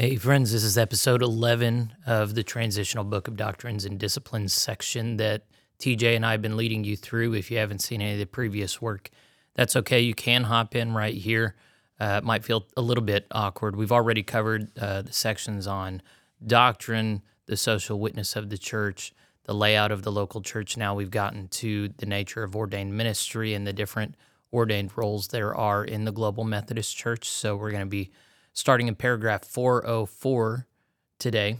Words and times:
Hey, 0.00 0.16
friends, 0.16 0.50
this 0.50 0.64
is 0.64 0.78
episode 0.78 1.22
11 1.22 1.92
of 2.06 2.34
the 2.34 2.42
Transitional 2.42 3.04
Book 3.04 3.28
of 3.28 3.36
Doctrines 3.36 3.84
and 3.84 3.98
Disciplines 3.98 4.54
section 4.54 5.18
that 5.18 5.42
TJ 5.78 6.16
and 6.16 6.24
I 6.24 6.32
have 6.32 6.40
been 6.40 6.56
leading 6.56 6.84
you 6.84 6.96
through. 6.96 7.34
If 7.34 7.50
you 7.50 7.58
haven't 7.58 7.80
seen 7.80 8.00
any 8.00 8.14
of 8.14 8.18
the 8.18 8.24
previous 8.24 8.80
work, 8.80 9.10
that's 9.52 9.76
okay. 9.76 10.00
You 10.00 10.14
can 10.14 10.44
hop 10.44 10.74
in 10.74 10.94
right 10.94 11.12
here. 11.12 11.54
Uh, 12.00 12.20
it 12.22 12.24
might 12.24 12.46
feel 12.46 12.66
a 12.78 12.80
little 12.80 13.04
bit 13.04 13.26
awkward. 13.30 13.76
We've 13.76 13.92
already 13.92 14.22
covered 14.22 14.70
uh, 14.78 15.02
the 15.02 15.12
sections 15.12 15.66
on 15.66 16.00
doctrine, 16.46 17.20
the 17.44 17.58
social 17.58 18.00
witness 18.00 18.36
of 18.36 18.48
the 18.48 18.56
church, 18.56 19.12
the 19.44 19.54
layout 19.54 19.92
of 19.92 20.02
the 20.02 20.10
local 20.10 20.40
church. 20.40 20.78
Now 20.78 20.94
we've 20.94 21.10
gotten 21.10 21.48
to 21.48 21.90
the 21.98 22.06
nature 22.06 22.42
of 22.42 22.56
ordained 22.56 22.96
ministry 22.96 23.52
and 23.52 23.66
the 23.66 23.74
different 23.74 24.14
ordained 24.50 24.96
roles 24.96 25.28
there 25.28 25.54
are 25.54 25.84
in 25.84 26.06
the 26.06 26.12
Global 26.12 26.44
Methodist 26.44 26.96
Church. 26.96 27.28
So 27.28 27.54
we're 27.54 27.70
going 27.70 27.82
to 27.82 27.86
be 27.86 28.10
starting 28.60 28.88
in 28.88 28.94
paragraph 28.94 29.42
404 29.44 30.66
today. 31.18 31.56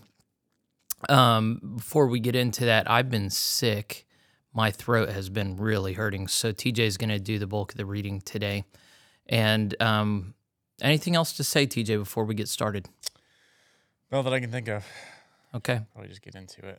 Um, 1.08 1.76
before 1.76 2.06
we 2.06 2.20
get 2.20 2.36
into 2.36 2.66
that, 2.66 2.88
I've 2.90 3.10
been 3.10 3.30
sick. 3.30 4.06
My 4.52 4.70
throat 4.70 5.08
has 5.08 5.30
been 5.30 5.56
really 5.56 5.94
hurting. 5.94 6.28
So 6.28 6.52
TJ 6.52 6.80
is 6.80 6.98
going 6.98 7.08
to 7.08 7.18
do 7.18 7.38
the 7.38 7.46
bulk 7.46 7.72
of 7.72 7.78
the 7.78 7.86
reading 7.86 8.20
today. 8.20 8.64
And 9.26 9.74
um, 9.80 10.34
anything 10.82 11.16
else 11.16 11.32
to 11.34 11.44
say, 11.44 11.66
TJ, 11.66 11.98
before 11.98 12.24
we 12.24 12.34
get 12.34 12.48
started? 12.48 12.86
Well, 14.10 14.22
that 14.22 14.34
I 14.34 14.40
can 14.40 14.50
think 14.50 14.68
of. 14.68 14.84
Okay. 15.54 15.80
Probably 15.92 16.10
just 16.10 16.20
get 16.20 16.34
into 16.34 16.66
it. 16.66 16.78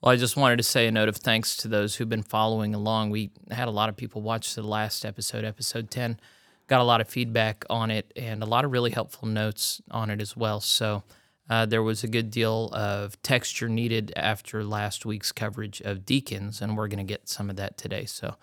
Well, 0.00 0.12
I 0.12 0.16
just 0.16 0.36
wanted 0.36 0.56
to 0.56 0.64
say 0.64 0.88
a 0.88 0.90
note 0.90 1.08
of 1.08 1.16
thanks 1.16 1.56
to 1.58 1.68
those 1.68 1.94
who've 1.94 2.08
been 2.08 2.24
following 2.24 2.74
along. 2.74 3.10
We 3.10 3.30
had 3.52 3.68
a 3.68 3.70
lot 3.70 3.88
of 3.88 3.96
people 3.96 4.20
watch 4.20 4.56
the 4.56 4.62
last 4.62 5.04
episode, 5.04 5.44
episode 5.44 5.92
10 5.92 6.18
got 6.66 6.80
a 6.80 6.84
lot 6.84 7.00
of 7.00 7.08
feedback 7.08 7.64
on 7.68 7.90
it 7.90 8.12
and 8.16 8.42
a 8.42 8.46
lot 8.46 8.64
of 8.64 8.72
really 8.72 8.90
helpful 8.90 9.28
notes 9.28 9.80
on 9.90 10.10
it 10.10 10.20
as 10.20 10.36
well. 10.36 10.60
So 10.60 11.02
uh, 11.48 11.66
there 11.66 11.82
was 11.82 12.02
a 12.02 12.08
good 12.08 12.30
deal 12.30 12.70
of 12.72 13.20
texture 13.22 13.68
needed 13.68 14.12
after 14.16 14.64
last 14.64 15.04
week's 15.04 15.30
coverage 15.30 15.80
of 15.82 16.06
deacons, 16.06 16.62
and 16.62 16.76
we're 16.76 16.88
going 16.88 17.04
to 17.06 17.12
get 17.12 17.28
some 17.28 17.50
of 17.50 17.56
that 17.56 17.76
today. 17.76 18.06
So 18.06 18.36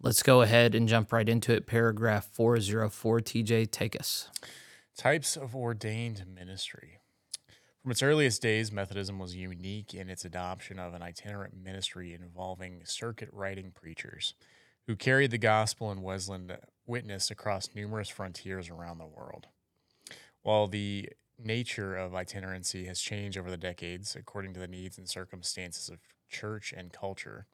let's 0.00 0.22
go 0.22 0.40
ahead 0.40 0.74
and 0.74 0.88
jump 0.88 1.12
right 1.12 1.28
into 1.28 1.52
it. 1.52 1.66
Paragraph 1.66 2.26
404, 2.32 3.20
TJ, 3.20 3.70
take 3.70 3.98
us. 4.00 4.30
Types 4.96 5.36
of 5.36 5.54
ordained 5.54 6.24
ministry. 6.26 6.98
From 7.82 7.92
its 7.92 8.02
earliest 8.02 8.42
days, 8.42 8.72
Methodism 8.72 9.18
was 9.18 9.36
unique 9.36 9.94
in 9.94 10.10
its 10.10 10.24
adoption 10.24 10.78
of 10.78 10.94
an 10.94 11.02
itinerant 11.02 11.54
ministry 11.62 12.12
involving 12.12 12.82
circuit 12.84 13.28
riding 13.32 13.70
preachers 13.70 14.34
who 14.86 14.96
carried 14.96 15.30
the 15.30 15.38
gospel 15.38 15.92
in 15.92 16.02
Wesleyan 16.02 16.50
witness 16.88 17.30
across 17.30 17.74
numerous 17.74 18.08
frontiers 18.08 18.70
around 18.70 18.98
the 18.98 19.06
world. 19.06 19.46
While 20.42 20.66
the 20.66 21.10
nature 21.38 21.96
of 21.96 22.14
itinerancy 22.14 22.86
has 22.86 23.00
changed 23.00 23.38
over 23.38 23.50
the 23.50 23.56
decades 23.56 24.16
according 24.16 24.54
to 24.54 24.60
the 24.60 24.66
needs 24.66 24.98
and 24.98 25.08
circumstances 25.08 25.88
of 25.88 25.98
church 26.28 26.74
and 26.76 26.92
culture, 26.92 27.46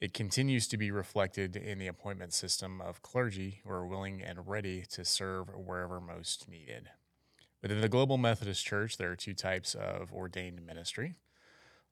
it 0.00 0.12
continues 0.12 0.66
to 0.68 0.76
be 0.76 0.90
reflected 0.90 1.54
in 1.54 1.78
the 1.78 1.86
appointment 1.86 2.34
system 2.34 2.80
of 2.80 3.02
clergy 3.02 3.60
who 3.64 3.70
are 3.70 3.86
willing 3.86 4.20
and 4.20 4.48
ready 4.48 4.84
to 4.90 5.04
serve 5.04 5.48
wherever 5.54 6.00
most 6.00 6.48
needed. 6.48 6.90
Within 7.62 7.80
the 7.80 7.88
Global 7.88 8.18
Methodist 8.18 8.66
Church, 8.66 8.96
there 8.96 9.12
are 9.12 9.16
two 9.16 9.34
types 9.34 9.74
of 9.74 10.12
ordained 10.12 10.66
ministry 10.66 11.14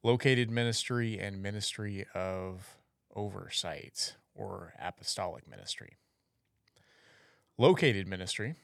located 0.02 0.50
ministry 0.50 1.18
and 1.18 1.42
ministry 1.42 2.06
of 2.14 2.78
oversight 3.14 4.16
or 4.34 4.72
apostolic 4.80 5.46
ministry. 5.48 5.96
Located 7.60 8.08
ministry, 8.08 8.54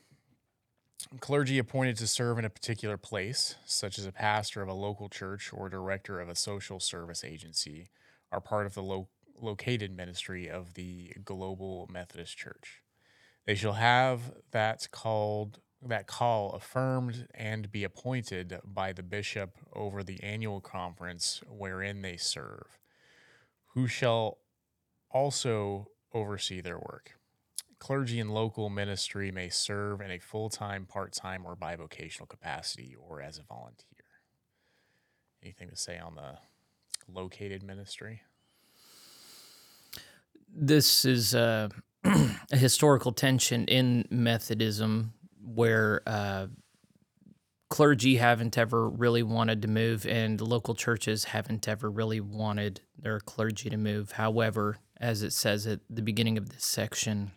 clergy 1.21 1.59
appointed 1.59 1.99
to 1.99 2.07
serve 2.07 2.39
in 2.39 2.47
a 2.47 2.49
particular 2.49 2.97
place, 2.97 3.57
such 3.67 3.99
as 3.99 4.07
a 4.07 4.11
pastor 4.11 4.63
of 4.63 4.71
a 4.71 4.73
local 4.73 5.11
church 5.11 5.51
or 5.53 5.69
director 5.69 6.19
of 6.19 6.31
a 6.31 6.35
social 6.35 6.81
service 6.81 7.23
agency, 7.23 7.91
are 8.33 8.41
part 8.41 8.65
of 8.65 8.73
the 8.73 8.83
lo- 8.83 9.11
located 9.39 9.95
ministry 9.95 10.49
of 10.49 10.73
the 10.73 11.13
Global 11.23 11.87
Methodist 11.93 12.39
Church. 12.39 12.81
They 13.45 13.55
shall 13.55 13.75
have 13.75 14.33
that 14.53 14.89
called 14.93 15.61
that 15.83 16.07
call 16.07 16.53
affirmed 16.53 17.29
and 17.35 17.71
be 17.71 17.85
appointed 17.85 18.61
by 18.65 18.95
the 18.95 19.03
bishop 19.03 19.59
over 19.75 20.03
the 20.03 20.23
annual 20.23 20.63
conference 20.63 21.43
wherein 21.51 22.01
they 22.01 22.17
serve, 22.17 22.79
who 23.75 23.89
shall 23.89 24.39
also 25.11 25.89
oversee 26.15 26.63
their 26.63 26.79
work. 26.79 27.16
Clergy 27.79 28.21
and 28.21 28.33
local 28.33 28.71
ministry 28.71 29.31
may 29.31 29.49
serve 29.49 30.01
in 30.01 30.11
a 30.11 30.19
full 30.19 30.49
time, 30.49 30.87
part 30.87 31.13
time, 31.13 31.45
or 31.45 31.55
bivocational 31.55 32.29
capacity 32.29 32.97
or 32.99 33.21
as 33.21 33.39
a 33.39 33.43
volunteer. 33.43 33.87
Anything 35.43 35.69
to 35.69 35.77
say 35.77 35.99
on 35.99 36.15
the 36.15 36.39
located 37.09 37.63
ministry? 37.63 38.23
This 40.49 41.05
is 41.05 41.35
uh, 41.35 41.69
a 42.05 42.57
historical 42.57 43.13
tension 43.13 43.67
in 43.67 44.07
Methodism 44.11 45.13
where 45.45 46.03
uh, 46.07 46.47
clergy 47.69 48.17
haven't 48.17 48.57
ever 48.57 48.89
really 48.89 49.23
wanted 49.23 49.63
to 49.63 49.69
move 49.69 50.07
and 50.07 50.41
local 50.41 50.75
churches 50.75 51.25
haven't 51.25 51.69
ever 51.69 51.91
really 51.91 52.21
wanted 52.21 52.81
their 52.99 53.21
clergy 53.21 53.71
to 53.71 53.77
move. 53.77 54.13
However, 54.13 54.79
as 54.99 55.23
it 55.23 55.33
says 55.33 55.67
at 55.67 55.81
the 55.91 56.03
beginning 56.03 56.39
of 56.39 56.49
this 56.49 56.65
section, 56.65 57.33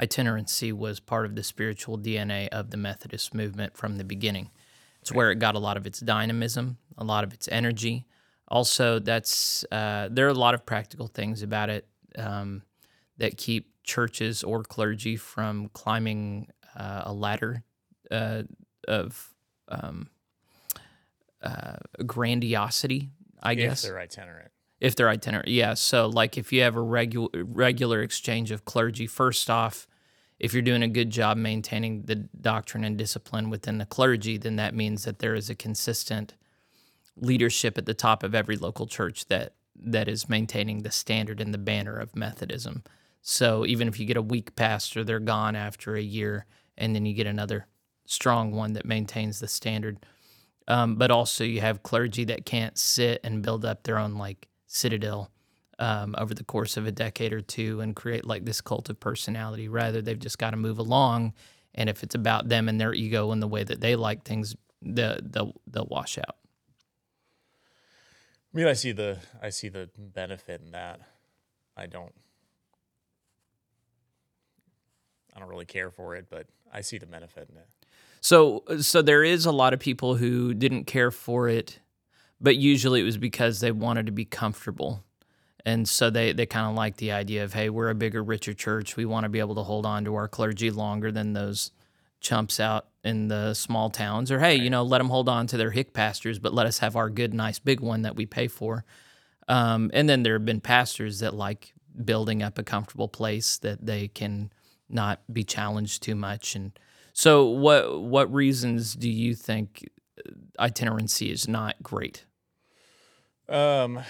itinerancy 0.00 0.72
was 0.72 1.00
part 1.00 1.26
of 1.26 1.34
the 1.34 1.42
spiritual 1.42 1.98
DNA 1.98 2.48
of 2.48 2.70
the 2.70 2.76
Methodist 2.76 3.34
movement 3.34 3.76
from 3.76 3.96
the 3.96 4.04
beginning. 4.04 4.50
It's 5.00 5.12
where 5.12 5.30
it 5.30 5.38
got 5.38 5.54
a 5.54 5.58
lot 5.58 5.76
of 5.76 5.86
its 5.86 6.00
dynamism, 6.00 6.78
a 6.96 7.04
lot 7.04 7.24
of 7.24 7.32
its 7.32 7.48
energy. 7.50 8.06
Also, 8.48 8.98
that's 8.98 9.64
uh, 9.72 10.08
there 10.10 10.26
are 10.26 10.30
a 10.30 10.34
lot 10.34 10.54
of 10.54 10.64
practical 10.64 11.06
things 11.06 11.42
about 11.42 11.70
it 11.70 11.86
um, 12.16 12.62
that 13.18 13.36
keep 13.36 13.72
churches 13.84 14.44
or 14.44 14.62
clergy 14.62 15.16
from 15.16 15.68
climbing 15.72 16.48
uh, 16.76 17.02
a 17.06 17.12
ladder 17.12 17.62
uh, 18.10 18.42
of 18.86 19.34
um, 19.68 20.08
uh, 21.42 21.76
grandiosity. 22.06 23.10
I 23.42 23.54
guess. 23.54 23.64
if 23.64 23.70
guess 23.70 23.82
they're 23.82 23.98
itinerant. 23.98 24.50
if 24.80 24.96
they're 24.96 25.08
itinerant. 25.08 25.48
Yeah. 25.48 25.74
So, 25.74 26.06
like, 26.06 26.36
if 26.36 26.52
you 26.52 26.62
have 26.62 26.76
a 26.76 26.82
regular 26.82 27.30
regular 27.44 28.02
exchange 28.02 28.50
of 28.50 28.64
clergy, 28.64 29.06
first 29.06 29.48
off, 29.48 29.87
if 30.38 30.52
you're 30.52 30.62
doing 30.62 30.82
a 30.82 30.88
good 30.88 31.10
job 31.10 31.36
maintaining 31.36 32.02
the 32.02 32.14
doctrine 32.14 32.84
and 32.84 32.96
discipline 32.96 33.50
within 33.50 33.78
the 33.78 33.86
clergy, 33.86 34.38
then 34.38 34.56
that 34.56 34.74
means 34.74 35.04
that 35.04 35.18
there 35.18 35.34
is 35.34 35.50
a 35.50 35.54
consistent 35.54 36.34
leadership 37.16 37.76
at 37.76 37.86
the 37.86 37.94
top 37.94 38.22
of 38.22 38.34
every 38.34 38.56
local 38.56 38.86
church 38.86 39.26
that 39.26 39.54
that 39.80 40.08
is 40.08 40.28
maintaining 40.28 40.82
the 40.82 40.90
standard 40.90 41.40
and 41.40 41.54
the 41.54 41.58
banner 41.58 41.96
of 41.96 42.16
Methodism. 42.16 42.82
So 43.22 43.64
even 43.64 43.86
if 43.86 44.00
you 44.00 44.06
get 44.06 44.16
a 44.16 44.22
weak 44.22 44.56
pastor, 44.56 45.04
they're 45.04 45.20
gone 45.20 45.54
after 45.54 45.94
a 45.94 46.02
year, 46.02 46.46
and 46.76 46.94
then 46.94 47.06
you 47.06 47.14
get 47.14 47.26
another 47.26 47.66
strong 48.04 48.52
one 48.52 48.72
that 48.72 48.86
maintains 48.86 49.38
the 49.38 49.48
standard. 49.48 50.04
Um, 50.66 50.96
but 50.96 51.10
also, 51.10 51.44
you 51.44 51.60
have 51.60 51.82
clergy 51.82 52.24
that 52.24 52.44
can't 52.44 52.76
sit 52.76 53.20
and 53.22 53.42
build 53.42 53.64
up 53.64 53.84
their 53.84 53.98
own 53.98 54.14
like 54.14 54.48
citadel 54.66 55.30
um, 55.78 56.14
over 56.18 56.34
the 56.34 56.44
course 56.44 56.76
of 56.76 56.86
a 56.86 56.92
decade 56.92 57.32
or 57.32 57.40
two 57.40 57.80
and 57.80 57.94
create 57.94 58.24
like 58.24 58.44
this 58.44 58.60
cult 58.60 58.90
of 58.90 58.98
personality. 58.98 59.68
Rather, 59.68 60.02
they've 60.02 60.18
just 60.18 60.38
got 60.38 60.50
to 60.50 60.56
move 60.56 60.78
along, 60.78 61.34
and 61.74 61.88
if 61.88 62.02
it's 62.02 62.14
about 62.14 62.48
them 62.48 62.68
and 62.68 62.80
their 62.80 62.94
ego 62.94 63.30
and 63.30 63.42
the 63.42 63.48
way 63.48 63.64
that 63.64 63.80
they 63.80 63.96
like 63.96 64.24
things, 64.24 64.56
the 64.82 65.20
they'll 65.22 65.54
they'll 65.66 65.86
wash 65.86 66.18
out. 66.18 66.36
I 68.52 68.56
mean, 68.56 68.66
I 68.66 68.72
see 68.72 68.92
the 68.92 69.18
I 69.42 69.50
see 69.50 69.68
the 69.68 69.90
benefit 69.96 70.60
in 70.64 70.72
that. 70.72 71.00
I 71.76 71.86
don't. 71.86 72.12
I 75.34 75.40
don't 75.40 75.48
really 75.48 75.66
care 75.66 75.90
for 75.90 76.16
it, 76.16 76.26
but 76.28 76.46
I 76.72 76.80
see 76.80 76.98
the 76.98 77.06
benefit 77.06 77.48
in 77.50 77.58
it. 77.58 77.68
So 78.20 78.64
so 78.80 79.02
there 79.02 79.22
is 79.22 79.46
a 79.46 79.52
lot 79.52 79.72
of 79.72 79.80
people 79.80 80.16
who 80.16 80.54
didn't 80.54 80.84
care 80.84 81.10
for 81.10 81.48
it, 81.48 81.78
but 82.40 82.56
usually 82.56 83.00
it 83.00 83.04
was 83.04 83.18
because 83.18 83.60
they 83.60 83.70
wanted 83.70 84.06
to 84.06 84.12
be 84.12 84.24
comfortable. 84.24 85.04
And 85.68 85.86
so 85.86 86.08
they, 86.08 86.32
they 86.32 86.46
kind 86.46 86.66
of 86.66 86.74
like 86.74 86.96
the 86.96 87.12
idea 87.12 87.44
of, 87.44 87.52
hey, 87.52 87.68
we're 87.68 87.90
a 87.90 87.94
bigger, 87.94 88.24
richer 88.24 88.54
church. 88.54 88.96
We 88.96 89.04
want 89.04 89.24
to 89.24 89.28
be 89.28 89.38
able 89.38 89.54
to 89.56 89.62
hold 89.62 89.84
on 89.84 90.02
to 90.06 90.14
our 90.14 90.26
clergy 90.26 90.70
longer 90.70 91.12
than 91.12 91.34
those 91.34 91.72
chumps 92.20 92.58
out 92.58 92.86
in 93.04 93.28
the 93.28 93.52
small 93.52 93.90
towns. 93.90 94.32
Or, 94.32 94.40
hey, 94.40 94.54
you 94.54 94.70
know, 94.70 94.82
let 94.82 94.96
them 94.96 95.10
hold 95.10 95.28
on 95.28 95.46
to 95.48 95.58
their 95.58 95.70
hick 95.70 95.92
pastors, 95.92 96.38
but 96.38 96.54
let 96.54 96.66
us 96.66 96.78
have 96.78 96.96
our 96.96 97.10
good, 97.10 97.34
nice, 97.34 97.58
big 97.58 97.80
one 97.80 98.00
that 98.00 98.16
we 98.16 98.24
pay 98.24 98.48
for. 98.48 98.86
Um, 99.46 99.90
and 99.92 100.08
then 100.08 100.22
there 100.22 100.32
have 100.32 100.46
been 100.46 100.62
pastors 100.62 101.18
that 101.18 101.34
like 101.34 101.74
building 102.02 102.42
up 102.42 102.56
a 102.56 102.62
comfortable 102.62 103.08
place 103.08 103.58
that 103.58 103.84
they 103.84 104.08
can 104.08 104.50
not 104.88 105.20
be 105.30 105.44
challenged 105.44 106.02
too 106.02 106.14
much. 106.14 106.56
And 106.56 106.78
so, 107.12 107.44
what 107.44 108.00
what 108.00 108.32
reasons 108.32 108.94
do 108.94 109.10
you 109.10 109.34
think 109.34 109.86
itinerancy 110.58 111.30
is 111.30 111.46
not 111.46 111.82
great? 111.82 112.24
Um, 113.50 114.00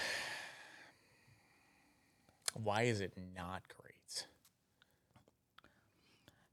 why 2.63 2.83
is 2.83 3.01
it 3.01 3.13
not 3.35 3.63
great? 3.77 4.27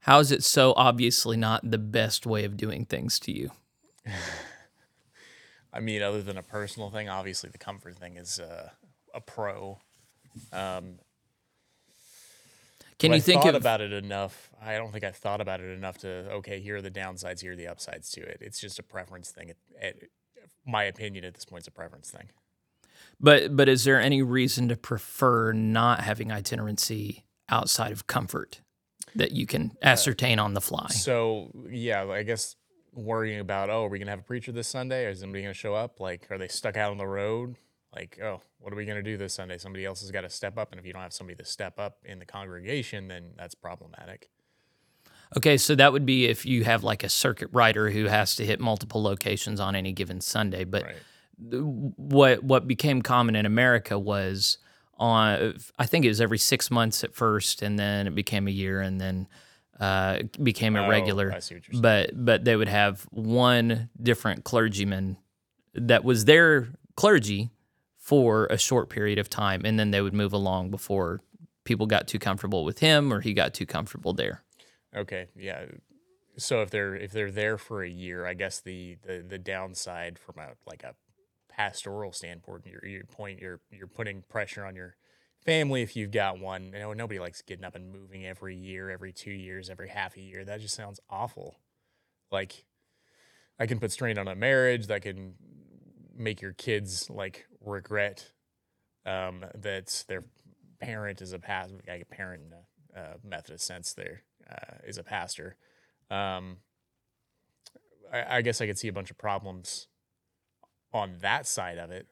How 0.01 0.19
is 0.19 0.31
it 0.31 0.43
so 0.43 0.73
obviously 0.77 1.35
not 1.35 1.69
the 1.69 1.77
best 1.77 2.25
way 2.25 2.45
of 2.45 2.55
doing 2.55 2.85
things 2.85 3.19
to 3.19 3.31
you? 3.31 3.51
I 5.73 5.79
mean, 5.79 6.01
other 6.01 6.21
than 6.21 6.37
a 6.37 6.43
personal 6.43 6.89
thing, 6.89 7.09
obviously 7.09 7.49
the 7.49 7.57
comfort 7.57 7.97
thing 7.97 8.15
is 8.15 8.39
uh, 8.39 8.69
a 9.13 9.21
pro. 9.21 9.79
Um, 10.53 10.99
Can 12.99 13.11
you 13.11 13.17
I 13.17 13.19
think 13.19 13.41
thought 13.41 13.49
of 13.49 13.61
about 13.61 13.81
it 13.81 13.91
enough? 13.91 14.49
I 14.63 14.77
don't 14.77 14.91
think 14.91 15.03
I've 15.03 15.17
thought 15.17 15.41
about 15.41 15.59
it 15.59 15.69
enough 15.69 15.97
to 15.99 16.07
okay. 16.31 16.59
Here 16.59 16.77
are 16.77 16.81
the 16.81 16.89
downsides. 16.89 17.41
Here 17.41 17.51
are 17.51 17.55
the 17.55 17.67
upsides 17.67 18.09
to 18.11 18.21
it. 18.21 18.37
It's 18.41 18.59
just 18.59 18.79
a 18.79 18.83
preference 18.83 19.31
thing. 19.31 19.49
It, 19.49 19.57
it, 19.81 20.11
my 20.65 20.83
opinion 20.85 21.25
at 21.25 21.33
this 21.33 21.45
point 21.45 21.63
is 21.63 21.67
a 21.67 21.71
preference 21.71 22.09
thing. 22.09 22.29
But 23.19 23.55
but 23.55 23.67
is 23.67 23.83
there 23.83 23.99
any 23.99 24.21
reason 24.21 24.69
to 24.69 24.75
prefer 24.75 25.51
not 25.51 26.01
having 26.01 26.31
itinerancy 26.31 27.25
outside 27.49 27.91
of 27.91 28.07
comfort 28.07 28.61
that 29.15 29.31
you 29.31 29.45
can 29.45 29.71
uh, 29.81 29.87
ascertain 29.87 30.39
on 30.39 30.53
the 30.53 30.61
fly? 30.61 30.87
So 30.89 31.51
yeah, 31.69 32.05
I 32.05 32.23
guess 32.23 32.55
worrying 32.93 33.39
about 33.39 33.69
oh, 33.69 33.85
are 33.85 33.89
we 33.89 33.99
gonna 33.99 34.11
have 34.11 34.19
a 34.19 34.23
preacher 34.23 34.51
this 34.51 34.67
Sunday? 34.67 35.09
Is 35.09 35.19
somebody 35.19 35.41
gonna 35.41 35.53
show 35.53 35.73
up? 35.73 35.99
Like, 35.99 36.27
are 36.29 36.37
they 36.37 36.47
stuck 36.47 36.77
out 36.77 36.91
on 36.91 36.97
the 36.97 37.07
road? 37.07 37.55
Like, 37.95 38.19
oh, 38.21 38.41
what 38.59 38.71
are 38.73 38.75
we 38.75 38.85
gonna 38.85 39.01
do 39.01 39.17
this 39.17 39.33
Sunday? 39.33 39.57
Somebody 39.57 39.85
else 39.85 40.01
has 40.01 40.11
got 40.11 40.21
to 40.21 40.29
step 40.29 40.57
up, 40.57 40.71
and 40.71 40.79
if 40.79 40.85
you 40.85 40.93
don't 40.93 41.01
have 41.01 41.13
somebody 41.13 41.37
to 41.37 41.45
step 41.45 41.79
up 41.79 41.97
in 42.05 42.19
the 42.19 42.25
congregation, 42.25 43.07
then 43.07 43.31
that's 43.37 43.55
problematic. 43.55 44.29
Okay, 45.35 45.57
so 45.57 45.75
that 45.75 45.91
would 45.91 46.05
be 46.05 46.25
if 46.25 46.45
you 46.45 46.63
have 46.63 46.83
like 46.83 47.03
a 47.03 47.09
circuit 47.09 47.49
rider 47.51 47.89
who 47.89 48.05
has 48.05 48.35
to 48.35 48.45
hit 48.45 48.59
multiple 48.59 49.01
locations 49.01 49.59
on 49.59 49.75
any 49.75 49.91
given 49.91 50.21
Sunday. 50.21 50.63
But 50.63 50.83
Right. 50.83 50.95
What 51.39 52.43
what 52.43 52.67
became 52.67 53.01
common 53.01 53.35
in 53.35 53.45
America 53.45 53.97
was 53.99 54.57
on 54.97 55.55
I 55.77 55.85
think 55.85 56.05
it 56.05 56.09
was 56.09 56.21
every 56.21 56.39
six 56.39 56.71
months 56.71 57.03
at 57.03 57.13
first, 57.13 57.61
and 57.61 57.77
then 57.77 58.07
it 58.07 58.15
became 58.15 58.47
a 58.47 58.51
year, 58.51 58.81
and 58.81 58.99
then 58.99 59.27
uh, 59.79 60.23
became 60.41 60.75
a 60.75 60.85
Oh, 60.85 60.89
regular. 60.89 61.31
I 61.31 61.39
see 61.39 61.55
what 61.55 61.67
you're 61.67 61.73
saying. 61.73 61.81
But 61.81 62.25
but 62.25 62.45
they 62.45 62.55
would 62.55 62.67
have 62.67 63.07
one 63.11 63.89
different 64.01 64.43
clergyman 64.43 65.17
that 65.75 66.03
was 66.03 66.25
their 66.25 66.69
clergy 66.95 67.51
for 67.97 68.47
a 68.47 68.57
short 68.57 68.89
period 68.89 69.19
of 69.19 69.29
time, 69.29 69.61
and 69.65 69.77
then 69.77 69.91
they 69.91 70.01
would 70.01 70.13
move 70.13 70.33
along 70.33 70.71
before 70.71 71.21
people 71.63 71.85
got 71.85 72.07
too 72.07 72.17
comfortable 72.17 72.63
with 72.63 72.79
him 72.79 73.13
or 73.13 73.19
he 73.19 73.33
got 73.33 73.53
too 73.53 73.65
comfortable 73.65 74.13
there. 74.13 74.41
Okay, 74.95 75.27
yeah. 75.35 75.65
So 76.37 76.61
if 76.61 76.71
they're 76.71 76.95
if 76.95 77.11
they're 77.11 77.31
there 77.31 77.57
for 77.57 77.83
a 77.83 77.89
year, 77.89 78.25
I 78.25 78.33
guess 78.33 78.61
the 78.61 78.97
the, 79.05 79.23
the 79.27 79.37
downside 79.37 80.17
from 80.17 80.39
a 80.39 80.53
like 80.65 80.83
a 80.83 80.95
pastoral 81.57 82.11
standpoint, 82.13 82.65
your 82.65 82.85
your 82.85 83.03
point, 83.05 83.39
you're 83.39 83.59
you're 83.71 83.87
putting 83.87 84.21
pressure 84.29 84.63
on 84.63 84.75
your 84.75 84.95
family 85.43 85.81
if 85.81 85.95
you've 85.95 86.11
got 86.11 86.39
one. 86.39 86.71
You 86.73 86.79
know, 86.79 86.93
nobody 86.93 87.19
likes 87.19 87.41
getting 87.41 87.65
up 87.65 87.75
and 87.75 87.91
moving 87.91 88.25
every 88.25 88.55
year, 88.55 88.89
every 88.89 89.11
two 89.11 89.31
years, 89.31 89.69
every 89.69 89.89
half 89.89 90.15
a 90.15 90.21
year. 90.21 90.45
That 90.45 90.61
just 90.61 90.75
sounds 90.75 90.99
awful. 91.09 91.59
Like 92.31 92.65
I 93.59 93.65
can 93.65 93.79
put 93.79 93.91
strain 93.91 94.17
on 94.17 94.27
a 94.27 94.35
marriage. 94.35 94.87
That 94.87 95.01
can 95.01 95.33
make 96.15 96.41
your 96.41 96.53
kids 96.53 97.09
like 97.09 97.45
regret 97.59 98.31
um, 99.05 99.43
that 99.55 100.05
their 100.07 100.25
parent 100.79 101.21
is 101.21 101.33
a 101.33 101.39
pastor, 101.39 101.75
like 101.87 102.01
a 102.03 102.05
parent 102.05 102.43
in 102.43 102.53
a 103.01 103.15
Methodist 103.23 103.65
sense. 103.65 103.93
There 103.93 104.23
uh, 104.49 104.77
is 104.85 104.97
a 104.97 105.03
pastor. 105.03 105.55
Um, 106.11 106.57
I, 108.13 108.37
I 108.37 108.41
guess 108.41 108.61
I 108.61 108.67
could 108.67 108.77
see 108.77 108.87
a 108.87 108.93
bunch 108.93 109.11
of 109.11 109.17
problems 109.17 109.87
on 110.93 111.15
that 111.21 111.47
side 111.47 111.77
of 111.77 111.91
it. 111.91 112.07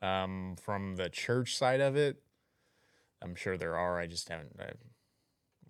Um, 0.00 0.56
from 0.62 0.94
the 0.96 1.08
church 1.08 1.56
side 1.56 1.80
of 1.80 1.96
it, 1.96 2.22
I'm 3.20 3.34
sure 3.34 3.56
there 3.56 3.76
are. 3.76 3.98
I 3.98 4.06
just 4.06 4.28
haven't 4.28 4.52
uh, 4.60 4.64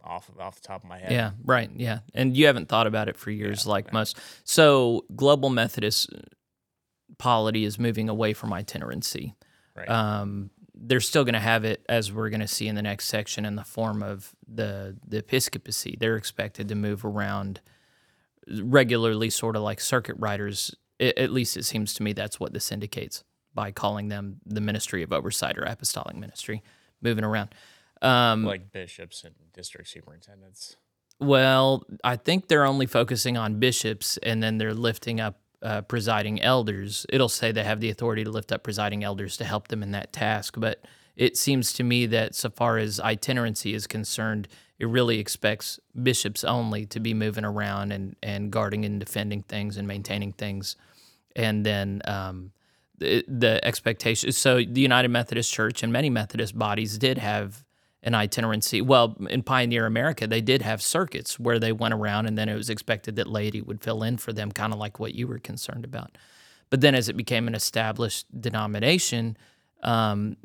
off 0.05 0.31
off 0.39 0.61
the 0.61 0.69
top 0.69 0.85
of 0.85 0.89
my 0.89 0.99
head. 0.99 1.11
Yeah, 1.13 1.31
right. 1.45 1.71
Yeah. 1.75 2.01
And 2.15 2.37
you 2.37 2.47
haven't 2.47 2.69
thought 2.69 2.87
about 2.87 3.09
it 3.09 3.17
for 3.17 3.31
years 3.31 3.65
Yeah, 3.65 3.73
like 3.73 3.87
no. 3.93 4.01
most. 4.01 4.19
So, 4.45 5.07
Global 5.17 5.49
Methodist 5.49 6.11
polity 7.19 7.65
is 7.65 7.79
moving 7.79 8.09
away 8.11 8.35
from 8.35 8.53
itinerancy. 8.53 9.35
Right. 9.75 9.89
Um, 9.89 10.51
they're 10.75 11.01
still 11.01 11.25
going 11.25 11.35
to 11.35 11.41
have 11.41 11.65
it, 11.65 11.85
as 11.89 12.13
we're 12.13 12.29
going 12.31 12.41
to 12.41 12.47
see 12.49 12.69
in 12.69 12.75
the 12.77 12.83
next 12.83 13.07
section, 13.07 13.45
in 13.45 13.57
the 13.57 13.65
form 13.65 14.03
of 14.03 14.33
the, 14.47 14.97
the 15.07 15.19
episcopacy. 15.19 15.97
They're 15.99 16.17
expected 16.17 16.69
to 16.69 16.75
move 16.75 17.05
around 17.05 17.61
regularly, 18.63 19.31
sort 19.31 19.57
of 19.57 19.63
like 19.63 19.81
circuit 19.81 20.17
riders. 20.19 20.75
I- 21.01 21.15
at 21.17 21.31
least 21.31 21.57
it 21.57 21.65
seems 21.65 21.95
to 21.95 22.03
me 22.03 22.13
that's 22.13 22.39
what 22.41 22.53
this 22.53 22.71
indicates 22.73 23.25
by 23.55 23.73
calling 23.73 24.09
them 24.09 24.41
the 24.47 24.61
ministry 24.61 25.03
of 25.03 25.13
oversight 25.13 25.59
or 25.59 25.63
apostolic 25.65 26.17
ministry, 26.17 26.63
moving 27.01 27.25
around. 27.25 27.55
Um, 28.03 28.45
like 28.45 28.71
bishops 28.71 29.25
and 29.25 29.35
district 29.53 29.89
superintendents. 29.89 30.77
well, 31.21 31.85
I 32.05 32.15
think 32.17 32.47
they're 32.47 32.65
only 32.65 32.87
focusing 32.87 33.37
on 33.37 33.59
bishops 33.59 34.19
and 34.19 34.41
then 34.43 34.59
they're 34.59 34.75
lifting 34.75 35.21
up 35.21 35.41
uh, 35.63 35.81
presiding 35.83 36.41
elders. 36.41 37.05
It'll 37.09 37.29
say 37.29 37.51
they 37.51 37.65
have 37.65 37.81
the 37.81 37.91
authority 37.91 38.23
to 38.23 38.31
lift 38.31 38.53
up 38.53 38.63
presiding 38.63 39.03
elders 39.03 39.37
to 39.39 39.45
help 39.45 39.67
them 39.69 39.83
in 39.83 39.91
that 39.91 40.13
task. 40.13 40.55
But 40.59 40.85
it 41.17 41.37
seems 41.37 41.73
to 41.73 41.83
me 41.83 42.07
that 42.07 42.37
so 42.37 42.51
far 42.51 42.79
as 42.79 43.01
itinerancy 43.01 43.75
is 43.75 43.89
concerned, 43.89 44.47
it 44.79 44.87
really 44.87 45.19
expects 45.19 45.81
bishops 46.01 46.45
only 46.45 46.87
to 46.87 47.01
be 47.01 47.13
moving 47.15 47.45
around 47.45 47.91
and, 47.91 48.15
and 48.23 48.53
guarding 48.53 48.85
and 48.85 49.01
defending 49.01 49.43
things 49.43 49.77
and 49.77 49.89
maintaining 49.89 50.33
things. 50.33 50.77
And 51.39 51.65
then 51.65 52.03
um, 52.05 52.51
the, 52.99 53.25
the 53.27 53.65
expectation. 53.65 54.33
So 54.33 54.57
the 54.57 54.81
United 54.81 55.09
Methodist 55.09 55.53
Church 55.53 55.83
and 55.83 55.93
many 55.93 56.11
Methodist 56.11 56.59
bodies 56.59 56.99
did 56.99 57.17
have 57.19 57.65
an 58.03 58.15
itinerancy. 58.15 58.81
Well, 58.81 59.17
in 59.31 59.43
Pioneer 59.43 59.87
America, 59.87 60.27
they 60.27 60.41
did 60.41 60.63
have 60.63 60.83
circuits 60.83 61.39
where 61.39 61.59
they 61.59 61.73
went 61.73 61.95
around, 61.95 62.27
and 62.27 62.37
then 62.37 62.49
it 62.49 62.55
was 62.55 62.71
expected 62.71 63.17
that 63.17 63.27
laity 63.27 63.61
would 63.61 63.83
fill 63.83 64.03
in 64.03 64.19
for 64.19 64.33
them, 64.33 64.53
kind 64.53 64.73
of 64.73 64.79
like 64.79 65.01
what 65.01 65.15
you 65.15 65.27
were 65.27 65.39
concerned 65.39 65.85
about. 65.85 66.19
But 66.71 66.81
then, 66.81 66.95
as 66.95 67.09
it 67.09 67.17
became 67.17 67.49
an 67.49 67.55
established 67.55 68.27
denomination, 68.41 69.37
um, 69.83 70.37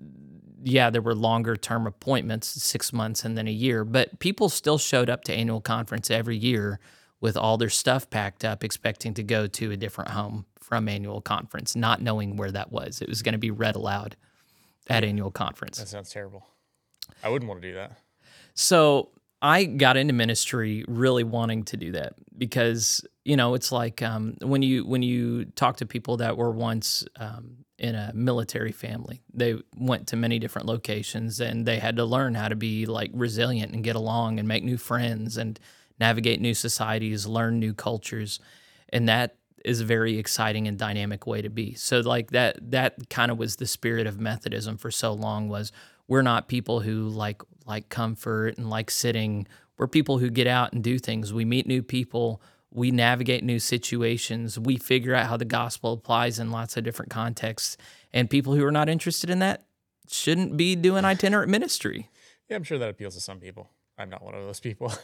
yeah, 0.64 0.90
there 0.90 1.02
were 1.02 1.16
longer 1.16 1.56
term 1.56 1.86
appointments, 1.86 2.48
six 2.48 2.94
months 2.94 3.26
and 3.26 3.38
then 3.38 3.48
a 3.48 3.52
year. 3.52 3.84
But 3.84 4.20
people 4.20 4.48
still 4.50 4.78
showed 4.78 5.10
up 5.10 5.24
to 5.26 5.34
annual 5.34 5.60
conference 5.60 6.10
every 6.10 6.38
year 6.38 6.80
with 7.20 7.36
all 7.36 7.58
their 7.58 7.70
stuff 7.70 8.10
packed 8.10 8.46
up, 8.46 8.64
expecting 8.64 9.14
to 9.16 9.24
go 9.24 9.48
to 9.48 9.72
a 9.72 9.78
different 9.78 10.12
home 10.12 10.46
from 10.64 10.88
annual 10.88 11.22
conference, 11.22 11.76
not 11.76 12.02
knowing 12.02 12.38
where 12.38 12.52
that 12.52 12.72
was. 12.72 13.02
It 13.02 13.10
was 13.10 13.22
going 13.22 13.34
to 13.34 13.40
be 13.40 13.52
read 13.52 13.76
aloud 13.76 14.16
at 14.90 15.04
annual 15.04 15.32
conference. 15.32 15.78
That 15.78 15.88
sounds 15.88 16.12
terrible. 16.12 16.46
I 17.24 17.30
wouldn't 17.30 17.50
want 17.50 17.62
to 17.62 17.68
do 17.68 17.76
that. 17.76 17.98
So 18.54 19.10
I 19.42 19.66
got 19.66 19.98
into 19.98 20.14
ministry 20.14 20.86
really 20.88 21.24
wanting 21.24 21.64
to 21.66 21.78
do 21.78 21.92
that 21.92 22.14
because 22.38 23.06
you 23.26 23.36
know 23.36 23.56
it's 23.56 23.72
like 23.72 24.02
um, 24.02 24.38
when 24.42 24.62
you 24.62 24.86
when 24.86 25.04
you 25.04 25.46
talk 25.46 25.78
to 25.78 25.86
people 25.86 26.18
that 26.18 26.38
were 26.38 26.52
once 26.52 27.04
um, 27.18 27.58
in 27.78 27.96
a 27.96 28.12
military 28.14 28.72
family, 28.72 29.22
they 29.34 29.56
went 29.76 30.08
to 30.08 30.16
many 30.16 30.40
different 30.40 30.68
locations 30.68 31.42
and 31.42 31.66
they 31.66 31.80
had 31.80 31.98
to 31.98 32.06
learn 32.06 32.36
how 32.36 32.48
to 32.48 32.56
be 32.56 32.86
like 32.86 33.12
resilient 33.14 33.74
and 33.74 33.84
get 33.84 33.96
along 33.96 34.40
and 34.40 34.48
make 34.48 34.64
new 34.64 34.78
friends 34.78 35.36
and 35.36 35.60
navigate 36.00 36.40
new 36.40 36.54
societies, 36.54 37.28
learn 37.28 37.60
new 37.60 37.74
cultures, 37.74 38.40
and 38.90 39.10
that 39.10 39.36
is 39.64 39.82
a 39.82 39.86
very 39.86 40.18
exciting 40.18 40.68
and 40.68 40.78
dynamic 40.78 41.26
way 41.26 41.42
to 41.42 41.50
be. 41.50 41.74
So 41.74 42.00
like 42.00 42.32
that 42.32 42.72
that 42.72 43.10
kind 43.10 43.32
of 43.32 43.38
was 43.38 43.58
the 43.58 43.68
spirit 43.68 44.08
of 44.08 44.20
Methodism 44.20 44.78
for 44.78 44.92
so 44.92 45.14
long 45.14 45.50
was 45.50 45.72
we're 46.08 46.22
not 46.22 46.48
people 46.48 46.82
who 46.82 47.08
like 47.08 47.42
like 47.66 47.90
comfort 47.90 48.58
and 48.58 48.70
like 48.70 48.92
sitting. 48.92 49.48
We're 49.78 49.88
people 49.88 50.20
who 50.20 50.30
get 50.30 50.48
out 50.48 50.74
and 50.74 50.84
do 50.84 51.00
things. 51.00 51.34
We 51.34 51.46
meet 51.46 51.66
new 51.66 51.82
people, 51.82 52.42
we 52.72 52.92
navigate 52.92 53.44
new 53.44 53.60
situations, 53.60 54.60
we 54.60 54.78
figure 54.78 55.16
out 55.16 55.28
how 55.28 55.38
the 55.38 55.46
gospel 55.46 55.94
applies 55.94 56.40
in 56.40 56.52
lots 56.52 56.78
of 56.78 56.84
different 56.84 57.12
contexts. 57.12 57.78
And 58.12 58.30
people 58.30 58.54
who 58.54 58.66
are 58.66 58.72
not 58.72 58.90
interested 58.90 59.30
in 59.30 59.40
that 59.40 59.66
shouldn't 60.10 60.58
be 60.58 60.76
doing 60.76 61.06
itinerant 61.06 61.50
ministry. 61.50 62.10
Yeah, 62.50 62.58
I'm 62.58 62.64
sure 62.64 62.78
that 62.78 62.90
appeals 62.90 63.16
to 63.16 63.22
some 63.22 63.40
people. 63.40 63.70
I'm 63.98 64.10
not 64.10 64.24
one 64.24 64.36
of 64.36 64.44
those 64.44 64.60
people. 64.60 64.94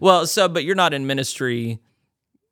Well, 0.00 0.26
so 0.26 0.48
but 0.48 0.64
you're 0.64 0.74
not 0.74 0.92
in 0.92 1.06
ministry 1.06 1.80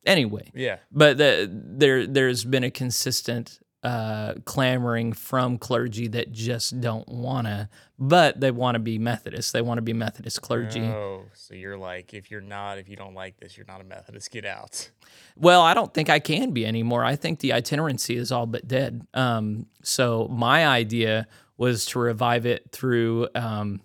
anyway. 0.07 0.51
yeah. 0.55 0.79
But 0.91 1.19
the, 1.19 1.49
there 1.53 2.07
there's 2.07 2.45
been 2.45 2.65
a 2.65 2.71
consistent 2.71 3.61
uh, 3.83 4.35
clamoring 4.45 5.13
from 5.13 5.57
clergy 5.57 6.07
that 6.09 6.33
just 6.33 6.81
don't 6.81 7.09
wanna, 7.09 7.71
but 7.99 8.39
they 8.39 8.51
want 8.51 8.75
to 8.75 8.79
be 8.79 8.99
Methodist. 8.99 9.53
They 9.55 9.63
want 9.63 9.79
to 9.79 9.83
be 9.83 9.95
Methodist 9.95 10.43
clergy. 10.43 10.83
Oh, 10.83 11.25
so 11.33 11.55
you're 11.55 11.79
like, 11.79 12.13
if 12.13 12.31
you're 12.31 12.43
not, 12.43 12.77
if 12.79 12.89
you 12.89 12.97
don't 12.97 13.15
like 13.15 13.39
this, 13.41 13.57
you're 13.57 13.67
not 13.67 13.81
a 13.81 13.85
Methodist. 13.85 14.31
Get 14.31 14.45
out. 14.45 14.91
Well, 15.37 15.63
I 15.63 15.73
don't 15.73 15.95
think 15.95 16.11
I 16.11 16.19
can 16.19 16.51
be 16.51 16.67
anymore. 16.67 17.05
I 17.05 17.17
think 17.17 17.41
the 17.41 17.55
itinerancy 17.55 18.17
is 18.17 18.31
all 18.31 18.47
but 18.47 18.69
dead. 18.69 19.07
Um, 19.15 19.67
so 19.83 20.29
my 20.29 20.67
idea 20.67 21.27
was 21.57 21.87
to 21.87 21.99
revive 21.99 22.47
it 22.47 22.71
through 22.73 23.29
um, 23.35 23.81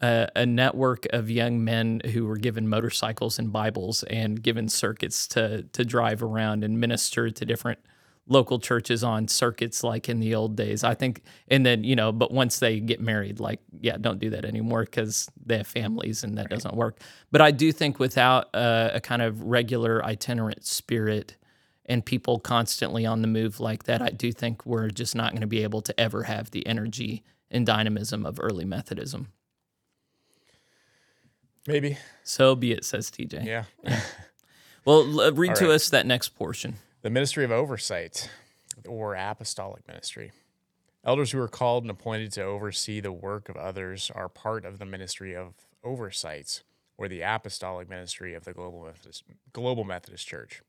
a, 0.00 0.28
a 0.36 0.46
network 0.46 1.06
of 1.10 1.30
young 1.30 1.62
men 1.64 2.00
who 2.12 2.26
were 2.26 2.36
given 2.36 2.68
motorcycles 2.68 3.38
and 3.38 3.52
Bibles 3.52 4.02
and 4.04 4.42
given 4.42 4.68
circuits 4.68 5.26
to 5.28 5.62
to 5.72 5.84
drive 5.84 6.22
around 6.22 6.64
and 6.64 6.80
minister 6.80 7.30
to 7.30 7.44
different 7.44 7.78
local 8.26 8.60
churches 8.60 9.02
on 9.02 9.26
circuits 9.26 9.82
like 9.82 10.08
in 10.08 10.20
the 10.20 10.34
old 10.34 10.56
days. 10.56 10.84
I 10.84 10.94
think, 10.94 11.22
and 11.48 11.66
then 11.66 11.84
you 11.84 11.96
know, 11.96 12.12
but 12.12 12.30
once 12.30 12.58
they 12.60 12.80
get 12.80 13.00
married, 13.00 13.40
like 13.40 13.60
yeah, 13.80 13.96
don't 14.00 14.18
do 14.18 14.30
that 14.30 14.44
anymore 14.44 14.84
because 14.84 15.28
they 15.44 15.58
have 15.58 15.66
families 15.66 16.24
and 16.24 16.38
that 16.38 16.48
doesn't 16.48 16.74
work. 16.74 17.00
But 17.30 17.42
I 17.42 17.50
do 17.50 17.72
think 17.72 17.98
without 17.98 18.48
a, 18.54 18.92
a 18.94 19.00
kind 19.00 19.20
of 19.20 19.42
regular 19.42 20.04
itinerant 20.04 20.64
spirit 20.64 21.36
and 21.86 22.06
people 22.06 22.38
constantly 22.38 23.04
on 23.04 23.20
the 23.20 23.28
move 23.28 23.58
like 23.58 23.84
that, 23.84 24.00
I 24.00 24.10
do 24.10 24.32
think 24.32 24.64
we're 24.64 24.88
just 24.88 25.14
not 25.14 25.32
going 25.32 25.40
to 25.40 25.46
be 25.46 25.62
able 25.64 25.82
to 25.82 26.00
ever 26.00 26.22
have 26.22 26.52
the 26.52 26.66
energy 26.66 27.24
and 27.50 27.66
dynamism 27.66 28.24
of 28.24 28.38
early 28.40 28.64
Methodism. 28.64 29.28
Maybe. 31.66 31.98
So 32.24 32.54
be 32.54 32.72
it, 32.72 32.84
says 32.84 33.10
TJ. 33.10 33.44
Yeah. 33.44 33.64
Well, 34.86 35.02
l- 35.02 35.20
uh, 35.20 35.30
read 35.32 35.50
All 35.50 35.56
to 35.56 35.64
right. 35.66 35.74
us 35.74 35.90
that 35.90 36.06
next 36.06 36.30
portion. 36.30 36.76
the 37.02 37.10
ministry 37.10 37.44
of 37.44 37.50
oversight 37.52 38.30
or 38.88 39.14
apostolic 39.14 39.86
ministry. 39.86 40.32
Elders 41.04 41.32
who 41.32 41.38
are 41.38 41.48
called 41.48 41.84
and 41.84 41.90
appointed 41.90 42.32
to 42.32 42.42
oversee 42.42 42.98
the 42.98 43.12
work 43.12 43.50
of 43.50 43.56
others 43.58 44.10
are 44.14 44.30
part 44.30 44.64
of 44.64 44.78
the 44.78 44.86
ministry 44.86 45.36
of 45.36 45.52
oversight 45.84 46.62
or 46.96 47.08
the 47.08 47.20
apostolic 47.20 47.90
ministry 47.90 48.32
of 48.32 48.44
the 48.46 48.54
Global 48.54 48.84
Methodist, 48.86 49.22
Global 49.52 49.84
Methodist 49.84 50.26
Church. 50.26 50.62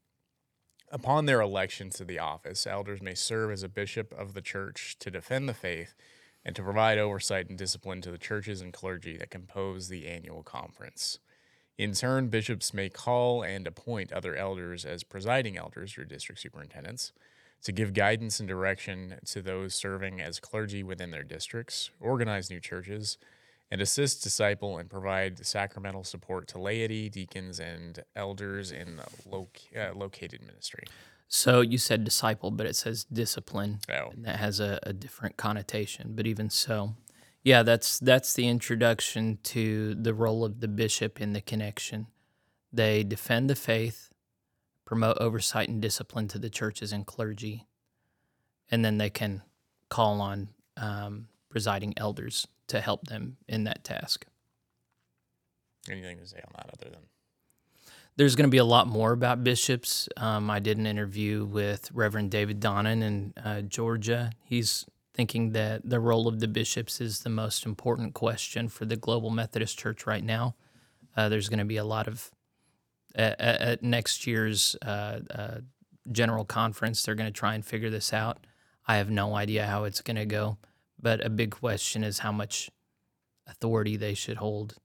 Upon 0.91 1.25
their 1.25 1.39
election 1.39 1.89
to 1.91 2.03
the 2.03 2.19
office, 2.19 2.67
elders 2.67 3.01
may 3.01 3.13
serve 3.15 3.49
as 3.51 3.63
a 3.63 3.69
bishop 3.69 4.11
of 4.11 4.33
the 4.33 4.41
church 4.41 4.97
to 4.99 5.09
defend 5.09 5.47
the 5.47 5.53
faith 5.53 5.95
and 6.43 6.55
to 6.55 6.63
provide 6.63 6.97
oversight 6.97 7.49
and 7.49 7.57
discipline 7.57 8.01
to 8.01 8.11
the 8.11 8.17
churches 8.17 8.61
and 8.61 8.73
clergy 8.73 9.17
that 9.17 9.29
compose 9.29 9.87
the 9.87 10.07
annual 10.07 10.43
conference. 10.43 11.19
In 11.77 11.93
turn, 11.93 12.29
bishops 12.29 12.73
may 12.73 12.89
call 12.89 13.43
and 13.43 13.65
appoint 13.65 14.11
other 14.11 14.35
elders 14.35 14.85
as 14.85 15.03
presiding 15.03 15.57
elders 15.57 15.97
or 15.97 16.05
district 16.05 16.41
superintendents 16.41 17.11
to 17.63 17.71
give 17.71 17.93
guidance 17.93 18.39
and 18.39 18.49
direction 18.49 19.15
to 19.25 19.41
those 19.41 19.75
serving 19.75 20.19
as 20.19 20.39
clergy 20.39 20.83
within 20.83 21.11
their 21.11 21.23
districts, 21.23 21.91
organize 21.99 22.49
new 22.49 22.59
churches, 22.59 23.17
and 23.69 23.81
assist, 23.81 24.21
disciple, 24.21 24.77
and 24.77 24.89
provide 24.89 25.45
sacramental 25.45 26.03
support 26.03 26.47
to 26.49 26.59
laity, 26.59 27.07
deacons, 27.07 27.59
and 27.59 28.03
elders 28.15 28.71
in 28.71 28.99
loc- 29.25 29.61
uh, 29.77 29.93
located 29.95 30.41
ministry. 30.45 30.83
So 31.33 31.61
you 31.61 31.77
said 31.77 32.03
disciple, 32.03 32.51
but 32.51 32.65
it 32.65 32.75
says 32.75 33.05
discipline. 33.05 33.79
Oh. 33.89 34.09
and 34.11 34.25
that 34.25 34.35
has 34.35 34.59
a, 34.59 34.79
a 34.83 34.91
different 34.91 35.37
connotation. 35.37 36.11
But 36.13 36.27
even 36.27 36.49
so, 36.49 36.95
yeah, 37.41 37.63
that's 37.63 37.99
that's 37.99 38.33
the 38.33 38.49
introduction 38.49 39.39
to 39.43 39.95
the 39.95 40.13
role 40.13 40.43
of 40.43 40.59
the 40.59 40.67
bishop 40.67 41.21
in 41.21 41.31
the 41.31 41.39
connection. 41.39 42.07
They 42.73 43.03
defend 43.03 43.49
the 43.49 43.55
faith, 43.55 44.09
promote 44.83 45.19
oversight 45.19 45.69
and 45.69 45.81
discipline 45.81 46.27
to 46.27 46.37
the 46.37 46.49
churches 46.49 46.91
and 46.91 47.05
clergy, 47.07 47.65
and 48.69 48.83
then 48.83 48.97
they 48.97 49.09
can 49.09 49.41
call 49.87 50.19
on 50.19 50.49
um, 50.75 51.29
presiding 51.49 51.93
elders 51.95 52.45
to 52.67 52.81
help 52.81 53.07
them 53.07 53.37
in 53.47 53.63
that 53.63 53.85
task. 53.85 54.25
Anything 55.89 56.17
to 56.17 56.27
say 56.27 56.41
on 56.45 56.51
that 56.57 56.71
other 56.73 56.89
than 56.91 57.03
There's 58.21 58.35
going 58.35 58.45
to 58.45 58.51
be 58.51 58.59
a 58.59 58.63
lot 58.63 58.85
more 58.85 59.13
about 59.13 59.43
bishops. 59.43 60.07
Um, 60.15 60.51
I 60.51 60.59
did 60.59 60.77
an 60.77 60.85
interview 60.85 61.43
with 61.43 61.89
Reverend 61.91 62.29
David 62.29 62.59
Donnan 62.59 63.01
in 63.01 63.33
uh, 63.43 63.61
Georgia. 63.61 64.29
He's 64.43 64.85
thinking 65.15 65.53
that 65.53 65.89
the 65.89 65.99
role 65.99 66.27
of 66.27 66.39
the 66.39 66.47
bishops 66.47 67.01
is 67.01 67.21
the 67.21 67.31
most 67.31 67.65
important 67.65 68.13
question 68.13 68.69
for 68.69 68.85
the 68.85 68.95
Global 68.95 69.31
Methodist 69.31 69.79
Church 69.79 70.05
right 70.05 70.23
now. 70.23 70.53
Uh, 71.17 71.29
there's 71.29 71.49
going 71.49 71.57
to 71.57 71.65
be 71.65 71.77
a 71.77 71.83
lot 71.83 72.07
of 72.07 72.29
at, 73.15 73.41
at 73.41 73.81
next 73.81 74.27
year's 74.27 74.75
uh, 74.83 75.21
uh, 75.33 75.57
general 76.11 76.45
conference. 76.45 77.01
They're 77.01 77.15
going 77.15 77.33
to 77.33 77.39
try 77.39 77.55
and 77.55 77.65
figure 77.65 77.89
this 77.89 78.13
out. 78.13 78.45
I 78.87 78.97
have 78.97 79.09
no 79.09 79.33
idea 79.33 79.65
how 79.65 79.85
it's 79.85 80.01
going 80.01 80.17
to 80.17 80.27
go, 80.27 80.59
but 81.01 81.25
a 81.25 81.29
big 81.31 81.49
question 81.49 82.03
is 82.03 82.19
how 82.19 82.31
much 82.31 82.69
authority 83.47 83.97
they 83.97 84.13
should 84.13 84.37
hold 84.37 84.75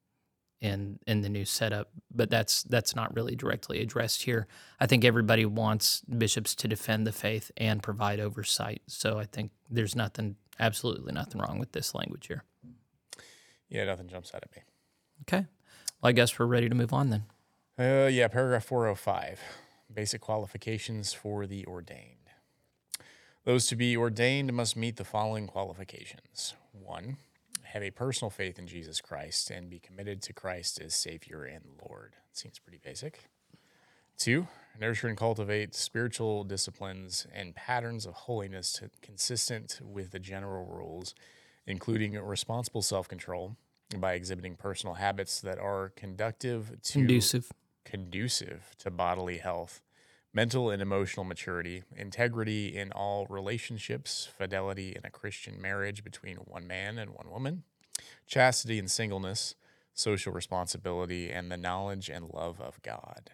in 0.67 0.99
in 1.07 1.23
the 1.23 1.29
new 1.29 1.45
setup. 1.45 1.91
But 2.15 2.31
that's 2.31 2.63
that's 2.65 2.95
not 2.95 3.15
really 3.15 3.35
directly 3.35 3.81
addressed 3.81 4.25
here. 4.25 4.47
I 4.79 4.87
think 4.87 5.05
everybody 5.05 5.47
wants 5.47 6.03
bishops 6.03 6.55
to 6.57 6.69
defend 6.69 7.07
the 7.07 7.13
faith 7.13 7.51
and 7.57 7.83
provide 7.83 8.21
oversight. 8.21 8.83
So 8.87 9.19
I 9.19 9.25
think 9.25 9.53
there's 9.71 9.97
nothing, 9.97 10.37
absolutely 10.61 11.13
nothing 11.13 11.41
wrong 11.41 11.59
with 11.59 11.73
this 11.73 11.95
language 11.95 12.27
here. 12.27 12.45
yeah, 13.69 13.85
nothing 13.85 14.09
jumps 14.09 14.33
out 14.35 14.43
at 14.43 14.55
me. 14.55 14.63
Okay. 15.23 15.47
Well, 16.03 16.11
I 16.11 16.13
guess 16.13 16.39
we're 16.39 16.47
ready 16.47 16.69
to 16.69 16.75
move 16.75 16.93
on 16.93 17.11
then. 17.11 17.25
Uh, 17.79 18.09
yeah, 18.09 18.29
paragraph 18.29 18.65
405 18.65 19.41
basic 19.93 20.21
qualifications 20.21 21.13
for 21.13 21.47
the 21.47 21.65
ordained. 21.67 22.17
Those 23.45 23.67
to 23.69 23.77
be 23.77 23.97
ordained 23.97 24.53
must 24.53 24.77
meet 24.77 24.97
the 24.97 25.05
following 25.05 25.47
qualifications 25.47 26.55
one, 26.73 27.17
have 27.77 27.83
a 27.83 27.91
personal 27.91 28.31
faith 28.31 28.59
in 28.59 28.67
Jesus 28.67 29.01
Christ 29.03 29.51
and 29.51 29.69
be 29.69 29.79
committed 29.79 30.23
to 30.23 30.33
Christ 30.33 30.81
as 30.81 30.95
Savior 30.95 31.45
and 31.45 31.63
Lord. 31.87 32.15
Seems 32.33 32.59
pretty 32.59 32.81
basic. 32.83 33.25
Two, 34.17 34.49
nurture 34.81 35.09
and 35.09 35.17
cultivate 35.17 35.75
spiritual 35.75 36.43
disciplines 36.43 37.27
and 37.35 37.55
patterns 37.55 38.07
of 38.07 38.15
holiness 38.15 38.73
to, 38.73 38.91
consistent 39.03 39.79
with 39.83 40.11
the 40.11 40.19
general 40.19 40.65
rules, 40.65 41.15
including 41.67 42.15
responsible 42.15 42.81
self 42.81 43.09
control 43.09 43.57
by 43.99 44.15
exhibiting 44.15 44.57
personal 44.57 44.95
habits 44.95 45.41
that 45.43 45.59
are 45.59 45.93
conductive 45.97 46.81
to 46.83 46.93
Conducive. 46.95 47.53
conducive 47.85 48.75
to 48.79 48.91
bodily 48.91 49.37
health, 49.37 49.83
mental 50.37 50.69
and 50.69 50.83
emotional 50.83 51.25
maturity, 51.25 51.83
integrity 51.97 52.77
in 52.77 52.93
all 52.93 53.27
relationships, 53.31 54.29
fidelity 54.37 54.91
in 54.91 55.01
a 55.03 55.11
Christian 55.11 55.59
marriage 55.59 56.05
between 56.05 56.37
one 56.37 56.67
man 56.67 56.99
and 56.99 57.13
one 57.13 57.31
woman, 57.31 57.63
chastity 58.27 58.79
and 58.79 58.91
singleness, 58.91 59.55
social 59.95 60.35
responsibility, 60.35 61.31
and 61.31 61.51
the 61.51 61.57
knowledge 61.57 62.11
and 62.11 62.29
love 62.35 62.61
of 62.61 62.83
God. 62.83 63.31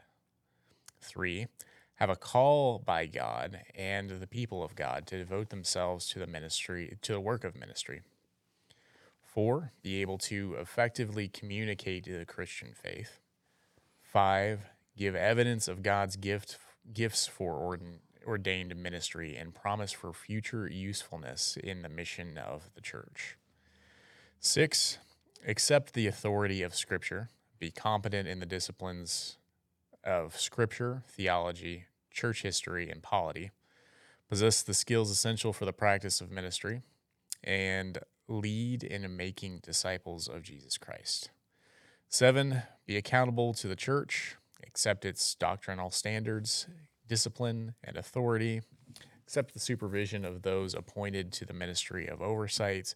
Three, 1.00 1.48
have 1.96 2.08
a 2.08 2.14
call 2.14 2.78
by 2.78 3.06
God 3.06 3.62
and 3.74 4.08
the 4.08 4.28
people 4.28 4.62
of 4.62 4.76
God 4.76 5.04
to 5.08 5.18
devote 5.18 5.48
themselves 5.48 6.08
to 6.10 6.20
the 6.20 6.28
ministry, 6.28 6.98
to 7.02 7.14
the 7.14 7.20
work 7.20 7.42
of 7.42 7.58
ministry. 7.58 8.02
Four, 9.20 9.72
be 9.82 10.00
able 10.00 10.18
to 10.18 10.54
effectively 10.56 11.26
communicate 11.26 12.04
the 12.04 12.24
Christian 12.24 12.74
faith. 12.80 13.18
Five, 14.00 14.66
give 14.96 15.16
evidence 15.16 15.66
of 15.66 15.82
God's 15.82 16.14
gift 16.14 16.58
gifts 16.92 17.26
for 17.26 17.54
ordin, 17.54 17.98
ordained 18.26 18.74
ministry 18.76 19.36
and 19.36 19.54
promise 19.54 19.92
for 19.92 20.12
future 20.12 20.68
usefulness 20.68 21.56
in 21.62 21.82
the 21.82 21.88
mission 21.88 22.38
of 22.38 22.70
the 22.74 22.80
church. 22.80 23.36
Six, 24.40 24.98
accept 25.46 25.92
the 25.92 26.06
authority 26.06 26.62
of 26.62 26.74
Scripture, 26.74 27.30
be 27.58 27.70
competent 27.70 28.28
in 28.28 28.40
the 28.40 28.46
disciplines 28.46 29.38
of 30.04 30.38
Scripture, 30.38 31.02
theology, 31.08 31.84
church 32.10 32.42
history, 32.42 32.90
and 32.90 33.02
polity, 33.02 33.50
possess 34.28 34.62
the 34.62 34.74
skills 34.74 35.10
essential 35.10 35.52
for 35.52 35.64
the 35.64 35.72
practice 35.72 36.20
of 36.20 36.30
ministry, 36.30 36.82
and 37.44 37.98
lead 38.28 38.82
in 38.82 39.16
making 39.16 39.60
disciples 39.62 40.28
of 40.28 40.42
Jesus 40.42 40.78
Christ. 40.78 41.30
Seven, 42.08 42.62
be 42.86 42.96
accountable 42.96 43.54
to 43.54 43.68
the 43.68 43.76
church, 43.76 44.36
accept 44.66 45.04
its 45.04 45.34
doctrinal 45.34 45.90
standards, 45.90 46.66
discipline, 47.08 47.74
and 47.84 47.96
authority, 47.96 48.62
accept 49.24 49.54
the 49.54 49.60
supervision 49.60 50.24
of 50.24 50.42
those 50.42 50.74
appointed 50.74 51.32
to 51.32 51.44
the 51.44 51.52
ministry 51.52 52.06
of 52.06 52.20
oversight, 52.20 52.94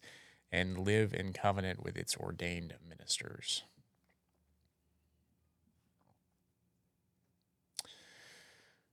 and 0.51 0.79
live 0.79 1.13
in 1.13 1.33
covenant 1.33 1.83
with 1.83 1.97
its 1.97 2.15
ordained 2.15 2.73
ministers. 2.87 3.63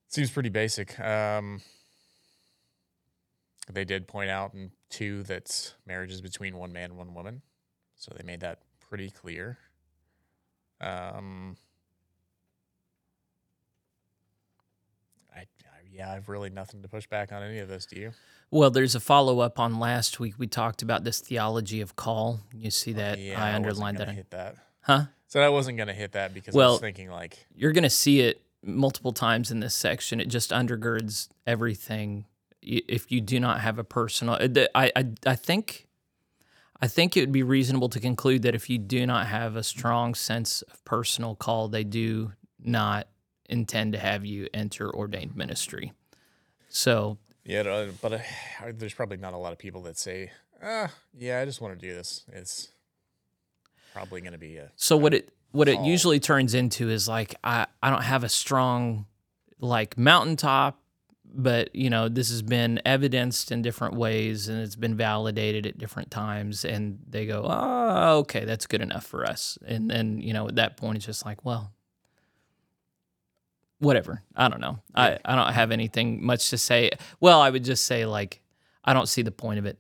Seems 0.08 0.30
pretty 0.30 0.48
basic. 0.48 0.98
Um, 1.00 1.60
they 3.72 3.84
did 3.84 4.06
point 4.06 4.30
out 4.30 4.54
in 4.54 4.70
two 4.90 5.22
that 5.24 5.74
marriage 5.86 6.12
is 6.12 6.20
between 6.20 6.56
one 6.56 6.72
man 6.72 6.90
and 6.90 6.98
one 6.98 7.14
woman, 7.14 7.42
so 7.96 8.12
they 8.16 8.24
made 8.24 8.40
that 8.40 8.60
pretty 8.80 9.10
clear. 9.10 9.58
Um, 10.80 11.56
I, 15.34 15.40
I 15.40 15.83
yeah, 15.94 16.12
I've 16.12 16.28
really 16.28 16.50
nothing 16.50 16.82
to 16.82 16.88
push 16.88 17.06
back 17.06 17.32
on 17.32 17.42
any 17.42 17.58
of 17.58 17.68
this. 17.68 17.86
Do 17.86 17.98
you? 17.98 18.12
Well, 18.50 18.70
there's 18.70 18.94
a 18.94 19.00
follow 19.00 19.40
up 19.40 19.58
on 19.58 19.78
last 19.78 20.20
week. 20.20 20.34
We 20.38 20.46
talked 20.46 20.82
about 20.82 21.04
this 21.04 21.20
theology 21.20 21.80
of 21.80 21.96
call. 21.96 22.40
You 22.52 22.70
see 22.70 22.92
that 22.94 23.18
yeah, 23.18 23.42
I 23.42 23.46
wasn't 23.46 23.66
underlined 23.66 23.98
that. 23.98 24.08
Hit 24.10 24.30
that. 24.30 24.56
Huh? 24.80 25.04
So 25.28 25.40
I 25.40 25.48
wasn't 25.48 25.78
gonna 25.78 25.92
hit 25.94 26.12
that 26.12 26.34
because 26.34 26.54
I 26.54 26.58
Well- 26.58 26.72
was 26.72 26.80
thinking 26.80 27.10
like, 27.10 27.46
You're 27.54 27.72
going 27.72 27.84
to 27.84 27.90
see 27.90 28.20
it 28.20 28.42
multiple 28.62 29.12
times 29.12 29.50
in 29.50 29.60
this 29.60 29.74
section. 29.74 30.20
It 30.20 30.28
just 30.28 30.50
undergirds 30.50 31.28
everything. 31.46 32.26
If 32.62 33.12
you 33.12 33.20
do 33.20 33.38
not 33.40 33.60
have 33.60 33.78
a 33.78 33.84
personal, 33.84 34.34
uh, 34.40 34.66
I, 34.74 34.90
I, 34.96 35.04
I 35.26 35.36
think, 35.36 35.86
I 36.80 36.86
think 36.88 37.16
it 37.16 37.20
would 37.20 37.32
be 37.32 37.42
reasonable 37.42 37.90
to 37.90 38.00
conclude 38.00 38.42
that 38.42 38.54
if 38.54 38.70
you 38.70 38.78
do 38.78 39.06
not 39.06 39.26
have 39.26 39.54
a 39.54 39.62
strong 39.62 40.14
sense 40.14 40.62
of 40.62 40.82
personal 40.84 41.34
call, 41.34 41.68
they 41.68 41.84
do 41.84 42.32
not 42.58 43.06
intend 43.48 43.92
to 43.92 43.98
have 43.98 44.24
you 44.24 44.48
enter 44.54 44.94
ordained 44.94 45.36
ministry. 45.36 45.92
So 46.68 47.18
yeah, 47.44 47.86
but 48.00 48.12
uh, 48.12 48.18
there's 48.72 48.94
probably 48.94 49.18
not 49.18 49.34
a 49.34 49.36
lot 49.36 49.52
of 49.52 49.58
people 49.58 49.82
that 49.82 49.98
say, 49.98 50.30
ah, 50.62 50.90
yeah, 51.16 51.40
I 51.40 51.44
just 51.44 51.60
want 51.60 51.78
to 51.78 51.86
do 51.86 51.94
this. 51.94 52.24
It's 52.32 52.68
probably 53.92 54.20
gonna 54.20 54.38
be 54.38 54.56
a 54.56 54.72
So 54.76 54.96
what 54.96 55.14
it 55.14 55.30
what 55.52 55.68
it 55.68 55.80
usually 55.80 56.18
turns 56.18 56.54
into 56.54 56.90
is 56.90 57.08
like 57.08 57.34
I 57.44 57.66
I 57.82 57.90
don't 57.90 58.02
have 58.02 58.24
a 58.24 58.28
strong 58.28 59.06
like 59.60 59.96
mountaintop 59.96 60.80
but 61.34 61.74
you 61.74 61.90
know 61.90 62.08
this 62.08 62.28
has 62.30 62.42
been 62.42 62.80
evidenced 62.84 63.50
in 63.50 63.62
different 63.62 63.94
ways 63.94 64.48
and 64.48 64.60
it's 64.60 64.76
been 64.76 64.96
validated 64.96 65.66
at 65.66 65.78
different 65.78 66.10
times 66.10 66.64
and 66.64 66.98
they 67.08 67.26
go 67.26 67.44
oh 67.44 68.18
okay 68.18 68.44
that's 68.44 68.66
good 68.66 68.80
enough 68.80 69.04
for 69.04 69.24
us 69.24 69.58
and 69.66 69.90
then 69.90 70.18
you 70.18 70.32
know 70.32 70.48
at 70.48 70.56
that 70.56 70.76
point 70.76 70.96
it's 70.96 71.06
just 71.06 71.24
like 71.24 71.44
well 71.44 71.72
whatever 73.84 74.22
i 74.34 74.48
don't 74.48 74.60
know 74.60 74.78
I, 74.94 75.18
I 75.24 75.36
don't 75.36 75.52
have 75.52 75.70
anything 75.70 76.24
much 76.24 76.50
to 76.50 76.58
say 76.58 76.90
well 77.20 77.40
i 77.40 77.50
would 77.50 77.64
just 77.64 77.86
say 77.86 78.06
like 78.06 78.40
i 78.84 78.92
don't 78.92 79.08
see 79.08 79.22
the 79.22 79.30
point 79.30 79.58
of 79.58 79.66
it 79.66 79.78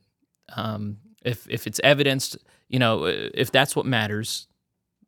um, 0.54 0.98
if 1.24 1.48
if 1.48 1.66
it's 1.66 1.80
evidenced 1.82 2.36
you 2.68 2.78
know 2.78 3.04
if 3.06 3.50
that's 3.50 3.74
what 3.74 3.86
matters 3.86 4.46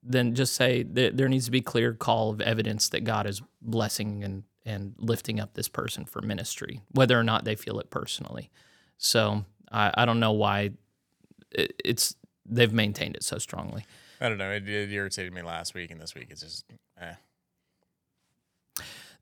then 0.03 0.35
just 0.35 0.55
say 0.55 0.83
that 0.83 1.17
there 1.17 1.29
needs 1.29 1.47
to 1.47 1.50
be 1.50 1.61
clear 1.61 1.93
call 1.93 2.31
of 2.31 2.41
evidence 2.41 2.88
that 2.88 3.05
god 3.05 3.26
is 3.26 3.43
blessing 3.61 4.25
and 4.25 4.45
and 4.67 4.95
lifting 4.99 5.38
up 5.38 5.55
this 5.55 5.69
person 5.69 6.05
for 6.05 6.21
ministry, 6.21 6.83
whether 6.91 7.19
or 7.19 7.23
not 7.23 7.45
they 7.45 7.55
feel 7.55 7.79
it 7.79 7.88
personally. 7.88 8.50
So 8.99 9.45
I, 9.71 9.93
I 9.95 10.05
don't 10.05 10.21
know 10.21 10.33
why 10.33 10.73
it, 11.53 11.81
it's 11.83 12.17
they've 12.45 12.73
maintained 12.73 13.15
it 13.15 13.23
so 13.23 13.38
strongly. 13.38 13.87
I 14.21 14.29
don't 14.29 14.38
know. 14.38 14.50
It, 14.50 14.69
it 14.69 14.91
irritated 14.91 15.33
me 15.33 15.43
last 15.43 15.75
week, 15.75 15.91
and 15.91 16.00
this 16.00 16.15
week 16.15 16.29
it's 16.31 16.41
just. 16.41 16.65
Eh. 17.00 17.15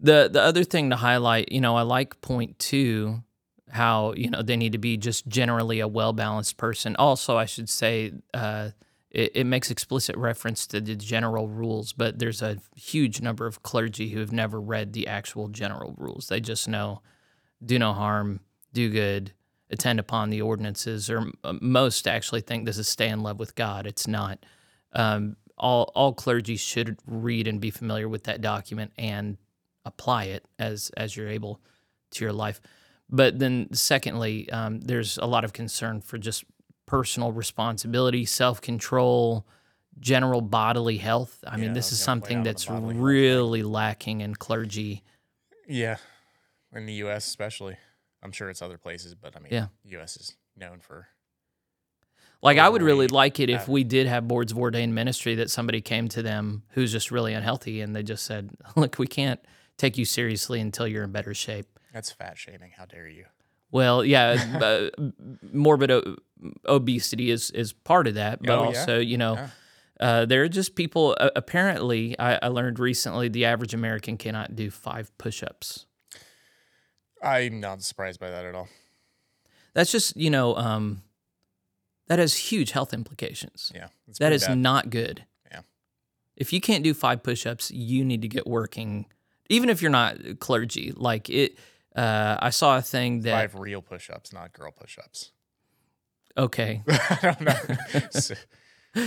The 0.01 0.29
the 0.31 0.43
other 0.43 0.65
thing 0.65 0.91
to 0.91 0.97
highlight, 0.97 1.53
you 1.53 1.61
know, 1.61 1.77
I 1.77 1.83
like 1.83 2.21
point 2.21 2.59
two, 2.59 3.23
how 3.71 4.13
you 4.15 4.31
know 4.31 4.43
they 4.43 4.57
need 4.57 4.73
to 4.73 4.79
be 4.79 4.97
just 4.97 5.27
generally 5.29 5.81
a 5.81 5.89
well 5.89 6.13
balanced 6.13 6.57
person. 6.57 6.97
Also, 6.97 7.37
I 7.37 7.47
should 7.47 7.69
say. 7.69 8.13
Uh, 8.33 8.71
it, 9.11 9.31
it 9.37 9.45
makes 9.45 9.71
explicit 9.71 10.17
reference 10.17 10.67
to 10.67 10.81
the 10.81 10.97
general 10.97 11.47
rules, 11.49 11.93
but 11.93 12.19
there's 12.19 12.43
a 12.43 12.59
huge 12.75 13.21
number 13.21 13.47
of 13.47 13.63
clergy 13.63 14.11
who 14.11 14.19
have 14.19 14.33
never 14.33 14.61
read 14.61 14.93
the 14.93 15.07
actual 15.07 15.47
general 15.47 15.95
rules. 15.97 16.27
They 16.27 16.41
just 16.41 16.67
know 16.67 17.01
do 17.65 17.79
no 17.79 17.93
harm, 17.93 18.41
do 18.73 18.91
good, 18.91 19.33
attend 19.71 20.01
upon 20.01 20.31
the 20.31 20.43
ordinances, 20.43 21.09
or 21.09 21.31
most 21.61 22.09
actually 22.09 22.41
think 22.41 22.65
this 22.65 22.77
is 22.77 22.89
stay 22.89 23.09
in 23.09 23.23
love 23.23 23.39
with 23.39 23.55
God. 23.55 23.87
It's 23.87 24.07
not. 24.07 24.45
Um, 24.93 25.37
all 25.57 25.93
all 25.95 26.13
clergy 26.13 26.57
should 26.57 26.99
read 27.07 27.47
and 27.47 27.61
be 27.61 27.71
familiar 27.71 28.09
with 28.09 28.25
that 28.25 28.41
document 28.41 28.93
and 28.99 29.37
apply 29.85 30.25
it 30.25 30.45
as 30.59 30.91
as 30.97 31.17
you're 31.17 31.29
able 31.29 31.61
to 32.13 32.25
your 32.25 32.33
life. 32.33 32.61
But 33.11 33.39
then, 33.39 33.69
secondly, 33.73 34.51
um, 34.51 34.81
there's 34.81 35.19
a 35.19 35.27
lot 35.27 35.45
of 35.45 35.53
concern 35.53 36.01
for 36.01 36.19
just 36.19 36.45
personal 36.87 37.33
responsibility, 37.33 38.25
self 38.25 38.61
control, 38.61 39.47
general 40.01 40.41
bodily 40.41 40.97
health. 40.97 41.43
I 41.47 41.57
mean, 41.57 41.73
this 41.73 41.93
is 41.93 42.01
something 42.01 42.43
that's 42.43 42.69
really 42.69 43.63
lacking 43.63 44.21
in 44.21 44.35
clergy. 44.35 45.03
Yeah, 45.69 45.97
in 46.73 46.87
the 46.87 46.95
U.S. 46.95 47.27
especially. 47.27 47.77
I'm 48.23 48.33
sure 48.33 48.49
it's 48.49 48.63
other 48.63 48.79
places, 48.79 49.15
but 49.15 49.37
I 49.37 49.41
mean, 49.41 49.53
yeah. 49.53 49.67
U.S. 49.85 50.17
is 50.17 50.37
known 50.57 50.81
for. 50.81 51.09
Like, 52.43 52.59
I 52.59 52.69
would 52.69 52.83
really 52.83 53.07
like 53.07 53.41
it 53.41 53.49
if 53.49 53.69
we 53.69 53.85
did 53.85 54.07
have 54.07 54.29
boards 54.29 54.53
of 54.53 54.59
ordained 54.59 54.95
ministry 54.95 55.37
that 55.37 55.51
somebody 55.51 55.81
came 55.81 56.09
to 56.09 56.23
them 56.23 56.63
who's 56.71 56.93
just 56.93 57.11
really 57.11 57.33
unhealthy 57.33 57.81
and 57.81 57.97
they 57.97 58.03
just 58.03 58.25
said, 58.25 58.51
Look, 58.77 58.99
we 58.99 59.07
can't 59.07 59.41
take 59.77 59.99
you 59.99 60.05
seriously 60.05 60.61
until 60.61 60.87
you're 60.87 61.05
in 61.05 61.13
better 61.13 61.35
shape. 61.35 61.79
That's 61.93 62.11
fat 62.11 62.37
shaming. 62.37 62.73
How 62.77 62.87
dare 62.87 63.09
you? 63.09 63.27
Well, 63.75 64.05
yeah, 64.05 64.59
uh, 64.63 64.91
morbid 65.53 65.91
o- 65.91 66.17
obesity 66.65 67.31
is 67.33 67.51
is 67.51 67.73
part 67.73 68.07
of 68.07 68.15
that, 68.15 68.41
but 68.41 68.59
oh, 68.59 68.65
also, 68.67 68.95
yeah. 68.99 69.03
you 69.03 69.19
know, 69.19 69.35
yeah. 69.35 69.49
uh, 69.99 70.25
there 70.27 70.43
are 70.45 70.49
just 70.49 70.77
people. 70.77 71.17
Uh, 71.19 71.31
apparently, 71.35 72.17
I, 72.19 72.39
I, 72.41 72.49
learned 72.49 72.79
recently 72.79 73.29
the 73.29 73.47
average 73.47 73.75
American 73.75 74.17
cannot 74.17 74.55
do 74.55 74.71
five 74.71 75.11
push-ups. 75.19 75.87
I'm 77.21 77.59
not 77.59 77.83
surprised 77.83 78.21
by 78.21 78.31
that 78.31 78.45
at 78.45 78.55
all. 78.55 78.69
That's 79.73 79.91
just 79.91 80.17
you 80.17 80.31
know, 80.31 80.55
um, 80.57 81.03
that 82.07 82.21
has 82.21 82.37
huge 82.37 82.71
health 82.71 82.95
implications. 82.95 83.73
Yeah, 83.75 83.89
that 84.21 84.33
is 84.33 84.47
bad. 84.47 84.59
not 84.59 84.91
good. 84.91 85.25
Yeah, 85.51 85.63
if 86.37 86.53
you 86.53 86.61
can't 86.61 86.85
do 86.85 86.95
five 86.95 87.25
push-ups, 87.25 87.73
you 87.73 88.05
need 88.05 88.23
to 88.23 88.29
get 88.29 88.47
working. 88.47 89.07
Even 89.49 89.69
if 89.69 89.83
you're 89.83 89.91
not 89.91 90.17
clergy, 90.41 90.93
like 90.97 91.29
it 91.29 91.59
uh, 91.95 92.37
I 92.41 92.51
saw 92.51 92.77
a 92.77 92.83
thing 92.83 93.21
that 93.23 93.31
five 93.31 93.55
real 93.55 93.81
push-ups, 93.81 94.33
not 94.33 94.53
girl 94.53 94.73
push-ups. 94.73 95.31
Okay. 96.37 96.83
I 96.89 97.19
don't 97.23 97.41
know. 98.97 99.07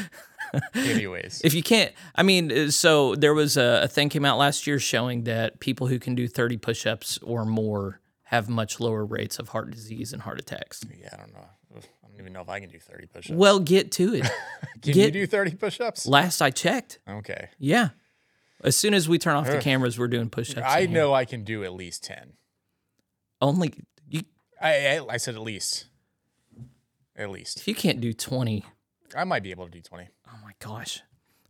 anyways, 0.74 1.42
if 1.44 1.54
you 1.54 1.64
can't, 1.64 1.92
I 2.16 2.24
mean, 2.24 2.52
uh, 2.52 2.72
so 2.72 3.16
there 3.16 3.34
was 3.34 3.58
a, 3.58 3.82
a 3.84 3.88
thing 3.88 4.10
came 4.10 4.24
out 4.24 4.38
last 4.38 4.68
year 4.68 4.80
showing 4.80 5.24
that 5.26 5.60
people 5.60 5.88
who 5.88 6.00
can 6.00 6.16
do 6.16 6.28
30 6.28 6.58
push-ups 6.58 7.20
or 7.22 7.46
more 7.46 8.00
have 8.24 8.48
much 8.48 8.80
lower 8.80 9.06
rates 9.06 9.40
of 9.40 9.50
heart 9.50 9.72
disease 9.72 10.14
and 10.14 10.22
heart 10.22 10.40
attacks. 10.40 10.84
Yeah, 10.98 11.10
I 11.14 11.18
don't 11.18 11.34
know. 11.34 11.46
I 11.76 12.08
don't 12.10 12.20
even 12.20 12.34
know 12.34 12.42
if 12.42 12.50
I 12.50 12.60
can 12.62 12.70
do 12.70 12.80
30 12.80 13.08
push-ups. 13.08 13.38
Well, 13.38 13.60
get 13.60 13.92
to 13.94 14.14
it. 14.16 14.22
can 14.82 14.94
get, 14.94 15.06
you 15.08 15.12
do 15.12 15.28
30 15.28 15.56
push-ups? 15.56 16.06
Last 16.08 16.42
I 16.42 16.52
checked. 16.52 17.00
Okay. 17.10 17.50
Yeah. 17.60 17.90
As 18.68 18.76
soon 18.76 18.94
as 18.94 19.08
we 19.08 19.18
turn 19.18 19.36
off 19.36 19.48
the 19.48 19.60
cameras, 19.60 19.98
we're 19.98 20.10
doing 20.10 20.30
push-ups. 20.30 20.68
I 20.68 20.88
know 20.88 21.14
I 21.14 21.24
can 21.24 21.46
do 21.46 21.64
at 21.64 21.74
least 21.74 22.04
10. 22.04 22.34
Only 23.42 23.74
you. 24.10 24.24
I, 24.62 24.98
I 24.98 25.06
I 25.12 25.18
said 25.18 25.36
at 25.36 25.42
least. 25.42 25.86
At 27.16 27.30
least. 27.30 27.66
You 27.68 27.74
can't 27.74 28.02
do 28.02 28.14
twenty, 28.14 28.66
I 29.16 29.24
might 29.24 29.42
be 29.44 29.52
able 29.52 29.66
to 29.66 29.72
do 29.72 29.82
twenty. 29.82 30.10
Oh 30.28 30.38
my 30.44 30.52
gosh! 30.60 31.02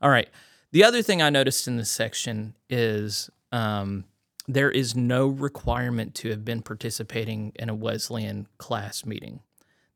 All 0.01 0.09
right. 0.09 0.29
The 0.71 0.83
other 0.83 1.01
thing 1.01 1.21
I 1.21 1.29
noticed 1.29 1.67
in 1.67 1.77
this 1.77 1.89
section 1.89 2.53
is 2.69 3.29
um, 3.51 4.03
there 4.47 4.69
is 4.69 4.95
no 4.95 5.27
requirement 5.27 6.13
to 6.15 6.29
have 6.29 6.45
been 6.45 6.61
participating 6.61 7.53
in 7.55 7.69
a 7.69 7.75
Wesleyan 7.75 8.47
class 8.57 9.05
meeting. 9.05 9.39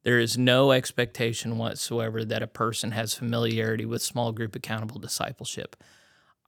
There 0.03 0.17
is 0.17 0.37
no 0.37 0.71
expectation 0.71 1.57
whatsoever 1.57 2.25
that 2.25 2.41
a 2.41 2.47
person 2.47 2.91
has 2.91 3.13
familiarity 3.13 3.85
with 3.85 4.01
small 4.01 4.31
group 4.31 4.55
accountable 4.55 4.99
discipleship. 4.99 5.75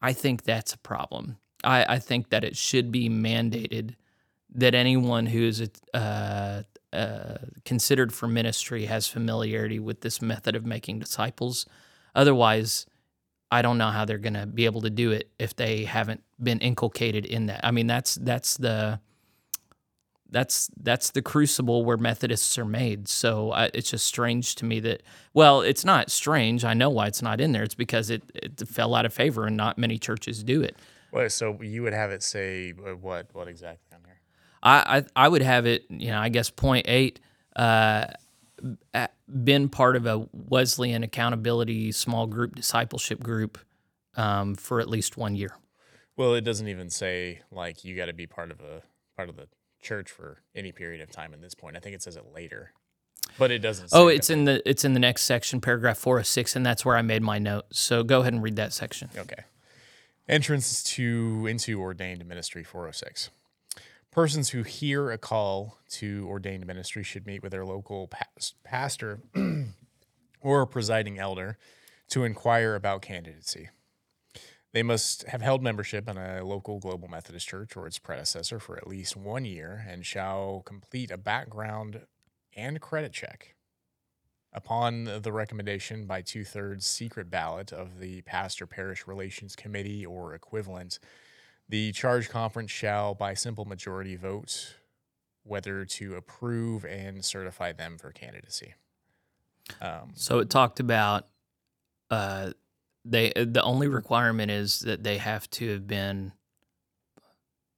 I 0.03 0.11
think 0.13 0.43
that's 0.43 0.73
a 0.73 0.77
problem. 0.77 1.37
I, 1.63 1.95
I 1.95 1.99
think 1.99 2.29
that 2.29 2.43
it 2.43 2.57
should 2.57 2.91
be 2.91 3.09
mandated 3.09 3.95
that 4.53 4.75
anyone 4.75 5.25
who 5.25 5.47
is 5.47 5.67
uh, 5.93 6.63
uh, 6.91 7.37
considered 7.63 8.13
for 8.13 8.27
ministry 8.27 8.85
has 8.85 9.07
familiarity 9.07 9.79
with 9.79 10.01
this 10.01 10.21
method 10.21 10.55
of 10.55 10.65
making 10.65 10.99
disciples. 10.99 11.65
Otherwise, 12.13 12.85
I 13.49 13.61
don't 13.61 13.77
know 13.77 13.91
how 13.91 14.03
they're 14.03 14.17
going 14.17 14.33
to 14.33 14.45
be 14.45 14.65
able 14.65 14.81
to 14.81 14.89
do 14.89 15.11
it 15.11 15.31
if 15.39 15.55
they 15.55 15.85
haven't 15.85 16.21
been 16.41 16.59
inculcated 16.59 17.25
in 17.25 17.45
that. 17.47 17.61
I 17.63 17.71
mean, 17.71 17.87
that's 17.87 18.15
that's 18.15 18.57
the 18.57 18.99
that's 20.33 20.69
that's 20.81 21.11
the 21.11 21.21
crucible 21.21 21.85
where 21.85 21.97
Methodists 21.97 22.57
are 22.57 22.65
made. 22.65 23.07
So 23.07 23.51
I, 23.51 23.69
it's 23.73 23.91
just 23.91 24.05
strange 24.05 24.55
to 24.55 24.65
me 24.65 24.79
that 24.81 25.03
well, 25.33 25.61
it's 25.61 25.85
not 25.85 26.11
strange. 26.11 26.65
I 26.65 26.73
know 26.73 26.89
why 26.89 27.07
it's 27.07 27.21
not 27.21 27.39
in 27.39 27.51
there. 27.51 27.63
It's 27.63 27.75
because 27.75 28.09
it, 28.09 28.23
it 28.35 28.67
fell 28.67 28.95
out 28.95 29.05
of 29.05 29.13
favor 29.13 29.45
and 29.45 29.55
not 29.55 29.77
many 29.77 29.97
churches 29.97 30.43
do 30.43 30.61
it. 30.61 30.75
Well, 31.11 31.29
so 31.29 31.61
you 31.61 31.83
would 31.83 31.93
have 31.93 32.11
it 32.11 32.23
say 32.23 32.73
uh, 32.85 32.95
what 32.95 33.27
what 33.33 33.47
exactly 33.47 33.95
on 33.95 34.01
here? 34.05 34.19
I, 34.63 34.97
I, 35.15 35.25
I 35.25 35.27
would 35.29 35.41
have 35.43 35.65
it, 35.65 35.85
you 35.89 36.09
know, 36.09 36.19
I 36.19 36.29
guess 36.29 36.49
point 36.49 36.85
eight, 36.89 37.19
uh, 37.55 38.07
been 39.43 39.69
part 39.69 39.95
of 39.95 40.05
a 40.05 40.27
Wesleyan 40.31 41.03
accountability 41.03 41.91
small 41.91 42.27
group 42.27 42.55
discipleship 42.55 43.21
group 43.21 43.59
um, 44.15 44.55
for 44.55 44.79
at 44.79 44.89
least 44.89 45.17
one 45.17 45.35
year. 45.35 45.55
Well, 46.15 46.33
it 46.33 46.41
doesn't 46.41 46.67
even 46.67 46.89
say 46.89 47.41
like 47.51 47.83
you 47.83 47.95
got 47.95 48.05
to 48.05 48.13
be 48.13 48.27
part 48.27 48.51
of 48.51 48.59
a 48.61 48.81
part 49.15 49.29
of 49.29 49.35
the 49.35 49.47
church 49.83 50.09
for 50.09 50.39
any 50.55 50.71
period 50.71 51.01
of 51.01 51.11
time. 51.11 51.33
At 51.33 51.41
this 51.41 51.53
point, 51.53 51.77
I 51.77 51.79
think 51.79 51.95
it 51.95 52.01
says 52.01 52.15
it 52.15 52.25
later, 52.33 52.71
but 53.37 53.51
it 53.51 53.59
doesn't. 53.59 53.89
oh, 53.93 54.07
it's 54.07 54.29
in 54.29 54.45
the 54.45 54.67
it's 54.67 54.83
in 54.83 54.93
the 54.93 54.99
next 54.99 55.23
section, 55.23 55.61
paragraph 55.61 55.97
four 55.97 56.19
of 56.19 56.27
six, 56.27 56.55
and 56.55 56.65
that's 56.65 56.85
where 56.85 56.97
I 56.97 57.01
made 57.01 57.21
my 57.21 57.39
note. 57.39 57.65
So 57.71 58.03
go 58.03 58.21
ahead 58.21 58.33
and 58.33 58.41
read 58.41 58.55
that 58.55 58.73
section. 58.73 59.09
Okay. 59.17 59.43
Entrance 60.27 60.83
to 60.83 61.47
into 61.47 61.81
ordained 61.81 62.25
ministry 62.25 62.63
four 62.63 62.81
hundred 62.81 62.89
oh 62.89 62.91
six. 62.93 63.29
Persons 64.11 64.49
who 64.49 64.63
hear 64.63 65.11
a 65.11 65.17
call 65.17 65.79
to 65.89 66.25
ordained 66.29 66.65
ministry 66.67 67.03
should 67.03 67.25
meet 67.25 67.41
with 67.41 67.51
their 67.51 67.65
local 67.65 68.07
past, 68.07 68.55
pastor 68.63 69.21
or 70.41 70.65
presiding 70.65 71.17
elder 71.17 71.57
to 72.09 72.23
inquire 72.23 72.75
about 72.75 73.01
candidacy. 73.01 73.69
They 74.73 74.83
must 74.83 75.23
have 75.27 75.41
held 75.41 75.61
membership 75.61 76.09
in 76.09 76.17
a 76.17 76.43
local 76.43 76.79
Global 76.79 77.07
Methodist 77.07 77.47
Church 77.47 77.77
or 77.77 77.85
its 77.85 77.99
predecessor 77.99 78.59
for 78.59 78.75
at 78.75 78.87
least 78.87 79.15
one 79.15 79.45
year 79.45 79.85
and 79.87 80.03
shall 80.03 80.63
complete 80.65 81.11
a 81.11 81.17
background 81.17 82.01
and 82.55 82.81
credit 82.81 83.13
check. 83.13 83.55
Upon 84.51 85.21
the 85.21 85.31
recommendation 85.31 86.05
by 86.05 86.21
two 86.21 86.43
thirds 86.43 86.85
secret 86.85 87.29
ballot 87.29 87.71
of 87.71 87.99
the 87.99 88.21
Pastor 88.21 88.65
Parish 88.65 89.07
Relations 89.07 89.55
Committee 89.55 90.05
or 90.05 90.33
equivalent, 90.33 90.99
the 91.69 91.91
charge 91.91 92.29
conference 92.29 92.71
shall, 92.71 93.13
by 93.13 93.35
simple 93.35 93.65
majority, 93.65 94.15
vote 94.15 94.75
whether 95.43 95.85
to 95.85 96.15
approve 96.15 96.85
and 96.85 97.23
certify 97.23 97.71
them 97.71 97.97
for 97.97 98.11
candidacy. 98.11 98.73
Um, 99.81 100.11
so 100.15 100.39
it 100.39 100.49
talked 100.49 100.79
about 100.79 101.27
uh, 102.09 102.51
they 103.05 103.33
uh, 103.33 103.45
the 103.47 103.63
only 103.63 103.87
requirement 103.87 104.51
is 104.51 104.79
that 104.81 105.03
they 105.03 105.17
have 105.17 105.49
to 105.51 105.71
have 105.71 105.87
been 105.87 106.33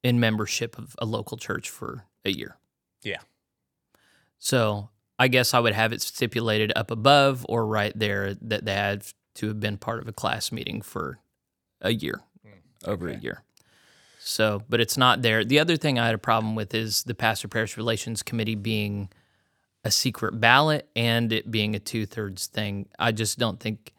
in 0.03 0.19
membership 0.19 0.77
of 0.77 0.95
a 0.99 1.05
local 1.05 1.37
church 1.37 1.69
for 1.69 2.05
a 2.23 2.29
year. 2.29 2.57
Yeah. 3.03 3.19
So 4.37 4.89
I 5.17 5.27
guess 5.27 5.53
I 5.53 5.59
would 5.59 5.73
have 5.73 5.93
it 5.93 6.01
stipulated 6.01 6.71
up 6.75 6.91
above 6.91 7.45
or 7.49 7.65
right 7.65 7.97
there 7.97 8.35
that 8.41 8.65
they 8.65 8.73
had 8.73 9.05
to 9.35 9.47
have 9.47 9.59
been 9.59 9.77
part 9.77 10.01
of 10.01 10.07
a 10.07 10.13
class 10.13 10.51
meeting 10.51 10.81
for 10.81 11.19
a 11.81 11.91
year, 11.91 12.21
mm, 12.45 12.87
over 12.87 13.07
a 13.07 13.17
year. 13.17 13.43
So, 14.19 14.63
but 14.69 14.81
it's 14.81 14.97
not 14.97 15.21
there. 15.21 15.43
The 15.43 15.59
other 15.59 15.77
thing 15.77 15.99
I 15.99 16.05
had 16.07 16.15
a 16.15 16.19
problem 16.19 16.55
with 16.55 16.73
is 16.73 17.03
the 17.03 17.13
pastor 17.13 17.47
parish 17.47 17.77
relations 17.77 18.23
committee 18.23 18.55
being 18.55 19.09
a 19.83 19.91
secret 19.91 20.39
ballot 20.39 20.89
and 20.95 21.31
it 21.31 21.51
being 21.51 21.75
a 21.75 21.79
two 21.79 22.05
thirds 22.05 22.47
thing. 22.47 22.87
I 22.97 23.11
just 23.11 23.37
don't 23.39 23.59
think. 23.59 23.93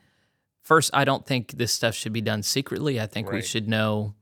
First, 0.66 0.90
I 0.92 1.04
don't 1.04 1.24
think 1.24 1.52
this 1.52 1.72
stuff 1.72 1.94
should 1.94 2.12
be 2.12 2.20
done 2.20 2.42
secretly. 2.42 3.00
I 3.00 3.06
think 3.06 3.30
we 3.30 3.40
should 3.40 3.68
know 3.68 4.14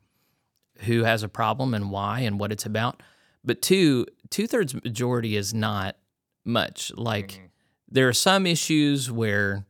who 0.81 1.05
has 1.05 1.23
a 1.23 1.29
problem 1.29 1.73
and 1.73 1.91
why 1.91 2.21
and 2.21 2.39
what 2.39 2.53
it's 2.53 2.67
about. 2.67 3.03
But 3.43 3.63
two, 3.63 4.05
two 4.29 4.47
thirds 4.47 4.75
majority 4.75 5.37
is 5.39 5.55
not 5.55 5.97
much. 6.45 6.93
Like 6.97 7.29
Mhm. 7.33 7.49
there 7.91 8.09
are 8.09 8.13
some 8.13 8.45
issues 8.47 9.11
where, 9.11 9.65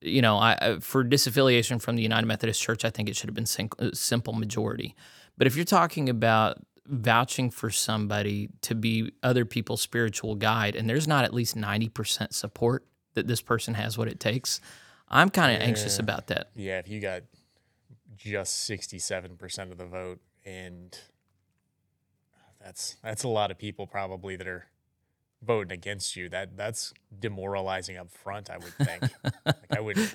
you 0.00 0.20
know, 0.20 0.36
I 0.36 0.58
I- 0.60 0.78
for 0.80 1.04
disaffiliation 1.04 1.80
from 1.80 1.94
the 1.94 2.02
United 2.02 2.26
Methodist 2.26 2.60
Church, 2.60 2.84
I 2.84 2.90
think 2.90 3.08
it 3.08 3.14
should 3.14 3.28
have 3.28 3.36
been 3.36 3.46
sim- 3.46 3.68
uh, 3.78 3.90
simple 3.92 4.32
majority. 4.32 4.96
But 5.38 5.46
if 5.46 5.54
you're 5.54 5.64
talking 5.64 6.08
about 6.08 6.58
vouching 6.86 7.50
for 7.52 7.70
somebody 7.70 8.48
to 8.62 8.74
be 8.74 9.12
other 9.22 9.44
people's 9.44 9.80
spiritual 9.80 10.34
guide, 10.34 10.74
and 10.74 10.90
there's 10.90 11.06
not 11.06 11.24
at 11.24 11.32
least 11.32 11.54
ninety 11.54 11.88
percent 11.88 12.34
support 12.34 12.84
that 13.14 13.28
this 13.28 13.40
person 13.40 13.74
has 13.74 13.96
what 13.96 14.08
it 14.08 14.18
takes, 14.18 14.60
I'm 15.08 15.30
kind 15.30 15.56
of 15.56 15.62
anxious 15.62 15.98
about 15.98 16.28
that. 16.28 16.50
Yeah, 16.54 16.78
if 16.78 16.88
you 16.88 17.00
got 17.00 17.22
just 18.16 18.64
sixty-seven 18.64 19.36
percent 19.36 19.70
of 19.70 19.78
the 19.78 19.86
vote, 19.86 20.20
and 20.44 20.98
that's 22.62 22.96
that's 23.02 23.24
a 23.24 23.28
lot 23.28 23.50
of 23.50 23.58
people 23.58 23.86
probably 23.86 24.36
that 24.36 24.46
are 24.46 24.66
voting 25.42 25.72
against 25.72 26.16
you. 26.16 26.28
That 26.28 26.56
that's 26.56 26.92
demoralizing 27.18 27.96
up 27.96 28.10
front. 28.10 28.50
I 28.50 28.56
would 28.58 28.74
think. 28.74 29.02
like 29.44 29.56
I 29.76 29.80
would 29.80 29.96
like, 29.96 30.08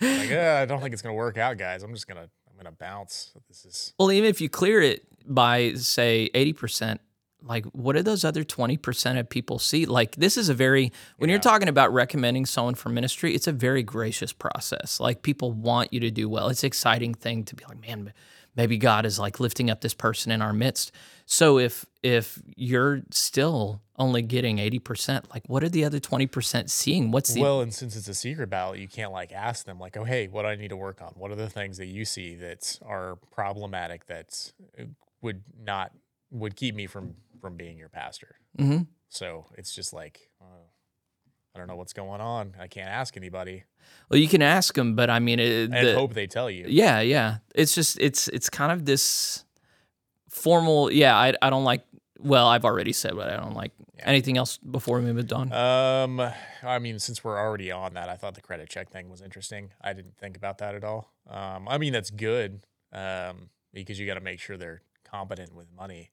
uh, 0.32 0.58
I 0.62 0.64
don't 0.64 0.80
think 0.80 0.92
it's 0.92 1.02
gonna 1.02 1.14
work 1.14 1.36
out, 1.38 1.58
guys. 1.58 1.82
I'm 1.82 1.92
just 1.92 2.06
gonna 2.06 2.28
I'm 2.48 2.56
gonna 2.56 2.72
bounce. 2.72 3.32
This 3.48 3.64
is 3.64 3.94
Well, 3.98 4.12
even 4.12 4.28
if 4.28 4.40
you 4.40 4.48
clear 4.48 4.80
it 4.80 5.04
by 5.26 5.74
say 5.74 6.30
80%, 6.34 6.98
like 7.44 7.64
what 7.66 7.96
do 7.96 8.02
those 8.02 8.24
other 8.24 8.44
20% 8.44 9.18
of 9.18 9.28
people 9.28 9.58
see? 9.58 9.86
Like 9.86 10.16
this 10.16 10.36
is 10.36 10.48
a 10.48 10.54
very 10.54 10.92
when 11.16 11.28
Yeah. 11.28 11.34
you're 11.34 11.40
talking 11.42 11.68
about 11.68 11.92
recommending 11.92 12.46
someone 12.46 12.74
for 12.74 12.88
ministry, 12.88 13.34
it's 13.34 13.46
a 13.46 13.52
very 13.52 13.82
gracious 13.82 14.32
process. 14.32 15.00
Like 15.00 15.22
people 15.22 15.52
want 15.52 15.92
you 15.92 16.00
to 16.00 16.10
do 16.10 16.28
well. 16.28 16.48
It's 16.48 16.62
an 16.62 16.68
exciting 16.68 17.14
thing 17.14 17.44
to 17.44 17.54
be 17.56 17.64
like, 17.68 17.80
man, 17.80 18.12
maybe 18.56 18.78
God 18.78 19.06
is 19.06 19.18
like 19.18 19.40
lifting 19.40 19.70
up 19.70 19.80
this 19.80 19.94
person 19.94 20.30
in 20.32 20.40
our 20.42 20.52
midst. 20.52 20.92
So 21.26 21.58
if 21.58 21.84
if 22.02 22.40
you're 22.56 23.02
still 23.10 23.80
only 23.96 24.22
getting 24.22 24.56
80%, 24.56 25.30
like 25.32 25.44
what 25.46 25.62
are 25.62 25.68
the 25.68 25.84
other 25.84 26.00
20% 26.00 26.68
seeing? 26.68 27.12
What's 27.12 27.34
the 27.34 27.40
well, 27.40 27.60
and 27.60 27.72
since 27.72 27.94
it's 27.94 28.08
a 28.08 28.14
secret 28.14 28.50
ballot, 28.50 28.80
you 28.80 28.88
can't 28.88 29.12
like 29.12 29.30
ask 29.32 29.64
them 29.64 29.78
like, 29.78 29.96
oh 29.96 30.04
hey, 30.04 30.26
what 30.28 30.42
do 30.42 30.48
I 30.48 30.56
need 30.56 30.68
to 30.68 30.76
work 30.76 31.00
on? 31.00 31.12
What 31.16 31.30
are 31.30 31.36
the 31.36 31.48
things 31.50 31.76
that 31.78 31.86
you 31.86 32.04
see 32.04 32.34
that 32.36 32.78
are 32.84 33.16
problematic 33.30 34.06
that 34.06 34.52
uh, 34.78 34.84
would 35.20 35.42
not 35.60 35.92
would 36.30 36.56
keep 36.56 36.74
me 36.74 36.86
from 36.86 37.14
from 37.42 37.56
being 37.58 37.76
your 37.76 37.90
pastor? 37.90 38.36
Mhm. 38.58 38.86
So 39.10 39.44
it's 39.58 39.74
just 39.74 39.92
like, 39.92 40.30
uh, 40.40 40.44
I 41.54 41.58
don't 41.58 41.66
know 41.68 41.76
what's 41.76 41.92
going 41.92 42.22
on. 42.22 42.54
I 42.58 42.66
can't 42.68 42.88
ask 42.88 43.14
anybody 43.18 43.64
Well, 44.08 44.18
you 44.20 44.28
can 44.28 44.40
ask 44.42 44.72
them, 44.74 44.94
but 44.94 45.10
I 45.10 45.18
mean, 45.18 45.38
it, 45.40 45.70
and 45.70 45.86
the- 45.86 45.94
hope 45.94 46.14
they 46.14 46.26
tell 46.28 46.48
you. 46.48 46.64
Yeah, 46.68 47.00
yeah. 47.00 47.38
It's 47.54 47.74
just 47.74 47.98
it's 48.00 48.28
it's 48.28 48.48
kind 48.48 48.72
of 48.72 48.86
this 48.86 49.44
formal. 50.30 50.90
Yeah, 50.90 51.14
I 51.16 51.34
I 51.42 51.50
don't 51.50 51.64
like. 51.64 51.84
Well, 52.18 52.46
I've 52.46 52.64
already 52.64 52.92
said 52.92 53.14
what 53.16 53.28
I 53.28 53.36
don't 53.36 53.54
like. 53.54 53.72
Yeah. 53.98 54.04
Anything 54.06 54.38
else 54.38 54.56
before 54.58 55.00
we 55.00 55.12
move 55.12 55.30
on? 55.32 55.52
Um, 55.52 56.20
I 56.62 56.78
mean, 56.78 57.00
since 57.00 57.24
we're 57.24 57.38
already 57.38 57.72
on 57.72 57.94
that, 57.94 58.08
I 58.08 58.14
thought 58.16 58.34
the 58.34 58.40
credit 58.40 58.68
check 58.70 58.90
thing 58.90 59.10
was 59.10 59.20
interesting. 59.20 59.72
I 59.80 59.92
didn't 59.92 60.16
think 60.18 60.36
about 60.36 60.58
that 60.58 60.76
at 60.76 60.84
all. 60.84 61.12
Um, 61.28 61.66
I 61.68 61.78
mean, 61.78 61.92
that's 61.92 62.10
good. 62.10 62.64
Um, 62.92 63.50
because 63.74 63.98
you 63.98 64.06
got 64.06 64.14
to 64.14 64.20
make 64.20 64.38
sure 64.38 64.56
they're 64.56 64.82
competent 65.12 65.54
with 65.54 65.66
money. 65.76 66.10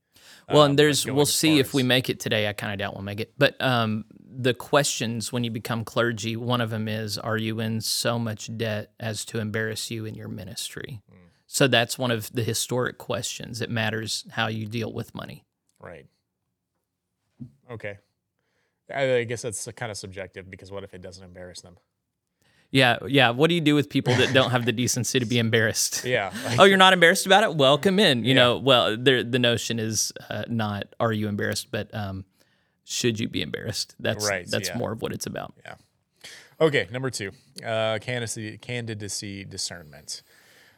well, 0.50 0.64
Um, 0.64 0.72
and 0.72 0.80
there's 0.80 1.06
we'll 1.06 1.26
see 1.26 1.60
if 1.60 1.74
we 1.74 1.84
make 1.84 2.10
it 2.10 2.20
today. 2.20 2.48
I 2.48 2.54
kind 2.54 2.74
of 2.74 2.80
doubt 2.80 2.94
we'll 2.94 3.04
make 3.04 3.20
it. 3.20 3.34
But 3.38 3.60
um, 3.62 4.06
the 4.20 4.54
questions 4.54 5.32
when 5.32 5.44
you 5.44 5.52
become 5.52 5.86
clergy, 5.86 6.36
one 6.36 6.62
of 6.62 6.70
them 6.70 6.88
is, 6.88 7.18
are 7.18 7.38
you 7.38 7.60
in 7.60 7.82
so 7.82 8.20
much 8.20 8.56
debt 8.58 8.92
as 9.00 9.24
to 9.26 9.40
embarrass 9.40 9.90
you 9.90 10.06
in 10.06 10.16
your 10.16 10.28
ministry? 10.28 11.02
Hmm. 11.10 11.16
So 11.48 11.68
that's 11.68 11.98
one 11.98 12.12
of 12.12 12.32
the 12.34 12.44
historic 12.44 12.98
questions. 12.98 13.62
It 13.62 13.70
matters 13.70 14.26
how 14.32 14.48
you 14.48 14.68
deal 14.68 14.94
with 14.94 15.16
money. 15.16 15.46
Right. 15.80 16.06
Okay. 17.72 17.98
I, 18.94 19.16
I 19.18 19.24
guess 19.24 19.44
that's 19.44 19.68
kind 19.76 19.92
of 19.92 19.98
subjective 19.98 20.50
because 20.50 20.72
what 20.72 20.84
if 20.84 20.94
it 20.94 21.02
doesn't 21.02 21.24
embarrass 21.24 21.62
them? 21.62 21.78
Yeah, 22.72 22.98
yeah. 23.08 23.32
What 23.32 23.48
do 23.50 23.56
you 23.56 23.62
do 23.62 23.74
with 23.74 23.90
people 23.90 24.14
that 24.16 24.32
don't 24.34 24.52
have 24.52 24.66
the 24.66 24.72
decency 24.84 25.20
to 25.20 25.26
be 25.26 25.40
embarrassed? 25.40 26.06
Yeah. 26.06 26.32
oh, 26.60 26.66
you're 26.66 26.78
not 26.78 26.94
embarrassed 26.94 27.26
about 27.26 27.44
it? 27.44 27.56
Welcome 27.56 28.00
in. 28.00 28.24
You 28.24 28.30
Yeah. 28.30 28.34
know, 28.36 28.58
well, 28.58 28.96
the 28.98 29.24
notion 29.40 29.80
is 29.80 30.12
uh, 30.30 30.44
not 30.48 30.94
are 31.00 31.12
you 31.12 31.28
embarrassed, 31.28 31.70
but 31.72 31.94
um, 31.94 32.26
should 32.84 33.20
you 33.20 33.28
be 33.28 33.42
embarrassed? 33.42 33.96
That's 34.00 34.28
Right, 34.28 34.46
That's 34.48 34.70
yeah. 34.70 34.78
more 34.78 34.92
of 34.92 35.02
what 35.02 35.14
it's 35.14 35.26
about. 35.26 35.54
Yeah. 35.66 35.76
Okay, 36.62 36.88
number 36.92 37.10
two, 37.10 37.32
uh, 37.66 38.00
candidacy, 38.02 38.58
candidacy 38.58 39.46
discernment. 39.46 40.22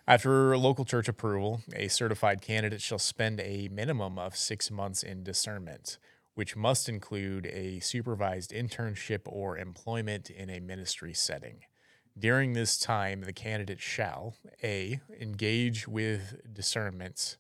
After 0.08 0.56
local 0.58 0.86
church 0.86 1.08
approval, 1.08 1.62
a 1.76 1.88
certified 1.88 2.42
candidate 2.42 2.82
shall 2.82 3.00
spend 3.00 3.40
a 3.40 3.68
minimum 3.70 4.20
of 4.20 4.36
six 4.36 4.70
months 4.70 5.04
in 5.04 5.24
discernment, 5.24 5.98
which 6.36 6.56
must 6.56 6.88
include 6.88 7.48
a 7.48 7.80
supervised 7.80 8.52
internship 8.52 9.22
or 9.26 9.58
employment 9.58 10.30
in 10.30 10.50
a 10.50 10.60
ministry 10.60 11.14
setting. 11.14 11.62
During 12.18 12.54
this 12.54 12.78
time, 12.78 13.22
the 13.22 13.34
candidate 13.34 13.80
shall 13.80 14.36
A. 14.64 15.00
engage 15.20 15.88
with 15.88 16.42
discernment, 16.54 17.38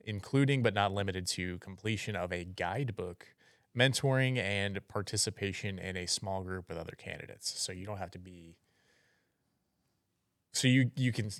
including 0.00 0.62
but 0.62 0.74
not 0.74 0.92
limited 0.92 1.26
to 1.28 1.58
completion 1.58 2.16
of 2.16 2.32
a 2.32 2.44
guidebook, 2.44 3.26
mentoring, 3.76 4.38
and 4.38 4.80
participation 4.88 5.78
in 5.78 5.96
a 5.96 6.06
small 6.06 6.42
group 6.42 6.68
with 6.68 6.78
other 6.78 6.94
candidates. 6.96 7.60
So 7.60 7.72
you 7.72 7.84
don't 7.84 7.98
have 7.98 8.10
to 8.12 8.18
be. 8.18 8.56
So 10.52 10.66
you 10.66 10.90
you 10.96 11.12
can 11.12 11.30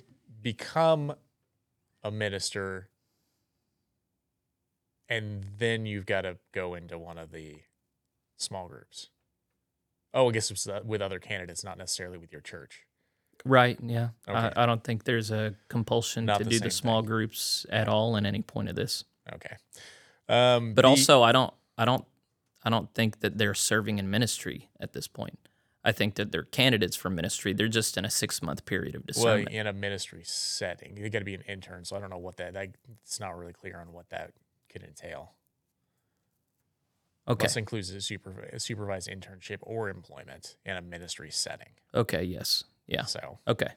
become 0.41 1.15
a 2.03 2.11
minister, 2.11 2.89
and 5.09 5.45
then 5.57 5.87
you've 5.87 6.05
got 6.05 6.21
to 6.21 6.37
go 6.53 6.75
into 6.75 6.97
one 6.99 7.17
of 7.17 7.31
the 7.31 7.63
small 8.37 8.67
groups. 8.67 9.09
Oh, 10.13 10.29
I 10.29 10.31
guess 10.31 10.49
it's 10.51 10.67
uh, 10.67 10.81
with 10.83 11.01
other 11.01 11.19
candidates, 11.19 11.63
not 11.63 11.77
necessarily 11.77 12.17
with 12.17 12.31
your 12.31 12.41
church. 12.41 12.81
Right. 13.45 13.77
Yeah. 13.83 14.09
Okay. 14.27 14.51
I, 14.55 14.63
I 14.63 14.65
don't 14.65 14.83
think 14.83 15.03
there's 15.03 15.29
a 15.31 15.53
compulsion 15.69 16.25
Not 16.25 16.39
to 16.39 16.43
the 16.43 16.49
do 16.49 16.59
the 16.59 16.71
small 16.71 17.01
thing. 17.01 17.07
groups 17.07 17.65
at 17.69 17.87
all 17.87 18.15
in 18.15 18.25
any 18.25 18.41
point 18.41 18.69
of 18.69 18.75
this. 18.75 19.03
Okay. 19.33 19.55
Um, 20.27 20.73
But 20.73 20.83
B- 20.83 20.87
also, 20.89 21.21
I 21.21 21.31
don't, 21.31 21.53
I 21.77 21.85
don't, 21.85 22.03
I 22.63 22.69
don't 22.69 22.91
think 22.93 23.19
that 23.19 23.37
they're 23.37 23.53
serving 23.53 23.99
in 23.99 24.09
ministry 24.09 24.69
at 24.79 24.93
this 24.93 25.07
point. 25.07 25.37
I 25.83 25.91
think 25.93 26.15
that 26.15 26.31
they're 26.31 26.43
candidates 26.43 26.97
for 26.97 27.09
ministry. 27.09 27.53
They're 27.53 27.67
just 27.69 27.95
in 27.95 28.03
a 28.03 28.09
six 28.09 28.41
month 28.41 28.65
period 28.65 28.95
of 28.95 29.05
discernment. 29.05 29.49
well, 29.51 29.59
in 29.61 29.67
a 29.67 29.73
ministry 29.73 30.21
setting, 30.25 30.95
they 30.95 31.09
got 31.09 31.19
to 31.19 31.25
be 31.25 31.35
an 31.35 31.43
intern. 31.47 31.85
So 31.85 31.95
I 31.95 31.99
don't 31.99 32.09
know 32.09 32.17
what 32.17 32.37
that. 32.37 32.57
I, 32.57 32.69
it's 33.03 33.19
not 33.19 33.37
really 33.37 33.53
clear 33.53 33.79
on 33.79 33.93
what 33.93 34.09
that 34.09 34.31
could 34.69 34.83
entail. 34.83 35.31
Okay. 37.27 37.45
This 37.45 37.57
includes 37.57 37.91
a, 37.91 37.97
supervi- 37.97 38.53
a 38.53 38.59
supervised 38.59 39.09
internship 39.09 39.57
or 39.61 39.89
employment 39.89 40.55
in 40.65 40.75
a 40.75 40.81
ministry 40.81 41.29
setting. 41.31 41.73
Okay. 41.93 42.23
Yes. 42.23 42.63
Yeah. 42.87 43.03
So 43.03 43.39
Okay. 43.47 43.71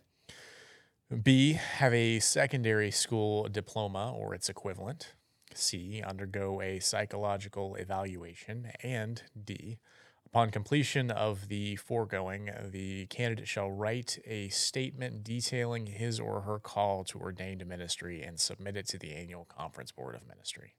B, 1.22 1.54
have 1.54 1.92
a 1.92 2.20
secondary 2.20 2.92
school 2.92 3.48
diploma 3.48 4.12
or 4.16 4.32
its 4.32 4.48
equivalent. 4.48 5.14
C, 5.52 6.00
undergo 6.06 6.60
a 6.60 6.78
psychological 6.78 7.74
evaluation. 7.74 8.70
And 8.84 9.20
D, 9.44 9.78
upon 10.24 10.50
completion 10.50 11.10
of 11.10 11.48
the 11.48 11.74
foregoing, 11.74 12.50
the 12.70 13.06
candidate 13.06 13.48
shall 13.48 13.72
write 13.72 14.20
a 14.24 14.50
statement 14.50 15.24
detailing 15.24 15.86
his 15.86 16.20
or 16.20 16.42
her 16.42 16.60
call 16.60 17.02
to 17.04 17.18
ordained 17.18 17.66
ministry 17.66 18.22
and 18.22 18.38
submit 18.38 18.76
it 18.76 18.86
to 18.88 18.98
the 18.98 19.12
annual 19.12 19.44
conference 19.44 19.90
board 19.90 20.14
of 20.14 20.28
ministry. 20.28 20.74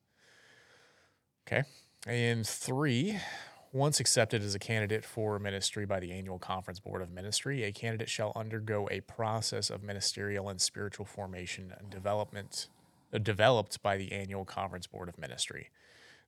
Okay. 1.46 1.64
And 2.08 2.48
three, 2.48 3.20
once 3.72 4.00
accepted 4.00 4.42
as 4.42 4.56
a 4.56 4.60
candidate 4.60 5.06
for 5.06 5.38
ministry 5.38 5.86
by 5.86 6.00
the 6.00 6.12
annual 6.12 6.40
conference 6.40 6.80
board 6.80 7.02
of 7.04 7.12
ministry, 7.12 7.64
a 7.64 7.72
candidate 7.72 8.10
shall 8.10 8.34
undergo 8.36 8.88
a 8.90 9.02
process 9.02 9.70
of 9.70 9.84
ministerial 9.84 10.50
and 10.50 10.60
spiritual 10.60 11.06
formation 11.06 11.74
and 11.78 11.92
development 11.92 12.68
uh, 13.14 13.20
developed 13.20 13.84
by 13.84 13.98
the 13.98 14.12
annual 14.12 14.46
conference 14.46 14.88
board 14.88 15.10
of 15.10 15.20
ministry. 15.20 15.70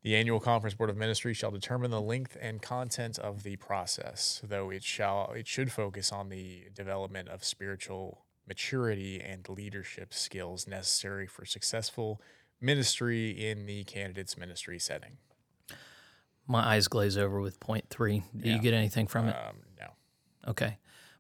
The 0.04 0.16
annual 0.16 0.40
conference 0.40 0.76
board 0.76 0.92
of 0.92 0.98
ministry 0.98 1.34
shall 1.34 1.50
determine 1.50 1.90
the 1.90 2.02
length 2.02 2.38
and 2.40 2.62
content 2.62 3.18
of 3.18 3.42
the 3.42 3.56
process, 3.56 4.42
though 4.48 4.70
it 4.70 4.84
shall 4.84 5.32
it 5.32 5.48
should 5.48 5.72
focus 5.72 6.12
on 6.12 6.30
the 6.30 6.66
development 6.76 7.30
of 7.30 7.44
spiritual 7.44 8.26
maturity 8.48 9.22
and 9.22 9.48
leadership 9.50 10.14
skills 10.14 10.68
necessary 10.68 11.26
for 11.26 11.46
successful 11.46 12.22
ministry 12.62 13.32
in 13.32 13.66
the 13.66 13.86
candidate's 13.86 14.38
ministry 14.38 14.78
setting. 14.78 15.18
My 16.48 16.60
eyes 16.60 16.88
glaze 16.88 17.18
over 17.18 17.40
with 17.40 17.60
point 17.60 17.86
three. 17.90 18.24
Do 18.36 18.50
you 18.50 18.60
get 18.60 18.74
anything 18.74 19.08
from 19.08 19.30
it? 19.30 19.36
Um, 19.36 19.56
no. 19.80 19.88
Okay. 20.52 20.78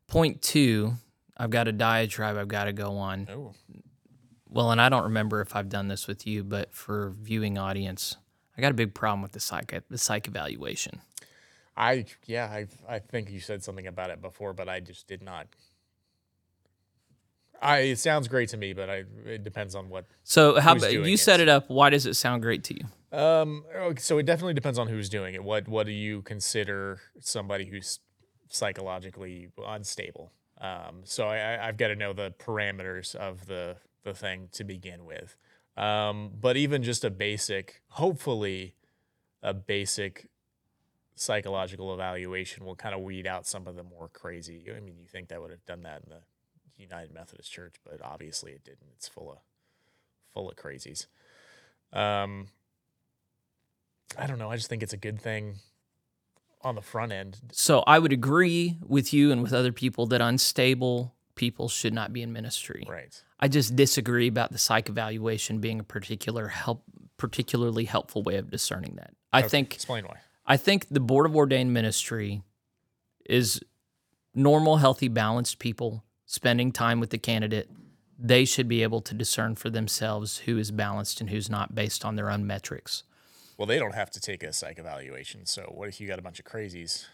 Point 0.07 0.41
two, 0.41 0.93
I've 1.37 1.49
got 1.49 1.67
a 1.67 1.71
diatribe 1.71 2.37
I've 2.37 2.47
got 2.49 2.65
to 2.65 2.73
go 2.73 2.97
on. 2.97 3.27
Oh, 3.31 3.53
Well, 4.49 4.71
and 4.71 4.81
I 4.81 4.89
don't 4.89 5.03
remember 5.03 5.41
if 5.41 5.55
I've 5.55 5.69
done 5.69 5.87
this 5.87 6.07
with 6.07 6.27
you, 6.27 6.43
but 6.43 6.73
for 6.73 7.13
viewing 7.21 7.57
audience, 7.57 8.17
I 8.57 8.61
got 8.61 8.71
a 8.71 8.75
big 8.75 8.93
problem 8.93 9.21
with 9.21 9.31
the 9.31 9.39
psych 9.39 9.73
the 9.89 9.97
psych 9.97 10.27
evaluation. 10.27 11.01
I 11.75 12.05
yeah, 12.25 12.45
I 12.45 12.67
I 12.87 12.99
think 12.99 13.31
you 13.31 13.39
said 13.39 13.63
something 13.63 13.87
about 13.87 14.09
it 14.09 14.21
before, 14.21 14.53
but 14.53 14.69
I 14.69 14.79
just 14.79 15.07
did 15.07 15.23
not. 15.23 15.47
I 17.61 17.77
it 17.79 17.99
sounds 17.99 18.27
great 18.27 18.49
to 18.49 18.57
me, 18.57 18.73
but 18.73 18.89
I 18.89 19.03
it 19.25 19.43
depends 19.43 19.73
on 19.73 19.89
what. 19.89 20.05
So 20.23 20.59
how 20.59 20.75
about 20.75 20.91
you 20.93 21.01
it? 21.01 21.17
set 21.17 21.39
it 21.39 21.49
up? 21.49 21.69
Why 21.69 21.89
does 21.89 22.05
it 22.05 22.15
sound 22.15 22.41
great 22.41 22.63
to 22.65 22.75
you? 22.75 22.85
Um, 23.13 23.63
so 23.97 24.17
it 24.17 24.25
definitely 24.25 24.55
depends 24.55 24.79
on 24.79 24.87
who's 24.87 25.07
doing 25.07 25.35
it. 25.35 25.43
What 25.43 25.67
what 25.67 25.85
do 25.85 25.91
you 25.91 26.21
consider 26.23 26.99
somebody 27.19 27.65
who's 27.65 27.99
psychologically 28.49 29.49
unstable? 29.65 30.31
Um, 30.59 31.01
so 31.03 31.27
I, 31.27 31.37
I- 31.55 31.67
I've 31.67 31.77
got 31.77 31.89
to 31.89 31.95
know 31.95 32.13
the 32.13 32.33
parameters 32.39 33.15
of 33.15 33.45
the 33.45 33.77
the 34.03 34.13
thing 34.13 34.49
to 34.53 34.63
begin 34.63 35.05
with. 35.05 35.37
Um, 35.77 36.31
but 36.39 36.57
even 36.57 36.83
just 36.83 37.03
a 37.03 37.09
basic, 37.09 37.81
hopefully, 37.87 38.75
a 39.41 39.53
basic 39.53 40.27
psychological 41.15 41.93
evaluation 41.93 42.65
will 42.65 42.75
kind 42.75 42.93
of 42.95 43.01
weed 43.01 43.25
out 43.27 43.45
some 43.47 43.67
of 43.67 43.75
the 43.75 43.83
more 43.83 44.09
crazy. 44.09 44.65
I 44.75 44.79
mean, 44.79 44.97
you 44.99 45.07
think 45.07 45.29
that 45.29 45.41
would 45.41 45.51
have 45.51 45.65
done 45.65 45.83
that 45.83 46.01
in 46.03 46.09
the 46.09 46.21
United 46.77 47.13
Methodist 47.13 47.51
Church, 47.51 47.75
but 47.83 48.01
obviously 48.03 48.51
it 48.51 48.63
didn't. 48.63 48.87
It's 48.95 49.07
full 49.07 49.31
of 49.31 49.37
full 50.33 50.49
of 50.49 50.55
crazies. 50.55 51.05
Um, 51.91 52.47
I 54.17 54.27
don't 54.27 54.39
know. 54.39 54.49
I 54.49 54.55
just 54.55 54.69
think 54.69 54.83
it's 54.83 54.93
a 54.93 54.97
good 54.97 55.19
thing 55.19 55.55
on 56.61 56.75
the 56.75 56.81
front 56.81 57.11
end. 57.11 57.39
So 57.51 57.83
I 57.85 57.99
would 57.99 58.13
agree 58.13 58.77
with 58.85 59.13
you 59.13 59.31
and 59.31 59.43
with 59.43 59.53
other 59.53 59.71
people 59.71 60.05
that 60.07 60.21
unstable 60.21 61.13
people 61.35 61.67
should 61.67 61.93
not 61.93 62.13
be 62.13 62.21
in 62.21 62.31
ministry. 62.31 62.85
Right. 62.87 63.21
I 63.39 63.47
just 63.47 63.75
disagree 63.75 64.27
about 64.27 64.51
the 64.51 64.57
psych 64.57 64.87
evaluation 64.87 65.59
being 65.59 65.79
a 65.79 65.83
particular 65.83 66.47
help 66.47 66.83
particularly 67.17 67.85
helpful 67.85 68.23
way 68.23 68.35
of 68.35 68.49
discerning 68.49 68.95
that. 68.95 69.13
I 69.31 69.39
Okay, 69.39 69.47
think 69.47 69.73
Explain 69.73 70.05
why. 70.05 70.17
I 70.45 70.57
think 70.57 70.87
the 70.89 70.99
Board 70.99 71.25
of 71.25 71.35
Ordained 71.35 71.73
Ministry 71.73 72.43
is 73.25 73.61
normal, 74.35 74.77
healthy, 74.77 75.07
balanced 75.07 75.59
people 75.59 76.03
spending 76.25 76.71
time 76.71 76.99
with 76.99 77.11
the 77.11 77.17
candidate. 77.17 77.69
They 78.19 78.45
should 78.45 78.67
be 78.67 78.83
able 78.83 79.01
to 79.01 79.13
discern 79.13 79.55
for 79.55 79.69
themselves 79.69 80.39
who 80.39 80.57
is 80.57 80.71
balanced 80.71 81.21
and 81.21 81.29
who's 81.29 81.49
not 81.49 81.75
based 81.75 82.03
on 82.03 82.15
their 82.15 82.29
own 82.29 82.45
metrics. 82.45 83.03
Well, 83.57 83.65
they 83.67 83.79
don't 83.79 83.93
have 83.95 84.09
to 84.11 84.19
take 84.19 84.43
a 84.43 84.51
psych 84.53 84.79
evaluation. 84.79 85.45
So 85.45 85.63
what 85.73 85.87
if 85.89 86.01
you 86.01 86.07
got 86.07 86.19
a 86.19 86.21
bunch 86.21 86.39
of 86.39 86.45
crazies? 86.45 87.05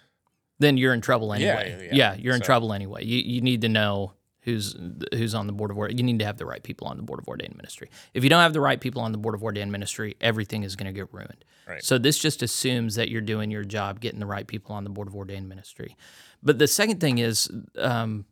Then 0.59 0.77
you're 0.77 0.93
in 0.93 1.01
trouble 1.01 1.27
Yeah, 1.37 1.57
anyway. 1.59 1.89
yeah, 1.93 2.15
you're 2.15 2.35
in 2.35 2.41
so- 2.41 2.45
trouble 2.45 2.73
anyway. 2.73 3.05
You, 3.05 3.19
you 3.19 3.41
need 3.41 3.61
to 3.61 3.69
know 3.69 4.13
who's 4.41 4.75
who's 5.13 5.35
on 5.35 5.47
the 5.47 5.53
board 5.53 5.69
of 5.71 5.77
ordained. 5.77 5.99
You 5.99 6.05
need 6.05 6.19
to 6.19 6.25
have 6.25 6.37
the 6.37 6.45
right 6.45 6.63
people 6.63 6.87
on 6.87 6.97
the 6.97 7.03
board 7.03 7.19
of 7.19 7.27
ordained 7.27 7.55
ministry. 7.55 7.89
If 8.13 8.23
you 8.23 8.29
don't 8.29 8.41
have 8.41 8.53
the 8.53 8.61
right 8.61 8.79
people 8.79 9.01
on 9.01 9.11
the 9.11 9.17
board 9.17 9.35
of 9.35 9.43
ordained 9.43 9.71
ministry, 9.71 10.15
everything 10.21 10.63
is 10.63 10.75
going 10.75 10.87
to 10.87 10.93
get 10.93 11.13
ruined. 11.13 11.43
Right. 11.67 11.83
So 11.83 11.97
this 11.97 12.17
just 12.17 12.41
assumes 12.41 12.95
that 12.95 13.09
you're 13.09 13.21
doing 13.21 13.51
your 13.51 13.63
job, 13.63 13.99
getting 13.99 14.19
the 14.19 14.25
right 14.25 14.47
people 14.47 14.75
on 14.75 14.83
the 14.85 14.89
board 14.89 15.07
of 15.07 15.15
ordained 15.15 15.47
ministry. 15.49 15.95
But 16.41 16.57
the 16.57 16.67
second 16.67 16.99
thing 16.99 17.17
is, 17.19 17.49
um, 17.77 18.25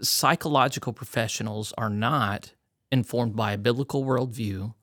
psychological 0.00 0.92
professionals 0.92 1.72
are 1.78 1.90
not 1.90 2.52
informed 2.90 3.36
by 3.36 3.52
a 3.52 3.58
biblical 3.58 4.04
worldview 4.04 4.74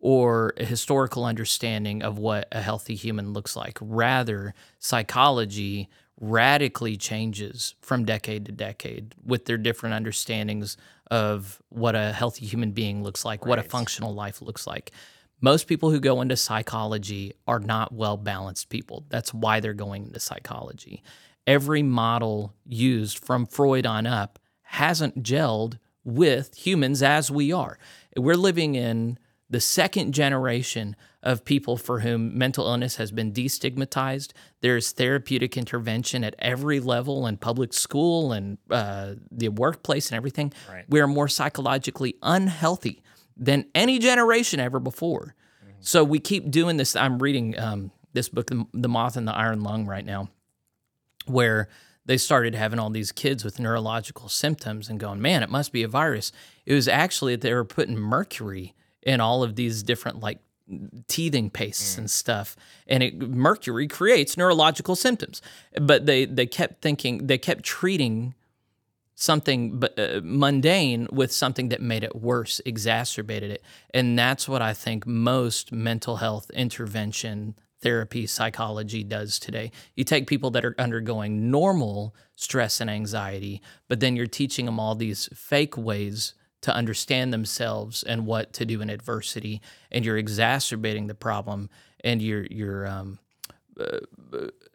or 0.00 0.54
a 0.56 0.64
historical 0.64 1.24
understanding 1.24 2.02
of 2.02 2.18
what 2.18 2.48
a 2.52 2.62
healthy 2.62 2.94
human 2.94 3.32
looks 3.32 3.54
like. 3.54 3.78
Rather, 3.80 4.54
psychology 4.78 5.88
radically 6.20 6.96
changes 6.96 7.74
from 7.80 8.04
decade 8.04 8.44
to 8.46 8.52
decade 8.52 9.14
with 9.24 9.46
their 9.46 9.56
different 9.56 9.94
understandings 9.94 10.76
of 11.10 11.60
what 11.70 11.94
a 11.94 12.12
healthy 12.12 12.46
human 12.46 12.72
being 12.72 13.02
looks 13.02 13.24
like, 13.24 13.46
what 13.46 13.58
a 13.58 13.62
functional 13.62 14.14
life 14.14 14.40
looks 14.42 14.66
like. 14.66 14.92
Most 15.40 15.66
people 15.66 15.90
who 15.90 16.00
go 16.00 16.20
into 16.20 16.36
psychology 16.36 17.32
are 17.46 17.58
not 17.58 17.92
well 17.92 18.18
balanced 18.18 18.68
people. 18.68 19.06
That's 19.08 19.32
why 19.32 19.60
they're 19.60 19.72
going 19.72 20.06
into 20.06 20.20
psychology. 20.20 21.02
Every 21.46 21.82
model 21.82 22.54
used 22.66 23.18
from 23.24 23.46
Freud 23.46 23.86
on 23.86 24.06
up 24.06 24.38
hasn't 24.62 25.22
gelled 25.22 25.78
with 26.04 26.54
humans 26.54 27.02
as 27.02 27.30
we 27.30 27.52
are. 27.52 27.78
We're 28.16 28.36
living 28.36 28.74
in 28.74 29.18
the 29.50 29.60
second 29.60 30.12
generation 30.12 30.96
of 31.22 31.44
people 31.44 31.76
for 31.76 32.00
whom 32.00 32.38
mental 32.38 32.66
illness 32.66 32.96
has 32.96 33.10
been 33.10 33.32
destigmatized. 33.32 34.32
There's 34.60 34.92
therapeutic 34.92 35.56
intervention 35.56 36.24
at 36.24 36.34
every 36.38 36.80
level 36.80 37.26
in 37.26 37.36
public 37.36 37.74
school 37.74 38.32
and 38.32 38.56
uh, 38.70 39.14
the 39.30 39.48
workplace 39.48 40.10
and 40.10 40.16
everything. 40.16 40.52
Right. 40.70 40.84
We 40.88 41.00
are 41.00 41.06
more 41.06 41.28
psychologically 41.28 42.14
unhealthy 42.22 43.02
than 43.36 43.66
any 43.74 43.98
generation 43.98 44.60
ever 44.60 44.78
before. 44.78 45.34
So 45.80 46.04
we 46.04 46.20
keep 46.20 46.50
doing 46.50 46.76
this. 46.76 46.94
I'm 46.94 47.18
reading 47.18 47.58
um, 47.58 47.90
this 48.12 48.28
book, 48.28 48.46
The 48.48 48.66
The 48.72 48.88
Moth 48.88 49.16
in 49.16 49.24
the 49.24 49.34
Iron 49.34 49.62
Lung, 49.62 49.86
right 49.86 50.04
now, 50.04 50.28
where 51.26 51.68
they 52.04 52.18
started 52.18 52.54
having 52.54 52.78
all 52.78 52.90
these 52.90 53.12
kids 53.12 53.44
with 53.44 53.58
neurological 53.58 54.28
symptoms 54.28 54.88
and 54.88 55.00
going, 55.00 55.22
man, 55.22 55.42
it 55.42 55.48
must 55.48 55.72
be 55.72 55.82
a 55.82 55.88
virus. 55.88 56.32
It 56.66 56.74
was 56.74 56.86
actually 56.86 57.34
that 57.34 57.40
they 57.40 57.54
were 57.54 57.64
putting 57.64 57.96
mercury 57.96 58.74
in 59.02 59.20
all 59.20 59.42
of 59.42 59.56
these 59.56 59.82
different 59.82 60.20
like 60.20 60.38
teething 61.08 61.50
pastes 61.50 61.98
and 61.98 62.10
stuff 62.10 62.56
and 62.86 63.02
it 63.02 63.18
mercury 63.18 63.88
creates 63.88 64.36
neurological 64.36 64.96
symptoms. 64.96 65.42
But 65.80 66.06
they 66.06 66.24
they 66.24 66.46
kept 66.46 66.82
thinking 66.82 67.26
they 67.26 67.38
kept 67.38 67.64
treating 67.64 68.34
something 69.14 69.78
but 69.78 69.98
uh, 69.98 70.20
mundane 70.22 71.06
with 71.12 71.30
something 71.30 71.68
that 71.68 71.82
made 71.82 72.04
it 72.04 72.16
worse 72.16 72.60
exacerbated 72.64 73.50
it. 73.50 73.62
And 73.92 74.18
that's 74.18 74.48
what 74.48 74.62
i 74.62 74.72
think 74.72 75.06
most 75.06 75.72
mental 75.72 76.16
health 76.16 76.50
intervention 76.50 77.54
therapy 77.82 78.26
psychology 78.26 79.02
does 79.02 79.38
today. 79.38 79.72
You 79.96 80.04
take 80.04 80.26
people 80.26 80.50
that 80.50 80.66
are 80.66 80.74
undergoing 80.78 81.50
normal 81.50 82.14
stress 82.36 82.80
and 82.80 82.90
anxiety 82.90 83.60
but 83.88 84.00
then 84.00 84.16
you're 84.16 84.26
teaching 84.26 84.66
them 84.66 84.78
all 84.78 84.94
these 84.94 85.28
fake 85.34 85.76
ways 85.76 86.34
to 86.62 86.74
understand 86.74 87.32
themselves 87.32 88.02
and 88.02 88.26
what 88.26 88.52
to 88.52 88.64
do 88.64 88.80
in 88.80 88.90
adversity 88.90 89.60
and 89.90 90.04
you're 90.04 90.18
exacerbating 90.18 91.06
the 91.06 91.14
problem 91.14 91.70
and 92.04 92.20
you're 92.20 92.46
you're 92.50 92.86
um, 92.86 93.18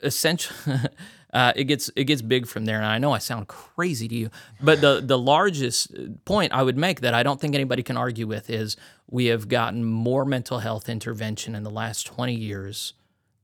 essentially 0.02 0.80
uh, 1.34 1.54
it 1.56 1.66
gets 1.66 1.90
it 1.96 2.06
gets 2.06 2.22
big 2.22 2.48
from 2.48 2.66
there 2.66 2.78
and 2.78 2.86
i 2.86 2.98
know 2.98 3.12
i 3.12 3.18
sound 3.18 3.48
crazy 3.48 4.08
to 4.08 4.16
you 4.16 4.30
but 4.62 4.82
the 4.82 5.02
the 5.04 5.18
largest 5.18 5.94
point 6.26 6.52
i 6.54 6.64
would 6.64 6.78
make 6.78 7.02
that 7.02 7.14
i 7.14 7.24
don't 7.24 7.40
think 7.40 7.54
anybody 7.54 7.84
can 7.84 7.98
argue 7.98 8.28
with 8.28 8.50
is 8.50 8.78
we 9.10 9.28
have 9.28 9.48
gotten 9.48 9.84
more 9.84 10.26
mental 10.26 10.60
health 10.60 10.90
intervention 10.90 11.56
in 11.56 11.64
the 11.64 11.70
last 11.70 12.06
20 12.08 12.34
years 12.34 12.94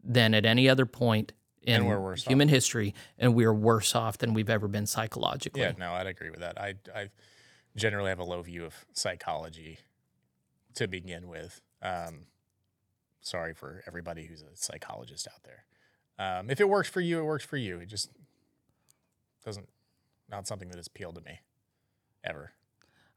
than 0.04 0.34
at 0.34 0.46
any 0.46 0.68
other 0.68 0.86
point 0.86 1.32
in 1.64 1.86
worse 1.86 2.24
off. 2.24 2.28
human 2.28 2.48
history 2.48 2.94
and 3.20 3.36
we're 3.36 3.54
worse 3.54 3.96
off 3.96 4.18
than 4.18 4.34
we've 4.34 4.50
ever 4.50 4.68
been 4.68 4.86
psychologically 4.86 5.62
Yeah, 5.62 5.74
no, 5.78 5.94
I'd 5.94 6.08
agree 6.08 6.30
with 6.30 6.40
that. 6.40 6.60
I 6.60 6.76
I 6.94 7.10
generally 7.76 8.10
have 8.10 8.20
a 8.20 8.24
low 8.24 8.42
view 8.42 8.66
of 8.66 8.86
psychology 8.94 9.80
to 10.76 10.88
begin 10.88 11.28
with. 11.28 11.62
Um, 11.82 12.28
sorry 13.22 13.54
for 13.54 13.84
everybody 13.88 14.26
who's 14.26 14.42
a 14.42 14.56
psychologist 14.56 15.28
out 15.28 15.44
there. 15.44 15.66
Um, 16.20 16.50
if 16.50 16.60
it 16.60 16.70
works 16.70 16.90
for 16.90 17.02
you, 17.02 17.20
it 17.20 17.24
works 17.24 17.46
for 17.46 17.58
you. 17.58 17.80
It 17.80 17.88
just 17.88 18.10
doesn't 19.44 19.68
not 20.30 20.48
something 20.48 20.70
that 20.70 20.78
has 20.78 20.88
appealed 20.88 21.16
to 21.16 21.22
me 21.22 21.40
ever. 22.24 22.54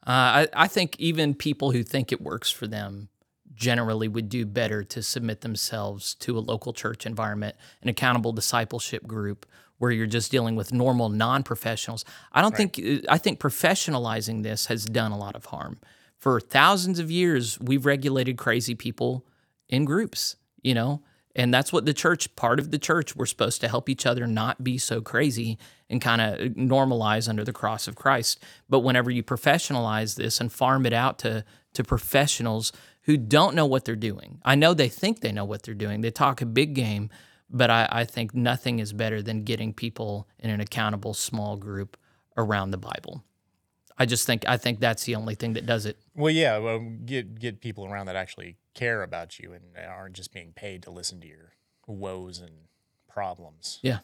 Uh, 0.06 0.10
I, 0.10 0.48
I 0.54 0.68
think 0.68 0.96
even 0.98 1.34
people 1.34 1.70
who 1.70 1.82
think 1.82 2.12
it 2.12 2.20
works 2.20 2.50
for 2.50 2.66
them 2.66 3.08
generally 3.54 4.08
would 4.08 4.28
do 4.28 4.44
better 4.44 4.82
to 4.82 5.02
submit 5.02 5.40
themselves 5.42 6.14
to 6.16 6.36
a 6.36 6.40
local 6.40 6.72
church 6.72 7.06
environment, 7.06 7.56
an 7.82 7.88
accountable 7.88 8.32
discipleship 8.32 9.06
group 9.06 9.46
where 9.78 9.90
you're 9.90 10.06
just 10.06 10.30
dealing 10.30 10.56
with 10.56 10.72
normal 10.72 11.08
non-professionals. 11.08 12.04
I 12.32 12.42
don't 12.42 12.56
think 12.56 12.78
uh, 12.78 12.98
I 13.08 13.18
think 13.18 13.40
professionalizing 13.40 14.42
this 14.42 14.66
has 14.66 14.84
done 14.84 15.12
a 15.12 15.18
lot 15.18 15.34
of 15.36 15.46
harm. 15.46 15.78
For 16.18 16.40
thousands 16.40 16.98
of 16.98 17.10
years, 17.10 17.58
we've 17.60 17.84
regulated 17.84 18.38
crazy 18.38 18.74
people 18.74 19.26
in 19.68 19.84
groups, 19.84 20.36
you 20.62 20.74
know, 20.74 21.02
and 21.36 21.52
that's 21.52 21.72
what 21.72 21.84
the 21.84 21.92
church, 21.94 22.34
part 22.36 22.58
of 22.58 22.70
the 22.70 22.78
church, 22.78 23.16
we're 23.16 23.26
supposed 23.26 23.60
to 23.60 23.68
help 23.68 23.88
each 23.88 24.06
other 24.06 24.26
not 24.26 24.62
be 24.62 24.78
so 24.78 25.00
crazy 25.00 25.58
and 25.90 26.00
kind 26.00 26.20
of 26.20 26.34
uh, 26.34 26.44
normalize 26.54 27.28
under 27.28 27.44
the 27.44 27.52
cross 27.52 27.88
of 27.88 27.96
Christ. 27.96 28.42
But 28.68 28.80
whenever 28.80 29.10
you 29.10 29.22
professionalize 29.22 30.16
this 30.16 30.40
and 30.40 30.52
farm 30.52 30.86
it 30.86 30.92
out 30.92 31.18
to 31.20 31.44
to 31.74 31.82
professionals 31.82 32.72
who 33.02 33.16
don't 33.16 33.56
know 33.56 33.66
what 33.66 33.84
they're 33.84 33.96
doing, 33.96 34.40
I 34.44 34.54
know 34.54 34.74
they 34.74 34.88
think 34.88 35.20
they 35.20 35.32
know 35.32 35.44
what 35.44 35.64
they're 35.64 35.74
doing. 35.74 36.02
They 36.02 36.12
talk 36.12 36.40
a 36.40 36.46
big 36.46 36.74
game, 36.74 37.10
but 37.54 37.70
I, 37.70 37.88
I 37.90 38.04
think 38.04 38.34
nothing 38.34 38.80
is 38.80 38.92
better 38.92 39.22
than 39.22 39.44
getting 39.44 39.72
people 39.72 40.28
in 40.38 40.50
an 40.50 40.60
accountable 40.60 41.14
small 41.14 41.56
group 41.56 41.96
around 42.36 42.72
the 42.72 42.78
Bible. 42.78 43.24
I 43.96 44.06
just 44.06 44.26
think 44.26 44.44
I 44.48 44.56
think 44.56 44.80
that's 44.80 45.04
the 45.04 45.14
only 45.14 45.36
thing 45.36 45.52
that 45.52 45.66
does 45.66 45.86
it. 45.86 45.96
Well, 46.16 46.32
yeah, 46.32 46.58
well, 46.58 46.80
get 46.80 47.38
get 47.38 47.60
people 47.60 47.86
around 47.86 48.06
that 48.06 48.16
actually 48.16 48.56
care 48.74 49.04
about 49.04 49.38
you 49.38 49.52
and 49.52 49.62
aren't 49.88 50.16
just 50.16 50.32
being 50.32 50.52
paid 50.52 50.82
to 50.82 50.90
listen 50.90 51.20
to 51.20 51.28
your 51.28 51.52
woes 51.86 52.40
and 52.40 52.50
problems. 53.08 53.78
Yeah. 53.82 53.98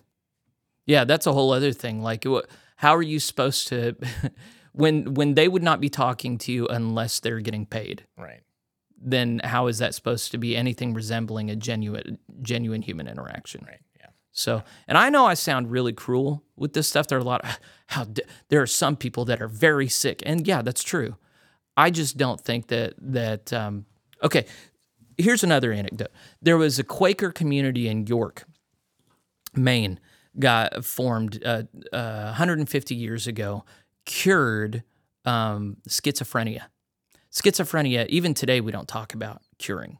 Yeah, 0.86 1.04
that's 1.04 1.26
a 1.26 1.32
whole 1.32 1.52
other 1.52 1.72
thing. 1.72 2.02
Like, 2.02 2.24
how 2.76 2.96
are 2.96 3.02
you 3.02 3.20
supposed 3.20 3.68
to, 3.68 3.96
when 4.72 5.14
when 5.14 5.34
they 5.34 5.48
would 5.48 5.62
not 5.62 5.80
be 5.80 5.88
talking 5.88 6.38
to 6.38 6.52
you 6.52 6.68
unless 6.68 7.18
they're 7.18 7.40
getting 7.40 7.66
paid? 7.66 8.04
Right. 8.16 8.42
Then 9.00 9.40
how 9.42 9.66
is 9.66 9.78
that 9.78 9.94
supposed 9.94 10.30
to 10.32 10.38
be 10.38 10.56
anything 10.56 10.92
resembling 10.94 11.50
a 11.50 11.56
genuine 11.56 12.18
genuine 12.42 12.82
human 12.82 13.08
interaction? 13.08 13.64
Right. 13.66 13.80
Yeah. 13.98 14.06
So, 14.32 14.62
and 14.86 14.98
I 14.98 15.08
know 15.08 15.26
I 15.26 15.34
sound 15.34 15.70
really 15.70 15.92
cruel 15.92 16.44
with 16.56 16.74
this 16.74 16.88
stuff. 16.88 17.06
There 17.06 17.18
are 17.18 17.22
a 17.22 17.24
lot. 17.24 17.44
Of, 17.44 17.58
how 17.88 18.06
there 18.48 18.62
are 18.62 18.66
some 18.66 18.96
people 18.96 19.24
that 19.24 19.40
are 19.40 19.48
very 19.48 19.88
sick, 19.88 20.22
and 20.26 20.46
yeah, 20.46 20.62
that's 20.62 20.82
true. 20.82 21.16
I 21.76 21.90
just 21.90 22.16
don't 22.16 22.40
think 22.40 22.68
that 22.68 22.94
that. 22.98 23.52
Um, 23.52 23.86
okay, 24.22 24.46
here's 25.16 25.42
another 25.42 25.72
anecdote. 25.72 26.10
There 26.42 26.58
was 26.58 26.78
a 26.78 26.84
Quaker 26.84 27.30
community 27.30 27.88
in 27.88 28.06
York, 28.06 28.44
Maine, 29.54 29.98
got 30.38 30.84
formed 30.84 31.42
uh, 31.44 31.64
uh, 31.92 32.24
150 32.26 32.94
years 32.94 33.26
ago, 33.26 33.64
cured 34.04 34.82
um, 35.24 35.76
schizophrenia. 35.88 36.64
Schizophrenia, 37.32 38.06
even 38.08 38.34
today, 38.34 38.60
we 38.60 38.72
don't 38.72 38.88
talk 38.88 39.14
about 39.14 39.42
curing 39.58 39.98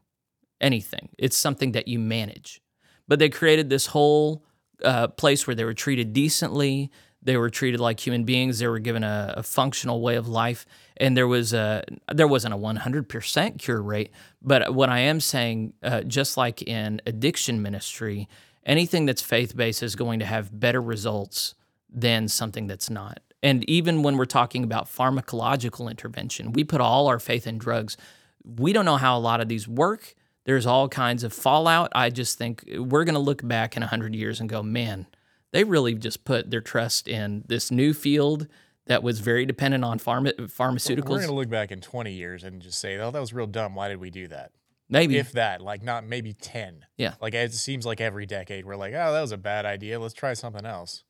anything. 0.59 1.09
It's 1.17 1.37
something 1.37 1.71
that 1.71 1.87
you 1.87 1.97
manage. 1.97 2.61
But 3.07 3.19
they 3.19 3.29
created 3.29 3.69
this 3.69 3.87
whole 3.87 4.45
uh, 4.83 5.07
place 5.07 5.47
where 5.47 5.55
they 5.55 5.63
were 5.63 5.73
treated 5.73 6.13
decently. 6.13 6.91
They 7.23 7.37
were 7.37 7.49
treated 7.49 7.79
like 7.79 7.99
human 7.99 8.23
beings. 8.23 8.59
They 8.59 8.67
were 8.67 8.79
given 8.79 9.03
a, 9.03 9.35
a 9.37 9.43
functional 9.43 10.01
way 10.01 10.15
of 10.15 10.27
life, 10.27 10.65
and 10.97 11.15
there 11.15 11.27
was 11.27 11.53
a 11.53 11.83
there 12.11 12.27
wasn't 12.27 12.53
a 12.53 12.57
100% 12.57 13.59
cure 13.59 13.81
rate. 13.81 14.11
But 14.41 14.73
what 14.73 14.89
I 14.89 14.99
am 14.99 15.19
saying, 15.19 15.73
uh, 15.83 16.01
just 16.01 16.35
like 16.35 16.63
in 16.63 17.01
addiction 17.05 17.61
ministry, 17.61 18.27
anything 18.65 19.05
that's 19.05 19.21
faith 19.21 19.55
based 19.55 19.83
is 19.83 19.95
going 19.95 20.19
to 20.19 20.25
have 20.25 20.59
better 20.59 20.81
results 20.81 21.53
than 21.89 22.27
something 22.27 22.67
that's 22.67 22.89
not. 22.89 23.19
And 23.43 23.67
even 23.69 24.03
when 24.03 24.17
we're 24.17 24.25
talking 24.25 24.63
about 24.63 24.85
pharmacological 24.85 25.89
intervention, 25.89 26.53
we 26.53 26.63
put 26.63 26.81
all 26.81 27.07
our 27.07 27.19
faith 27.19 27.47
in 27.47 27.57
drugs. 27.57 27.97
We 28.43 28.73
don't 28.73 28.85
know 28.85 28.97
how 28.97 29.17
a 29.17 29.19
lot 29.19 29.41
of 29.41 29.47
these 29.47 29.67
work. 29.67 30.13
There's 30.45 30.65
all 30.65 30.89
kinds 30.89 31.23
of 31.23 31.33
fallout. 31.33 31.91
I 31.93 32.09
just 32.09 32.37
think 32.37 32.63
we're 32.67 33.03
going 33.03 33.15
to 33.15 33.19
look 33.19 33.47
back 33.47 33.75
in 33.75 33.81
100 33.81 34.15
years 34.15 34.39
and 34.39 34.49
go, 34.49 34.63
man, 34.63 35.07
they 35.51 35.63
really 35.63 35.93
just 35.95 36.23
put 36.23 36.49
their 36.49 36.61
trust 36.61 37.07
in 37.07 37.43
this 37.47 37.71
new 37.71 37.93
field 37.93 38.47
that 38.87 39.03
was 39.03 39.19
very 39.19 39.45
dependent 39.45 39.83
on 39.83 39.99
pharma- 39.99 40.33
pharmaceuticals. 40.35 41.09
We're 41.09 41.17
going 41.17 41.27
to 41.27 41.33
look 41.33 41.49
back 41.49 41.71
in 41.71 41.81
20 41.81 42.11
years 42.11 42.43
and 42.43 42.61
just 42.61 42.79
say, 42.79 42.97
oh, 42.97 43.11
that 43.11 43.19
was 43.19 43.33
real 43.33 43.47
dumb. 43.47 43.75
Why 43.75 43.87
did 43.87 43.99
we 43.99 44.09
do 44.09 44.27
that? 44.29 44.51
Maybe. 44.89 45.17
If 45.17 45.31
that, 45.33 45.61
like 45.61 45.83
not 45.83 46.05
maybe 46.05 46.33
10. 46.33 46.85
Yeah. 46.97 47.13
Like 47.21 47.33
it 47.33 47.53
seems 47.53 47.85
like 47.85 48.01
every 48.01 48.25
decade 48.25 48.65
we're 48.65 48.75
like, 48.75 48.93
oh, 48.93 49.13
that 49.13 49.21
was 49.21 49.31
a 49.31 49.37
bad 49.37 49.65
idea. 49.65 49.99
Let's 49.99 50.13
try 50.13 50.33
something 50.33 50.65
else. 50.65 51.03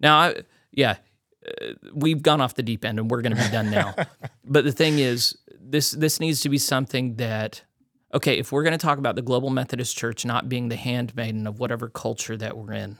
Now, 0.00 0.18
I, 0.18 0.42
yeah, 0.72 0.96
we've 1.92 2.22
gone 2.22 2.40
off 2.40 2.54
the 2.54 2.62
deep 2.62 2.84
end 2.84 2.98
and 2.98 3.10
we're 3.10 3.22
going 3.22 3.36
to 3.36 3.42
be 3.42 3.50
done 3.50 3.70
now. 3.70 3.94
but 4.44 4.64
the 4.64 4.72
thing 4.72 4.98
is, 4.98 5.36
this 5.60 5.90
this 5.92 6.20
needs 6.20 6.40
to 6.40 6.48
be 6.48 6.58
something 6.58 7.16
that, 7.16 7.62
okay, 8.14 8.38
if 8.38 8.52
we're 8.52 8.62
going 8.62 8.76
to 8.76 8.84
talk 8.84 8.98
about 8.98 9.16
the 9.16 9.22
Global 9.22 9.50
Methodist 9.50 9.96
Church 9.96 10.24
not 10.24 10.48
being 10.48 10.68
the 10.68 10.76
handmaiden 10.76 11.46
of 11.46 11.58
whatever 11.58 11.88
culture 11.88 12.36
that 12.36 12.56
we're 12.56 12.72
in, 12.72 12.98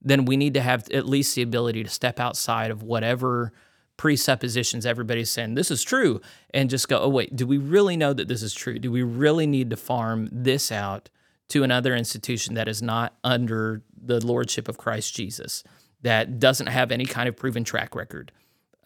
then 0.00 0.24
we 0.24 0.36
need 0.36 0.54
to 0.54 0.60
have 0.60 0.88
at 0.90 1.06
least 1.06 1.34
the 1.34 1.42
ability 1.42 1.82
to 1.82 1.90
step 1.90 2.20
outside 2.20 2.70
of 2.70 2.82
whatever 2.82 3.52
presuppositions 3.96 4.86
everybody's 4.86 5.28
saying 5.28 5.56
this 5.56 5.72
is 5.72 5.82
true 5.82 6.20
and 6.54 6.70
just 6.70 6.88
go, 6.88 7.00
oh, 7.00 7.08
wait, 7.08 7.34
do 7.34 7.46
we 7.46 7.58
really 7.58 7.96
know 7.96 8.12
that 8.12 8.28
this 8.28 8.42
is 8.42 8.54
true? 8.54 8.78
Do 8.78 8.92
we 8.92 9.02
really 9.02 9.46
need 9.46 9.70
to 9.70 9.76
farm 9.76 10.28
this 10.30 10.70
out 10.70 11.10
to 11.48 11.64
another 11.64 11.96
institution 11.96 12.54
that 12.54 12.68
is 12.68 12.80
not 12.80 13.16
under 13.24 13.82
the 13.96 14.24
lordship 14.24 14.68
of 14.68 14.78
Christ 14.78 15.14
Jesus, 15.14 15.64
that 16.02 16.38
doesn't 16.38 16.68
have 16.68 16.92
any 16.92 17.04
kind 17.04 17.28
of 17.28 17.36
proven 17.36 17.64
track 17.64 17.94
record? 17.94 18.32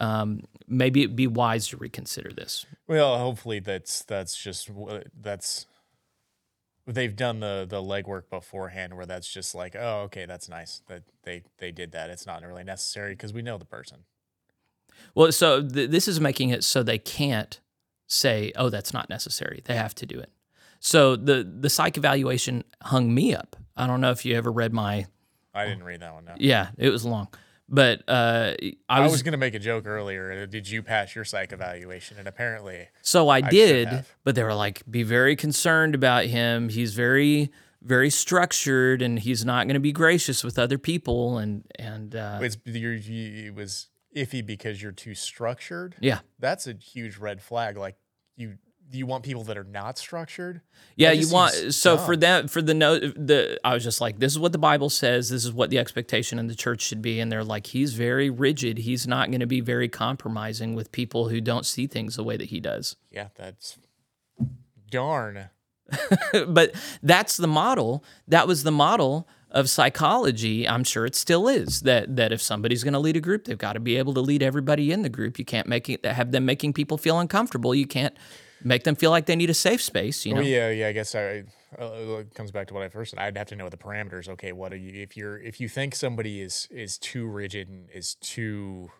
Um, 0.01 0.42
maybe 0.66 1.03
it'd 1.03 1.16
be 1.16 1.27
wise 1.27 1.68
to 1.68 1.77
reconsider 1.77 2.33
this. 2.33 2.66
Well, 2.88 3.18
hopefully 3.18 3.61
that's 3.61 4.03
that's 4.03 4.37
just 4.37 4.70
that's 5.20 5.66
they've 6.87 7.14
done 7.14 7.40
the 7.40 7.66
the 7.68 7.81
legwork 7.81 8.29
beforehand 8.29 8.96
where 8.96 9.07
that's 9.07 9.33
just 9.33 9.55
like 9.55 9.77
oh 9.79 10.01
okay 10.03 10.27
that's 10.27 10.48
nice 10.48 10.83
that 10.88 11.03
they 11.22 11.42
they 11.59 11.70
did 11.70 11.92
that. 11.92 12.11
It's 12.11 12.27
not 12.27 12.42
really 12.42 12.64
necessary 12.64 13.12
because 13.12 13.33
we 13.33 13.42
know 13.42 13.59
the 13.59 13.64
person. 13.64 13.98
Well 15.14 15.31
so 15.33 15.66
th- 15.66 15.90
this 15.90 16.09
is 16.09 16.20
making 16.20 16.51
it 16.51 16.64
so 16.64 16.83
they 16.83 16.98
can't 16.98 17.61
say 18.07 18.53
oh 18.57 18.68
that's 18.70 18.92
not 18.92 19.09
necessary. 19.09 19.62
They 19.64 19.77
have 19.77 19.94
to 19.96 20.07
do 20.07 20.18
it. 20.18 20.31
So 20.81 21.14
the 21.14 21.44
the 21.44 21.70
psych 21.70 21.96
evaluation 21.96 22.64
hung 22.83 23.14
me 23.14 23.35
up. 23.35 23.57
I 23.77 23.87
don't 23.87 24.01
know 24.01 24.11
if 24.11 24.25
you 24.25 24.35
ever 24.37 24.51
read 24.51 24.72
my 24.72 25.07
i 25.54 25.66
didn't 25.66 25.84
read 25.84 26.00
that 26.00 26.14
one 26.14 26.24
no. 26.24 26.34
yeah 26.38 26.68
it 26.78 26.90
was 26.90 27.04
long 27.04 27.28
but 27.72 28.02
uh, 28.06 28.52
I 28.86 29.00
was, 29.00 29.10
I 29.10 29.12
was 29.12 29.22
going 29.22 29.32
to 29.32 29.38
make 29.38 29.54
a 29.54 29.58
joke 29.58 29.86
earlier. 29.86 30.46
Did 30.46 30.68
you 30.68 30.82
pass 30.82 31.14
your 31.14 31.24
psych 31.24 31.52
evaluation? 31.52 32.18
And 32.18 32.28
apparently, 32.28 32.88
so 33.00 33.30
I, 33.30 33.38
I 33.38 33.40
did. 33.40 34.04
But 34.24 34.34
they 34.34 34.44
were 34.44 34.54
like, 34.54 34.82
"Be 34.90 35.02
very 35.02 35.34
concerned 35.36 35.94
about 35.94 36.26
him. 36.26 36.68
He's 36.68 36.92
very, 36.92 37.50
very 37.80 38.10
structured, 38.10 39.00
and 39.00 39.18
he's 39.18 39.46
not 39.46 39.66
going 39.66 39.74
to 39.74 39.80
be 39.80 39.92
gracious 39.92 40.44
with 40.44 40.58
other 40.58 40.76
people." 40.76 41.38
And 41.38 41.64
and 41.78 42.14
uh, 42.14 42.40
it's 42.42 42.58
it 42.66 43.54
was 43.54 43.88
iffy 44.14 44.44
because 44.44 44.82
you're 44.82 44.92
too 44.92 45.14
structured. 45.14 45.96
Yeah, 45.98 46.18
that's 46.38 46.66
a 46.66 46.74
huge 46.74 47.16
red 47.16 47.40
flag. 47.40 47.78
Like 47.78 47.96
you 48.36 48.58
you 48.92 49.07
want 49.07 49.24
people 49.24 49.44
that 49.44 49.57
are 49.57 49.64
not 49.64 49.98
structured. 49.98 50.61
Yeah, 50.96 51.12
you 51.12 51.28
want 51.31 51.52
so 51.72 51.96
dumb. 51.96 52.07
for 52.07 52.16
that 52.16 52.50
for 52.50 52.62
the 52.62 52.74
note 52.74 53.00
the 53.16 53.59
I 53.64 53.74
was 53.74 53.85
just 53.85 54.00
like 54.00 54.18
this 54.18 54.33
is 54.33 54.38
what 54.38 54.52
the 54.52 54.59
Bible 54.59 54.90
says, 54.90 55.31
this 55.31 55.44
is 55.44 55.52
what 55.52 55.70
the 55.70 55.78
expectation 55.78 56.38
in 56.38 56.46
the 56.46 56.55
church 56.55 56.83
should 56.83 57.02
be 57.02 57.20
and 57.20 57.31
they're 57.31 57.44
like 57.44 57.68
he's 57.68 57.94
very 57.94 58.31
rigid. 58.31 58.78
He's 58.78 59.07
not 59.07 59.31
going 59.31 59.40
to 59.40 59.46
be 59.46 59.61
very 59.61 59.88
compromising 59.88 60.74
with 60.74 60.92
people 60.92 61.28
who 61.28 61.40
don't 61.40 61.66
see 61.66 61.87
things 61.87 62.16
the 62.16 62.24
way 62.24 62.37
that 62.37 62.50
he 62.50 62.61
does. 62.61 62.96
Yeah, 63.11 63.28
that's 63.35 63.78
darn. 64.90 65.48
but 66.48 66.74
that's 67.02 67.37
the 67.37 67.48
model. 67.48 68.05
That 68.28 68.46
was 68.46 68.62
the 68.62 68.72
model 68.72 69.28
of 69.50 69.68
psychology. 69.68 70.66
I'm 70.66 70.85
sure 70.85 71.05
it 71.07 71.14
still 71.14 71.46
is 71.48 71.83
that 71.83 72.16
that 72.16 72.33
if 72.33 72.40
somebody's 72.40 72.83
going 72.83 72.94
to 72.94 72.98
lead 72.98 73.16
a 73.16 73.20
group, 73.20 73.44
they've 73.44 73.59
got 73.59 73.74
to 73.74 73.81
be 73.81 73.96
able 73.96 74.14
to 74.14 74.20
lead 74.20 74.42
everybody 74.42 74.92
in 74.92 75.02
the 75.02 75.09
group. 75.09 75.38
You 75.38 75.44
can't 75.44 75.66
make 75.66 75.88
it 75.88 76.05
have 76.05 76.33
them 76.33 76.44
making 76.44 76.72
people 76.72 76.98
feel 76.98 77.18
uncomfortable. 77.18 77.74
You 77.74 77.87
can't 77.87 78.14
make 78.64 78.85
them 78.85 78.94
feel 78.94 79.11
like 79.11 79.27
they 79.27 79.37
need 79.37 79.51
a 79.51 79.55
safe 79.55 79.83
space. 79.83 80.25
You 80.27 80.35
know? 80.35 80.40
Well, 80.40 80.48
yeah, 80.48 80.70
yeah. 80.70 80.88
I 80.88 80.92
guess 80.92 81.14
I, 81.14 81.44
uh, 81.79 82.18
it 82.20 82.35
comes 82.35 82.51
back 82.51 82.68
to 82.68 82.75
what 82.75 82.83
I 82.83 82.88
first 82.88 83.11
said. 83.11 83.20
I'd 83.20 83.37
have 83.37 83.48
to 83.48 83.57
know 83.57 83.68
the 83.68 83.77
parameters. 83.77 84.29
Okay, 84.29 84.53
what 84.53 84.72
are 84.72 84.77
you? 84.77 85.03
If 85.03 85.16
you're 85.16 85.38
if 85.38 85.61
you 85.61 85.68
think 85.68 85.94
somebody 85.94 86.40
is 86.40 86.68
is 86.70 86.98
too 86.98 87.27
rigid 87.27 87.68
and 87.68 87.88
is 87.92 88.14
too 88.16 88.90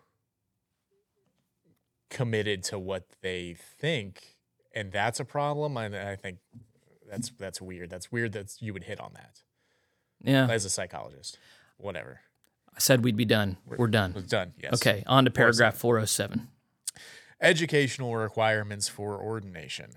committed 2.09 2.63
to 2.63 2.79
what 2.79 3.07
they 3.21 3.55
think, 3.79 4.37
and 4.73 4.91
that's 4.91 5.19
a 5.19 5.25
problem, 5.25 5.77
I, 5.77 6.11
I 6.11 6.15
think 6.15 6.37
that's 7.09 7.31
that's 7.37 7.61
weird. 7.61 7.89
That's 7.89 8.11
weird 8.11 8.33
that 8.33 8.55
you 8.59 8.73
would 8.73 8.85
hit 8.85 8.99
on 8.99 9.11
that. 9.13 9.41
Yeah, 10.23 10.47
as 10.47 10.65
a 10.65 10.69
psychologist, 10.69 11.37
whatever. 11.77 12.21
I 12.75 12.79
said 12.79 13.03
we'd 13.03 13.17
be 13.17 13.25
done. 13.25 13.57
We're, 13.65 13.77
We're 13.77 13.87
done. 13.87 14.13
It's 14.17 14.27
done. 14.27 14.53
Yes. 14.61 14.73
Okay, 14.75 15.03
on 15.05 15.25
to 15.25 15.31
paragraph 15.31 15.75
407. 15.75 16.47
Educational 17.43 18.15
requirements 18.15 18.87
for 18.87 19.21
ordination. 19.21 19.91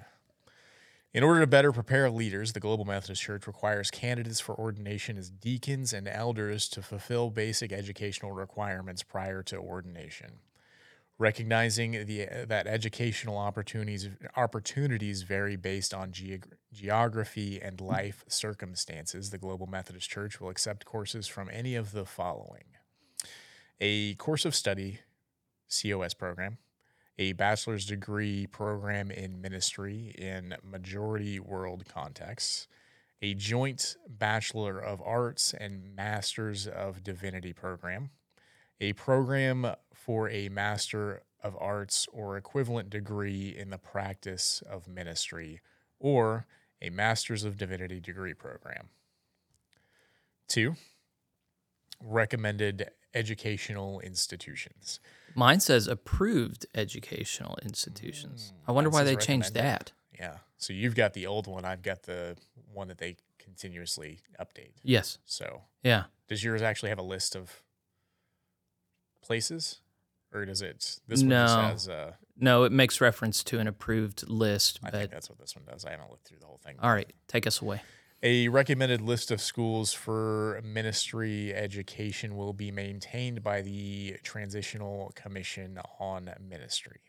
In 1.15 1.23
order 1.23 1.39
to 1.41 1.47
better 1.47 1.71
prepare 1.71 2.11
leaders, 2.11 2.53
the 2.53 2.61
Global 2.61 2.85
Methodist 2.85 3.23
Church 3.23 3.47
requires 3.47 3.89
candidates 3.89 4.41
for 4.41 4.57
ordination 4.57 5.17
as 5.17 5.31
deacons 5.31 5.93
and 5.93 6.09
elders 6.09 6.69
to 6.71 6.83
fulfill 6.83 7.31
basic 7.31 7.71
educational 7.71 8.33
requirements 8.33 9.05
prior 9.05 9.45
to 9.45 9.59
ordination. 9.59 10.41
Recognizing 11.19 11.93
the, 12.07 12.27
that 12.49 12.67
educational 12.67 13.39
opportunities, 13.39 14.11
opportunities 14.37 15.23
vary 15.23 15.55
based 15.55 15.95
on 15.95 16.13
geography 16.73 17.61
and 17.63 17.81
life 17.81 18.25
circumstances, 18.27 19.31
the 19.31 19.39
Global 19.39 19.69
Methodist 19.69 20.11
Church 20.11 20.41
will 20.41 20.49
accept 20.49 20.85
courses 20.85 21.29
from 21.29 21.49
any 21.53 21.77
of 21.77 21.93
the 21.93 22.05
following 22.05 22.65
a 23.81 24.15
course 24.15 24.45
of 24.45 24.55
study 24.55 25.01
COS 25.71 26.15
program, 26.15 26.59
a 27.19 27.33
bachelor's 27.33 27.87
degree 27.87 28.47
program 28.47 29.11
in 29.11 29.41
ministry 29.41 30.15
in 30.19 30.55
majority 30.63 31.41
world 31.41 31.85
contexts, 31.89 32.69
a 33.23 33.35
joint 33.35 33.97
Bachelor 34.09 34.79
of 34.79 35.01
Arts 35.01 35.55
and 35.55 35.95
Masters 35.97 36.67
of 36.67 37.03
Divinity 37.03 37.53
program, 37.53 38.11
a 38.81 38.93
program 38.93 39.67
for 39.95 40.29
a 40.29 40.49
Master 40.51 41.23
of 41.43 41.57
Arts 41.59 42.07
or 42.13 42.37
equivalent 42.37 42.91
degree 42.91 43.55
in 43.57 43.71
the 43.71 43.79
practice 43.79 44.63
of 44.69 44.87
ministry, 44.87 45.61
or 45.99 46.47
a 46.83 46.91
Masters 46.91 47.45
of 47.45 47.57
Divinity 47.57 48.01
degree 48.01 48.35
program. 48.35 48.89
Two, 50.49 50.77
recommended 52.01 52.91
educational 53.15 54.01
institutions. 54.01 55.01
Mine 55.37 55.61
says 55.61 55.87
approved 55.87 56.67
educational 56.75 57.59
institutions. 57.63 58.53
I 58.67 58.73
wonder 58.73 58.91
why 58.91 59.05
they 59.05 59.15
changed 59.17 59.55
that. 59.55 59.93
Yeah. 60.19 60.39
So 60.57 60.73
you've 60.73 60.95
got 60.95 61.13
the 61.13 61.27
old 61.27 61.47
one. 61.47 61.65
I've 61.67 61.83
got 61.83 62.05
the 62.05 62.37
one 62.73 62.89
that 62.89 62.99
they 62.99 63.17
continuously 63.39 64.21
update. 64.41 64.73
Yes. 64.83 65.19
So 65.27 65.63
Yeah. 65.83 66.05
does 66.29 66.43
yours 66.43 66.63
actually 66.63 66.89
have 66.89 66.99
a 66.99 67.03
list 67.03 67.37
of 67.37 67.63
places, 69.23 69.81
or 70.33 70.45
does 70.47 70.63
it? 70.63 71.01
This 71.07 71.21
one 71.21 71.29
No. 71.29 71.45
just 71.47 71.57
has. 71.59 71.89
Uh, 71.89 72.13
No, 72.39 72.65
it 72.65 72.73
makes 72.73 73.01
reference 73.01 73.43
to 73.45 73.59
an 73.59 73.67
approved 73.67 74.29
list, 74.29 74.79
I 74.83 74.91
but 74.91 74.99
think 75.01 75.11
that's 75.11 75.29
what 75.31 75.39
this 75.39 75.55
one 75.57 75.65
does. 75.65 75.85
I 75.85 75.91
haven't 75.93 76.11
looked 76.11 76.27
through 76.29 76.39
the 76.41 76.47
whole 76.47 76.59
thing. 76.65 76.77
all 76.81 76.93
right, 76.93 77.11
take 77.29 77.47
us 77.47 77.61
away. 77.61 77.83
A 78.29 78.49
recommended 78.49 79.01
list 79.01 79.31
of 79.31 79.41
schools 79.41 79.93
for 79.93 80.61
ministry 80.65 81.55
education 81.55 82.37
will 82.37 82.53
be 82.53 82.73
maintained 82.73 83.41
by 83.45 83.63
the 83.63 84.17
Transitional 84.25 85.13
Commission 85.15 85.79
on 86.01 86.35
Ministry. 86.41 87.03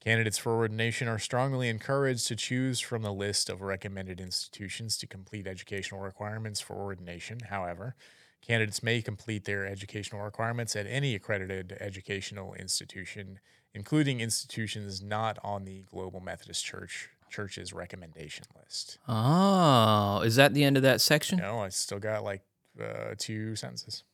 Candidates 0.00 0.36
for 0.36 0.56
ordination 0.56 1.06
are 1.06 1.20
strongly 1.20 1.68
encouraged 1.68 2.26
to 2.26 2.34
choose 2.34 2.80
from 2.80 3.02
the 3.02 3.12
list 3.12 3.48
of 3.48 3.62
recommended 3.62 4.20
institutions 4.20 4.98
to 4.98 5.06
complete 5.06 5.46
educational 5.46 6.00
requirements 6.00 6.60
for 6.60 6.74
ordination. 6.74 7.38
However, 7.50 7.94
candidates 8.42 8.82
may 8.82 9.00
complete 9.00 9.44
their 9.44 9.64
educational 9.64 10.22
requirements 10.22 10.74
at 10.74 10.88
any 10.88 11.14
accredited 11.14 11.76
educational 11.78 12.54
institution, 12.54 13.38
including 13.74 14.18
institutions 14.20 15.00
not 15.00 15.38
on 15.44 15.64
the 15.64 15.84
Global 15.84 16.18
Methodist 16.18 16.64
Church 16.64 17.10
Church's 17.30 17.72
recommendation 17.72 18.44
list. 18.56 18.98
Oh, 19.08 20.20
is 20.20 20.36
that 20.36 20.54
the 20.54 20.64
end 20.64 20.76
of 20.76 20.82
that 20.82 21.00
section? 21.00 21.38
No, 21.38 21.60
I 21.60 21.68
still 21.68 21.98
got 21.98 22.24
like 22.24 22.42
uh, 22.80 23.14
two 23.16 23.56
sentences. 23.56 24.04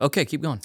Okay, 0.00 0.24
keep 0.24 0.42
going. 0.42 0.60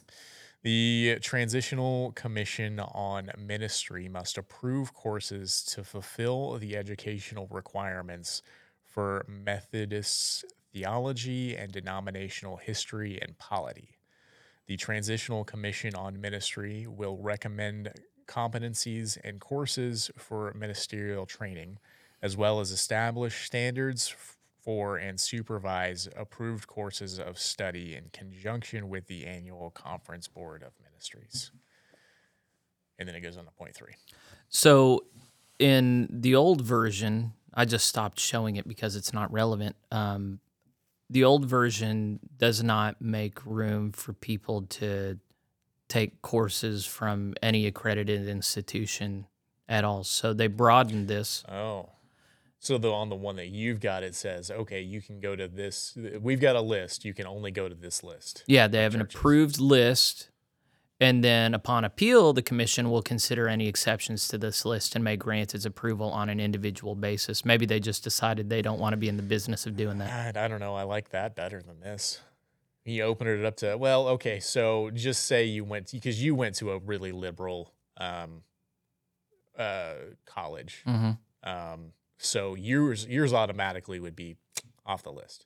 The 0.61 1.19
Transitional 1.21 2.11
Commission 2.11 2.79
on 2.79 3.31
Ministry 3.37 4.09
must 4.09 4.37
approve 4.37 4.93
courses 4.93 5.63
to 5.65 5.85
fulfill 5.85 6.57
the 6.57 6.75
educational 6.75 7.47
requirements 7.49 8.41
for 8.83 9.25
Methodist 9.29 10.43
theology 10.73 11.55
and 11.55 11.71
denominational 11.71 12.57
history 12.57 13.19
and 13.21 13.37
polity. 13.37 13.99
The 14.67 14.75
Transitional 14.77 15.45
Commission 15.45 15.95
on 15.95 16.19
Ministry 16.19 16.87
will 16.87 17.17
recommend 17.17 17.91
competencies 18.29 19.17
and 19.23 19.41
courses 19.41 20.11
for 20.17 20.53
ministerial 20.53 21.25
training, 21.25 21.79
as 22.21 22.37
well 22.37 22.59
as 22.59 22.71
establish 22.71 23.45
standards 23.45 24.13
for 24.61 24.97
and 24.97 25.19
supervise 25.19 26.07
approved 26.15 26.67
courses 26.67 27.19
of 27.19 27.39
study 27.39 27.95
in 27.95 28.05
conjunction 28.13 28.87
with 28.87 29.07
the 29.07 29.25
annual 29.25 29.71
Conference 29.71 30.27
Board 30.27 30.61
of 30.61 30.71
Ministries. 30.83 31.51
And 32.99 33.07
then 33.07 33.15
it 33.15 33.21
goes 33.21 33.35
on 33.37 33.45
to 33.45 33.51
point 33.51 33.75
three. 33.75 33.93
So, 34.49 35.05
in 35.57 36.07
the 36.11 36.35
old 36.35 36.61
version, 36.61 37.33
I 37.53 37.65
just 37.65 37.87
stopped 37.87 38.19
showing 38.19 38.57
it 38.57 38.67
because 38.67 38.95
it's 38.95 39.13
not 39.13 39.31
relevant. 39.31 39.75
Um, 39.91 40.39
the 41.09 41.23
old 41.23 41.45
version 41.45 42.19
does 42.37 42.63
not 42.63 43.01
make 43.01 43.45
room 43.45 43.91
for 43.91 44.13
people 44.13 44.63
to 44.63 45.19
take 45.89 46.21
courses 46.21 46.85
from 46.85 47.33
any 47.41 47.65
accredited 47.65 48.27
institution 48.29 49.25
at 49.67 49.83
all. 49.83 50.03
So 50.03 50.33
they 50.33 50.47
broadened 50.47 51.07
this. 51.07 51.43
Oh. 51.49 51.89
So 52.61 52.77
the 52.77 52.91
on 52.91 53.09
the 53.09 53.15
one 53.15 53.37
that 53.37 53.47
you've 53.47 53.79
got 53.79 54.03
it 54.03 54.15
says, 54.15 54.51
okay, 54.51 54.81
you 54.81 55.01
can 55.01 55.19
go 55.19 55.35
to 55.35 55.47
this 55.47 55.97
we've 56.21 56.41
got 56.41 56.55
a 56.55 56.61
list, 56.61 57.05
you 57.05 57.13
can 57.13 57.25
only 57.25 57.51
go 57.51 57.69
to 57.69 57.75
this 57.75 58.03
list. 58.03 58.43
Yeah, 58.47 58.67
they 58.67 58.83
have 58.83 58.95
an 58.95 59.01
approved 59.01 59.59
list. 59.59 60.29
And 61.01 61.23
then 61.23 61.53
upon 61.53 61.85
appeal, 61.85 62.33
the 62.33 62.41
commission 62.41 62.91
will 62.91 63.01
consider 63.01 63.47
any 63.47 63.69
exceptions 63.69 64.27
to 64.27 64.37
this 64.37 64.65
list 64.65 64.95
and 64.95 65.03
may 65.03 65.15
grant 65.15 65.55
its 65.55 65.63
approval 65.63 66.09
on 66.11 66.27
an 66.27 66.41
individual 66.41 66.93
basis. 66.93 67.45
Maybe 67.45 67.65
they 67.65 67.79
just 67.79 68.03
decided 68.03 68.49
they 68.49 68.61
don't 68.61 68.79
want 68.79 68.91
to 68.91 68.97
be 68.97 69.07
in 69.07 69.15
the 69.15 69.23
business 69.23 69.65
of 69.65 69.77
doing 69.77 69.97
that. 69.99 70.35
I, 70.35 70.43
I 70.43 70.47
don't 70.49 70.59
know, 70.59 70.75
I 70.75 70.83
like 70.83 71.11
that 71.11 71.37
better 71.37 71.61
than 71.61 71.79
this. 71.79 72.19
You 72.85 73.03
opened 73.03 73.29
it 73.29 73.45
up 73.45 73.57
to 73.57 73.77
well, 73.77 74.07
okay, 74.09 74.39
so 74.39 74.89
just 74.91 75.25
say 75.25 75.45
you 75.45 75.63
went 75.63 75.91
because 75.91 76.21
you 76.23 76.33
went 76.35 76.55
to 76.55 76.71
a 76.71 76.79
really 76.79 77.11
liberal 77.11 77.73
um 77.97 78.43
uh 79.57 79.93
college. 80.25 80.81
hmm 80.85 81.11
Um, 81.43 81.93
so 82.17 82.55
yours 82.55 83.05
yours 83.05 83.33
automatically 83.33 83.99
would 83.99 84.15
be 84.15 84.37
off 84.85 85.03
the 85.03 85.11
list. 85.11 85.45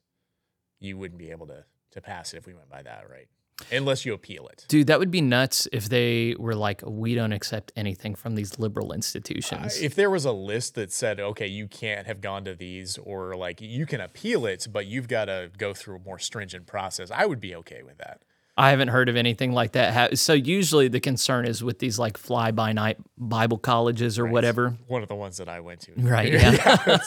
You 0.79 0.97
wouldn't 0.97 1.19
be 1.19 1.31
able 1.31 1.47
to 1.47 1.65
to 1.91 2.01
pass 2.01 2.33
it 2.33 2.37
if 2.37 2.47
we 2.47 2.53
went 2.53 2.69
by 2.69 2.81
that, 2.83 3.09
right? 3.09 3.27
Unless 3.71 4.05
you 4.05 4.13
appeal 4.13 4.47
it. 4.47 4.65
Dude, 4.67 4.87
that 4.87 4.99
would 4.99 5.11
be 5.11 5.21
nuts 5.21 5.67
if 5.71 5.87
they 5.87 6.35
were 6.39 6.55
like, 6.55 6.81
we 6.85 7.15
don't 7.15 7.31
accept 7.31 7.71
anything 7.75 8.15
from 8.15 8.35
these 8.35 8.57
liberal 8.59 8.91
Uh, 8.91 8.95
institutions. 8.95 9.79
if 9.81 9.95
there 9.95 10.09
was 10.09 10.25
a 10.25 10.31
list 10.31 10.75
that 10.75 10.91
said, 10.91 11.19
okay, 11.19 11.47
you 11.47 11.67
can't 11.67 12.07
have 12.07 12.19
gone 12.19 12.43
to 12.45 12.55
these, 12.55 12.97
or 12.97 13.35
like 13.35 13.61
you 13.61 13.85
can 13.85 14.01
appeal 14.01 14.45
it, 14.45 14.67
but 14.71 14.85
you've 14.87 15.07
got 15.07 15.25
to 15.25 15.49
go 15.57 15.73
through 15.73 15.97
a 15.97 15.99
more 15.99 16.19
stringent 16.19 16.65
process, 16.65 17.11
I 17.11 17.25
would 17.25 17.39
be 17.39 17.55
okay 17.55 17.83
with 17.83 17.97
that. 17.99 18.21
I 18.55 18.69
haven't 18.69 18.89
heard 18.89 19.09
of 19.09 19.15
anything 19.15 19.51
like 19.51 19.71
that. 19.71 20.19
So 20.19 20.33
usually 20.33 20.87
the 20.87 20.99
concern 20.99 21.45
is 21.45 21.63
with 21.63 21.79
these 21.79 21.97
like 21.97 22.17
fly 22.17 22.51
by 22.51 22.71
night 22.71 22.97
Bible 23.17 23.57
colleges 23.57 24.19
or 24.19 24.27
whatever. 24.27 24.77
One 24.87 25.01
of 25.01 25.09
the 25.09 25.15
ones 25.15 25.37
that 25.37 25.49
I 25.49 25.59
went 25.59 25.81
to. 25.81 25.93
Right. 25.97 26.33
Yeah. 26.43 26.99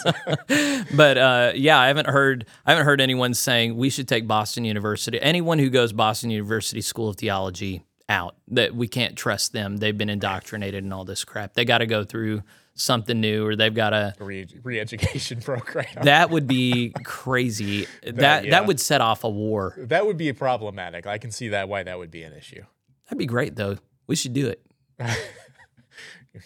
but 0.95 1.19
uh, 1.19 1.53
yeah, 1.55 1.79
I 1.79 1.89
haven't 1.89 2.09
heard. 2.09 2.47
I 2.65 2.73
haven't 2.73 2.87
heard 2.87 3.01
anyone 3.01 3.35
saying 3.35 3.77
we 3.77 3.91
should 3.91 4.09
take 4.09 4.27
Boston 4.27 4.65
University. 4.65 5.21
Anyone 5.21 5.59
who 5.59 5.69
goes 5.71 5.93
Boston 5.93 6.31
University 6.31 6.81
School 6.81 7.09
of 7.11 7.17
Theology 7.17 7.85
out. 8.09 8.37
That 8.49 8.75
we 8.75 8.89
can't 8.89 9.17
trust 9.17 9.53
them. 9.53 9.79
They've 9.79 9.97
been 9.97 10.09
indoctrinated 10.11 10.85
and 10.85 10.93
all 10.93 11.05
this 11.05 11.25
crap. 11.25 11.55
They 11.55 11.65
got 11.65 11.79
to 11.79 11.87
go 11.87 12.05
through 12.05 12.43
something 12.77 13.21
new, 13.21 13.45
or 13.47 13.57
they've 13.57 13.75
got 13.75 13.93
a 13.93 14.15
Re- 14.21 14.47
re-education 14.63 15.41
program. 15.43 15.87
That 16.03 16.31
would 16.31 16.47
be 16.47 16.91
crazy. 17.05 17.87
That 18.05 18.17
that, 18.17 18.45
yeah. 18.45 18.61
would 18.61 18.79
set 18.79 19.01
off 19.01 19.25
a 19.25 19.29
war. 19.29 19.75
that 19.79 20.07
would 20.07 20.17
be 20.17 20.33
problematic. 20.33 21.07
I 21.07 21.19
can 21.19 21.33
see 21.33 21.49
that 21.49 21.69
why 21.69 21.83
that 21.83 21.99
would 21.99 22.11
be 22.11 22.23
an 22.23 22.33
issue. 22.33 22.63
That'd 23.07 23.19
be 23.19 23.27
great 23.27 23.57
though. 23.57 23.79
We 24.07 24.15
should 24.15 24.33
do 24.35 24.47
it. 24.47 24.65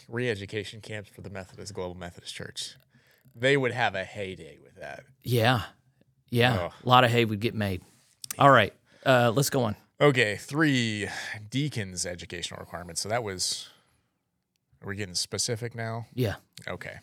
Re-education 0.08 0.80
camps 0.80 1.10
for 1.10 1.20
the 1.20 1.30
Methodist 1.30 1.74
Global 1.74 1.96
Methodist 1.96 2.34
Church. 2.34 2.76
They 3.34 3.56
would 3.56 3.72
have 3.72 3.94
a 3.94 4.04
heyday 4.04 4.58
with 4.62 4.76
that. 4.76 5.02
Yeah. 5.22 5.62
Yeah. 6.30 6.64
Ugh. 6.66 6.72
A 6.84 6.88
lot 6.88 7.04
of 7.04 7.10
hay 7.10 7.24
would 7.24 7.40
get 7.40 7.54
made. 7.54 7.82
All 8.38 8.50
right. 8.50 8.72
Uh, 9.04 9.32
let's 9.34 9.50
go 9.50 9.62
on. 9.64 9.76
Okay, 10.00 10.36
three 10.36 11.08
deacons 11.50 12.06
educational 12.06 12.58
requirements. 12.60 13.00
So 13.00 13.08
that 13.08 13.22
was. 13.22 13.68
Are 14.82 14.88
we 14.88 14.96
getting 14.96 15.14
specific 15.14 15.74
now? 15.74 16.06
Yeah. 16.14 16.36
Okay. 16.66 16.98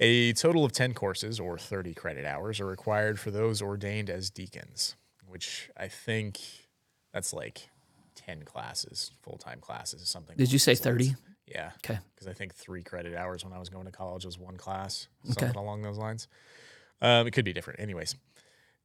A 0.00 0.32
total 0.34 0.64
of 0.64 0.72
10 0.72 0.94
courses 0.94 1.40
or 1.40 1.58
30 1.58 1.92
credit 1.94 2.24
hours 2.24 2.60
are 2.60 2.66
required 2.66 3.18
for 3.18 3.30
those 3.32 3.60
ordained 3.60 4.08
as 4.08 4.30
deacons, 4.30 4.94
which 5.26 5.70
I 5.76 5.88
think 5.88 6.38
that's 7.12 7.32
like 7.32 7.68
10 8.14 8.44
classes, 8.44 9.10
full 9.22 9.38
time 9.38 9.58
classes, 9.60 10.02
or 10.02 10.06
something. 10.06 10.36
Did 10.36 10.52
you 10.52 10.58
say 10.60 10.72
those 10.74 10.86
lines. 10.86 10.98
30? 11.10 11.14
Yeah. 11.48 11.70
Okay. 11.84 11.98
Because 12.14 12.28
I 12.28 12.32
think 12.32 12.54
three 12.54 12.82
credit 12.84 13.16
hours 13.16 13.44
when 13.44 13.52
I 13.52 13.58
was 13.58 13.68
going 13.70 13.86
to 13.86 13.92
college 13.92 14.24
was 14.24 14.38
one 14.38 14.56
class, 14.56 15.08
Okay. 15.24 15.32
something 15.40 15.56
along 15.60 15.82
those 15.82 15.98
lines. 15.98 16.28
Um, 17.00 17.26
it 17.26 17.32
could 17.32 17.44
be 17.44 17.52
different. 17.52 17.80
Anyways, 17.80 18.14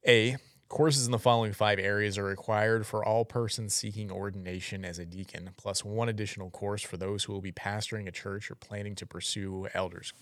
A, 0.08 0.36
courses 0.68 1.06
in 1.06 1.12
the 1.12 1.18
following 1.18 1.52
five 1.52 1.78
areas 1.78 2.18
are 2.18 2.24
required 2.24 2.86
for 2.86 3.04
all 3.04 3.24
persons 3.24 3.74
seeking 3.74 4.10
ordination 4.10 4.84
as 4.84 4.98
a 4.98 5.04
deacon, 5.04 5.50
plus 5.56 5.84
one 5.84 6.08
additional 6.08 6.50
course 6.50 6.82
for 6.82 6.96
those 6.96 7.24
who 7.24 7.32
will 7.32 7.40
be 7.40 7.52
pastoring 7.52 8.08
a 8.08 8.12
church 8.12 8.50
or 8.50 8.54
planning 8.54 8.94
to 8.96 9.06
pursue 9.06 9.68
elders' 9.74 10.12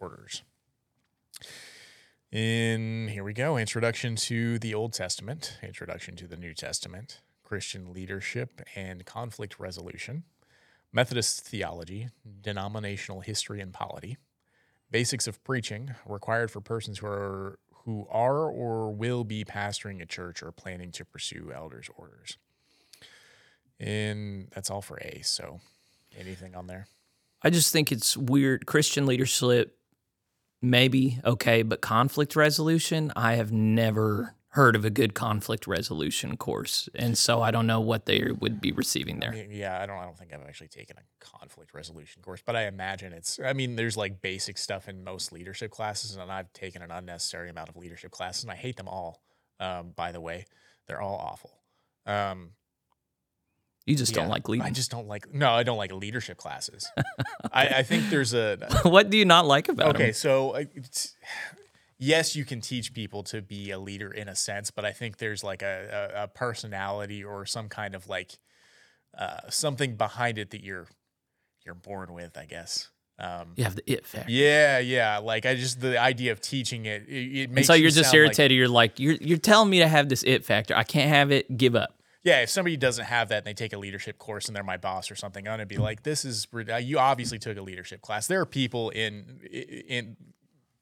orders. 0.00 0.42
In 2.30 3.08
here 3.08 3.22
we 3.22 3.32
go 3.32 3.56
Introduction 3.56 4.16
to 4.16 4.58
the 4.58 4.74
Old 4.74 4.92
Testament, 4.92 5.58
Introduction 5.62 6.16
to 6.16 6.26
the 6.26 6.36
New 6.36 6.52
Testament, 6.52 7.20
Christian 7.44 7.92
leadership 7.92 8.60
and 8.74 9.06
conflict 9.06 9.60
resolution, 9.60 10.24
Methodist 10.92 11.40
theology, 11.46 12.08
denominational 12.42 13.20
history 13.20 13.60
and 13.60 13.72
polity, 13.72 14.16
basics 14.90 15.26
of 15.26 15.42
preaching 15.42 15.94
required 16.06 16.50
for 16.50 16.60
persons 16.60 16.98
who 16.98 17.06
are 17.06 17.58
who 17.84 18.06
are 18.10 18.48
or 18.48 18.90
will 18.90 19.24
be 19.24 19.44
pastoring 19.44 20.00
a 20.00 20.06
church 20.06 20.42
or 20.42 20.52
planning 20.52 20.90
to 20.92 21.04
pursue 21.04 21.52
elders 21.54 21.88
orders. 21.96 22.38
And 23.78 24.48
that's 24.54 24.70
all 24.70 24.80
for 24.80 24.98
A. 24.98 25.20
So, 25.22 25.60
anything 26.18 26.54
on 26.54 26.66
there? 26.66 26.86
I 27.42 27.50
just 27.50 27.72
think 27.72 27.92
it's 27.92 28.16
weird. 28.16 28.66
Christian 28.66 29.04
leadership, 29.04 29.76
maybe 30.62 31.20
okay, 31.24 31.62
but 31.62 31.80
conflict 31.80 32.36
resolution, 32.36 33.12
I 33.14 33.34
have 33.34 33.52
never 33.52 34.34
heard 34.54 34.76
of 34.76 34.84
a 34.84 34.90
good 34.90 35.14
conflict 35.14 35.66
resolution 35.66 36.36
course, 36.36 36.88
and 36.94 37.18
so 37.18 37.42
I 37.42 37.50
don't 37.50 37.66
know 37.66 37.80
what 37.80 38.06
they 38.06 38.30
would 38.40 38.60
be 38.60 38.70
receiving 38.72 39.18
there. 39.20 39.32
Y- 39.32 39.48
Yeah, 39.50 39.80
I 39.80 39.86
don't. 39.86 39.98
I 39.98 40.04
don't 40.04 40.16
think 40.16 40.32
I've 40.32 40.46
actually 40.46 40.68
taken 40.68 40.96
a 40.96 41.02
conflict 41.24 41.74
resolution 41.74 42.22
course, 42.22 42.40
but 42.44 42.54
I 42.56 42.66
imagine 42.66 43.12
it's. 43.12 43.38
I 43.44 43.52
mean, 43.52 43.74
there's 43.76 43.96
like 43.96 44.22
basic 44.22 44.56
stuff 44.58 44.88
in 44.88 45.02
most 45.04 45.32
leadership 45.32 45.70
classes, 45.70 46.16
and 46.16 46.30
I've 46.30 46.52
taken 46.52 46.82
an 46.82 46.90
unnecessary 46.90 47.50
amount 47.50 47.68
of 47.68 47.76
leadership 47.76 48.10
classes, 48.12 48.44
and 48.44 48.52
I 48.52 48.56
hate 48.56 48.76
them 48.76 48.88
all. 48.88 49.22
Um, 49.60 49.92
by 49.94 50.12
the 50.12 50.20
way, 50.20 50.46
they're 50.86 51.00
all 51.00 51.16
awful. 51.16 51.50
Um, 52.06 52.50
You 53.86 53.96
just 53.96 54.12
Yeah, 54.12 54.20
don't 54.22 54.30
like 54.30 54.48
leading. 54.48 54.66
I 54.66 54.70
just 54.70 54.90
don't 54.90 55.08
like. 55.08 55.32
No, 55.34 55.50
I 55.50 55.62
don't 55.64 55.78
like 55.78 55.92
leadership 55.92 56.38
classes. 56.38 56.88
I, 57.52 57.66
I 57.68 57.82
think 57.82 58.08
there's 58.08 58.34
a 58.34 58.56
what 58.84 59.10
do 59.10 59.16
you 59.18 59.24
not 59.24 59.46
like 59.46 59.68
about 59.68 59.94
okay. 59.96 60.06
them? 60.06 60.14
So 60.14 60.50
uh, 60.52 60.64
it's, 60.74 61.16
yes, 61.98 62.34
you 62.36 62.44
can 62.44 62.60
teach 62.60 62.92
people 62.94 63.22
to 63.24 63.40
be 63.42 63.70
a 63.70 63.78
leader 63.78 64.10
in 64.10 64.28
a 64.28 64.34
sense, 64.34 64.70
but 64.70 64.84
I 64.84 64.92
think 64.92 65.18
there's 65.18 65.42
like 65.44 65.62
a, 65.62 66.10
a, 66.14 66.22
a 66.24 66.28
personality 66.28 67.22
or 67.24 67.46
some 67.46 67.68
kind 67.68 67.94
of 67.94 68.08
like 68.08 68.38
uh, 69.18 69.40
something 69.48 69.96
behind 69.96 70.38
it 70.38 70.50
that 70.50 70.62
you're 70.62 70.86
you're 71.64 71.74
born 71.74 72.12
with. 72.12 72.36
I 72.36 72.46
guess. 72.46 72.90
Um, 73.16 73.52
You 73.56 73.62
have 73.64 73.76
the 73.76 73.84
it 73.90 74.06
factor. 74.06 74.30
yeah, 74.30 74.78
yeah. 74.80 75.18
Like 75.18 75.46
I 75.46 75.54
just 75.54 75.80
the 75.80 75.98
idea 76.00 76.32
of 76.32 76.40
teaching 76.40 76.86
it. 76.86 77.04
It, 77.08 77.12
it 77.12 77.44
And 77.44 77.52
makes 77.54 77.68
so 77.68 77.74
you 77.74 77.82
you're 77.82 77.90
just 77.90 78.10
sound 78.10 78.14
like- 78.14 78.18
irritated. 78.26 78.56
you're 78.58 78.68
like, 78.68 78.98
you're 78.98 79.14
you're 79.20 79.38
telling 79.38 79.70
me 79.70 79.78
to 79.78 79.86
have 79.88 80.08
this 80.08 80.24
it 80.24 80.44
factor. 80.44 80.74
I 80.74 80.82
can't 80.82 81.08
have 81.10 81.30
it. 81.30 81.56
Give 81.56 81.76
up. 81.76 81.94
Yeah, 82.24 82.40
if 82.40 82.48
somebody 82.50 82.76
doesn't 82.78 83.04
have 83.04 83.28
that 83.28 83.38
and 83.38 83.46
they 83.46 83.52
take 83.54 83.72
a 83.74 83.78
leadership 83.78 84.18
course 84.18 84.46
and 84.48 84.56
they're 84.56 84.64
my 84.64 84.78
boss 84.78 85.10
or 85.10 85.14
something, 85.14 85.46
I'm 85.46 85.52
gonna 85.52 85.66
be 85.66 85.76
like, 85.76 86.02
"This 86.02 86.24
is 86.24 86.48
uh, 86.52 86.76
you 86.76 86.98
obviously 86.98 87.38
took 87.38 87.56
a 87.58 87.62
leadership 87.62 88.00
class." 88.00 88.26
There 88.26 88.40
are 88.40 88.46
people 88.46 88.90
in 88.90 89.40
in 89.52 90.16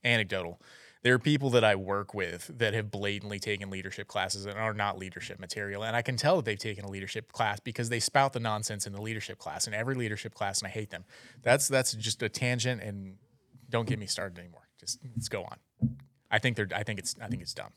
anecdotal. 0.04 0.60
There 1.02 1.14
are 1.14 1.18
people 1.18 1.50
that 1.50 1.64
I 1.64 1.74
work 1.74 2.14
with 2.14 2.50
that 2.58 2.74
have 2.74 2.90
blatantly 2.90 3.40
taken 3.40 3.70
leadership 3.70 4.06
classes 4.06 4.46
and 4.46 4.56
are 4.56 4.72
not 4.72 4.98
leadership 4.98 5.40
material, 5.40 5.82
and 5.82 5.96
I 5.96 6.02
can 6.02 6.16
tell 6.16 6.36
that 6.36 6.44
they've 6.44 6.58
taken 6.58 6.84
a 6.84 6.88
leadership 6.88 7.32
class 7.32 7.58
because 7.58 7.88
they 7.88 7.98
spout 8.00 8.32
the 8.32 8.40
nonsense 8.40 8.86
in 8.86 8.92
the 8.92 9.02
leadership 9.02 9.38
class 9.38 9.66
in 9.66 9.74
every 9.74 9.96
leadership 9.96 10.32
class, 10.34 10.60
and 10.60 10.68
I 10.68 10.70
hate 10.70 10.90
them. 10.90 11.04
That's 11.42 11.66
that's 11.66 11.92
just 11.94 12.22
a 12.22 12.28
tangent, 12.28 12.82
and 12.82 13.16
don't 13.68 13.88
get 13.88 13.98
me 13.98 14.06
started 14.06 14.38
anymore. 14.38 14.68
Just 14.78 15.00
let's 15.16 15.28
go 15.28 15.42
on. 15.42 15.58
I 16.30 16.38
think 16.38 16.56
they're. 16.56 16.68
I 16.74 16.84
think 16.84 16.98
it's. 17.00 17.16
I 17.20 17.26
think 17.26 17.42
it's 17.42 17.54
dumb. 17.54 17.72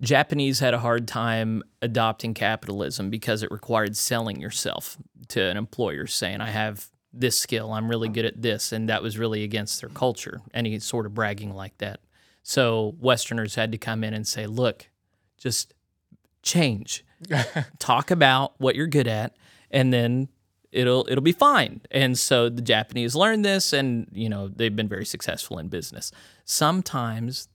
Japanese 0.00 0.60
had 0.60 0.74
a 0.74 0.78
hard 0.78 1.08
time 1.08 1.62
adopting 1.82 2.32
capitalism 2.32 3.10
because 3.10 3.42
it 3.42 3.50
required 3.50 3.96
selling 3.96 4.40
yourself 4.40 4.96
to 5.28 5.42
an 5.42 5.56
employer, 5.56 6.06
saying, 6.06 6.40
I 6.40 6.50
have 6.50 6.88
this 7.12 7.38
skill, 7.38 7.72
I'm 7.72 7.88
really 7.88 8.08
good 8.08 8.24
at 8.24 8.40
this. 8.40 8.70
And 8.72 8.88
that 8.88 9.02
was 9.02 9.18
really 9.18 9.42
against 9.42 9.80
their 9.80 9.90
culture, 9.90 10.40
any 10.54 10.78
sort 10.78 11.06
of 11.06 11.14
bragging 11.14 11.54
like 11.54 11.76
that. 11.78 12.00
So 12.48 12.94
Westerners 12.98 13.56
had 13.56 13.72
to 13.72 13.78
come 13.78 14.02
in 14.02 14.14
and 14.14 14.26
say, 14.26 14.46
look, 14.46 14.88
just 15.36 15.74
change. 16.42 17.04
Talk 17.78 18.10
about 18.10 18.54
what 18.56 18.74
you're 18.74 18.86
good 18.86 19.06
at, 19.06 19.36
and 19.70 19.92
then 19.92 20.28
it'll 20.72 21.06
it'll 21.10 21.22
be 21.22 21.32
fine. 21.32 21.82
And 21.90 22.18
so 22.18 22.48
the 22.48 22.62
Japanese 22.62 23.14
learned 23.14 23.44
this 23.44 23.74
and 23.74 24.08
you 24.14 24.30
know, 24.30 24.48
they've 24.48 24.74
been 24.74 24.88
very 24.88 25.04
successful 25.04 25.58
in 25.58 25.68
business. 25.68 26.10
Sometimes 26.46 27.48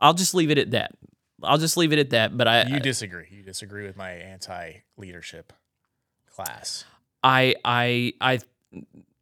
I'll 0.00 0.14
just 0.14 0.34
leave 0.34 0.50
it 0.50 0.58
at 0.58 0.72
that. 0.72 0.96
I'll 1.40 1.58
just 1.58 1.76
leave 1.76 1.92
it 1.92 2.00
at 2.00 2.10
that. 2.10 2.36
But 2.36 2.48
I, 2.48 2.64
You 2.64 2.80
disagree. 2.80 3.28
You 3.30 3.44
disagree 3.44 3.86
with 3.86 3.96
my 3.96 4.10
anti-leadership 4.10 5.52
class. 6.34 6.84
I, 7.22 7.54
I, 7.64 8.14
I, 8.20 8.40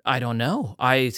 I 0.02 0.18
don't 0.18 0.38
know. 0.38 0.76
I, 0.78 1.12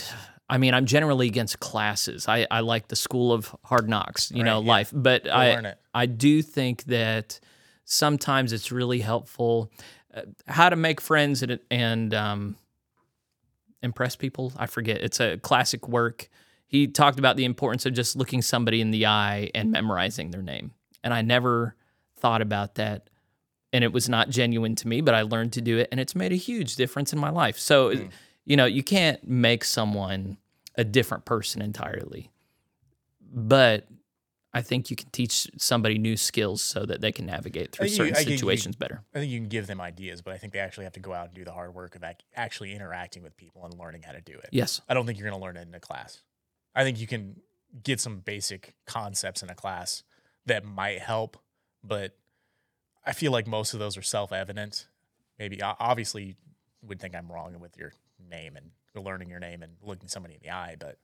I 0.50 0.58
mean, 0.58 0.74
I'm 0.74 0.84
generally 0.84 1.28
against 1.28 1.60
classes. 1.60 2.26
I, 2.26 2.46
I 2.50 2.60
like 2.60 2.88
the 2.88 2.96
school 2.96 3.32
of 3.32 3.54
hard 3.64 3.88
knocks, 3.88 4.32
you 4.32 4.42
know, 4.42 4.60
yeah. 4.60 4.68
life. 4.68 4.90
But 4.92 5.24
Go 5.24 5.30
I, 5.30 5.54
learn 5.54 5.66
it. 5.66 5.78
I 5.94 6.06
do 6.06 6.42
think 6.42 6.84
that 6.84 7.38
sometimes 7.84 8.52
it's 8.52 8.72
really 8.72 8.98
helpful 8.98 9.70
uh, 10.12 10.22
how 10.48 10.68
to 10.68 10.76
make 10.76 11.00
friends 11.00 11.42
and 11.42 11.60
and 11.70 12.12
um, 12.14 12.56
impress 13.80 14.16
people. 14.16 14.52
I 14.56 14.66
forget. 14.66 15.00
It's 15.02 15.20
a 15.20 15.38
classic 15.38 15.88
work. 15.88 16.28
He 16.66 16.88
talked 16.88 17.18
about 17.18 17.36
the 17.36 17.44
importance 17.44 17.86
of 17.86 17.94
just 17.94 18.16
looking 18.16 18.42
somebody 18.42 18.80
in 18.80 18.90
the 18.90 19.06
eye 19.06 19.50
and 19.54 19.70
memorizing 19.70 20.30
their 20.30 20.42
name. 20.42 20.72
And 21.02 21.14
I 21.14 21.22
never 21.22 21.76
thought 22.16 22.42
about 22.42 22.74
that. 22.76 23.08
And 23.72 23.84
it 23.84 23.92
was 23.92 24.08
not 24.08 24.30
genuine 24.30 24.74
to 24.76 24.88
me, 24.88 25.00
but 25.00 25.14
I 25.14 25.22
learned 25.22 25.52
to 25.54 25.60
do 25.60 25.78
it. 25.78 25.88
And 25.92 26.00
it's 26.00 26.16
made 26.16 26.32
a 26.32 26.36
huge 26.36 26.74
difference 26.76 27.12
in 27.12 27.20
my 27.20 27.30
life. 27.30 27.56
So, 27.58 27.92
you 28.44 28.56
know, 28.56 28.66
you 28.66 28.82
can't 28.82 29.26
make 29.26 29.64
someone 29.64 30.38
a 30.80 30.84
different 30.84 31.24
person 31.26 31.60
entirely. 31.60 32.30
But 33.32 33.86
I 34.52 34.62
think 34.62 34.90
you 34.90 34.96
can 34.96 35.10
teach 35.10 35.46
somebody 35.58 35.98
new 35.98 36.16
skills 36.16 36.62
so 36.62 36.84
that 36.86 37.00
they 37.00 37.12
can 37.12 37.26
navigate 37.26 37.72
through 37.72 37.86
you- 37.86 37.94
certain 37.94 38.14
you- 38.14 38.36
situations 38.36 38.74
better. 38.76 39.04
I 39.14 39.18
think 39.20 39.30
you 39.30 39.38
can 39.38 39.48
give 39.48 39.66
them 39.66 39.80
ideas, 39.80 40.22
but 40.22 40.32
I 40.34 40.38
think 40.38 40.52
they 40.52 40.58
actually 40.58 40.84
have 40.84 40.94
to 40.94 41.00
go 41.00 41.12
out 41.12 41.26
and 41.26 41.34
do 41.34 41.44
the 41.44 41.52
hard 41.52 41.74
work 41.74 41.94
of 41.94 42.02
ac- 42.02 42.16
actually 42.34 42.72
interacting 42.72 43.22
with 43.22 43.36
people 43.36 43.64
and 43.64 43.78
learning 43.78 44.02
how 44.02 44.12
to 44.12 44.20
do 44.20 44.32
it. 44.32 44.48
Yes. 44.52 44.80
I 44.88 44.94
don't 44.94 45.06
think 45.06 45.18
you're 45.18 45.28
going 45.28 45.38
to 45.38 45.44
learn 45.44 45.56
it 45.56 45.68
in 45.68 45.74
a 45.74 45.80
class. 45.80 46.22
I 46.74 46.82
think 46.82 46.98
you 46.98 47.06
can 47.06 47.40
get 47.84 48.00
some 48.00 48.18
basic 48.20 48.74
concepts 48.86 49.42
in 49.42 49.50
a 49.50 49.54
class 49.54 50.02
that 50.46 50.64
might 50.64 50.98
help, 51.00 51.36
but 51.84 52.16
I 53.06 53.12
feel 53.12 53.30
like 53.32 53.46
most 53.46 53.74
of 53.74 53.78
those 53.80 53.96
are 53.96 54.02
self-evident. 54.02 54.88
Maybe 55.38 55.62
obviously 55.62 56.24
you 56.24 56.34
would 56.82 56.98
think 57.00 57.14
I'm 57.14 57.30
wrong 57.30 57.60
with 57.60 57.76
your 57.76 57.92
name 58.18 58.56
and 58.56 58.70
learning 58.94 59.28
your 59.30 59.40
name 59.40 59.62
and 59.62 59.72
looking 59.82 60.08
somebody 60.08 60.34
in 60.34 60.40
the 60.42 60.50
eye, 60.50 60.76
but 60.78 60.98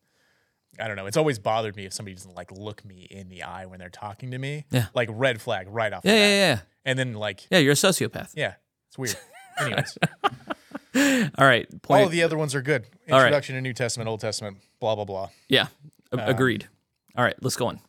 I 0.81 0.89
don't 0.89 0.97
know. 0.97 1.07
It's 1.07 1.17
always 1.17 1.39
bothered 1.39 1.77
me 1.77 1.87
if 1.87 1.93
somebody 1.93 2.15
doesn't 2.15 2.35
like 2.35 2.51
look 2.53 2.85
me 2.85 3.07
in 3.11 3.29
the 3.29 3.43
eye 3.45 3.67
when 3.67 3.79
they're 3.79 3.89
talking 3.89 4.31
to 4.33 4.39
me. 4.39 4.65
Yeah. 4.71 4.87
Like 4.95 5.09
red 5.13 5.41
flag 5.41 5.67
right 5.71 5.93
off. 5.93 6.03
Yeah, 6.05 6.13
the 6.13 6.19
yeah, 6.19 6.27
yeah. 6.29 6.59
And 6.85 6.99
then 6.99 7.15
like 7.15 7.47
Yeah, 7.51 7.59
you're 7.59 7.73
a 7.73 7.77
sociopath. 7.77 8.33
yeah, 8.35 8.55
it's 8.89 8.99
weird. 8.99 9.17
Anyways, 9.61 9.97
All 11.39 11.47
right. 11.47 11.67
Point. 11.83 12.01
all 12.01 12.07
of 12.07 12.13
the 12.13 12.23
other 12.23 12.37
ones 12.37 12.55
are 12.55 12.63
good. 12.63 12.85
All 13.11 13.19
right. 13.19 13.27
Introduction 13.27 13.55
to 13.55 13.61
New 13.61 13.73
Testament, 13.73 14.09
Old 14.09 14.21
Testament, 14.21 14.59
blah 14.81 14.95
blah 14.95 15.05
blah. 15.05 15.29
yeah. 15.49 15.69
a- 16.13 16.15
Um, 16.15 16.21
agreed. 16.29 16.69
All 17.17 17.25
right, 17.25 17.35
let's 17.41 17.57
go 17.57 17.67
on. 17.69 17.81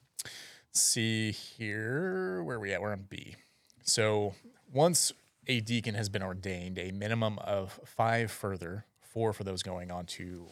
see 0.72 1.32
here 1.32 2.42
where 2.44 2.58
are 2.58 2.60
we 2.60 2.72
at 2.74 2.80
we're 2.82 2.92
on 2.92 3.06
b 3.10 3.36
so 3.84 4.34
once 4.72 5.12
a 5.48 5.60
deacon 5.60 5.96
has 5.96 6.08
been 6.08 6.22
ordained 6.22 6.78
a 6.78 6.92
minimum 6.92 7.40
of 7.40 7.80
five 7.86 8.30
further 8.32 8.86
four 9.08 9.34
for 9.34 9.44
those 9.44 9.64
going 9.64 9.92
on 9.92 10.06
to 10.06 10.46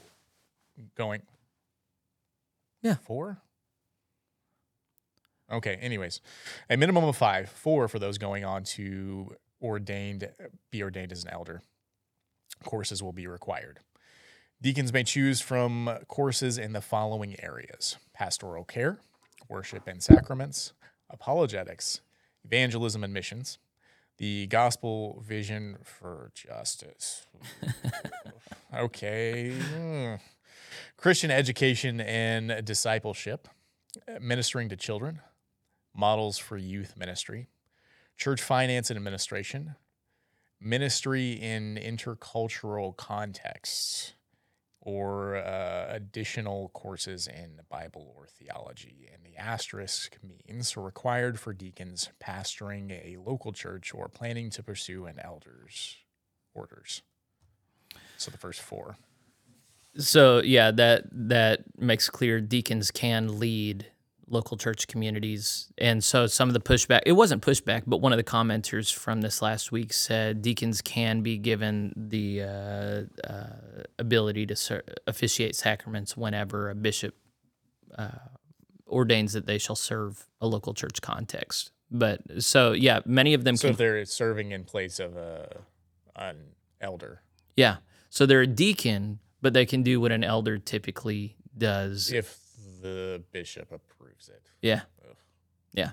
going 0.95 1.21
Yeah. 2.81 2.95
four? 2.95 3.41
Okay 5.51 5.75
anyways 5.75 6.21
a 6.69 6.77
minimum 6.77 7.03
of 7.03 7.15
five 7.15 7.49
four 7.49 7.87
for 7.87 7.99
those 7.99 8.17
going 8.17 8.43
on 8.43 8.63
to 8.63 9.35
ordained 9.61 10.29
be 10.71 10.81
ordained 10.83 11.11
as 11.11 11.23
an 11.23 11.29
elder. 11.31 11.61
Courses 12.63 13.03
will 13.03 13.13
be 13.13 13.27
required. 13.27 13.79
Deacons 14.61 14.91
may 14.93 15.03
choose 15.03 15.41
from 15.41 15.99
courses 16.07 16.57
in 16.57 16.73
the 16.73 16.81
following 16.81 17.35
areas 17.41 17.97
pastoral 18.13 18.63
care 18.63 18.99
worship 19.47 19.87
and 19.87 20.01
sacraments, 20.01 20.73
apologetics, 21.09 22.01
evangelism 22.43 23.03
and 23.03 23.13
missions, 23.13 23.59
the 24.17 24.47
gospel 24.47 25.23
vision 25.25 25.77
for 25.83 26.31
justice. 26.33 27.27
okay. 28.75 29.51
hmm. 29.51 30.15
Christian 30.97 31.31
education 31.31 32.01
and 32.01 32.65
discipleship, 32.65 33.47
ministering 34.19 34.69
to 34.69 34.75
children, 34.75 35.21
models 35.93 36.37
for 36.37 36.57
youth 36.57 36.95
ministry, 36.97 37.47
church 38.17 38.41
finance 38.41 38.89
and 38.89 38.97
administration, 38.97 39.75
ministry 40.59 41.33
in 41.33 41.75
intercultural 41.81 42.95
contexts, 42.95 44.13
or 44.85 45.35
uh, 45.35 45.87
additional 45.89 46.69
courses 46.69 47.27
in 47.27 47.59
Bible 47.69 48.13
or 48.15 48.27
theology. 48.27 49.09
And 49.11 49.25
the 49.25 49.35
asterisk 49.35 50.17
means 50.23 50.77
required 50.77 51.39
for 51.39 51.53
deacons 51.53 52.09
pastoring 52.23 52.91
a 52.91 53.17
local 53.17 53.51
church 53.51 53.93
or 53.93 54.07
planning 54.07 54.51
to 54.51 54.63
pursue 54.63 55.07
an 55.07 55.19
elder's 55.19 55.97
orders. 56.53 57.01
So 58.17 58.29
the 58.29 58.37
first 58.37 58.61
four. 58.61 58.95
So 59.97 60.41
yeah, 60.43 60.71
that 60.71 61.05
that 61.11 61.63
makes 61.77 62.09
clear 62.09 62.39
deacons 62.39 62.91
can 62.91 63.39
lead 63.39 63.87
local 64.27 64.57
church 64.57 64.87
communities, 64.87 65.71
and 65.77 66.03
so 66.03 66.27
some 66.27 66.49
of 66.49 66.53
the 66.53 66.59
pushback. 66.59 67.01
It 67.05 67.13
wasn't 67.13 67.41
pushback, 67.41 67.83
but 67.85 67.97
one 67.97 68.11
of 68.13 68.17
the 68.17 68.23
commenters 68.23 68.93
from 68.93 69.21
this 69.21 69.41
last 69.41 69.71
week 69.71 69.93
said 69.93 70.41
deacons 70.41 70.81
can 70.81 71.21
be 71.21 71.37
given 71.37 71.93
the 71.95 72.41
uh, 72.41 73.01
uh, 73.27 73.45
ability 73.99 74.45
to 74.47 74.55
ser- 74.55 74.83
officiate 75.07 75.55
sacraments 75.55 76.17
whenever 76.17 76.69
a 76.69 76.75
bishop 76.75 77.15
uh, 77.97 78.09
ordains 78.87 79.33
that 79.33 79.45
they 79.45 79.57
shall 79.57 79.75
serve 79.75 80.25
a 80.41 80.47
local 80.47 80.73
church 80.73 81.01
context. 81.01 81.71
But 81.91 82.21
so 82.43 82.71
yeah, 82.71 82.99
many 83.05 83.33
of 83.33 83.43
them 83.43 83.55
So 83.57 83.69
can 83.69 83.77
they're 83.77 84.05
serving 84.05 84.51
in 84.51 84.63
place 84.63 84.99
of 84.99 85.15
a 85.17 85.57
an 86.15 86.37
elder, 86.81 87.21
Yeah. 87.55 87.77
So 88.09 88.25
they're 88.25 88.41
a 88.41 88.47
deacon, 88.47 89.19
but 89.41 89.53
they 89.53 89.65
can 89.65 89.83
do 89.83 89.99
what 89.99 90.11
an 90.13 90.23
elder 90.23 90.57
typically 90.57 91.35
does. 91.57 92.11
if 92.11 92.39
the 92.85 93.23
bishop 93.31 93.71
approves 93.71 94.29
it. 94.29 94.43
Yeah. 94.61 94.81
Ugh. 95.07 95.15
Yeah. 95.73 95.91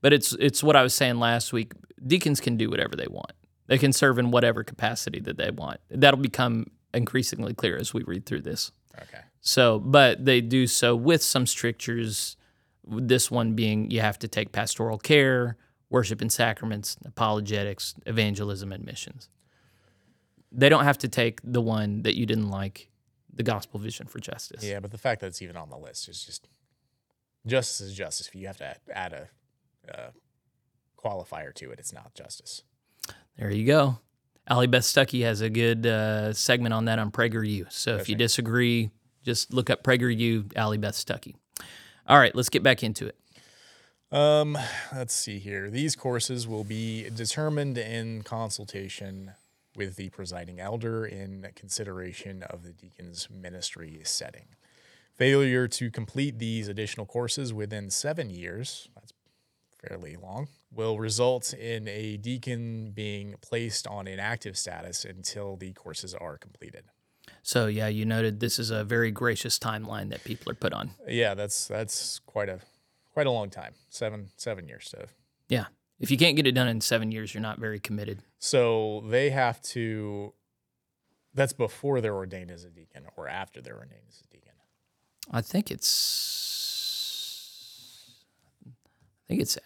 But 0.00 0.12
it's 0.12 0.32
it's 0.34 0.62
what 0.62 0.76
I 0.76 0.82
was 0.82 0.94
saying 0.94 1.18
last 1.18 1.52
week. 1.52 1.72
Deacons 2.04 2.40
can 2.40 2.56
do 2.56 2.70
whatever 2.70 2.96
they 2.96 3.06
want. 3.08 3.32
They 3.66 3.78
can 3.78 3.92
serve 3.92 4.18
in 4.18 4.30
whatever 4.30 4.64
capacity 4.64 5.20
that 5.20 5.36
they 5.36 5.50
want. 5.50 5.80
That'll 5.90 6.20
become 6.20 6.66
increasingly 6.92 7.54
clear 7.54 7.76
as 7.76 7.94
we 7.94 8.02
read 8.02 8.26
through 8.26 8.42
this. 8.42 8.72
Okay. 9.00 9.22
So, 9.40 9.78
but 9.78 10.24
they 10.24 10.40
do 10.40 10.66
so 10.66 10.94
with 10.94 11.22
some 11.22 11.46
strictures. 11.46 12.36
This 12.84 13.30
one 13.30 13.54
being 13.54 13.90
you 13.90 14.00
have 14.00 14.18
to 14.20 14.28
take 14.28 14.52
pastoral 14.52 14.98
care, 14.98 15.56
worship 15.88 16.20
and 16.20 16.32
sacraments, 16.32 16.96
apologetics, 17.04 17.94
evangelism, 18.06 18.72
and 18.72 18.84
missions. 18.84 19.28
They 20.50 20.68
don't 20.68 20.84
have 20.84 20.98
to 20.98 21.08
take 21.08 21.40
the 21.44 21.62
one 21.62 22.02
that 22.02 22.16
you 22.16 22.26
didn't 22.26 22.50
like, 22.50 22.88
the 23.32 23.42
gospel 23.42 23.80
vision 23.80 24.06
for 24.06 24.18
justice. 24.18 24.64
Yeah, 24.64 24.80
but 24.80 24.90
the 24.90 24.98
fact 24.98 25.20
that 25.20 25.28
it's 25.28 25.42
even 25.42 25.56
on 25.56 25.70
the 25.70 25.76
list 25.76 26.08
is 26.08 26.24
just 26.24 26.48
justice 27.46 27.80
is 27.80 27.94
justice. 27.94 28.28
If 28.28 28.34
you 28.34 28.46
have 28.46 28.58
to 28.58 28.76
add, 28.92 29.12
a, 29.12 29.28
a 29.88 30.12
qualifier 31.02 31.54
to 31.54 31.70
it, 31.70 31.78
it's 31.78 31.92
not 31.92 32.14
justice. 32.14 32.62
There 33.38 33.50
you 33.50 33.66
go. 33.66 33.98
Allie 34.46 34.66
Beth 34.66 34.82
Stuckey 34.82 35.22
has 35.22 35.40
a 35.40 35.48
good 35.48 35.86
uh, 35.86 36.32
segment 36.32 36.74
on 36.74 36.86
that 36.86 36.98
on 36.98 37.10
PragerU. 37.10 37.72
So 37.72 37.96
if 37.96 38.08
you 38.08 38.16
disagree, 38.16 38.90
just 39.24 39.52
look 39.52 39.70
up 39.70 39.84
PragerU, 39.84 40.52
Allie 40.56 40.78
Beth 40.78 40.94
Stuckey. 40.94 41.34
All 42.08 42.18
right, 42.18 42.34
let's 42.34 42.48
get 42.48 42.62
back 42.62 42.82
into 42.82 43.06
it. 43.06 43.16
Um, 44.10 44.58
let's 44.94 45.14
see 45.14 45.38
here. 45.38 45.70
These 45.70 45.96
courses 45.96 46.46
will 46.46 46.64
be 46.64 47.08
determined 47.08 47.78
in 47.78 48.22
consultation 48.22 49.32
with 49.76 49.96
the 49.96 50.10
presiding 50.10 50.60
elder 50.60 51.04
in 51.04 51.46
consideration 51.54 52.42
of 52.42 52.62
the 52.62 52.72
deacon's 52.72 53.28
ministry 53.30 54.00
setting. 54.04 54.46
Failure 55.14 55.68
to 55.68 55.90
complete 55.90 56.38
these 56.38 56.68
additional 56.68 57.06
courses 57.06 57.52
within 57.52 57.90
seven 57.90 58.30
years, 58.30 58.88
that's 58.94 59.12
fairly 59.86 60.16
long, 60.16 60.48
will 60.72 60.98
result 60.98 61.52
in 61.52 61.86
a 61.88 62.16
deacon 62.16 62.92
being 62.92 63.34
placed 63.40 63.86
on 63.86 64.06
inactive 64.06 64.56
status 64.56 65.04
until 65.04 65.56
the 65.56 65.72
courses 65.72 66.14
are 66.14 66.38
completed. 66.38 66.84
So 67.42 67.66
yeah, 67.66 67.88
you 67.88 68.04
noted 68.04 68.40
this 68.40 68.58
is 68.58 68.70
a 68.70 68.84
very 68.84 69.10
gracious 69.10 69.58
timeline 69.58 70.10
that 70.10 70.24
people 70.24 70.50
are 70.50 70.56
put 70.56 70.72
on. 70.72 70.92
Yeah, 71.06 71.34
that's 71.34 71.66
that's 71.66 72.20
quite 72.20 72.48
a 72.48 72.60
quite 73.12 73.26
a 73.26 73.30
long 73.30 73.50
time. 73.50 73.74
Seven 73.90 74.30
seven 74.36 74.66
years 74.68 74.88
to 74.90 75.06
Yeah. 75.48 75.66
If 76.02 76.10
you 76.10 76.18
can't 76.18 76.36
get 76.36 76.46
it 76.48 76.52
done 76.52 76.66
in 76.66 76.80
seven 76.80 77.12
years, 77.12 77.32
you're 77.32 77.40
not 77.40 77.60
very 77.60 77.78
committed. 77.78 78.22
So 78.40 79.04
they 79.06 79.30
have 79.30 79.62
to. 79.62 80.34
That's 81.32 81.52
before 81.52 82.00
they're 82.00 82.14
ordained 82.14 82.50
as 82.50 82.64
a 82.64 82.70
deacon, 82.70 83.04
or 83.16 83.28
after 83.28 83.62
they're 83.62 83.78
ordained 83.78 84.02
as 84.08 84.20
a 84.20 84.26
deacon. 84.26 84.52
I 85.30 85.40
think 85.42 85.70
it's. 85.70 86.58
I 88.66 89.28
think 89.28 89.40
it's. 89.40 89.56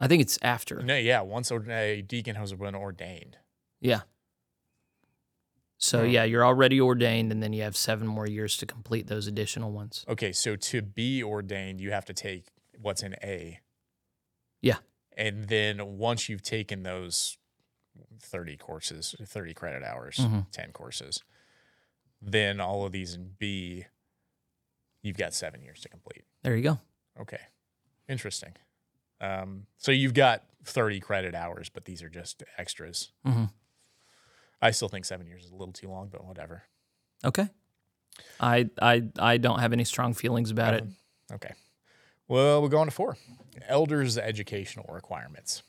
I 0.00 0.08
think 0.08 0.20
it's 0.20 0.36
after. 0.42 0.82
No, 0.82 0.96
yeah. 0.96 1.20
Once 1.20 1.52
a 1.52 2.02
deacon 2.02 2.34
has 2.34 2.52
been 2.52 2.74
ordained. 2.74 3.36
Yeah. 3.80 4.00
So 5.78 6.02
yeah, 6.02 6.24
you're 6.24 6.44
already 6.44 6.80
ordained, 6.80 7.30
and 7.30 7.40
then 7.40 7.52
you 7.52 7.62
have 7.62 7.76
seven 7.76 8.08
more 8.08 8.26
years 8.26 8.56
to 8.58 8.66
complete 8.66 9.06
those 9.06 9.28
additional 9.28 9.70
ones. 9.70 10.04
Okay, 10.08 10.32
so 10.32 10.56
to 10.56 10.82
be 10.82 11.22
ordained, 11.22 11.80
you 11.80 11.92
have 11.92 12.04
to 12.06 12.12
take 12.12 12.46
what's 12.80 13.02
in 13.02 13.14
A, 13.22 13.60
Yeah. 14.62 14.78
and 15.16 15.44
then 15.48 15.98
once 15.98 16.28
you've 16.30 16.42
taken 16.42 16.82
those 16.84 17.36
thirty 18.18 18.56
courses, 18.56 19.14
thirty 19.26 19.52
credit 19.52 19.82
hours, 19.82 20.16
Mhm. 20.16 20.50
ten 20.50 20.72
courses, 20.72 21.22
then 22.22 22.60
all 22.60 22.86
of 22.86 22.92
these 22.92 23.12
in 23.14 23.34
B, 23.38 23.84
you've 25.02 25.16
got 25.18 25.34
seven 25.34 25.60
years 25.62 25.80
to 25.82 25.88
complete. 25.90 26.24
There 26.42 26.56
you 26.56 26.62
go. 26.62 26.78
Okay. 27.20 27.40
Interesting. 28.08 28.54
Um, 29.20 29.66
so 29.76 29.92
you've 29.92 30.14
got 30.14 30.44
30 30.64 31.00
credit 31.00 31.34
hours, 31.34 31.68
but 31.68 31.84
these 31.84 32.02
are 32.02 32.08
just 32.08 32.42
extras. 32.56 33.12
Mhm. 33.24 33.52
I 34.60 34.70
still 34.70 34.88
think 34.88 35.04
seven 35.04 35.26
years 35.26 35.44
is 35.44 35.50
a 35.50 35.54
little 35.56 35.72
too 35.72 35.88
long, 35.88 36.08
but 36.08 36.24
whatever. 36.24 36.64
Okay. 37.24 37.48
I 38.40 38.70
I 38.80 39.02
I 39.18 39.38
don't 39.38 39.58
have 39.60 39.72
any 39.72 39.84
strong 39.84 40.14
feelings 40.14 40.50
about 40.50 40.74
it. 40.74 40.84
Okay. 41.32 41.52
Well, 42.32 42.62
we'll 42.62 42.70
go 42.70 42.78
on 42.78 42.86
to 42.86 42.90
four 42.90 43.18
elders' 43.68 44.16
educational 44.16 44.88
requirements. 44.90 45.62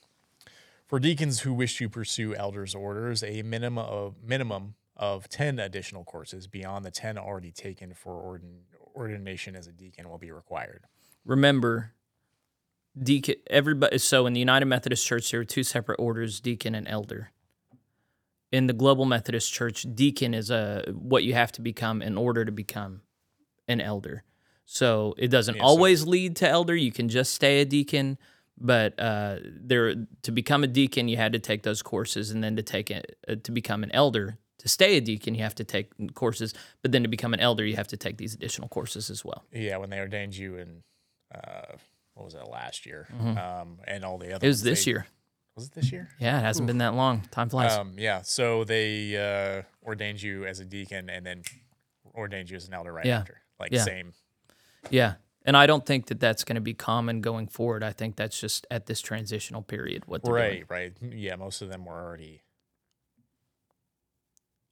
For 0.88 0.98
deacons 0.98 1.42
who 1.42 1.54
wish 1.54 1.78
to 1.80 1.90
pursue 1.90 2.34
elders' 2.36 2.74
orders, 2.74 3.22
a 3.22 3.42
minimum 3.42 3.86
of, 3.86 4.16
minimum 4.24 4.76
of 4.96 5.28
10 5.28 5.60
additional 5.60 6.06
courses 6.06 6.48
beyond 6.48 6.86
the 6.86 6.92
10 6.92 7.18
already 7.18 7.52
taken 7.52 7.94
for 7.94 8.14
ordin, 8.14 8.60
ordination 8.96 9.58
as 9.58 9.68
a 9.68 9.74
deacon 9.74 10.08
will 10.08 10.18
be 10.18 10.32
required. 10.32 10.86
Remember, 11.26 11.92
deacon. 12.98 13.36
Everybody. 13.48 13.98
So 13.98 14.26
in 14.26 14.32
the 14.32 14.40
United 14.40 14.68
Methodist 14.68 15.06
Church, 15.06 15.32
there 15.32 15.42
are 15.42 15.44
two 15.44 15.64
separate 15.64 16.00
orders: 16.00 16.40
deacon 16.40 16.76
and 16.76 16.88
elder. 16.88 17.32
In 18.54 18.68
the 18.68 18.74
Global 18.74 19.04
Methodist 19.04 19.52
Church, 19.52 19.86
deacon 19.94 20.34
is 20.34 20.50
a 20.50 20.86
what 20.94 21.26
you 21.26 21.34
have 21.34 21.52
to 21.52 21.62
become 21.62 22.02
in 22.02 22.18
order 22.18 22.46
to 22.46 22.54
become 22.54 23.02
an 23.68 23.82
elder. 23.82 24.24
So 24.66 25.14
it 25.18 25.28
doesn't 25.30 25.56
Yeah, 25.56 25.62
so- 25.62 25.68
always 25.68 26.06
lead 26.08 26.36
to 26.38 26.48
elder. 26.50 26.76
You 26.76 26.92
can 26.92 27.10
just 27.10 27.34
stay 27.34 27.62
a 27.62 27.66
deacon, 27.66 28.18
but 28.58 28.98
uh, 29.00 29.40
there 29.44 29.96
to 30.24 30.32
become 30.32 30.64
a 30.64 30.68
deacon, 30.68 31.08
you 31.08 31.18
had 31.18 31.34
to 31.34 31.40
take 31.40 31.64
those 31.64 31.82
courses, 31.82 32.32
and 32.32 32.44
then 32.44 32.56
to 32.56 32.62
take 32.64 32.90
it 32.92 33.18
uh, 33.28 33.36
to 33.44 33.52
become 33.52 33.84
an 33.84 33.92
elder. 33.92 34.38
To 34.60 34.70
stay 34.70 34.96
a 34.96 35.02
deacon, 35.02 35.36
you 35.36 35.44
have 35.44 35.56
to 35.56 35.66
take 35.66 35.92
courses, 36.14 36.54
but 36.82 36.94
then 36.94 37.04
to 37.04 37.10
become 37.10 37.34
an 37.34 37.42
elder, 37.42 37.66
you 37.66 37.76
have 37.76 37.90
to 37.90 37.98
take 37.98 38.18
these 38.18 38.34
additional 38.34 38.70
courses 38.70 39.10
as 39.10 39.26
well. 39.26 39.44
Yeah, 39.52 39.76
when 39.78 39.90
they 39.90 40.00
ordained 40.00 40.38
you 40.38 40.56
in, 40.56 40.84
uh, 41.36 41.76
what 42.14 42.24
was 42.24 42.34
that 42.34 42.48
last 42.50 42.86
year? 42.86 43.08
Um, 43.20 43.80
and 43.86 44.06
all 44.06 44.18
the 44.18 44.28
other 44.28 44.36
Mm-hmm. 44.38 44.46
It 44.46 44.48
was 44.48 44.64
this 44.64 44.86
they- 44.86 44.92
year. 44.92 45.08
Was 45.56 45.66
it 45.68 45.74
this 45.74 45.92
year? 45.92 46.10
Yeah, 46.20 46.40
it 46.40 46.44
hasn't 46.44 46.66
been 46.66 46.80
that 46.80 46.96
long. 46.96 47.22
Time 47.30 47.48
flies. 47.50 47.74
Um, 47.74 47.94
yeah. 47.98 48.22
So 48.24 48.64
they 48.64 49.16
uh, 49.18 49.62
ordained 49.88 50.20
you 50.20 50.46
as 50.46 50.60
a 50.60 50.66
deacon 50.66 51.12
and 51.12 51.24
then 51.24 51.44
ordained 52.16 52.50
you 52.50 52.56
as 52.56 52.68
an 52.68 52.74
elder 52.74 52.92
right 52.92 53.06
Yeah. 53.06 53.20
after. 53.20 53.42
Like 53.60 53.72
Yeah. 53.72 53.84
same. 53.84 54.14
Yeah. 54.90 55.16
And 55.46 55.58
I 55.58 55.66
don't 55.68 55.86
think 55.86 56.06
that 56.08 56.22
that's 56.22 56.46
going 56.46 56.56
to 56.56 56.62
be 56.62 56.74
common 56.74 57.20
going 57.20 57.48
forward. 57.48 57.84
I 57.84 57.92
think 57.92 58.16
that's 58.16 58.40
just 58.40 58.66
at 58.72 58.86
this 58.86 59.02
transitional 59.02 59.62
period 59.62 60.04
what 60.06 60.24
they're 60.24 60.34
doing. 60.38 60.66
Right, 60.70 60.94
right. 61.02 61.14
Yeah, 61.14 61.36
most 61.36 61.62
of 61.62 61.68
them 61.70 61.84
were 61.84 62.02
already 62.02 62.42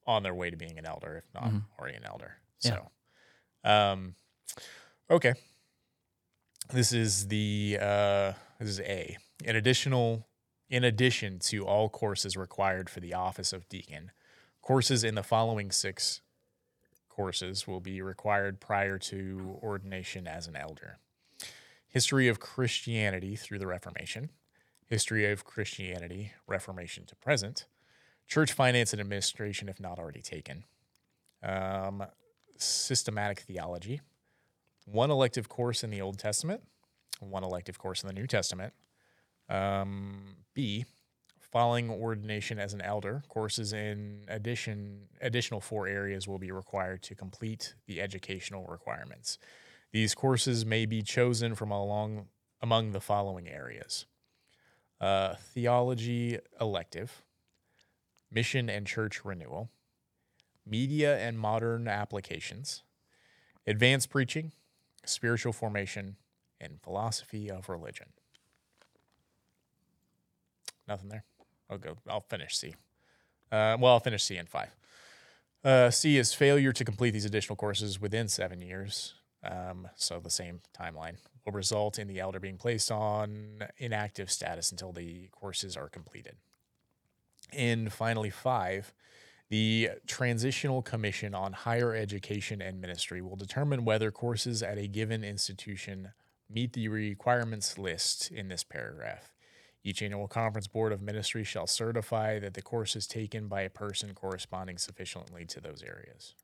on 0.07 0.23
their 0.23 0.33
way 0.33 0.49
to 0.49 0.57
being 0.57 0.77
an 0.79 0.85
elder, 0.85 1.17
if 1.17 1.33
not 1.33 1.51
Mhm. 1.51 1.63
already 1.77 1.97
an 1.97 2.05
elder. 2.05 2.37
Yeah. 2.61 2.71
So, 2.71 2.91
um, 3.69 4.15
okay. 5.09 5.33
This 6.71 6.93
is 6.93 7.27
the 7.27 7.77
uh, 7.79 8.33
this 8.59 8.69
is 8.69 8.79
A. 8.79 9.17
An 9.45 9.55
additional, 9.55 10.27
in 10.69 10.83
addition 10.85 11.39
to 11.39 11.65
all 11.67 11.89
courses 11.89 12.37
required 12.37 12.89
for 12.89 12.99
the 13.01 13.13
office 13.13 13.51
of 13.51 13.67
deacon, 13.67 14.11
courses 14.61 15.03
in 15.03 15.15
the 15.15 15.23
following 15.23 15.71
six 15.71 16.21
courses 17.15 17.67
will 17.67 17.81
be 17.81 18.01
required 18.01 18.59
prior 18.59 18.97
to 18.97 19.59
ordination 19.61 20.27
as 20.27 20.47
an 20.47 20.55
elder. 20.55 20.97
History 21.87 22.29
of 22.29 22.39
Christianity 22.39 23.35
through 23.35 23.59
the 23.59 23.67
Reformation, 23.67 24.29
History 24.85 25.29
of 25.29 25.43
Christianity, 25.43 26.31
Reformation 26.47 27.05
to 27.05 27.15
present, 27.15 27.65
Church 28.27 28.53
Finance 28.53 28.93
and 28.93 29.01
Administration, 29.01 29.67
if 29.67 29.79
not 29.79 29.99
already 29.99 30.21
taken, 30.21 30.63
um, 31.43 32.03
Systematic 32.57 33.41
Theology, 33.41 33.99
one 34.85 35.11
elective 35.11 35.49
course 35.49 35.83
in 35.83 35.89
the 35.89 36.01
Old 36.01 36.17
Testament, 36.17 36.63
one 37.19 37.43
elective 37.43 37.77
course 37.77 38.03
in 38.03 38.07
the 38.07 38.13
New 38.13 38.27
Testament. 38.27 38.73
Um, 39.49 40.37
B, 40.53 40.85
following 41.51 41.89
ordination 41.89 42.59
as 42.59 42.73
an 42.73 42.81
elder, 42.81 43.23
courses 43.27 43.73
in 43.73 44.23
addition 44.27 45.01
additional 45.19 45.59
four 45.59 45.87
areas 45.87 46.27
will 46.27 46.39
be 46.39 46.51
required 46.51 47.03
to 47.03 47.15
complete 47.15 47.75
the 47.87 48.01
educational 48.01 48.65
requirements. 48.67 49.37
These 49.91 50.15
courses 50.15 50.65
may 50.65 50.85
be 50.85 51.01
chosen 51.01 51.55
from 51.55 51.71
along 51.71 52.27
among 52.61 52.91
the 52.91 53.01
following 53.01 53.49
areas: 53.49 54.05
uh, 55.01 55.35
theology 55.35 56.39
elective, 56.59 57.21
mission 58.31 58.69
and 58.69 58.87
church 58.87 59.25
renewal, 59.25 59.69
media 60.65 61.17
and 61.17 61.37
modern 61.37 61.87
applications, 61.87 62.83
advanced 63.67 64.09
preaching, 64.09 64.53
spiritual 65.05 65.51
formation, 65.51 66.15
and 66.61 66.79
philosophy 66.81 67.49
of 67.51 67.67
religion. 67.67 68.07
Nothing 70.87 71.09
there. 71.09 71.25
I'll 71.71 71.77
go. 71.77 71.97
I'll 72.07 72.19
finish 72.19 72.57
C. 72.57 72.75
Uh, 73.51 73.77
well, 73.79 73.93
I'll 73.93 73.99
finish 73.99 74.23
C 74.23 74.37
in 74.37 74.45
five. 74.45 74.75
Uh, 75.63 75.89
C 75.89 76.17
is 76.17 76.33
failure 76.33 76.73
to 76.73 76.83
complete 76.83 77.11
these 77.11 77.25
additional 77.25 77.55
courses 77.55 78.01
within 78.01 78.27
seven 78.27 78.61
years. 78.61 79.13
Um, 79.43 79.87
so 79.95 80.19
the 80.19 80.29
same 80.29 80.61
timeline 80.77 81.15
will 81.45 81.53
result 81.53 81.97
in 81.97 82.07
the 82.07 82.19
elder 82.19 82.39
being 82.39 82.57
placed 82.57 82.91
on 82.91 83.63
inactive 83.77 84.29
status 84.29 84.71
until 84.71 84.91
the 84.91 85.29
courses 85.31 85.77
are 85.77 85.89
completed. 85.89 86.35
And 87.51 87.91
finally, 87.91 88.29
five, 88.29 88.93
the 89.49 89.89
Transitional 90.07 90.81
Commission 90.81 91.33
on 91.35 91.53
Higher 91.53 91.95
Education 91.95 92.61
and 92.61 92.79
Ministry 92.79 93.21
will 93.21 93.35
determine 93.35 93.83
whether 93.83 94.11
courses 94.11 94.63
at 94.63 94.77
a 94.77 94.87
given 94.87 95.23
institution 95.23 96.11
meet 96.49 96.73
the 96.73 96.87
requirements 96.87 97.77
list 97.77 98.31
in 98.31 98.47
this 98.47 98.63
paragraph. 98.63 99.30
Each 99.83 100.01
annual 100.01 100.27
conference 100.27 100.67
board 100.67 100.91
of 100.91 101.01
ministry 101.01 101.43
shall 101.43 101.65
certify 101.65 102.39
that 102.39 102.53
the 102.53 102.61
course 102.61 102.95
is 102.95 103.07
taken 103.07 103.47
by 103.47 103.61
a 103.61 103.69
person 103.69 104.13
corresponding 104.13 104.77
sufficiently 104.77 105.45
to 105.45 105.59
those 105.59 105.81
areas. 105.81 106.35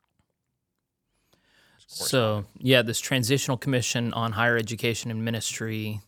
So, 1.89 2.45
yeah, 2.57 2.81
this 2.81 2.99
Transitional 2.99 3.57
Commission 3.57 4.11
on 4.13 4.33
Higher 4.33 4.57
Education 4.57 5.09
and 5.11 5.23
Ministry 5.23 6.01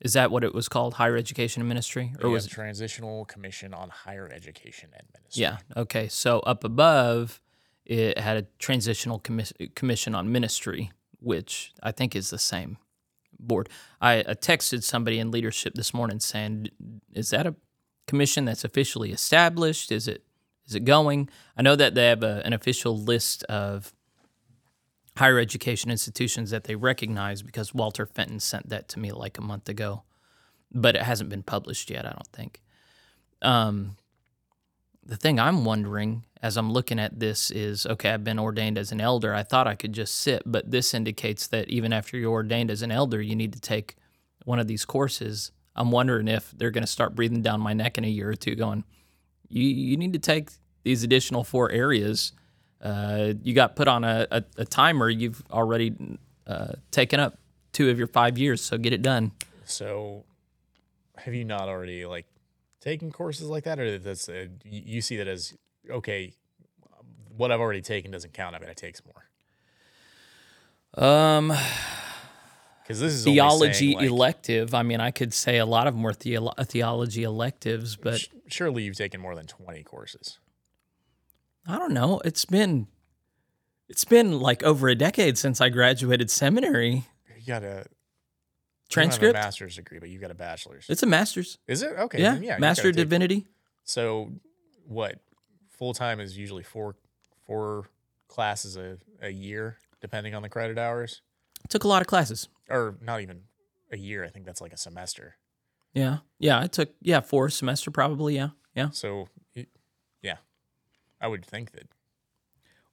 Is 0.00 0.12
that 0.12 0.30
what 0.30 0.44
it 0.44 0.54
was 0.54 0.68
called? 0.68 0.94
Higher 0.94 1.16
Education 1.16 1.62
and 1.62 1.68
Ministry, 1.68 2.12
or 2.20 2.28
Yeah, 2.28 2.34
was 2.34 2.46
it? 2.46 2.50
Transitional 2.50 3.24
Commission 3.24 3.72
on 3.72 3.88
Higher 3.88 4.30
Education 4.30 4.90
and 4.92 5.06
Ministry. 5.14 5.42
Yeah. 5.42 5.56
Okay. 5.76 6.08
So 6.08 6.40
up 6.40 6.62
above, 6.62 7.40
it 7.86 8.18
had 8.18 8.36
a 8.36 8.42
Transitional 8.58 9.18
Commis- 9.18 9.54
Commission 9.74 10.14
on 10.14 10.30
Ministry, 10.30 10.92
which 11.20 11.72
I 11.82 11.90
think 11.90 12.14
is 12.14 12.28
the 12.30 12.38
same 12.38 12.76
board. 13.46 13.68
I, 14.00 14.22
texted 14.34 14.82
somebody 14.82 15.18
in 15.18 15.30
leadership 15.30 15.74
this 15.74 15.94
morning 15.94 16.20
saying, 16.20 16.68
"Is 17.12 17.30
that 17.30 17.46
a 17.46 17.54
commission 18.06 18.44
that's 18.44 18.64
officially 18.64 19.12
established? 19.12 19.92
Is 19.92 20.08
it 20.08 20.24
is 20.66 20.74
it 20.74 20.84
going?" 20.84 21.28
I 21.56 21.62
know 21.62 21.76
that 21.76 21.94
they 21.94 22.06
have 22.06 22.22
a, 22.22 22.42
an 22.44 22.52
official 22.52 22.96
list 22.96 23.44
of 23.44 23.92
higher 25.16 25.38
education 25.38 25.90
institutions 25.90 26.50
that 26.50 26.64
they 26.64 26.74
recognize 26.74 27.42
because 27.42 27.72
Walter 27.72 28.06
Fenton 28.06 28.40
sent 28.40 28.68
that 28.68 28.88
to 28.88 28.98
me 28.98 29.12
like 29.12 29.38
a 29.38 29.42
month 29.42 29.68
ago, 29.68 30.02
but 30.72 30.96
it 30.96 31.02
hasn't 31.02 31.30
been 31.30 31.42
published 31.42 31.90
yet. 31.90 32.04
I 32.04 32.10
don't 32.10 32.32
think. 32.32 32.60
Um, 33.42 33.96
the 35.04 35.16
thing 35.16 35.38
I'm 35.38 35.64
wondering 35.64 36.24
as 36.44 36.58
I'm 36.58 36.70
looking 36.70 36.98
at 36.98 37.18
this 37.18 37.50
is 37.50 37.86
okay, 37.86 38.10
I've 38.10 38.22
been 38.22 38.38
ordained 38.38 38.76
as 38.76 38.92
an 38.92 39.00
elder. 39.00 39.34
I 39.34 39.42
thought 39.42 39.66
I 39.66 39.74
could 39.74 39.94
just 39.94 40.18
sit, 40.18 40.42
but 40.44 40.70
this 40.70 40.92
indicates 40.92 41.46
that 41.46 41.70
even 41.70 41.90
after 41.90 42.18
you're 42.18 42.30
ordained 42.30 42.70
as 42.70 42.82
an 42.82 42.92
elder, 42.92 43.18
you 43.22 43.34
need 43.34 43.54
to 43.54 43.60
take 43.60 43.96
one 44.44 44.58
of 44.58 44.66
these 44.66 44.84
courses. 44.84 45.52
I'm 45.74 45.90
wondering 45.90 46.28
if 46.28 46.52
they're 46.54 46.70
going 46.70 46.84
to 46.84 46.90
start 46.90 47.14
breathing 47.14 47.40
down 47.40 47.62
my 47.62 47.72
neck 47.72 47.96
in 47.96 48.04
a 48.04 48.08
year 48.08 48.28
or 48.28 48.34
two, 48.34 48.54
going, 48.56 48.84
you, 49.48 49.62
you 49.62 49.96
need 49.96 50.12
to 50.12 50.18
take 50.18 50.50
these 50.82 51.02
additional 51.02 51.44
four 51.44 51.72
areas. 51.72 52.32
Uh, 52.78 53.32
you 53.42 53.54
got 53.54 53.74
put 53.74 53.88
on 53.88 54.04
a, 54.04 54.26
a, 54.30 54.44
a 54.58 54.64
timer. 54.66 55.08
You've 55.08 55.42
already 55.50 56.18
uh, 56.46 56.74
taken 56.90 57.20
up 57.20 57.38
two 57.72 57.88
of 57.88 57.96
your 57.96 58.08
five 58.08 58.36
years, 58.36 58.60
so 58.60 58.76
get 58.76 58.92
it 58.92 59.00
done. 59.00 59.32
So, 59.64 60.24
have 61.16 61.32
you 61.32 61.46
not 61.46 61.70
already 61.70 62.04
like 62.04 62.26
taken 62.82 63.10
courses 63.10 63.48
like 63.48 63.64
that, 63.64 63.80
or 63.80 63.98
that's 63.98 64.28
uh, 64.28 64.48
you 64.62 64.82
you 64.84 65.00
see 65.00 65.16
that 65.16 65.26
as 65.26 65.54
okay? 65.90 66.32
What 67.36 67.50
I've 67.50 67.60
already 67.60 67.82
taken 67.82 68.10
doesn't 68.10 68.32
count. 68.32 68.54
I 68.54 68.58
got 68.60 68.68
to 68.68 68.74
take 68.74 68.96
some 68.96 69.06
more 70.94 71.04
Um, 71.04 71.48
because 72.82 73.00
this 73.00 73.12
is 73.12 73.24
theology 73.24 73.94
like, 73.96 74.06
elective. 74.06 74.74
I 74.74 74.82
mean, 74.82 75.00
I 75.00 75.10
could 75.10 75.32
say 75.34 75.58
a 75.58 75.66
lot 75.66 75.86
of 75.86 75.96
were 75.96 76.12
theolo- 76.12 76.54
theology 76.68 77.24
electives, 77.24 77.96
but 77.96 78.20
sh- 78.20 78.28
surely 78.46 78.82
you've 78.84 78.96
taken 78.96 79.20
more 79.20 79.34
than 79.34 79.46
twenty 79.46 79.82
courses. 79.82 80.38
I 81.66 81.78
don't 81.78 81.92
know. 81.94 82.20
It's 82.24 82.44
been 82.44 82.86
it's 83.88 84.04
been 84.04 84.38
like 84.38 84.62
over 84.62 84.88
a 84.88 84.94
decade 84.94 85.38
since 85.38 85.60
I 85.60 85.70
graduated 85.70 86.30
seminary. 86.30 87.04
You 87.38 87.46
got 87.46 87.62
a 87.62 87.66
you 87.66 87.70
have 87.72 87.86
a 87.86 87.88
Transcript. 88.90 89.34
master's 89.34 89.76
degree, 89.76 89.98
but 89.98 90.08
you've 90.10 90.20
got 90.20 90.30
a 90.30 90.34
bachelor's. 90.34 90.86
It's 90.88 91.02
a 91.02 91.06
master's. 91.06 91.58
Is 91.66 91.82
it 91.82 91.92
okay? 91.98 92.20
Yeah, 92.20 92.38
yeah. 92.38 92.58
Master 92.58 92.90
of 92.90 92.96
Divinity. 92.96 93.46
So, 93.82 94.30
what 94.86 95.16
full 95.78 95.94
time 95.94 96.20
is 96.20 96.36
usually 96.36 96.62
four 96.62 96.96
four 97.46 97.86
classes 98.28 98.76
a, 98.76 98.98
a 99.20 99.30
year, 99.30 99.78
depending 100.00 100.34
on 100.34 100.42
the 100.42 100.48
credit 100.48 100.78
hours, 100.78 101.22
Took 101.68 101.84
a 101.84 101.88
lot 101.88 102.00
of 102.02 102.08
classes. 102.08 102.48
or 102.70 102.96
not 103.00 103.20
even 103.20 103.42
a 103.92 103.96
year. 103.96 104.24
I 104.24 104.28
think 104.28 104.44
that's 104.46 104.60
like 104.60 104.72
a 104.72 104.76
semester. 104.76 105.36
Yeah, 105.92 106.18
yeah. 106.38 106.58
I 106.60 106.66
took 106.66 106.90
yeah 107.00 107.20
four 107.20 107.48
semester 107.50 107.90
probably. 107.90 108.34
Yeah, 108.34 108.48
yeah. 108.74 108.90
So, 108.90 109.28
yeah, 110.22 110.36
I 111.20 111.28
would 111.28 111.44
think 111.44 111.72
that. 111.72 111.88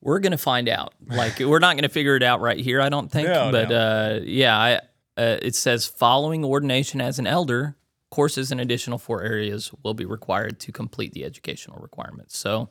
We're 0.04 0.20
gonna 0.20 0.38
find 0.38 0.68
out. 0.70 0.94
Like 1.08 1.40
we're 1.40 1.60
not 1.60 1.76
gonna 1.78 1.90
figure 1.90 2.16
it 2.16 2.24
out 2.24 2.42
right 2.42 2.60
here. 2.60 2.82
I 2.82 2.90
don't 2.90 3.12
think. 3.12 3.28
No, 3.28 3.52
but 3.52 3.70
no. 3.70 3.76
uh, 3.76 4.20
yeah, 4.24 4.58
I, 4.58 4.76
uh, 5.18 5.38
it 5.42 5.56
says 5.56 5.86
following 5.86 6.44
ordination 6.46 7.02
as 7.02 7.20
an 7.20 7.28
elder, 7.28 7.76
courses 8.12 8.52
in 8.52 8.60
additional 8.60 9.00
four 9.00 9.24
areas 9.24 9.72
will 9.84 9.96
be 9.96 10.06
required 10.06 10.60
to 10.60 10.72
complete 10.72 11.14
the 11.14 11.26
educational 11.26 11.80
requirements. 11.82 12.38
So 12.38 12.70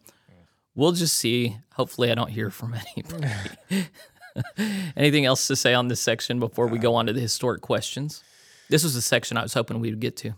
we'll 0.77 0.93
just 0.93 1.17
see. 1.17 1.57
Hopefully, 1.75 2.13
I 2.13 2.15
don't 2.15 2.31
hear 2.31 2.51
from 2.51 2.77
anybody. 2.97 3.89
Anything 4.97 5.25
else 5.25 5.49
to 5.49 5.57
say 5.57 5.75
on 5.75 5.89
this 5.89 6.01
section 6.01 6.39
before 6.39 6.69
we 6.69 6.79
go 6.79 6.95
on 6.95 7.07
to 7.07 7.13
the 7.13 7.21
historic 7.21 7.63
questions? 7.63 8.23
This 8.69 8.85
was 8.85 8.95
the 8.95 9.03
section 9.03 9.37
I 9.37 9.43
was 9.43 9.55
hoping 9.55 9.81
we 9.81 9.91
would 9.91 9.99
get 9.99 10.17
to. 10.19 10.35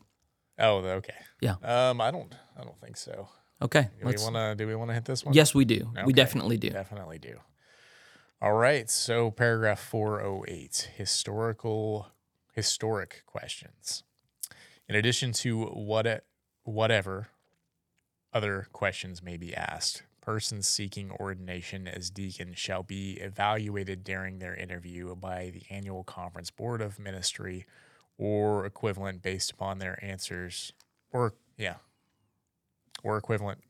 Oh, 0.58 0.76
okay. 0.78 1.14
Yeah. 1.40 1.56
Um, 1.62 2.00
I 2.00 2.10
don't. 2.10 2.34
I 2.58 2.64
don't 2.64 2.78
think 2.80 2.96
so. 2.96 3.28
Okay. 3.60 3.88
Do 4.00 4.06
we 4.06 4.14
want 4.16 4.34
to? 4.36 4.54
Do 4.56 4.66
we 4.66 4.74
want 4.74 4.90
to 4.90 4.94
hit 4.94 5.04
this 5.04 5.24
one? 5.24 5.34
yes, 5.34 5.54
we 5.54 5.64
do. 5.64 5.92
We 6.06 6.12
definitely 6.12 6.56
do. 6.56 6.70
Definitely 6.70 7.18
do. 7.18 7.38
All 8.40 8.54
right. 8.54 8.88
So, 8.88 9.30
paragraph 9.30 9.80
four 9.80 10.20
hundred 10.20 10.48
eight: 10.48 10.90
historical, 10.96 12.08
historic 12.54 13.22
questions. 13.26 14.04
In 14.92 14.98
addition 14.98 15.32
to 15.32 15.64
what, 15.68 16.26
whatever 16.64 17.28
other 18.34 18.66
questions 18.74 19.22
may 19.22 19.38
be 19.38 19.56
asked, 19.56 20.02
persons 20.20 20.68
seeking 20.68 21.10
ordination 21.12 21.88
as 21.88 22.10
deacon 22.10 22.52
shall 22.52 22.82
be 22.82 23.12
evaluated 23.12 24.04
during 24.04 24.38
their 24.38 24.54
interview 24.54 25.16
by 25.16 25.50
the 25.50 25.62
annual 25.70 26.04
conference 26.04 26.50
board 26.50 26.82
of 26.82 26.98
ministry 26.98 27.64
or 28.18 28.66
equivalent 28.66 29.22
based 29.22 29.50
upon 29.50 29.78
their 29.78 29.98
answers 30.04 30.74
or 31.10 31.32
yeah 31.56 31.76
or 33.02 33.16
equivalent. 33.16 33.60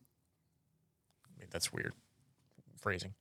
Wait, 1.39 1.53
that's 1.53 1.73
weird 1.73 1.93
phrasing. 2.81 3.15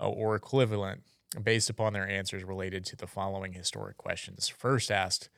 Uh, 0.00 0.08
or 0.08 0.34
equivalent 0.34 1.04
based 1.40 1.70
upon 1.70 1.92
their 1.92 2.08
answers 2.08 2.42
related 2.42 2.84
to 2.86 2.96
the 2.96 3.06
following 3.06 3.52
historic 3.52 3.96
questions. 3.96 4.48
First 4.48 4.90
asked 4.90 5.28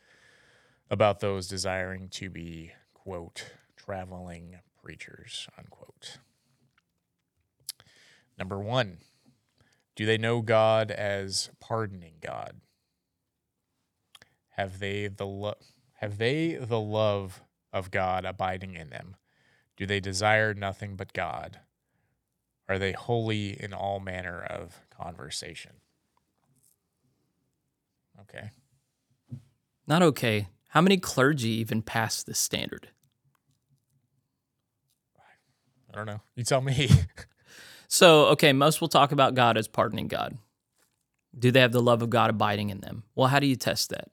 about 0.91 1.21
those 1.21 1.49
desiring 1.49 2.09
to 2.09 2.31
be 2.31 2.73
quote 2.95 3.53
traveling 3.77 4.59
preachers 4.83 5.49
unquote. 5.59 6.19
Number 8.39 8.59
one 8.59 8.99
do 9.97 10.07
they 10.07 10.17
know 10.17 10.43
god 10.43 10.93
as 10.93 11.51
pardoning 11.59 12.15
god? 12.21 12.61
Have 14.51 14.79
they 14.79 15.09
the 15.09 15.27
lo- 15.27 15.59
have 15.95 16.19
they 16.19 16.55
the 16.55 16.79
love 16.79 17.43
of 17.73 17.91
god 17.91 18.25
abiding 18.25 18.75
in 18.75 18.91
them? 18.91 19.17
Do 19.77 19.87
they 19.87 19.99
desire 19.99 20.55
nothing 20.55 20.95
but 20.95 21.13
god? 21.13 21.59
Are 22.69 22.79
they 22.79 22.93
holy 22.93 23.61
in 23.61 23.73
all 23.73 23.99
manner 23.99 24.41
of 24.41 24.87
conversation? 24.91 25.73
Okay. 28.21 28.51
Not 29.87 30.03
okay. 30.03 30.49
How 30.69 30.81
many 30.81 30.97
clergy 30.99 31.51
even 31.51 31.83
pass 31.83 32.23
this 32.23 32.39
standard? 32.39 32.89
i 35.91 35.97
don't 35.97 36.07
know 36.07 36.21
you 36.37 36.45
tell 36.45 36.61
me 36.61 36.91
So, 37.89 38.27
okay, 38.27 38.53
most 38.53 38.81
will 38.83 38.89
talk 38.89 39.13
about 39.13 39.35
God 39.35 39.57
as 39.57 39.67
pardoning 39.67 40.09
God. 40.09 40.37
Do 41.37 41.51
they 41.51 41.61
have 41.61 41.73
the 41.73 41.83
love 41.83 42.03
of 42.03 42.11
God 42.11 42.29
abiding 42.29 42.69
in 42.69 42.81
them? 42.81 43.05
Well, 43.15 43.29
how 43.29 43.41
do 43.41 43.47
you 43.47 43.57
test 43.57 43.89
that? 43.91 44.11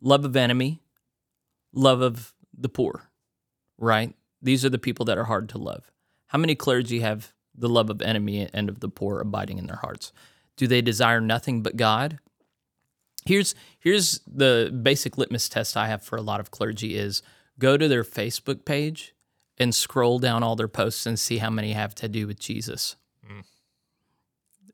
Love 0.00 0.24
of 0.24 0.34
enemy, 0.34 0.82
love 1.72 2.00
of 2.00 2.32
the 2.56 2.70
poor, 2.70 3.10
right? 3.78 4.14
These 4.40 4.64
are 4.64 4.70
the 4.70 4.78
people 4.78 5.04
that 5.06 5.18
are 5.18 5.24
hard 5.24 5.50
to 5.50 5.58
love. 5.58 5.92
How 6.28 6.38
many 6.38 6.54
clergy 6.54 7.00
have 7.00 7.32
the 7.54 7.68
love 7.68 7.90
of 7.90 8.00
enemy 8.00 8.48
and 8.52 8.70
of 8.70 8.80
the 8.80 8.88
poor 8.88 9.20
abiding 9.20 9.58
in 9.58 9.66
their 9.66 9.76
hearts? 9.76 10.12
Do 10.56 10.66
they 10.66 10.80
desire 10.80 11.20
nothing 11.20 11.62
but 11.62 11.76
God? 11.76 12.18
Here's 13.24 13.54
here's 13.78 14.20
the 14.26 14.76
basic 14.82 15.16
litmus 15.16 15.48
test 15.48 15.76
I 15.76 15.88
have 15.88 16.02
for 16.02 16.16
a 16.16 16.22
lot 16.22 16.40
of 16.40 16.50
clergy 16.50 16.96
is 16.96 17.22
go 17.58 17.76
to 17.76 17.88
their 17.88 18.04
Facebook 18.04 18.64
page 18.64 19.14
and 19.58 19.74
scroll 19.74 20.18
down 20.18 20.42
all 20.42 20.56
their 20.56 20.68
posts 20.68 21.06
and 21.06 21.18
see 21.18 21.38
how 21.38 21.50
many 21.50 21.72
have 21.72 21.94
to 21.96 22.08
do 22.08 22.26
with 22.26 22.40
Jesus. 22.40 22.96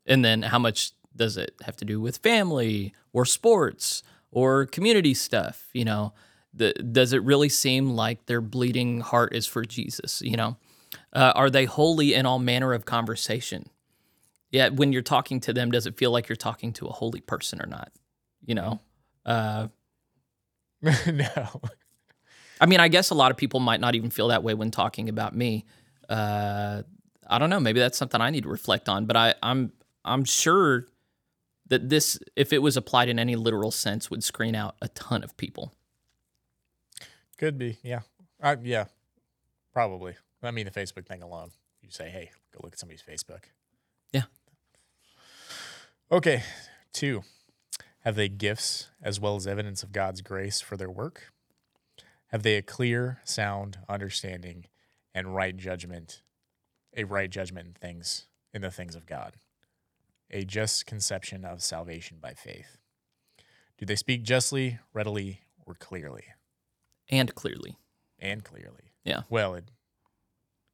And 0.05 0.25
then 0.25 0.41
how 0.41 0.57
much 0.59 0.93
does 1.15 1.37
it 1.37 1.53
have 1.63 1.77
to 1.77 1.85
do 1.85 2.01
with 2.01 2.17
family 2.17 2.93
or 3.13 3.25
sports 3.25 4.01
or 4.31 4.65
community 4.65 5.13
stuff, 5.13 5.67
you 5.73 5.85
know? 5.85 6.13
The, 6.51 6.73
does 6.73 7.13
it 7.13 7.21
really 7.21 7.49
seem 7.49 7.91
like 7.91 8.25
their 8.25 8.41
bleeding 8.41 9.01
heart 9.01 9.35
is 9.35 9.45
for 9.45 9.63
Jesus, 9.63 10.21
you 10.23 10.35
know? 10.35 10.57
Uh, 11.13 11.31
are 11.35 11.51
they 11.51 11.65
holy 11.65 12.15
in 12.15 12.25
all 12.25 12.39
manner 12.39 12.73
of 12.73 12.85
conversation? 12.85 13.69
Yeah, 14.49 14.69
when 14.69 14.91
you're 14.91 15.03
talking 15.03 15.39
to 15.41 15.53
them, 15.53 15.69
does 15.69 15.85
it 15.85 15.97
feel 15.97 16.09
like 16.09 16.27
you're 16.27 16.35
talking 16.35 16.73
to 16.73 16.87
a 16.87 16.91
holy 16.91 17.21
person 17.21 17.61
or 17.61 17.67
not? 17.67 17.91
You 18.49 18.55
know? 18.55 18.79
Uh, 19.25 19.67
no 20.81 21.61
I 22.59 22.65
mean, 22.65 22.79
I 22.79 22.87
guess 22.87 23.11
a 23.11 23.13
lot 23.15 23.29
of 23.31 23.37
people 23.37 23.59
might 23.59 23.79
not 23.79 23.93
even 23.95 24.09
feel 24.09 24.29
that 24.29 24.41
way 24.43 24.53
when 24.55 24.71
talking 24.71 25.07
about 25.07 25.35
me. 25.35 25.65
Uh, 26.09 26.81
I 27.27 27.37
don't 27.37 27.49
know. 27.51 27.59
Maybe 27.59 27.79
that's 27.79 27.97
something 27.97 28.19
I 28.19 28.31
need 28.31 28.43
to 28.43 28.49
reflect 28.49 28.89
on. 28.89 29.05
But 29.05 29.15
I, 29.15 29.35
I'm 29.43 29.71
I'm 30.03 30.25
sure 30.25 30.87
that 31.67 31.87
this, 31.89 32.19
if 32.35 32.51
it 32.51 32.57
was 32.63 32.75
applied 32.75 33.07
in 33.07 33.19
any 33.19 33.35
literal 33.35 33.69
sense, 33.71 34.09
would 34.09 34.23
screen 34.23 34.55
out 34.55 34.75
a 34.81 34.87
ton 34.89 35.23
of 35.23 35.37
people. 35.37 35.71
could 37.37 37.57
be 37.59 37.77
yeah 37.83 37.99
uh, 38.41 38.55
yeah 38.63 38.85
probably 39.71 40.15
i 40.43 40.51
mean 40.51 40.65
the 40.65 40.71
facebook 40.71 41.05
thing 41.05 41.21
alone 41.21 41.51
you 41.81 41.89
say 41.91 42.09
hey 42.09 42.31
go 42.53 42.59
look 42.63 42.73
at 42.73 42.79
somebody's 42.79 43.03
facebook 43.03 43.43
Yeah. 44.11 44.23
okay 46.11 46.43
two 46.91 47.21
Have 48.09 48.15
they 48.15 48.27
gifts 48.27 48.89
as 49.03 49.19
well 49.19 49.35
as 49.35 49.45
evidence 49.45 49.83
of 49.83 49.91
God's 49.91 50.23
grace 50.23 50.59
for 50.61 50.75
their 50.75 50.89
work? 50.89 51.31
Have 52.29 52.41
they 52.41 52.55
a 52.55 52.63
clear, 52.63 53.19
sound 53.23 53.77
understanding 53.87 54.65
and 55.13 55.35
right 55.35 55.55
judgment, 55.55 56.23
a 56.97 57.03
right 57.03 57.29
judgment 57.29 57.67
in 57.67 57.73
things 57.73 58.25
in 58.51 58.63
the 58.63 58.71
things 58.71 58.95
of 58.95 59.05
God? 59.05 59.35
A 60.31 60.43
just 60.43 60.87
conception 60.87 61.45
of 61.45 61.61
salvation 61.61 62.17
by 62.19 62.33
faith. 62.33 62.79
Do 63.77 63.85
they 63.85 63.95
speak 63.95 64.23
justly, 64.23 64.79
readily, 64.91 65.41
or 65.67 65.75
clearly? 65.75 66.25
And 67.11 67.35
clearly. 67.35 67.77
And 68.17 68.43
clearly. 68.43 68.93
Yeah. 69.03 69.21
Well, 69.29 69.53
it 69.53 69.65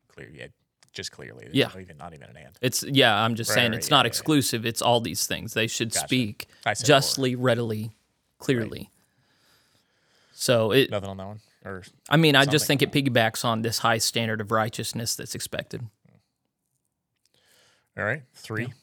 clear 0.07 0.31
yeah, 0.33 0.47
just 0.95 1.11
clearly. 1.11 1.43
There's 1.45 1.55
Yeah. 1.55 1.69
no 1.75 1.79
even 1.81 1.97
not 1.97 2.13
even 2.15 2.27
an 2.29 2.37
and. 2.37 2.57
It's 2.61 2.81
yeah, 2.83 3.15
I'm 3.23 3.35
just 3.35 3.51
Right, 3.51 3.55
saying 3.55 3.71
right, 3.71 3.77
it's 3.77 3.89
yeah, 3.89 3.95
not 3.97 3.99
yeah, 3.99 4.07
yeah. 4.07 4.07
exclusive. 4.07 4.65
It's 4.65 4.81
all 4.81 4.99
these 5.01 5.27
things. 5.27 5.53
They 5.53 5.67
should 5.67 5.93
Gotcha. 5.93 6.07
speak 6.07 6.47
justly, 6.83 7.35
readily, 7.35 7.91
clearly. 8.39 8.89
So 10.33 10.71
it 10.71 10.89
Nothing 10.89 11.09
on 11.09 11.17
that 11.17 11.27
one? 11.27 11.39
Or 11.63 11.83
I 12.09 12.17
mean, 12.17 12.35
I 12.35 12.45
just 12.45 12.65
think 12.67 12.81
it 12.81 12.91
piggybacks 12.91 13.43
on 13.45 13.61
this 13.61 13.79
high 13.79 13.97
standard 13.99 14.41
of 14.41 14.51
righteousness 14.51 15.15
that's 15.15 15.35
expected. 15.35 15.81
all 17.97 18.03
right. 18.03 18.23
Three. 18.33 18.73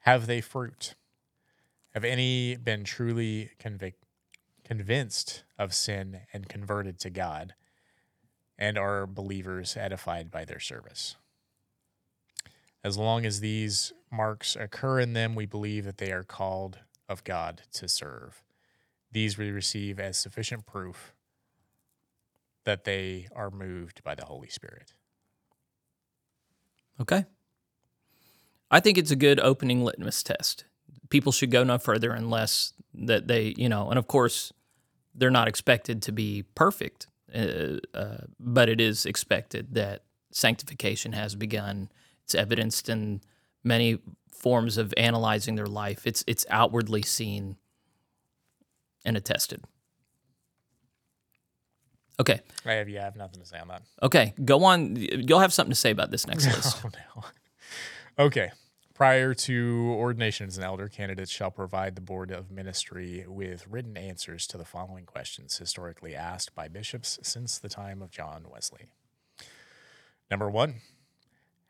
Have 0.00 0.26
they 0.26 0.40
fruit? 0.40 0.94
Have 1.94 2.04
any 2.04 2.56
been 2.56 2.84
truly 2.84 3.50
convic- 3.58 3.94
convinced 4.64 5.44
of 5.58 5.74
sin 5.74 6.20
and 6.32 6.48
converted 6.48 6.98
to 7.00 7.10
God, 7.10 7.54
and 8.62 8.78
are 8.78 9.08
believers 9.08 9.76
edified 9.76 10.30
by 10.30 10.44
their 10.44 10.60
service? 10.60 11.16
As 12.84 12.96
long 12.96 13.26
as 13.26 13.40
these 13.40 13.92
marks 14.08 14.54
occur 14.54 15.00
in 15.00 15.14
them, 15.14 15.34
we 15.34 15.46
believe 15.46 15.84
that 15.84 15.98
they 15.98 16.12
are 16.12 16.22
called 16.22 16.78
of 17.08 17.24
God 17.24 17.62
to 17.72 17.88
serve. 17.88 18.40
These 19.10 19.36
we 19.36 19.50
receive 19.50 19.98
as 19.98 20.16
sufficient 20.16 20.64
proof 20.64 21.12
that 22.62 22.84
they 22.84 23.26
are 23.34 23.50
moved 23.50 24.04
by 24.04 24.14
the 24.14 24.26
Holy 24.26 24.48
Spirit. 24.48 24.94
Okay. 27.00 27.24
I 28.70 28.78
think 28.78 28.96
it's 28.96 29.10
a 29.10 29.16
good 29.16 29.40
opening 29.40 29.82
litmus 29.82 30.22
test. 30.22 30.66
People 31.10 31.32
should 31.32 31.50
go 31.50 31.64
no 31.64 31.78
further 31.78 32.12
unless 32.12 32.74
that 32.94 33.26
they, 33.26 33.54
you 33.56 33.68
know, 33.68 33.90
and 33.90 33.98
of 33.98 34.06
course, 34.06 34.52
they're 35.16 35.30
not 35.30 35.48
expected 35.48 36.00
to 36.02 36.12
be 36.12 36.44
perfect, 36.54 37.08
uh, 37.34 37.78
uh, 37.94 38.24
but 38.38 38.68
it 38.68 38.80
is 38.80 39.06
expected 39.06 39.74
that 39.74 40.04
sanctification 40.30 41.12
has 41.12 41.34
begun. 41.34 41.90
It's 42.24 42.34
evidenced 42.34 42.88
in 42.88 43.20
many 43.64 43.98
forms 44.30 44.76
of 44.78 44.92
analyzing 44.96 45.54
their 45.54 45.66
life. 45.66 46.06
It's 46.06 46.24
it's 46.26 46.44
outwardly 46.50 47.02
seen 47.02 47.56
and 49.04 49.16
attested. 49.16 49.64
Okay, 52.20 52.40
I 52.66 52.72
have, 52.74 52.88
yeah, 52.88 53.00
I 53.00 53.04
have 53.04 53.16
nothing 53.16 53.40
to 53.40 53.46
say 53.46 53.58
on 53.58 53.68
that. 53.68 53.82
okay, 54.02 54.34
go 54.44 54.64
on. 54.64 54.96
You'll 54.96 55.40
have 55.40 55.52
something 55.52 55.72
to 55.72 55.78
say 55.78 55.90
about 55.90 56.10
this 56.10 56.26
next 56.26 56.46
list. 56.54 56.82
Oh, 56.84 56.90
no. 57.16 58.24
Okay. 58.26 58.50
Prior 59.02 59.34
to 59.34 59.96
ordination 59.98 60.46
as 60.46 60.58
an 60.58 60.62
elder, 60.62 60.86
candidates 60.86 61.32
shall 61.32 61.50
provide 61.50 61.96
the 61.96 62.00
Board 62.00 62.30
of 62.30 62.52
Ministry 62.52 63.24
with 63.26 63.66
written 63.66 63.96
answers 63.96 64.46
to 64.46 64.56
the 64.56 64.64
following 64.64 65.06
questions 65.06 65.58
historically 65.58 66.14
asked 66.14 66.54
by 66.54 66.68
bishops 66.68 67.18
since 67.20 67.58
the 67.58 67.68
time 67.68 68.00
of 68.00 68.12
John 68.12 68.46
Wesley. 68.48 68.86
Number 70.30 70.48
one, 70.48 70.82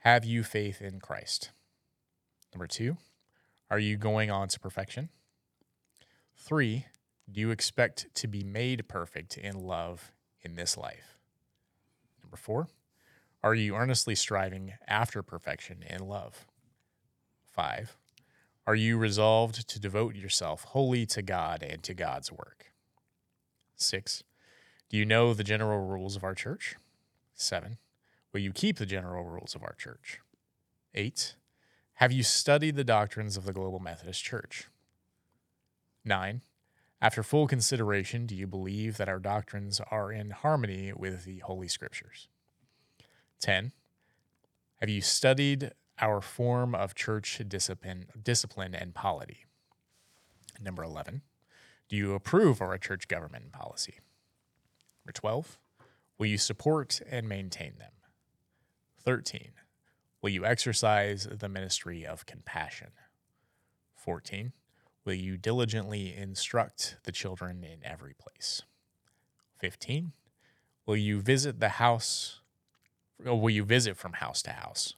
have 0.01 0.27
you 0.27 0.43
faith 0.43 0.83
in 0.83 1.01
Christ? 1.01 1.53
Number 2.53 2.67
two, 2.67 2.99
are 3.71 3.79
you 3.79 3.97
going 3.97 4.31
on 4.31 4.49
to 4.49 4.61
perfection? 4.61 5.09
Three, 6.37 6.85
do 7.33 7.41
you 7.41 7.51
expect 7.51 8.15
to 8.17 8.29
be 8.29 8.45
made 8.45 8.89
perfect 8.89 9.39
in 9.39 9.55
love 9.55 10.13
in 10.43 10.57
this 10.57 10.77
life? 10.77 11.17
Number 12.23 12.37
four, 12.37 12.69
are 13.43 13.55
you 13.55 13.75
earnestly 13.75 14.17
striving 14.17 14.75
after 14.87 15.23
perfection 15.23 15.83
in 15.89 16.07
love? 16.07 16.47
Five, 17.53 17.97
are 18.67 18.75
you 18.75 18.97
resolved 18.97 19.69
to 19.69 19.79
devote 19.79 20.15
yourself 20.15 20.65
wholly 20.65 21.05
to 21.07 21.21
God 21.21 21.63
and 21.63 21.83
to 21.83 21.93
God's 21.93 22.33
work? 22.33 22.73
Six, 23.77 24.25
do 24.89 24.97
you 24.97 25.05
know 25.05 25.35
the 25.35 25.45
general 25.45 25.87
rules 25.87 26.17
of 26.17 26.25
our 26.25 26.35
church? 26.35 26.77
Seven, 27.35 27.77
will 28.33 28.41
you 28.41 28.53
keep 28.53 28.79
the 28.79 28.87
general 28.87 29.25
rules 29.25 29.55
of 29.55 29.63
our 29.63 29.75
church? 29.75 30.21
Eight, 30.95 31.35
have 31.95 32.11
you 32.11 32.23
studied 32.23 32.77
the 32.77 32.85
doctrines 32.85 33.37
of 33.37 33.45
the 33.45 33.53
Global 33.53 33.81
Methodist 33.81 34.25
Church? 34.25 34.69
Nine, 36.05 36.41
after 37.03 37.23
full 37.23 37.47
consideration, 37.47 38.25
do 38.27 38.35
you 38.35 38.47
believe 38.47 38.97
that 38.97 39.09
our 39.09 39.19
doctrines 39.19 39.81
are 39.91 40.11
in 40.11 40.31
harmony 40.31 40.93
with 40.95 41.25
the 41.25 41.41
Holy 41.41 41.69
Scriptures? 41.69 42.29
10. 43.41 43.73
Have 44.77 44.89
you 44.89 45.03
studied 45.03 45.73
our 46.01 46.21
form 46.21 46.75
of 46.75 46.95
church 46.95 47.41
discipline, 47.49 48.07
discipline 48.23 48.75
and 48.75 48.95
polity? 48.95 49.47
Number 50.61 50.83
11. 50.83 51.23
Do 51.89 51.97
you 51.97 52.15
approve 52.15 52.61
of 52.61 52.69
our 52.69 52.79
church 52.79 53.09
government 53.09 53.45
and 53.45 53.53
policy? 53.53 53.97
Number 55.05 55.13
12. 55.13 55.59
Will 56.19 56.27
you 56.27 56.39
support 56.39 57.01
and 57.11 57.29
maintain 57.29 57.75
them? 57.79 57.93
13. 59.05 59.53
Will 60.23 60.31
you 60.31 60.45
exercise 60.45 61.27
the 61.31 61.49
ministry 61.49 62.07
of 62.07 62.27
compassion? 62.27 62.91
14. 63.97 64.53
Will 65.05 65.15
you 65.15 65.37
diligently 65.37 66.15
instruct 66.17 66.97
the 67.03 67.13
children 67.13 67.65
in 67.65 67.79
every 67.85 68.15
place? 68.15 68.63
15. 69.59 70.13
Will 70.87 70.97
you 70.97 71.21
visit 71.21 71.61
the 71.61 71.71
house 71.71 72.41
or 73.25 73.41
will 73.41 73.51
you 73.51 73.65
visit 73.65 73.97
from 73.97 74.15
house 74.15 74.43
to 74.43 74.51
house? 74.51 74.95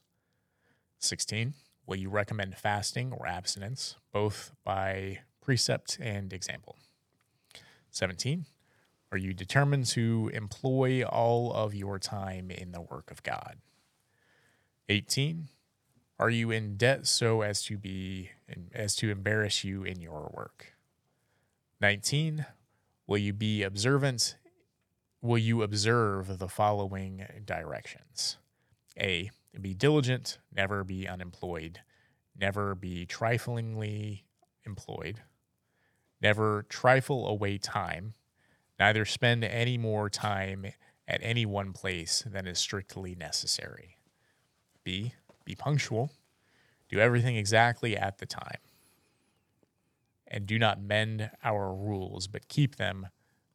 16. 1.04 1.54
Will 1.86 1.96
you 1.96 2.08
recommend 2.08 2.56
fasting 2.56 3.12
or 3.12 3.26
abstinence, 3.26 3.96
both 4.12 4.52
by 4.64 5.20
precept 5.40 5.98
and 6.00 6.32
example? 6.32 6.76
17. 7.90 8.46
Are 9.12 9.18
you 9.18 9.32
determined 9.32 9.86
to 9.86 10.30
employ 10.34 11.04
all 11.04 11.52
of 11.52 11.74
your 11.74 11.98
time 11.98 12.50
in 12.50 12.72
the 12.72 12.80
work 12.80 13.10
of 13.10 13.22
God? 13.22 13.58
18. 14.88 15.48
Are 16.18 16.30
you 16.30 16.50
in 16.50 16.76
debt 16.76 17.06
so 17.06 17.42
as 17.42 17.62
to 17.64 17.76
be 17.76 18.30
as 18.72 18.96
to 18.96 19.10
embarrass 19.10 19.64
you 19.64 19.84
in 19.84 20.00
your 20.00 20.32
work? 20.34 20.74
19. 21.80 22.46
Will 23.06 23.18
you 23.18 23.32
be 23.32 23.62
observant 23.62 24.36
will 25.24 25.38
you 25.38 25.62
observe 25.62 26.38
the 26.38 26.48
following 26.48 27.26
directions? 27.46 28.36
A. 29.00 29.30
Be 29.60 29.72
diligent, 29.72 30.38
never 30.52 30.82
be 30.82 31.06
unemployed, 31.06 31.80
never 32.38 32.74
be 32.74 33.06
triflingly 33.06 34.22
employed, 34.66 35.22
never 36.20 36.64
trifle 36.68 37.28
away 37.28 37.58
time, 37.58 38.14
neither 38.80 39.04
spend 39.04 39.44
any 39.44 39.78
more 39.78 40.10
time 40.10 40.66
at 41.06 41.20
any 41.22 41.46
one 41.46 41.72
place 41.72 42.24
than 42.26 42.46
is 42.46 42.58
strictly 42.58 43.14
necessary. 43.14 43.98
B. 44.82 45.14
Be 45.44 45.54
punctual, 45.54 46.10
do 46.88 46.98
everything 46.98 47.36
exactly 47.36 47.96
at 47.96 48.18
the 48.18 48.26
time, 48.26 48.58
and 50.26 50.46
do 50.46 50.58
not 50.58 50.82
mend 50.82 51.30
our 51.44 51.72
rules, 51.72 52.26
but 52.26 52.48
keep 52.48 52.76
them 52.76 53.08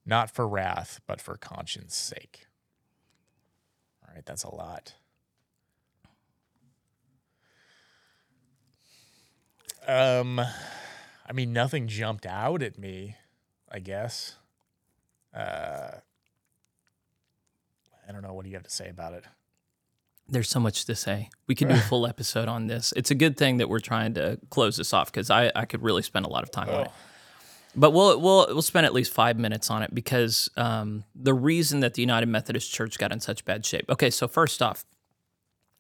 not 0.06 0.32
for 0.32 0.48
wrath, 0.48 1.02
but 1.08 1.20
for 1.20 1.36
conscience 1.36 1.96
sake. 1.96 2.46
All 4.08 4.14
right, 4.14 4.26
that's 4.26 4.44
a 4.44 4.54
lot. 4.54 4.94
Um, 9.90 10.40
I 10.40 11.34
mean, 11.34 11.52
nothing 11.52 11.88
jumped 11.88 12.28
out 12.28 12.62
at 12.62 12.78
me, 12.78 13.16
I 13.72 13.80
guess. 13.80 14.36
Uh, 15.36 15.92
I 18.08 18.12
don't 18.12 18.22
know. 18.22 18.34
What 18.34 18.44
do 18.44 18.50
you 18.50 18.56
have 18.56 18.64
to 18.64 18.70
say 18.70 18.90
about 18.90 19.14
it? 19.14 19.24
There's 20.28 20.50
so 20.50 20.60
much 20.60 20.86
to 20.86 20.94
say. 20.94 21.30
We 21.48 21.56
could 21.56 21.70
do 21.70 21.74
a 21.74 21.80
full 21.80 22.06
episode 22.06 22.48
on 22.48 22.68
this. 22.68 22.94
It's 22.96 23.10
a 23.10 23.16
good 23.16 23.36
thing 23.36 23.58
that 23.58 23.68
we're 23.68 23.80
trying 23.80 24.14
to 24.14 24.40
close 24.52 24.78
this 24.78 24.94
off 24.94 25.12
because 25.12 25.32
I, 25.32 25.52
I 25.56 25.66
could 25.66 25.82
really 25.82 26.04
spend 26.04 26.28
a 26.28 26.30
lot 26.30 26.44
of 26.44 26.52
time 26.52 26.70
on 26.70 26.82
it. 26.82 26.92
But 27.76 27.92
we'll 27.92 28.20
we'll 28.20 28.48
we'll 28.48 28.62
spend 28.62 28.86
at 28.86 28.94
least 28.94 29.12
five 29.12 29.40
minutes 29.40 29.72
on 29.72 29.82
it 29.82 29.94
because 29.94 30.50
um, 30.56 31.04
the 31.16 31.34
reason 31.34 31.80
that 31.80 31.96
the 31.96 32.02
United 32.02 32.28
Methodist 32.28 32.72
Church 32.72 33.00
got 33.00 33.12
in 33.12 33.20
such 33.20 33.44
bad 33.44 33.66
shape. 33.66 33.86
Okay, 33.90 34.12
so 34.12 34.28
first 34.28 34.62
off, 34.62 34.86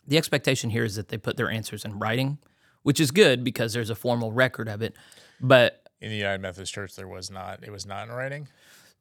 the 0.07 0.17
expectation 0.17 0.71
here 0.71 0.83
is 0.83 0.95
that 0.95 1.09
they 1.09 1.17
put 1.17 1.37
their 1.37 1.49
answers 1.49 1.85
in 1.85 1.99
writing, 1.99 2.39
which 2.83 2.99
is 2.99 3.11
good 3.11 3.43
because 3.43 3.73
there's 3.73 3.89
a 3.89 3.95
formal 3.95 4.31
record 4.31 4.67
of 4.67 4.81
it. 4.81 4.93
But 5.41 5.83
In 6.01 6.09
the 6.09 6.17
United 6.17 6.41
Methodist 6.41 6.73
Church, 6.73 6.95
there 6.95 7.07
was 7.07 7.29
not. 7.31 7.63
It 7.63 7.71
was 7.71 7.85
not 7.85 8.07
in 8.07 8.13
writing. 8.13 8.47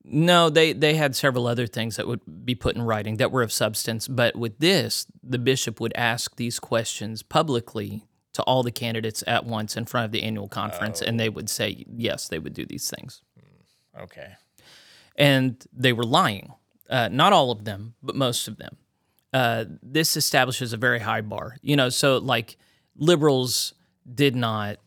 no, 0.04 0.48
they 0.50 0.72
they 0.72 0.94
had 0.94 1.14
several 1.16 1.46
other 1.46 1.66
things 1.66 1.96
that 1.96 2.06
would 2.06 2.20
be 2.44 2.54
put 2.54 2.76
in 2.76 2.82
writing 2.82 3.16
that 3.16 3.30
were 3.32 3.42
of 3.42 3.52
substance. 3.52 4.08
But 4.08 4.36
with 4.36 4.58
this, 4.58 5.06
the 5.22 5.38
bishop 5.38 5.80
would 5.80 5.92
ask 5.96 6.36
these 6.36 6.58
questions 6.60 7.22
publicly 7.22 8.04
to 8.34 8.42
all 8.44 8.62
the 8.62 8.70
candidates 8.70 9.24
at 9.26 9.44
once 9.44 9.76
in 9.76 9.84
front 9.84 10.04
of 10.06 10.12
the 10.12 10.22
annual 10.22 10.48
conference, 10.48 11.02
and 11.02 11.18
they 11.18 11.28
would 11.28 11.50
say 11.50 11.84
yes, 11.92 12.28
they 12.28 12.38
would 12.38 12.54
do 12.54 12.64
these 12.64 12.88
things, 12.88 13.20
Okay. 14.00 14.34
and 15.16 15.64
they 15.72 15.92
were 15.92 16.04
lying. 16.04 16.52
Uh, 16.88 17.08
not 17.10 17.32
all 17.32 17.50
of 17.50 17.64
them, 17.64 17.94
but 18.02 18.14
most 18.14 18.46
of 18.48 18.56
them. 18.56 18.76
Uh, 19.32 19.64
this 19.82 20.16
establishes 20.16 20.72
a 20.72 20.76
very 20.76 21.00
high 21.00 21.20
bar. 21.20 21.56
You 21.62 21.76
know, 21.76 21.88
so 21.90 22.18
like 22.18 22.56
liberals 22.98 23.74
did 24.12 24.36
not 24.36 24.78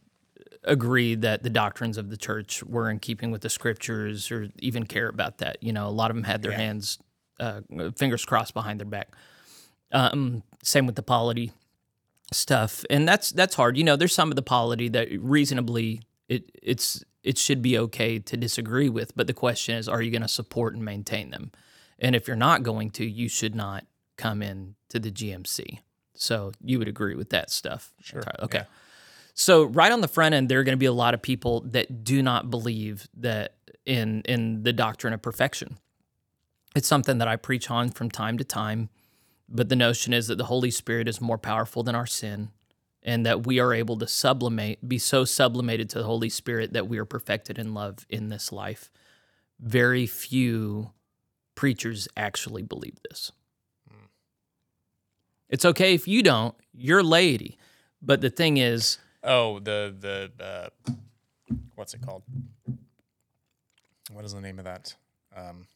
agree 0.63 1.15
that 1.15 1.41
the 1.41 1.49
doctrines 1.49 1.97
of 1.97 2.09
the 2.09 2.17
church 2.17 2.63
were 2.63 2.89
in 2.89 2.99
keeping 2.99 3.31
with 3.31 3.41
the 3.41 3.49
scriptures 3.49 4.31
or 4.31 4.49
even 4.59 4.85
care 4.85 5.07
about 5.07 5.39
that. 5.39 5.57
You 5.61 5.73
know, 5.73 5.87
a 5.87 5.89
lot 5.89 6.11
of 6.11 6.15
them 6.15 6.23
had 6.23 6.43
their 6.43 6.51
Yeah. 6.51 6.57
hands, 6.57 6.99
uh, 7.39 7.61
fingers 7.97 8.23
crossed 8.25 8.53
behind 8.53 8.79
their 8.79 8.85
back. 8.87 9.09
Um, 9.91 10.43
same 10.63 10.85
with 10.85 10.95
the 10.95 11.03
polity 11.03 11.51
stuff, 12.31 12.85
and 12.89 13.07
that's 13.07 13.31
that's 13.31 13.55
hard. 13.55 13.75
You 13.77 13.83
know, 13.83 13.95
there's 13.95 14.13
some 14.13 14.29
of 14.29 14.35
the 14.35 14.41
polity 14.43 14.87
that 14.89 15.09
reasonably 15.19 16.01
it 16.29 16.49
it's 16.61 17.03
it 17.23 17.37
should 17.37 17.61
be 17.61 17.77
okay 17.77 18.19
to 18.19 18.37
disagree 18.37 18.89
with, 18.89 19.15
but 19.15 19.27
the 19.27 19.33
question 19.33 19.75
is, 19.75 19.87
are 19.89 20.01
you 20.01 20.09
going 20.11 20.21
to 20.23 20.27
support 20.27 20.73
and 20.75 20.83
maintain 20.85 21.29
them? 21.29 21.51
And 21.99 22.15
if 22.15 22.27
you're 22.27 22.35
not 22.37 22.63
going 22.63 22.89
to, 22.91 23.05
you 23.05 23.27
should 23.29 23.53
not 23.53 23.85
come 24.17 24.41
in 24.41 24.75
to 24.89 24.99
the 24.99 25.11
GMC. 25.11 25.79
So 26.13 26.51
you 26.63 26.79
would 26.79 26.87
agree 26.87 27.15
with 27.15 27.29
that 27.29 27.49
stuff. 27.49 27.93
Sure. 28.01 28.23
Okay. 28.39 28.59
Yeah. 28.59 28.65
So 29.33 29.63
right 29.63 29.91
on 29.91 30.01
the 30.01 30.07
front 30.07 30.35
end, 30.35 30.49
there 30.49 30.59
are 30.59 30.63
going 30.63 30.77
to 30.77 30.79
be 30.79 30.85
a 30.85 30.93
lot 30.93 31.13
of 31.13 31.21
people 31.21 31.61
that 31.61 32.03
do 32.03 32.21
not 32.21 32.49
believe 32.49 33.07
that 33.17 33.55
in 33.85 34.21
in 34.25 34.63
the 34.63 34.73
doctrine 34.73 35.13
of 35.13 35.21
perfection. 35.21 35.77
It's 36.75 36.87
something 36.87 37.17
that 37.17 37.27
I 37.27 37.35
preach 37.35 37.69
on 37.69 37.89
from 37.89 38.09
time 38.09 38.37
to 38.37 38.43
time, 38.43 38.89
but 39.49 39.69
the 39.69 39.75
notion 39.75 40.13
is 40.13 40.27
that 40.27 40.37
the 40.37 40.45
Holy 40.45 40.71
Spirit 40.71 41.07
is 41.07 41.19
more 41.19 41.37
powerful 41.37 41.83
than 41.83 41.95
our 41.95 42.05
sin, 42.05 42.51
and 43.03 43.25
that 43.25 43.45
we 43.45 43.59
are 43.59 43.73
able 43.73 43.97
to 43.97 44.07
sublimate, 44.07 44.87
be 44.87 44.97
so 44.97 45.25
sublimated 45.25 45.89
to 45.89 45.97
the 45.97 46.05
Holy 46.05 46.29
Spirit 46.29 46.73
that 46.73 46.87
we 46.87 46.97
are 46.97 47.05
perfected 47.05 47.59
in 47.59 47.73
love 47.73 48.05
in 48.09 48.29
this 48.29 48.51
life. 48.51 48.89
Very 49.59 50.07
few 50.07 50.91
preachers 51.55 52.07
actually 52.15 52.63
believe 52.63 52.97
this. 53.09 53.31
It's 55.51 55.65
okay 55.65 55.93
if 55.93 56.07
you 56.07 56.23
don't, 56.23 56.55
you're 56.73 57.03
laity. 57.03 57.57
But 58.01 58.21
the 58.21 58.31
thing 58.31 58.57
is, 58.57 58.97
Oh, 59.23 59.59
the 59.59 59.93
the 59.99 60.43
uh, 60.43 60.93
what's 61.75 61.93
it 61.93 62.01
called? 62.01 62.23
What 64.11 64.25
is 64.25 64.33
the 64.33 64.41
name 64.41 64.57
of 64.57 64.65
that 64.65 64.95
um, 65.37 65.67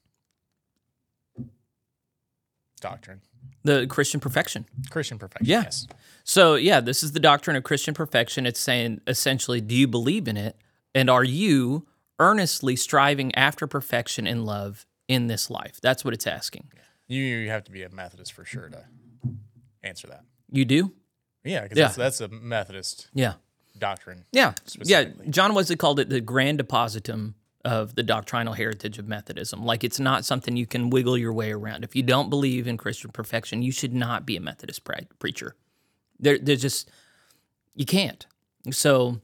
doctrine? 2.82 3.22
the 3.64 3.88
Christian 3.88 4.20
perfection. 4.20 4.66
Christian 4.92 5.18
perfection. 5.18 5.48
Yeah. 5.48 5.64
Yes. 5.64 5.88
So, 6.24 6.54
yeah, 6.56 6.82
this 6.82 7.02
is 7.02 7.14
the 7.14 7.20
doctrine 7.20 7.56
of 7.56 7.64
Christian 7.64 7.94
perfection. 7.96 8.46
It's 8.46 8.60
saying 8.60 9.02
essentially, 9.08 9.60
do 9.60 9.74
you 9.74 9.88
believe 9.88 10.28
in 10.28 10.38
it? 10.38 10.56
And 10.94 11.10
are 11.10 11.24
you 11.24 11.88
earnestly 12.20 12.76
striving 12.76 13.34
after 13.36 13.66
perfection 13.68 14.28
in 14.28 14.46
love 14.46 14.86
in 15.08 15.28
this 15.28 15.50
life? 15.50 15.80
That's 15.82 16.06
what 16.06 16.14
it's 16.14 16.28
asking. 16.28 16.70
You 17.08 17.22
you 17.24 17.50
have 17.50 17.64
to 17.66 17.72
be 17.72 17.82
a 17.84 17.90
Methodist 17.90 18.34
for 18.34 18.46
sure 18.46 18.70
to 18.70 18.86
answer 19.86 20.08
that. 20.08 20.24
You 20.52 20.66
do? 20.66 20.92
Yeah, 21.44 21.62
because 21.64 21.78
Yeah. 21.78 21.86
that's, 21.86 21.96
that's 21.98 22.22
a 22.22 22.28
Methodist 22.28 23.08
Yeah. 23.14 23.36
doctrine. 23.78 24.26
Yeah. 24.32 24.54
Yeah. 24.84 25.06
John 25.30 25.54
Wesley 25.54 25.76
called 25.76 26.00
it 26.00 26.10
the 26.10 26.22
grand 26.22 26.60
depositum 26.60 27.36
of 27.64 27.96
the 27.96 28.04
doctrinal 28.04 28.54
heritage 28.54 28.98
of 29.00 29.08
Methodism. 29.08 29.64
Like 29.66 29.84
it's 29.84 30.00
not 30.00 30.24
something 30.26 30.56
you 30.56 30.68
can 30.68 30.90
wiggle 30.90 31.18
your 31.18 31.34
way 31.34 31.52
around. 31.52 31.84
If 31.84 31.96
you 31.96 32.04
don't 32.04 32.30
believe 32.30 32.68
in 32.68 32.78
Christian 32.78 33.12
perfection, 33.12 33.62
you 33.64 33.72
should 33.72 33.94
not 33.94 34.26
be 34.26 34.36
a 34.38 34.42
Methodist 34.42 34.84
pre- 34.84 35.08
preacher. 35.20 35.56
There, 36.20 36.38
there's 36.38 36.62
just 36.62 36.90
you 37.76 37.86
can't. 37.86 38.26
So, 38.72 39.20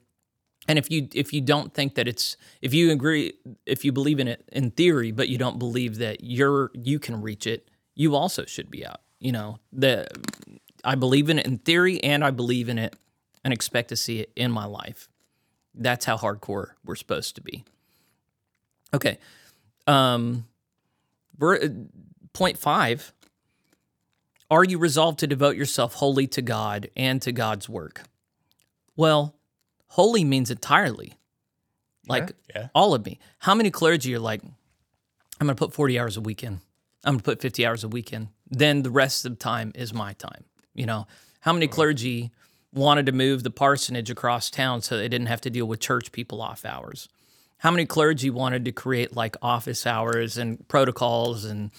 and 0.67 0.77
if 0.77 0.91
you 0.91 1.07
if 1.13 1.33
you 1.33 1.41
don't 1.41 1.73
think 1.73 1.95
that 1.95 2.07
it's 2.07 2.35
if 2.61 2.73
you 2.73 2.91
agree 2.91 3.33
if 3.65 3.85
you 3.85 3.91
believe 3.91 4.19
in 4.19 4.27
it 4.27 4.43
in 4.51 4.71
theory, 4.71 5.11
but 5.11 5.29
you 5.29 5.37
don't 5.37 5.57
believe 5.59 5.97
that 5.99 6.23
you're 6.23 6.71
you 6.73 6.99
can 6.99 7.21
reach 7.21 7.47
it, 7.47 7.69
you 7.95 8.15
also 8.15 8.45
should 8.45 8.69
be 8.69 8.85
out. 8.85 9.01
You 9.21 9.31
know 9.31 9.59
the 9.71 10.07
I 10.83 10.95
believe 10.95 11.29
in 11.29 11.39
it 11.39 11.45
in 11.45 11.59
theory, 11.59 12.03
and 12.03 12.23
I 12.23 12.31
believe 12.31 12.67
in 12.67 12.77
it 12.77 12.95
and 13.43 13.53
expect 13.53 13.89
to 13.89 13.95
see 13.95 14.19
it 14.19 14.31
in 14.35 14.51
my 14.51 14.65
life. 14.65 15.07
That's 15.73 16.05
how 16.05 16.17
hardcore 16.17 16.71
we're 16.83 16.95
supposed 16.95 17.35
to 17.35 17.41
be. 17.41 17.63
Okay. 18.93 19.17
Um, 19.87 20.47
uh, 21.41 21.57
point 22.33 22.57
five 22.57 23.13
Are 24.49 24.63
you 24.63 24.77
resolved 24.77 25.19
to 25.19 25.27
devote 25.27 25.55
yourself 25.55 25.95
wholly 25.95 26.27
to 26.27 26.41
God 26.41 26.89
and 26.95 27.21
to 27.21 27.31
God's 27.31 27.69
work? 27.69 28.03
Well, 28.95 29.35
holy 29.87 30.23
means 30.23 30.51
entirely. 30.51 31.13
Like 32.07 32.29
Sure, 32.29 32.35
yeah. 32.55 32.67
all 32.73 32.93
of 32.93 33.05
me. 33.05 33.19
How 33.39 33.55
many 33.55 33.71
clergy 33.71 34.13
are 34.15 34.19
like, 34.19 34.41
I'm 34.43 35.47
going 35.47 35.55
to 35.55 35.55
put 35.55 35.73
40 35.73 35.99
hours 35.99 36.17
a 36.17 36.21
week 36.21 36.43
in. 36.43 36.59
I'm 37.03 37.13
going 37.13 37.19
to 37.19 37.23
put 37.23 37.41
50 37.41 37.65
hours 37.65 37.83
a 37.83 37.87
week 37.87 38.11
in. 38.11 38.29
Then 38.51 38.83
the 38.83 38.91
rest 38.91 39.25
of 39.25 39.31
the 39.31 39.37
time 39.37 39.71
is 39.73 39.93
my 39.93 40.13
time. 40.13 40.43
You 40.73 40.85
know, 40.85 41.07
how 41.39 41.53
many 41.53 41.67
clergy 41.67 42.31
wanted 42.73 43.05
to 43.07 43.11
move 43.11 43.43
the 43.43 43.49
parsonage 43.51 44.09
across 44.09 44.49
town 44.49 44.81
so 44.81 44.97
they 44.97 45.07
didn't 45.09 45.27
have 45.27 45.41
to 45.41 45.49
deal 45.49 45.65
with 45.65 45.79
church 45.79 46.11
people 46.11 46.41
off 46.41 46.65
hours? 46.65 47.09
How 47.59 47.71
many 47.71 47.85
clergy 47.85 48.29
wanted 48.29 48.65
to 48.65 48.71
create 48.71 49.15
like 49.15 49.35
office 49.41 49.87
hours 49.87 50.37
and 50.37 50.67
protocols 50.67 51.45
and 51.45 51.71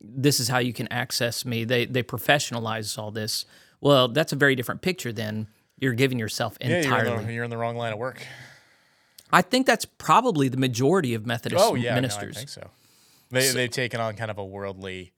this 0.00 0.38
is 0.40 0.48
how 0.48 0.58
you 0.58 0.72
can 0.72 0.86
access 0.92 1.44
me? 1.44 1.64
They 1.64 1.84
they 1.86 2.02
professionalize 2.02 2.96
all 2.96 3.10
this. 3.10 3.44
Well, 3.80 4.08
that's 4.08 4.32
a 4.32 4.36
very 4.36 4.54
different 4.54 4.82
picture 4.82 5.12
than 5.12 5.48
you're 5.78 5.94
giving 5.94 6.18
yourself 6.18 6.56
Yeah, 6.60 6.68
you're 6.68 6.76
entirely. 6.78 7.16
in, 7.16 7.26
the, 7.26 7.32
you're 7.32 7.44
in 7.44 7.50
the 7.50 7.56
wrong 7.56 7.76
line 7.76 7.92
of 7.92 7.98
work. 7.98 8.22
I 9.32 9.42
think 9.42 9.66
that's 9.66 9.84
probably 9.84 10.48
the 10.48 10.56
majority 10.56 11.14
of 11.14 11.24
Methodist 11.26 11.64
Oh 11.64 11.74
yeah, 11.74 11.94
ministers. 11.94 12.34
No, 12.34 12.38
I 12.38 12.40
think 12.40 12.48
so. 12.50 12.70
They 13.30 13.48
they've 13.52 13.70
taken 13.70 14.00
on 14.00 14.16
kind 14.16 14.30
of 14.30 14.38
a 14.38 14.44
worldly 14.44 15.12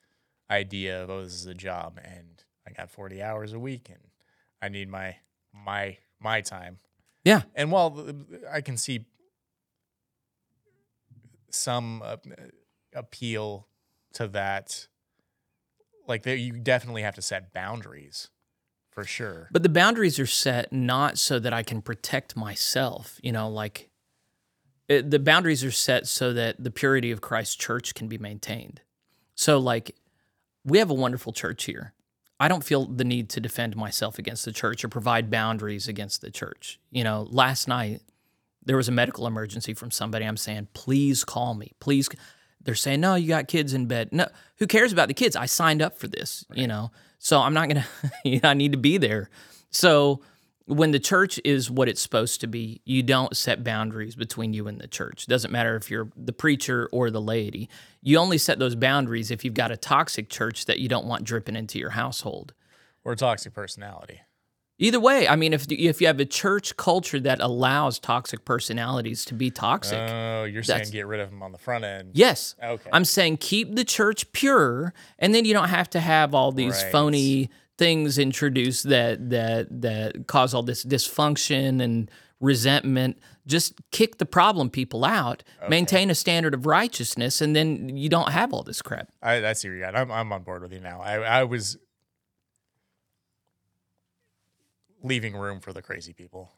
idea 0.53 1.03
of 1.03 1.11
oh 1.11 1.25
this 1.25 1.35
is 1.35 1.47
a 1.47 1.55
job 1.55 1.99
and 2.05 2.45
I 2.67 2.73
got 2.73 2.91
40 2.91 3.23
hours 3.23 3.53
a 3.53 3.59
week 3.59 3.89
and 3.89 4.01
I 4.61 4.69
need 4.69 4.89
my 4.89 5.17
my 5.53 5.99
my 6.21 6.41
time. 6.41 6.79
Yeah. 7.25 7.43
And 7.55 7.71
while 7.71 8.15
I 8.51 8.61
can 8.61 8.77
see 8.77 9.07
some 11.51 12.03
uh, 12.03 12.17
appeal 12.95 13.67
to 14.15 14.27
that, 14.29 14.89
like 16.07 16.23
they, 16.23 16.37
you 16.37 16.53
definitely 16.53 17.03
have 17.03 17.15
to 17.17 17.23
set 17.23 17.53
boundaries 17.53 18.29
for 18.91 19.05
sure. 19.05 19.49
But 19.51 19.63
the 19.63 19.69
boundaries 19.69 20.19
are 20.19 20.27
set 20.27 20.73
not 20.73 21.19
so 21.19 21.39
that 21.39 21.53
I 21.53 21.63
can 21.63 21.81
protect 21.81 22.37
myself, 22.37 23.19
you 23.23 23.33
know, 23.33 23.49
like 23.49 23.89
it, 24.89 25.11
the 25.11 25.19
boundaries 25.19 25.65
are 25.65 25.71
set 25.71 26.07
so 26.07 26.33
that 26.33 26.63
the 26.63 26.71
purity 26.71 27.11
of 27.11 27.21
Christ's 27.21 27.55
church 27.55 27.95
can 27.95 28.09
be 28.09 28.19
maintained. 28.19 28.83
So, 29.35 29.59
like, 29.59 29.97
we 30.65 30.79
have 30.79 30.91
a 30.91 30.95
wonderful 30.95 31.33
church 31.33 31.65
here. 31.65 31.95
I 32.41 32.49
don't 32.49 32.65
feel 32.65 32.87
the 32.87 33.05
need 33.05 33.29
to 33.31 33.41
defend 33.41 33.77
myself 33.77 34.19
against 34.19 34.45
the 34.45 34.53
church 34.53 34.85
or 34.85 34.89
provide 34.89 35.31
boundaries 35.31 35.87
against 35.87 36.21
the 36.23 36.31
church. 36.31 36.81
You 36.91 37.05
know, 37.05 37.27
last 37.31 37.69
night 37.69 38.01
there 38.65 38.77
was 38.77 38.89
a 38.89 38.93
medical 38.93 39.27
emergency 39.27 39.75
from 39.75 39.91
somebody. 39.91 40.25
I'm 40.25 40.37
saying, 40.37 40.69
please 40.73 41.25
call 41.25 41.55
me. 41.55 41.73
Please. 41.81 42.09
They're 42.65 42.75
saying, 42.75 43.01
no, 43.01 43.17
you 43.17 43.29
got 43.29 43.49
kids 43.49 43.75
in 43.75 43.87
bed. 43.87 44.11
No, 44.13 44.29
who 44.59 44.67
cares 44.67 44.93
about 44.93 45.09
the 45.09 45.15
kids? 45.15 45.35
I 45.35 45.47
signed 45.47 45.83
up 45.83 45.99
for 45.99 46.07
this, 46.07 46.45
you 46.53 46.69
know, 46.69 46.93
so 47.19 47.41
I'm 47.41 47.55
not 47.55 47.69
going 47.69 47.83
to, 47.83 48.11
you 48.25 48.41
know, 48.41 48.51
I 48.51 48.55
need 48.55 48.73
to 48.73 48.79
be 48.79 48.99
there. 48.99 49.31
So 49.71 50.23
when 50.67 50.91
the 50.93 51.01
church 51.01 51.41
is 51.45 51.71
what 51.71 51.89
it's 51.89 52.01
supposed 52.01 52.41
to 52.41 52.47
be, 52.47 52.81
you 52.85 53.03
don't 53.03 53.37
set 53.37 53.65
boundaries 53.65 54.15
between 54.15 54.53
you 54.55 54.67
and 54.69 54.81
the 54.81 54.87
church. 54.89 55.25
It 55.25 55.29
Doesn't 55.29 55.51
matter 55.51 55.77
if 55.77 55.91
you're 55.91 56.09
the 56.17 56.33
preacher 56.33 56.89
or 56.93 57.11
the 57.11 57.21
laity. 57.21 57.69
You 58.01 58.19
only 58.19 58.39
set 58.39 58.59
those 58.59 58.75
boundaries 58.75 59.31
if 59.31 59.45
you've 59.45 59.55
got 59.55 59.71
a 59.73 59.77
toxic 59.77 60.29
church 60.29 60.65
that 60.67 60.79
you 60.79 60.89
don't 60.89 61.07
want 61.07 61.25
dripping 61.25 61.57
into 61.57 61.79
your 61.79 61.91
household. 61.91 62.55
Or 63.05 63.13
a 63.13 63.17
toxic 63.17 63.53
personality. 63.53 64.21
Either 64.79 64.99
way, 64.99 65.29
I 65.29 65.37
mean, 65.37 65.53
if 65.53 65.71
if 65.71 66.01
you 66.01 66.07
have 66.09 66.19
a 66.19 66.25
church 66.25 66.77
culture 66.77 67.21
that 67.21 67.41
allows 67.41 68.01
toxic 68.01 68.45
personalities 68.45 69.25
to 69.27 69.35
be 69.35 69.49
toxic, 69.51 69.99
Oh, 70.01 70.43
you're 70.45 70.63
saying 70.65 70.91
get 70.91 71.07
rid 71.07 71.21
of 71.21 71.31
them 71.31 71.43
on 71.43 71.53
the 71.53 71.59
front 71.59 71.85
end. 71.85 72.13
yes, 72.15 72.57
Okay. 72.61 72.91
I'm 72.93 73.05
saying 73.05 73.37
keep 73.37 73.77
the 73.77 73.85
church 73.85 74.33
pure, 74.33 74.93
and 75.21 75.33
then 75.35 75.45
you 75.45 75.53
don't 75.53 75.69
have 75.69 75.91
to 75.91 76.01
have 76.01 76.35
all 76.35 76.51
these 76.51 76.83
Right. 76.83 76.91
phony 76.91 77.51
things 77.79 78.19
introduced 78.19 78.89
that 78.89 79.31
that 79.31 79.83
that 79.83 80.27
cause 80.27 80.55
all 80.55 80.63
this 80.63 80.85
dysfunction 80.85 81.83
and 81.83 82.11
resentment. 82.41 83.19
Just 83.47 83.75
kick 83.91 84.19
the 84.19 84.27
problem 84.27 84.71
people 84.71 85.05
out, 85.05 85.43
maintain 85.69 86.11
a 86.11 86.15
standard 86.15 86.55
of 86.55 86.67
righteousness, 86.67 87.41
and 87.41 87.57
then 87.57 87.97
you 87.97 88.09
don't 88.09 88.31
have 88.31 88.53
all 88.53 88.63
this 88.63 88.83
crap. 88.83 89.09
I, 89.23 89.47
I 89.47 89.53
see 89.55 89.69
where 89.69 89.79
you're 89.79 89.87
at. 89.87 89.97
I'm, 89.97 90.13
I'm 90.13 90.33
on 90.33 90.43
board 90.43 90.63
with 90.63 90.73
you 90.73 90.81
now. 90.81 91.01
I, 91.01 91.41
I 91.41 91.45
was 91.45 91.77
leaving 95.03 95.35
room 95.35 95.61
for 95.61 95.73
the 95.73 95.83
crazy 95.83 96.13
people, 96.13 96.53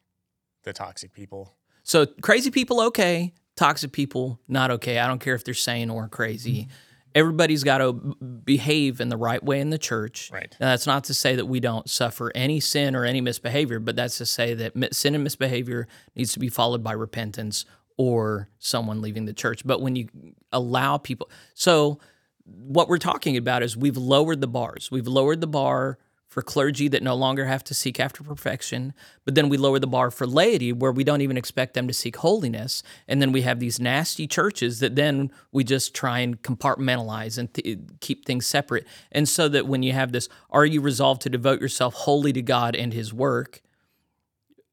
the 0.64 0.72
toxic 0.72 1.12
people. 1.12 1.54
So 1.82 2.06
crazy 2.06 2.50
people 2.50 2.80
okay, 2.82 3.32
toxic 3.56 3.92
people 3.92 4.40
not 4.48 4.70
okay. 4.70 4.98
I 4.98 5.06
don't 5.06 5.20
care 5.20 5.34
if 5.34 5.44
they're 5.44 5.54
sane 5.54 5.90
or 5.90 6.08
crazy. 6.08 6.62
Mm-hmm. 6.62 6.70
Everybody's 7.14 7.64
got 7.64 7.78
to 7.78 7.92
behave 7.92 9.00
in 9.00 9.08
the 9.08 9.16
right 9.16 9.42
way 9.42 9.60
in 9.60 9.70
the 9.70 9.78
church. 9.78 10.30
Right. 10.32 10.54
Now, 10.60 10.70
that's 10.70 10.86
not 10.86 11.04
to 11.04 11.14
say 11.14 11.36
that 11.36 11.46
we 11.46 11.60
don't 11.60 11.88
suffer 11.88 12.32
any 12.34 12.60
sin 12.60 12.96
or 12.96 13.04
any 13.04 13.20
misbehavior, 13.20 13.78
but 13.78 13.96
that's 13.96 14.18
to 14.18 14.26
say 14.26 14.54
that 14.54 14.94
sin 14.94 15.14
and 15.14 15.22
misbehavior 15.22 15.86
needs 16.16 16.32
to 16.32 16.38
be 16.38 16.48
followed 16.48 16.82
by 16.82 16.92
repentance 16.92 17.64
or 17.96 18.48
someone 18.58 19.00
leaving 19.00 19.24
the 19.24 19.32
church. 19.32 19.64
But 19.64 19.80
when 19.80 19.94
you 19.94 20.08
allow 20.52 20.98
people, 20.98 21.30
so 21.54 22.00
what 22.44 22.88
we're 22.88 22.98
talking 22.98 23.36
about 23.36 23.62
is 23.62 23.76
we've 23.76 23.96
lowered 23.96 24.40
the 24.40 24.48
bars. 24.48 24.90
We've 24.90 25.06
lowered 25.06 25.40
the 25.40 25.46
bar 25.46 25.98
for 26.34 26.42
clergy 26.42 26.88
that 26.88 27.00
no 27.00 27.14
longer 27.14 27.44
have 27.44 27.62
to 27.62 27.72
seek 27.72 28.00
after 28.00 28.24
perfection, 28.24 28.92
but 29.24 29.36
then 29.36 29.48
we 29.48 29.56
lower 29.56 29.78
the 29.78 29.86
bar 29.86 30.10
for 30.10 30.26
laity 30.26 30.72
where 30.72 30.90
we 30.90 31.04
don't 31.04 31.20
even 31.20 31.36
expect 31.36 31.74
them 31.74 31.86
to 31.86 31.94
seek 31.94 32.16
holiness. 32.16 32.82
And 33.06 33.22
then 33.22 33.30
we 33.30 33.42
have 33.42 33.60
these 33.60 33.78
nasty 33.78 34.26
churches 34.26 34.80
that 34.80 34.96
then 34.96 35.30
we 35.52 35.62
just 35.62 35.94
try 35.94 36.18
and 36.18 36.42
compartmentalize 36.42 37.38
and 37.38 37.54
th- 37.54 37.78
keep 38.00 38.26
things 38.26 38.48
separate. 38.48 38.84
And 39.12 39.28
so 39.28 39.48
that 39.48 39.68
when 39.68 39.84
you 39.84 39.92
have 39.92 40.10
this, 40.10 40.28
are 40.50 40.66
you 40.66 40.80
resolved 40.80 41.22
to 41.22 41.30
devote 41.30 41.60
yourself 41.60 41.94
wholly 41.94 42.32
to 42.32 42.42
God 42.42 42.74
and 42.74 42.92
his 42.92 43.14
work? 43.14 43.62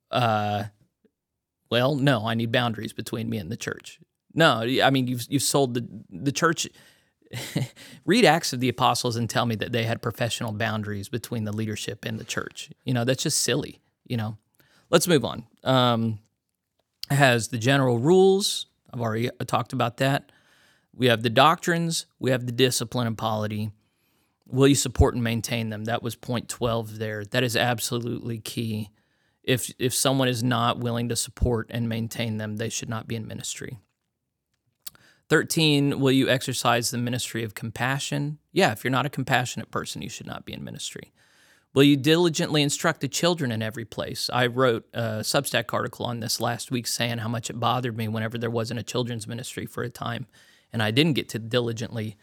Uh, 0.10 0.64
well, 1.70 1.94
no, 1.94 2.26
I 2.26 2.34
need 2.34 2.52
boundaries 2.52 2.92
between 2.92 3.30
me 3.30 3.38
and 3.38 3.52
the 3.52 3.56
church. 3.56 4.00
No, 4.34 4.62
I 4.84 4.90
mean 4.90 5.06
you've 5.06 5.28
you've 5.30 5.44
sold 5.44 5.76
the 5.76 5.88
the 6.10 6.32
church 6.32 6.68
read 8.06 8.26
Acts 8.26 8.54
of 8.54 8.60
the 8.60 8.70
Apostles 8.70 9.16
and 9.16 9.30
tell 9.30 9.46
me 9.46 9.56
that 9.56 9.72
they 9.72 9.84
had 9.84 10.02
professional 10.02 10.52
boundaries 10.52 11.10
between 11.10 11.44
the 11.44 11.52
leadership 11.52 12.06
and 12.06 12.20
the 12.20 12.24
church. 12.24 12.72
You 12.84 12.94
know, 12.94 13.04
that's 13.04 13.24
just 13.24 13.42
silly. 13.42 13.80
You 14.08 14.18
know, 14.18 14.38
let's 14.90 15.08
move 15.08 15.24
on. 15.24 15.46
Um, 15.64 16.20
has 17.10 17.50
the 17.50 17.58
general 17.58 18.00
rules. 18.00 18.68
I've 18.94 19.02
already 19.02 19.30
talked 19.48 19.74
about 19.74 19.98
that. 19.98 20.32
We 20.94 21.08
have 21.08 21.24
the 21.24 21.30
doctrines. 21.30 22.06
We 22.20 22.32
have 22.32 22.46
the 22.46 22.52
discipline 22.52 23.08
and 23.08 23.18
polity. 23.18 23.72
Will 24.48 24.68
you 24.68 24.76
support 24.76 25.14
and 25.14 25.24
maintain 25.24 25.70
them? 25.70 25.86
That 25.86 26.04
was 26.04 26.16
point 26.16 26.50
12 26.50 26.98
there. 26.98 27.24
That 27.24 27.44
is 27.44 27.56
absolutely 27.56 28.40
key. 28.40 28.90
If, 29.44 29.74
if 29.80 29.94
someone 29.94 30.28
is 30.28 30.44
not 30.44 30.80
willing 30.80 31.10
to 31.10 31.16
support 31.16 31.68
and 31.70 31.88
maintain 31.88 32.38
them, 32.38 32.58
they 32.58 32.70
should 32.70 32.90
not 32.90 33.08
be 33.08 33.16
in 33.16 33.26
ministry. 33.28 33.80
13, 35.32 36.02
will 36.02 36.12
you 36.12 36.28
exercise 36.28 36.92
the 36.92 36.98
ministry 36.98 37.42
of 37.46 37.56
compassion? 37.56 38.38
Yeah, 38.52 38.74
if 38.74 38.84
you're 38.84 38.92
not 38.92 39.06
a 39.06 39.10
compassionate 39.10 39.72
person, 39.72 40.02
you 40.02 40.10
should 40.10 40.28
not 40.28 40.44
be 40.44 40.52
in 40.52 40.62
ministry. 40.62 41.14
Will 41.74 41.84
you 41.84 41.96
diligently 41.96 42.62
instruct 42.62 43.00
the 43.00 43.08
children 43.08 43.50
in 43.50 43.62
every 43.62 43.86
place? 43.86 44.30
I 44.34 44.48
wrote 44.48 44.90
a 44.94 45.22
Substack 45.22 45.74
article 45.74 46.06
on 46.06 46.20
this 46.20 46.42
last 46.42 46.70
week 46.70 46.86
saying 46.86 47.20
how 47.20 47.30
much 47.30 47.50
it 47.50 47.62
bothered 47.62 47.96
me 47.96 48.10
whenever 48.10 48.38
there 48.38 48.50
wasn't 48.50 48.82
a 48.82 48.84
children's 48.84 49.26
ministry 49.26 49.66
for 49.66 49.84
a 49.84 49.90
time 49.90 50.28
and 50.74 50.84
I 50.84 50.92
didn't 50.92 51.14
get 51.14 51.30
to 51.30 51.40
diligently 51.40 52.18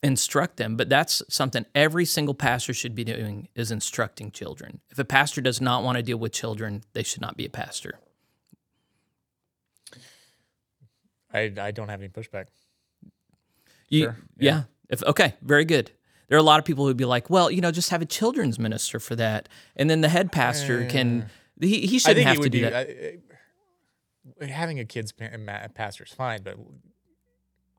instruct 0.00 0.58
them. 0.58 0.76
But 0.76 0.88
that's 0.88 1.24
something 1.28 1.66
every 1.74 2.04
single 2.04 2.34
pastor 2.34 2.72
should 2.72 2.94
be 2.94 3.02
doing 3.02 3.48
is 3.56 3.72
instructing 3.72 4.30
children. 4.30 4.80
If 4.90 5.00
a 5.00 5.04
pastor 5.04 5.40
does 5.40 5.60
not 5.60 5.82
want 5.82 5.96
to 5.96 6.04
deal 6.04 6.18
with 6.18 6.30
children, 6.30 6.84
they 6.92 7.02
should 7.02 7.20
not 7.20 7.36
be 7.36 7.46
a 7.46 7.50
pastor. 7.50 7.98
I, 11.34 11.52
I 11.58 11.70
don't 11.72 11.88
have 11.88 12.00
any 12.00 12.08
pushback. 12.08 12.46
You, 13.88 14.04
Sure, 14.04 14.16
yeah. 14.38 14.62
If 14.88 15.02
okay, 15.02 15.34
very 15.42 15.64
good. 15.64 15.90
There 16.28 16.36
are 16.36 16.40
a 16.40 16.44
lot 16.44 16.58
of 16.58 16.64
people 16.64 16.86
who'd 16.86 16.96
be 16.96 17.04
like, 17.04 17.28
well, 17.28 17.50
you 17.50 17.60
know, 17.60 17.70
just 17.70 17.90
have 17.90 18.00
a 18.00 18.06
children's 18.06 18.58
minister 18.58 18.98
for 18.98 19.14
that, 19.16 19.48
and 19.76 19.90
then 19.90 20.00
the 20.00 20.08
head 20.08 20.32
pastor 20.32 20.86
can. 20.86 21.26
He, 21.60 21.86
he 21.86 21.98
shouldn't 21.98 22.26
have 22.26 22.40
to 22.40 22.48
do 22.48 22.50
be 22.50 22.60
that. 22.62 22.88
uh, 24.40 24.44
uh, 24.44 24.46
having 24.46 24.80
a 24.80 24.84
kids 24.84 25.12
pastor 25.74 26.04
is 26.04 26.12
fine, 26.12 26.42
but 26.42 26.56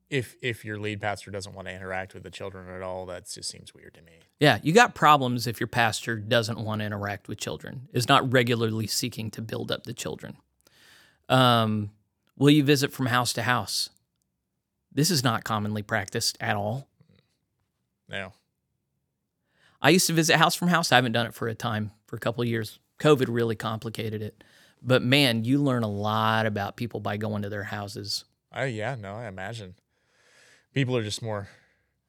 if 0.10 0.36
if 0.42 0.64
your 0.64 0.80
lead 0.80 1.02
pastor 1.02 1.32
doesn't 1.32 1.54
want 1.54 1.68
to 1.68 1.74
interact 1.74 2.14
with 2.14 2.24
the 2.24 2.30
children 2.30 2.70
at 2.70 2.82
all, 2.82 3.06
that 3.08 3.28
just 3.28 3.50
seems 3.50 3.74
weird 3.74 3.94
to 3.96 4.02
me. 4.02 4.20
Yeah, 4.40 4.60
you 4.62 4.72
got 4.74 4.96
problems 4.96 5.48
if 5.48 5.60
your 5.60 5.68
pastor 5.68 6.18
doesn't 6.18 6.60
want 6.60 6.80
to 6.80 6.86
interact 6.86 7.28
with 7.28 7.40
children, 7.40 7.88
is 7.94 8.08
not 8.08 8.32
regularly 8.32 8.88
seeking 8.88 9.32
to 9.32 9.42
build 9.42 9.72
up 9.72 9.84
the 9.84 9.94
children. 9.94 10.38
Um, 11.28 11.92
will 12.38 12.50
you 12.50 12.64
visit 12.64 12.92
from 12.92 13.08
house 13.08 13.34
to 13.34 13.44
house? 13.44 13.90
This 14.92 15.12
is 15.12 15.24
not 15.24 15.44
commonly 15.44 15.82
practiced 15.82 16.38
at 16.40 16.56
all. 16.56 16.88
No, 18.08 18.34
I 19.82 19.90
used 19.90 20.08
to 20.08 20.14
visit 20.14 20.38
house 20.38 20.56
from 20.56 20.70
house. 20.70 20.92
I 20.92 20.96
haven't 20.96 21.12
done 21.12 21.28
it 21.28 21.36
for 21.36 21.48
a 21.48 21.54
time, 21.54 21.92
for 22.08 22.16
a 22.16 22.20
couple 22.20 22.42
of 22.42 22.48
years. 22.48 22.80
COVID 23.00 23.26
really 23.30 23.56
complicated 23.56 24.22
it. 24.22 24.44
But 24.82 25.04
man, 25.04 25.44
you 25.44 25.60
learn 25.60 25.84
a 25.84 25.90
lot 25.90 26.46
about 26.46 26.76
people 26.76 27.00
by 27.00 27.18
going 27.18 27.44
to 27.44 27.50
their 27.50 27.66
houses. 27.66 28.26
I 28.52 28.66
yeah, 28.66 28.96
no, 28.96 29.14
I 29.16 29.28
imagine 29.28 29.76
people 30.74 30.98
are 30.98 31.04
just 31.04 31.22
more. 31.22 31.50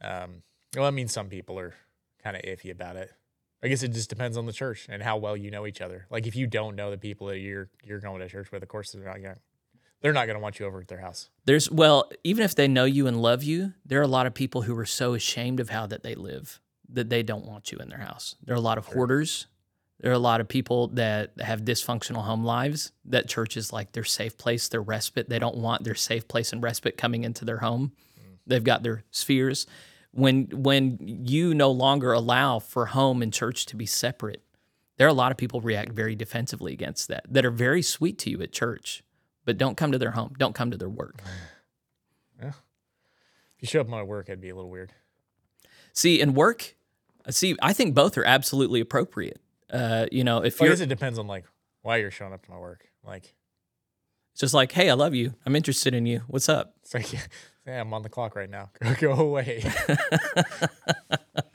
Um, 0.01 0.43
well, 0.75 0.87
I 0.87 0.91
mean, 0.91 1.09
some 1.09 1.29
people 1.29 1.59
are 1.59 1.75
kind 2.23 2.37
of 2.37 2.43
iffy 2.43 2.71
about 2.71 2.97
it. 2.97 3.11
I 3.63 3.69
guess 3.69 3.83
it 3.83 3.93
just 3.93 4.11
depends 4.11 4.37
on 4.37 4.47
the 4.47 4.53
church 4.53 4.87
and 4.89 5.03
how 5.03 5.17
well 5.17 5.37
you 5.37 5.51
know 5.51 5.67
each 5.67 5.81
other. 5.81 6.07
Like 6.11 6.27
if 6.27 6.37
you 6.37 6.47
don't 6.47 6.77
know 6.77 6.91
the 6.91 6.99
people 6.99 7.27
that 7.29 7.39
you're 7.39 7.69
you're 7.83 8.01
going 8.01 8.21
to 8.21 8.29
church 8.29 8.53
with, 8.53 8.63
of 8.63 8.69
course 8.69 8.93
they're 8.93 9.05
not 9.05 9.23
gonna 9.23 9.39
they're 10.07 10.13
not 10.13 10.29
gonna 10.29 10.39
want 10.39 10.61
you 10.61 10.67
over 10.67 10.81
at 10.81 10.87
their 10.87 11.01
house. 11.01 11.31
There's 11.47 11.69
well, 11.69 12.13
even 12.23 12.45
if 12.45 12.55
they 12.55 12.69
know 12.69 12.85
you 12.85 13.09
and 13.09 13.21
love 13.21 13.43
you, 13.43 13.73
there 13.85 13.99
are 13.99 14.05
a 14.05 14.07
lot 14.07 14.25
of 14.27 14.35
people 14.35 14.63
who 14.63 14.79
are 14.79 14.87
so 14.87 15.15
ashamed 15.15 15.59
of 15.59 15.71
how 15.71 15.85
that 15.89 16.05
they 16.05 16.15
live 16.15 16.61
that 16.89 17.11
they 17.11 17.25
don't 17.25 17.45
want 17.45 17.73
you 17.73 17.79
in 17.79 17.89
their 17.89 17.99
house. 17.99 18.37
There 18.45 18.55
are 18.55 18.59
a 18.59 18.61
lot 18.61 18.79
of 18.79 18.87
hoarders. 18.87 19.49
There 19.99 20.13
are 20.13 20.15
a 20.15 20.21
lot 20.21 20.41
of 20.41 20.47
people 20.47 20.87
that 20.91 21.33
have 21.41 21.63
dysfunctional 21.63 22.23
home 22.23 22.45
lives 22.45 22.93
that 23.07 23.29
church 23.29 23.57
is 23.57 23.73
like 23.73 23.91
their 23.91 24.05
safe 24.05 24.39
place, 24.39 24.69
their 24.69 24.81
respite. 24.81 25.29
They 25.29 25.41
don't 25.41 25.57
want 25.57 25.83
their 25.83 25.97
safe 25.97 26.29
place 26.29 26.53
and 26.53 26.63
respite 26.63 26.97
coming 26.97 27.25
into 27.25 27.45
their 27.45 27.59
home. 27.59 27.91
Mm. 28.17 28.37
They've 28.47 28.63
got 28.63 28.85
their 28.85 29.03
spheres. 29.11 29.67
When 30.13 30.45
when 30.53 30.99
you 31.01 31.53
no 31.53 31.73
longer 31.73 32.13
allow 32.13 32.61
for 32.61 32.87
home 32.87 33.23
and 33.23 33.33
church 33.33 33.67
to 33.67 33.77
be 33.77 33.87
separate, 33.87 34.45
there 34.99 35.09
are 35.09 35.11
a 35.11 35.15
lot 35.15 35.33
of 35.33 35.37
people 35.37 35.61
react 35.61 35.91
very 35.91 36.15
defensively 36.15 36.73
against 36.73 37.09
that 37.09 37.25
that 37.29 37.45
are 37.45 37.51
very 37.51 37.83
sweet 37.83 38.19
to 38.21 38.31
you 38.31 38.41
at 38.41 38.53
church, 38.53 39.03
but 39.47 39.57
don't 39.57 39.77
come 39.77 39.93
to 39.93 39.99
their 39.99 40.11
home, 40.11 40.35
don't 40.39 40.55
come 40.55 40.71
to 40.71 40.77
their 40.77 40.91
work. 40.91 41.23
If 43.57 43.63
you 43.63 43.69
show 43.69 43.81
up 43.81 43.87
at 43.87 43.91
my 43.91 44.03
work, 44.03 44.29
I'd 44.29 44.43
be 44.43 44.51
a 44.51 44.55
little 44.55 44.69
weird. 44.71 44.93
See, 45.95 46.21
in 46.21 46.35
work, 46.35 46.77
see, 47.31 47.57
I 47.63 47.73
think 47.73 47.95
both 47.95 48.19
are 48.19 48.25
absolutely 48.25 48.81
appropriate. 48.81 49.41
Uh, 49.71 50.05
you 50.13 50.23
know, 50.25 50.45
if 50.45 50.61
Well, 50.61 50.69
I 50.69 50.73
guess 50.73 50.81
it 50.81 50.91
depends 50.91 51.19
on 51.19 51.27
like 51.27 51.47
why 51.81 51.97
you're 51.97 52.11
showing 52.11 52.35
up 52.35 52.45
to 52.45 52.51
my 52.51 52.59
work. 52.59 52.87
Like 53.03 53.35
it's 54.33 54.41
just 54.43 54.53
like, 54.53 54.73
hey, 54.73 54.91
I 54.91 54.93
love 54.93 55.15
you, 55.15 55.33
I'm 55.47 55.57
interested 55.57 55.95
in 55.95 56.05
you. 56.05 56.21
What's 56.27 56.51
up? 56.51 56.75
it's 56.83 56.93
like 56.93 57.11
yeah, 57.67 57.81
I'm 57.81 57.95
on 57.95 58.03
the 58.03 58.11
clock 58.11 58.37
right 58.37 58.51
now. 58.51 58.71
Go 59.01 59.13
away. 59.13 59.65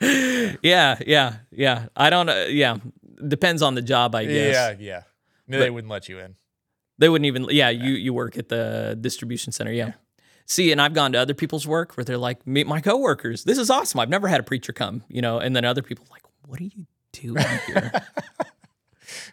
yeah, 0.00 0.98
yeah, 1.06 1.36
yeah. 1.52 1.86
I 1.94 2.10
don't. 2.10 2.28
Uh, 2.28 2.46
yeah, 2.48 2.78
depends 3.28 3.62
on 3.62 3.76
the 3.76 3.82
job, 3.82 4.16
I 4.16 4.24
guess. 4.24 4.54
yeah, 4.54 4.74
yeah. 4.78 5.02
No, 5.46 5.60
they 5.60 5.70
wouldn't 5.70 5.90
let 5.90 6.08
you 6.08 6.18
in. 6.18 6.34
They 6.98 7.08
wouldn't 7.08 7.26
even. 7.26 7.46
Yeah, 7.50 7.70
you 7.70 7.92
you 7.92 8.12
work 8.12 8.36
at 8.38 8.48
the 8.48 8.96
distribution 9.00 9.52
center. 9.52 9.72
Yeah. 9.72 9.92
See, 10.46 10.72
and 10.72 10.80
I've 10.80 10.92
gone 10.92 11.12
to 11.12 11.18
other 11.18 11.34
people's 11.34 11.66
work 11.66 11.96
where 11.96 12.04
they're 12.04 12.18
like, 12.18 12.46
meet 12.46 12.66
my 12.66 12.80
coworkers. 12.80 13.44
This 13.44 13.58
is 13.58 13.70
awesome. 13.70 14.00
I've 14.00 14.08
never 14.08 14.28
had 14.28 14.40
a 14.40 14.42
preacher 14.42 14.72
come, 14.72 15.04
you 15.08 15.22
know, 15.22 15.38
and 15.38 15.54
then 15.54 15.64
other 15.64 15.82
people 15.82 16.04
are 16.06 16.12
like, 16.12 16.24
what 16.46 16.60
are 16.60 16.64
you 16.64 16.86
doing 17.12 17.44
here? 17.66 17.92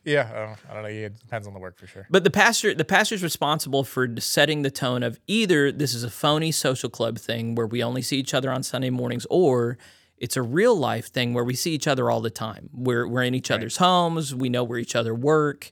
Yeah, 0.03 0.29
I 0.33 0.39
don't, 0.39 0.59
I 0.69 0.73
don't 0.73 0.83
know. 0.83 0.89
It 0.89 1.19
depends 1.19 1.47
on 1.47 1.53
the 1.53 1.59
work 1.59 1.77
for 1.77 1.87
sure. 1.87 2.07
But 2.09 2.23
the 2.23 2.29
pastor, 2.29 2.73
the 2.73 2.85
pastor's 2.85 3.23
responsible 3.23 3.83
for 3.83 4.07
setting 4.19 4.61
the 4.61 4.71
tone 4.71 5.03
of 5.03 5.19
either 5.27 5.71
this 5.71 5.93
is 5.93 6.03
a 6.03 6.09
phony 6.09 6.51
social 6.51 6.89
club 6.89 7.17
thing 7.17 7.55
where 7.55 7.67
we 7.67 7.83
only 7.83 8.01
see 8.01 8.17
each 8.17 8.33
other 8.33 8.51
on 8.51 8.63
Sunday 8.63 8.89
mornings, 8.89 9.25
or 9.29 9.77
it's 10.17 10.35
a 10.35 10.41
real 10.41 10.75
life 10.75 11.07
thing 11.07 11.33
where 11.33 11.43
we 11.43 11.55
see 11.55 11.73
each 11.73 11.87
other 11.87 12.09
all 12.09 12.21
the 12.21 12.29
time. 12.29 12.69
We're 12.73 13.07
we're 13.07 13.23
in 13.23 13.35
each 13.35 13.51
other's 13.51 13.77
homes. 13.77 14.33
We 14.33 14.49
know 14.49 14.63
where 14.63 14.79
each 14.79 14.95
other 14.95 15.13
work. 15.13 15.71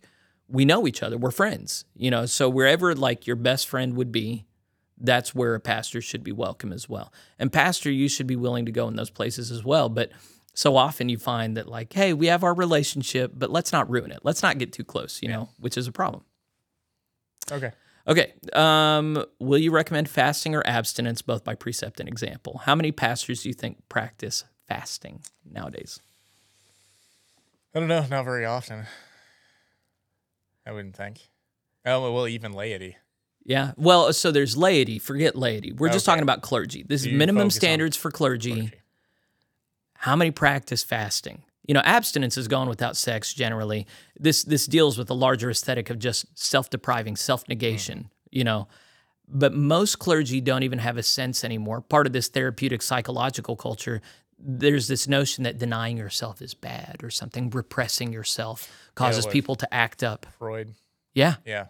We 0.49 0.65
know 0.65 0.87
each 0.87 1.03
other. 1.03 1.17
We're 1.17 1.31
friends. 1.31 1.85
You 1.95 2.11
know, 2.11 2.25
so 2.25 2.49
wherever 2.49 2.95
like 2.95 3.27
your 3.27 3.35
best 3.35 3.67
friend 3.67 3.95
would 3.95 4.11
be, 4.11 4.45
that's 4.97 5.35
where 5.35 5.55
a 5.55 5.59
pastor 5.59 6.01
should 6.01 6.23
be 6.23 6.31
welcome 6.31 6.73
as 6.73 6.89
well. 6.89 7.13
And 7.37 7.51
pastor, 7.51 7.91
you 7.91 8.07
should 8.09 8.27
be 8.27 8.35
willing 8.35 8.65
to 8.65 8.71
go 8.71 8.87
in 8.87 8.95
those 8.95 9.09
places 9.09 9.51
as 9.51 9.63
well. 9.63 9.89
But 9.89 10.11
so 10.53 10.75
often 10.75 11.09
you 11.09 11.17
find 11.17 11.55
that 11.57 11.67
like, 11.67 11.93
hey, 11.93 12.13
we 12.13 12.27
have 12.27 12.43
our 12.43 12.53
relationship, 12.53 13.33
but 13.35 13.51
let's 13.51 13.71
not 13.71 13.89
ruin 13.89 14.11
it. 14.11 14.19
Let's 14.23 14.41
not 14.41 14.57
get 14.57 14.73
too 14.73 14.83
close. 14.83 15.21
You 15.21 15.29
know, 15.29 15.49
which 15.59 15.77
is 15.77 15.87
a 15.87 15.91
problem. 15.91 16.23
Okay. 17.51 17.71
Okay. 18.07 18.33
Um, 18.53 19.23
will 19.39 19.57
you 19.57 19.71
recommend 19.71 20.09
fasting 20.09 20.55
or 20.55 20.65
abstinence, 20.65 21.21
both 21.21 21.43
by 21.43 21.55
precept 21.55 21.99
and 21.99 22.07
example? 22.07 22.61
How 22.63 22.73
many 22.73 22.91
pastors 22.91 23.43
do 23.43 23.49
you 23.49 23.53
think 23.53 23.77
practice 23.89 24.45
fasting 24.67 25.21
nowadays? 25.49 25.99
I 27.75 27.79
don't 27.79 27.89
know. 27.89 28.05
Not 28.09 28.23
very 28.23 28.45
often. 28.45 28.85
I 30.67 30.71
wouldn't 30.73 30.95
think. 30.95 31.29
Oh 31.85 32.11
well, 32.13 32.27
even 32.27 32.51
laity. 32.51 32.97
Yeah. 33.45 33.71
Well, 33.77 34.11
so 34.11 34.31
there's 34.31 34.57
laity. 34.57 34.99
Forget 34.99 35.35
laity. 35.35 35.71
We're 35.71 35.87
just 35.87 36.05
Okay. 36.05 36.11
talking 36.11 36.23
about 36.23 36.41
clergy. 36.41 36.83
This 36.83 37.05
is 37.05 37.13
minimum 37.13 37.49
standards 37.49 37.95
for 37.95 38.11
clergy. 38.11 38.53
Clergy. 38.53 38.73
How 39.93 40.17
many 40.17 40.31
practice 40.31 40.83
fasting? 40.83 41.43
You 41.65 41.73
know, 41.73 41.81
abstinence 41.85 42.37
is 42.37 42.49
gone 42.49 42.67
without 42.67 42.97
sex 42.97 43.33
generally. 43.33 43.87
This 44.19 44.43
this 44.43 44.65
deals 44.65 44.97
with 44.97 45.07
the 45.07 45.15
larger 45.15 45.49
aesthetic 45.49 45.89
of 45.89 45.97
just 45.97 46.25
self-depriving, 46.37 47.15
self-negation, 47.15 47.97
hmm. 47.99 48.07
you 48.31 48.43
know. 48.43 48.67
But 49.29 49.53
most 49.53 49.99
clergy 49.99 50.41
don't 50.41 50.63
even 50.63 50.79
have 50.79 50.97
a 50.97 51.03
sense 51.03 51.43
anymore. 51.43 51.81
Part 51.81 52.07
of 52.07 52.13
this 52.13 52.27
therapeutic 52.27 52.81
psychological 52.81 53.55
culture, 53.55 54.01
there's 54.39 54.87
this 54.87 55.07
notion 55.07 55.43
that 55.43 55.57
denying 55.57 55.97
yourself 55.97 56.41
is 56.41 56.53
bad 56.53 56.97
or 57.03 57.09
something, 57.09 57.49
repressing 57.49 58.13
yourself 58.13 58.69
causes 58.95 59.25
like- 59.25 59.33
people 59.33 59.55
to 59.55 59.73
act 59.73 60.03
up. 60.03 60.25
Freud. 60.37 60.75
Yeah. 61.13 61.35
Yeah. 61.45 61.67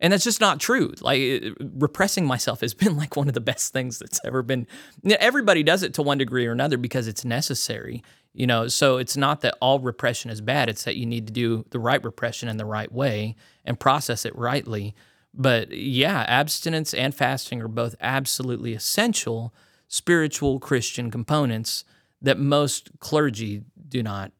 And 0.00 0.12
that's 0.12 0.24
just 0.24 0.40
not 0.40 0.60
true. 0.60 0.94
Like 1.00 1.20
uh, 1.20 1.50
repressing 1.60 2.24
myself 2.26 2.60
has 2.60 2.74
been 2.82 2.96
like 2.96 3.16
one 3.16 3.28
of 3.28 3.34
the 3.34 3.40
best 3.40 3.72
things 3.72 3.98
that's 3.98 4.20
ever 4.24 4.42
been. 4.42 4.66
Everybody 5.04 5.62
does 5.62 5.82
it 5.82 5.94
to 5.94 6.02
one 6.02 6.18
degree 6.18 6.46
or 6.46 6.52
another 6.52 6.76
because 6.76 7.08
it's 7.08 7.24
necessary, 7.24 8.02
you 8.32 8.46
know. 8.46 8.68
So 8.68 8.98
it's 8.98 9.16
not 9.16 9.40
that 9.40 9.56
all 9.60 9.80
repression 9.80 10.30
is 10.30 10.40
bad. 10.40 10.68
It's 10.68 10.84
that 10.84 10.96
you 10.96 11.06
need 11.06 11.26
to 11.26 11.32
do 11.32 11.64
the 11.70 11.80
right 11.80 12.02
repression 12.02 12.48
in 12.48 12.56
the 12.56 12.64
right 12.64 12.90
way 12.90 13.36
and 13.64 13.78
process 13.78 14.24
it 14.24 14.36
rightly. 14.36 14.94
But 15.34 15.72
yeah, 15.72 16.24
abstinence 16.28 16.94
and 16.94 17.14
fasting 17.14 17.60
are 17.60 17.68
both 17.68 17.94
absolutely 18.00 18.74
essential 18.74 19.54
spiritual 19.88 20.60
Christian 20.60 21.10
components 21.10 21.84
that 22.22 22.38
most 22.38 22.90
clergy 23.00 23.62
do 23.88 24.02
not 24.02 24.32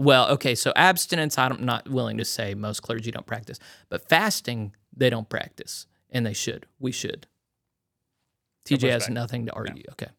well, 0.00 0.28
okay, 0.28 0.54
so 0.54 0.72
abstinence, 0.76 1.36
I'm 1.36 1.64
not 1.64 1.88
willing 1.90 2.18
to 2.18 2.24
say 2.24 2.54
most 2.54 2.82
clergy 2.82 3.10
don't 3.10 3.26
practice, 3.26 3.58
but 3.88 4.08
fasting, 4.08 4.72
they 4.96 5.10
don't 5.10 5.28
practice, 5.28 5.86
and 6.08 6.24
they 6.24 6.32
should. 6.32 6.66
We 6.78 6.92
should. 6.92 7.26
TJ 8.64 8.90
has 8.90 9.08
nothing 9.08 9.46
to 9.46 9.52
argue. 9.52 9.82
Okay. 9.92 10.10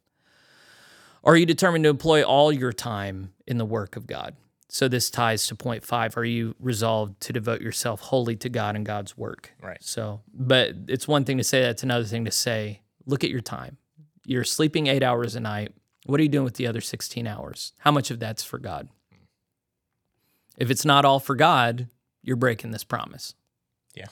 Are 1.23 1.37
you 1.37 1.45
determined 1.45 1.83
to 1.83 1.89
employ 1.89 2.23
all 2.23 2.51
your 2.51 2.73
time 2.73 3.33
in 3.47 3.57
the 3.57 3.65
work 3.65 3.95
of 3.95 4.05
God? 4.05 4.35
So 4.69 4.87
this 4.87 5.09
ties 5.09 5.47
to 5.47 5.55
point 5.55 5.83
five. 5.83 6.15
Are 6.17 6.25
you 6.25 6.55
resolved 6.59 7.19
to 7.21 7.33
devote 7.33 7.61
yourself 7.61 8.01
wholly 8.01 8.35
to 8.37 8.49
God 8.49 8.75
and 8.75 8.85
God's 8.85 9.17
work? 9.17 9.51
Right. 9.61 9.81
So, 9.81 10.21
but 10.33 10.73
it's 10.87 11.07
one 11.07 11.25
thing 11.25 11.37
to 11.37 11.43
say 11.43 11.61
that, 11.61 11.71
it's 11.71 11.83
another 11.83 12.05
thing 12.05 12.25
to 12.25 12.31
say, 12.31 12.81
look 13.05 13.23
at 13.23 13.29
your 13.29 13.41
time. 13.41 13.77
You're 14.25 14.43
sleeping 14.43 14.87
eight 14.87 15.03
hours 15.03 15.35
a 15.35 15.39
night. 15.39 15.73
What 16.09 16.19
are 16.19 16.23
you 16.23 16.29
doing 16.29 16.43
with 16.45 16.55
the 16.55 16.65
other 16.65 16.81
16 16.81 17.27
hours? 17.27 17.73
How 17.77 17.91
much 17.91 18.09
of 18.09 18.19
that's 18.19 18.43
for 18.43 18.57
God? 18.57 18.89
If 20.57 20.71
it's 20.71 20.83
not 20.83 21.05
all 21.05 21.19
for 21.19 21.35
God, 21.35 21.87
you're 22.23 22.35
breaking 22.35 22.71
this 22.71 22.83
promise. 22.83 23.35
Yeah. 23.93 24.07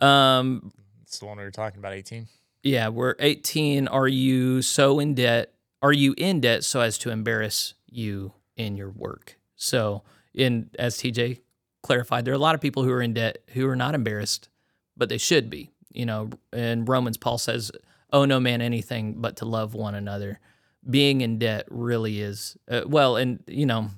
Um, 0.00 0.72
It's 1.02 1.18
the 1.20 1.26
one 1.26 1.38
we 1.38 1.44
were 1.44 1.50
talking 1.50 1.78
about, 1.78 1.92
18. 1.92 2.26
yeah, 2.62 2.88
we're 2.88 3.14
18. 3.20 3.86
Are 3.88 4.08
you 4.08 4.60
so 4.60 4.98
in 4.98 5.14
debt? 5.14 5.54
Are 5.82 5.92
you 5.92 6.14
in 6.18 6.40
debt 6.40 6.64
so 6.64 6.80
as 6.80 6.98
to 6.98 7.10
embarrass 7.10 7.74
you 7.88 8.32
in 8.56 8.76
your 8.76 8.90
work? 8.90 9.38
So, 9.54 10.02
in 10.34 10.70
as 10.78 10.96
TJ 10.98 11.40
clarified, 11.82 12.24
there 12.24 12.32
are 12.32 12.34
a 12.34 12.40
lot 12.40 12.54
of 12.56 12.60
people 12.60 12.82
who 12.82 12.90
are 12.90 13.00
in 13.00 13.14
debt 13.14 13.38
who 13.52 13.68
are 13.68 13.76
not 13.76 13.94
embarrassed, 13.94 14.48
but 14.96 15.08
they 15.08 15.18
should 15.18 15.48
be. 15.48 15.70
You 15.92 16.06
know, 16.06 16.30
in 16.52 16.84
Romans, 16.86 17.16
Paul 17.16 17.38
says, 17.38 17.70
"Oh 18.12 18.24
no 18.24 18.40
man 18.40 18.60
anything 18.60 19.20
but 19.20 19.36
to 19.36 19.44
love 19.44 19.72
one 19.74 19.94
another." 19.94 20.40
Being 20.88 21.20
in 21.20 21.38
debt 21.38 21.66
really 21.68 22.20
is 22.20 22.56
uh, 22.70 22.82
well, 22.86 23.16
and 23.16 23.42
you 23.46 23.66
know, 23.66 23.90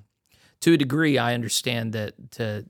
to 0.60 0.72
a 0.72 0.76
degree, 0.76 1.18
I 1.18 1.34
understand 1.34 1.92
that 1.92 2.30
to 2.32 2.64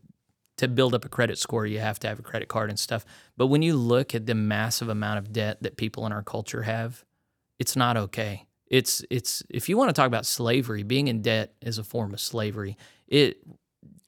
to 0.59 0.69
build 0.69 0.93
up 0.93 1.05
a 1.05 1.09
credit 1.09 1.39
score, 1.39 1.67
you 1.67 1.79
have 1.79 2.01
to 2.01 2.09
have 2.09 2.19
a 2.19 2.23
credit 2.23 2.49
card 2.49 2.69
and 2.69 2.79
stuff. 2.79 3.05
But 3.37 3.47
when 3.47 3.63
you 3.63 3.77
look 3.77 4.15
at 4.15 4.27
the 4.27 4.35
massive 4.35 4.89
amount 4.89 5.19
of 5.19 5.33
debt 5.33 5.63
that 5.63 5.77
people 5.77 6.05
in 6.05 6.13
our 6.13 6.23
culture 6.23 6.63
have, 6.63 7.05
it's 7.61 7.77
not 7.77 7.97
okay. 7.97 8.47
It's 8.67 9.05
it's 9.09 9.43
if 9.49 9.69
you 9.69 9.77
want 9.77 9.89
to 9.89 9.93
talk 9.93 10.07
about 10.07 10.27
slavery, 10.27 10.83
being 10.83 11.09
in 11.09 11.23
debt 11.23 11.55
is 11.63 11.79
a 11.79 11.85
form 11.85 12.13
of 12.13 12.21
slavery. 12.21 12.77
It 13.07 13.39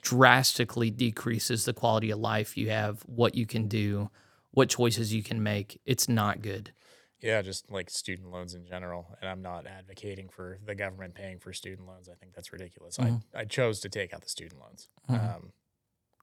drastically 0.02 0.90
decreases 0.90 1.64
the 1.64 1.72
quality 1.72 2.10
of 2.10 2.18
life 2.18 2.56
you 2.56 2.70
have, 2.70 3.02
what 3.06 3.34
you 3.34 3.46
can 3.46 3.68
do, 3.68 4.10
what 4.50 4.68
choices 4.68 5.14
you 5.14 5.22
can 5.22 5.42
make. 5.42 5.80
It's 5.86 6.08
not 6.08 6.42
good. 6.42 6.72
Yeah, 7.20 7.42
just 7.42 7.70
like 7.70 7.90
student 7.90 8.30
loans 8.30 8.54
in 8.54 8.66
general. 8.66 9.06
And 9.20 9.28
I'm 9.28 9.42
not 9.42 9.66
advocating 9.66 10.28
for 10.28 10.58
the 10.64 10.74
government 10.74 11.14
paying 11.14 11.38
for 11.38 11.52
student 11.52 11.86
loans. 11.86 12.08
I 12.08 12.14
think 12.14 12.34
that's 12.34 12.52
ridiculous. 12.52 12.96
Mhm. 12.96 13.22
I, 13.34 13.40
I 13.40 13.44
chose 13.44 13.80
to 13.80 13.88
take 13.88 14.14
out 14.14 14.22
the 14.22 14.28
student 14.28 14.60
loans. 14.60 14.88
Mhm. 15.08 15.36
Um, 15.36 15.52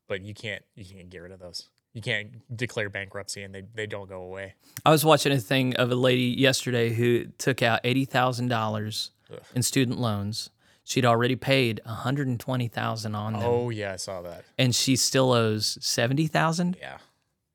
but 0.07 0.21
you 0.21 0.33
can't 0.33 0.63
you 0.75 0.85
can't 0.85 1.09
get 1.09 1.19
rid 1.19 1.31
of 1.31 1.39
those. 1.39 1.69
You 1.93 2.01
can't 2.01 2.55
declare 2.55 2.89
bankruptcy 2.89 3.41
and 3.43 3.53
they, 3.55 3.63
they 3.73 3.87
don't 3.87 4.07
go 4.07 4.21
away. 4.21 4.53
I 4.85 4.91
was 4.91 5.03
watching 5.03 5.31
a 5.31 5.39
thing 5.39 5.75
of 5.77 5.91
a 5.91 5.95
lady 5.95 6.23
yesterday 6.37 6.93
who 6.93 7.25
took 7.37 7.61
out 7.63 7.81
eighty 7.83 8.05
thousand 8.05 8.47
dollars 8.49 9.11
in 9.55 9.61
student 9.63 9.99
loans. 9.99 10.49
She'd 10.83 11.05
already 11.05 11.35
paid 11.35 11.81
one 11.83 11.95
hundred 11.95 12.27
and 12.27 12.39
twenty 12.39 12.67
thousand 12.67 13.13
on 13.15 13.33
them. 13.33 13.41
Oh 13.43 13.69
yeah, 13.69 13.93
I 13.93 13.97
saw 13.97 14.21
that. 14.21 14.45
and 14.57 14.73
she 14.73 14.95
still 14.95 15.31
owes 15.33 15.77
seventy 15.81 16.27
thousand. 16.27 16.77
Yeah. 16.79 16.97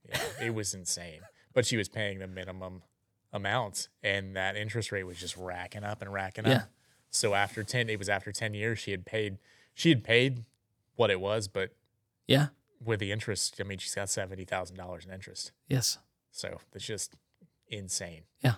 Yeah. 0.08 0.20
it 0.40 0.54
was 0.54 0.74
insane. 0.74 1.20
But 1.54 1.64
she 1.66 1.76
was 1.76 1.88
paying 1.88 2.18
the 2.18 2.26
minimum 2.26 2.82
amount 3.32 3.88
and 4.02 4.36
that 4.36 4.56
interest 4.56 4.92
rate 4.92 5.04
was 5.04 5.18
just 5.18 5.36
racking 5.36 5.84
up 5.84 6.02
and 6.02 6.12
racking 6.12 6.44
Yeah. 6.46 6.52
up. 6.56 6.70
So 7.10 7.34
after 7.34 7.62
10 7.64 7.88
it 7.88 7.98
was 7.98 8.08
after 8.08 8.32
10 8.32 8.54
years 8.54 8.78
she 8.78 8.90
had 8.90 9.04
paid 9.06 9.38
she 9.74 9.88
had 9.88 10.04
paid 10.04 10.44
what 10.96 11.10
it 11.10 11.20
was, 11.20 11.48
but 11.48 11.74
Yeah. 12.26 12.48
with 12.84 13.00
the 13.00 13.10
interest, 13.12 13.56
I 13.60 13.64
mean 13.64 13.78
she's 13.78 13.94
got 13.94 14.08
$70,000 14.08 15.04
in 15.06 15.10
interest. 15.12 15.52
Yes. 15.68 15.98
So 16.30 16.60
it's 16.74 16.84
just 16.86 17.14
insane. 17.68 18.24
Yeah. 18.40 18.54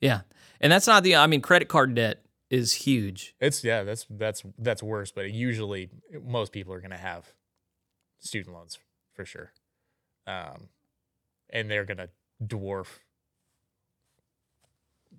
Yeah, 0.00 0.20
and 0.60 0.70
that's 0.70 0.86
not 0.86 1.02
the. 1.04 1.16
I 1.16 1.26
mean, 1.26 1.40
credit 1.40 1.68
card 1.68 1.94
debt 1.94 2.22
is 2.50 2.74
huge. 2.74 3.34
It's 3.40 3.64
yeah, 3.64 3.82
that's 3.82 4.06
that's 4.10 4.42
that's 4.58 4.82
worse, 4.82 5.10
but 5.10 5.30
usually 5.32 5.88
most 6.22 6.52
people 6.52 6.74
are 6.74 6.80
going 6.80 6.90
to 6.90 6.98
have 6.98 7.32
student 8.18 8.54
loans 8.54 8.78
for 9.14 9.24
sure. 9.24 9.52
Um 10.26 10.68
and 11.48 11.70
they're 11.70 11.86
going 11.86 11.96
to 11.96 12.10
dwarf 12.44 12.98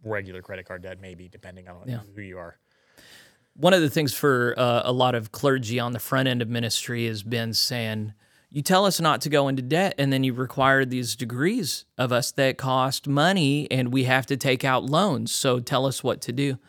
regular 0.03 0.41
credit 0.41 0.65
card 0.67 0.81
debt 0.83 0.99
maybe 1.01 1.27
depending 1.27 1.67
on 1.67 1.83
Yeah. 1.87 1.99
who 2.15 2.21
you 2.21 2.37
are. 2.37 2.57
One 3.55 3.73
of 3.73 3.81
the 3.81 3.89
things 3.89 4.13
for 4.13 4.53
uh, 4.57 4.81
a 4.85 4.91
lot 4.91 5.15
of 5.15 5.31
clergy 5.31 5.79
on 5.79 5.91
the 5.93 5.99
front 5.99 6.27
end 6.27 6.41
of 6.41 6.47
ministry 6.49 7.07
has 7.07 7.23
been 7.23 7.53
saying, 7.53 8.13
"You 8.51 8.61
tell 8.61 8.85
us 8.85 8.99
not 9.01 9.21
to 9.21 9.29
go 9.29 9.47
into 9.47 9.63
debt, 9.63 9.95
and 9.97 10.13
then 10.13 10.23
you 10.23 10.33
require 10.33 10.85
these 10.85 11.15
degrees 11.15 11.85
of 11.97 12.11
us 12.11 12.31
that 12.33 12.57
cost 12.57 13.07
money, 13.07 13.67
and 13.71 13.91
we 13.91 14.03
have 14.03 14.27
to 14.27 14.37
take 14.37 14.63
out 14.63 14.83
loans. 14.85 15.31
So 15.31 15.59
tell 15.59 15.85
us 15.87 16.03
what 16.03 16.21
to 16.21 16.31
do." 16.31 16.59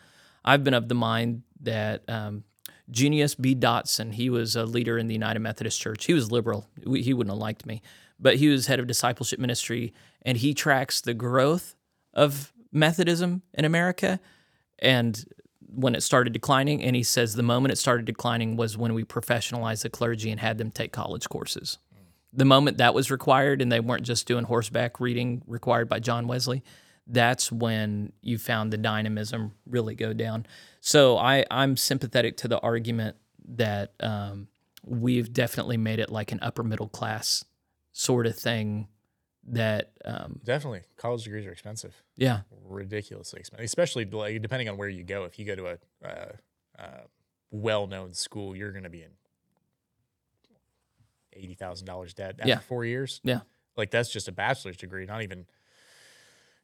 I've 0.43 0.63
been 0.63 0.73
of 0.73 0.87
the 0.87 0.95
mind 0.95 1.43
that 1.61 2.03
um, 2.09 2.43
Junius 2.89 3.35
B. 3.35 3.53
Dotson, 3.53 4.13
he 4.13 4.29
was 4.31 4.55
a 4.55 4.63
leader 4.65 4.97
in 4.97 5.05
the 5.07 5.13
United 5.13 5.39
Methodist 5.41 5.79
Church. 5.79 6.05
He 6.05 6.13
was 6.13 6.31
liberal. 6.31 6.67
We- 6.85 7.03
He 7.03 7.13
wouldn't 7.13 7.31
have 7.33 7.39
liked 7.39 7.67
me, 7.67 7.83
but 8.19 8.37
he 8.37 8.47
was 8.47 8.65
head 8.65 8.79
of 8.79 8.87
discipleship 8.87 9.37
ministry, 9.37 9.93
and 10.23 10.37
he 10.39 10.55
tracks 10.55 11.01
the 11.01 11.13
growth 11.13 11.75
of 12.15 12.51
Methodism 12.71 13.41
in 13.53 13.65
America 13.65 14.19
and 14.79 15.25
when 15.67 15.95
it 15.95 16.01
started 16.01 16.33
declining. 16.33 16.81
And 16.83 16.95
he 16.95 17.03
says 17.03 17.35
the 17.35 17.43
moment 17.43 17.71
it 17.71 17.77
started 17.77 18.05
declining 18.05 18.55
was 18.55 18.77
when 18.77 18.93
we 18.93 19.03
professionalized 19.03 19.83
the 19.83 19.89
clergy 19.89 20.31
and 20.31 20.39
had 20.39 20.57
them 20.57 20.71
take 20.71 20.91
college 20.91 21.29
courses. 21.29 21.77
The 22.31 22.45
moment 22.45 22.77
that 22.77 22.93
was 22.93 23.09
required 23.09 23.61
and 23.61 23.71
they 23.71 23.79
weren't 23.79 24.03
just 24.03 24.27
doing 24.27 24.45
horseback 24.45 24.99
reading 24.99 25.41
required 25.47 25.89
by 25.89 25.99
John 25.99 26.27
Wesley, 26.27 26.63
that's 27.07 27.51
when 27.51 28.13
you 28.21 28.37
found 28.37 28.71
the 28.71 28.77
dynamism 28.77 29.53
really 29.65 29.95
go 29.95 30.13
down. 30.13 30.45
So 30.79 31.17
I, 31.17 31.45
I'm 31.49 31.75
sympathetic 31.75 32.37
to 32.37 32.47
the 32.47 32.59
argument 32.59 33.15
that 33.55 33.93
um, 33.99 34.47
we've 34.85 35.33
definitely 35.33 35.77
made 35.77 35.99
it 35.99 36.11
like 36.11 36.31
an 36.31 36.39
upper 36.41 36.63
middle 36.63 36.87
class 36.87 37.43
sort 37.91 38.27
of 38.27 38.35
thing 38.35 38.87
that, 39.53 39.91
um, 40.05 40.39
Definitely. 40.43 40.81
College 40.97 41.23
degrees 41.23 41.45
are 41.45 41.51
expensive. 41.51 41.93
yeah, 42.15 42.41
Ridiculously 42.67 43.39
expensive. 43.39 43.65
Especially 43.65 44.05
like 44.05 44.41
depending 44.41 44.69
on 44.69 44.77
where 44.77 44.89
you 44.89 45.03
go. 45.03 45.23
If 45.25 45.37
you 45.39 45.45
go 45.45 45.55
to 45.55 45.67
a 45.67 45.77
uh, 46.07 46.31
uh, 46.77 47.01
well-known 47.51 48.13
school, 48.13 48.55
you're 48.55 48.71
going 48.71 48.83
to 48.83 48.89
be 48.89 49.01
in 49.03 49.11
$80,000 51.37 52.13
debt 52.15 52.35
after 52.39 52.47
Yeah. 52.47 52.59
4 52.59 52.85
years. 52.85 53.21
Yeah. 53.23 53.41
Like 53.77 53.91
that's 53.91 54.09
just 54.09 54.27
a 54.27 54.31
bachelor's 54.31 54.77
degree, 54.77 55.05
not 55.05 55.21
even 55.21 55.39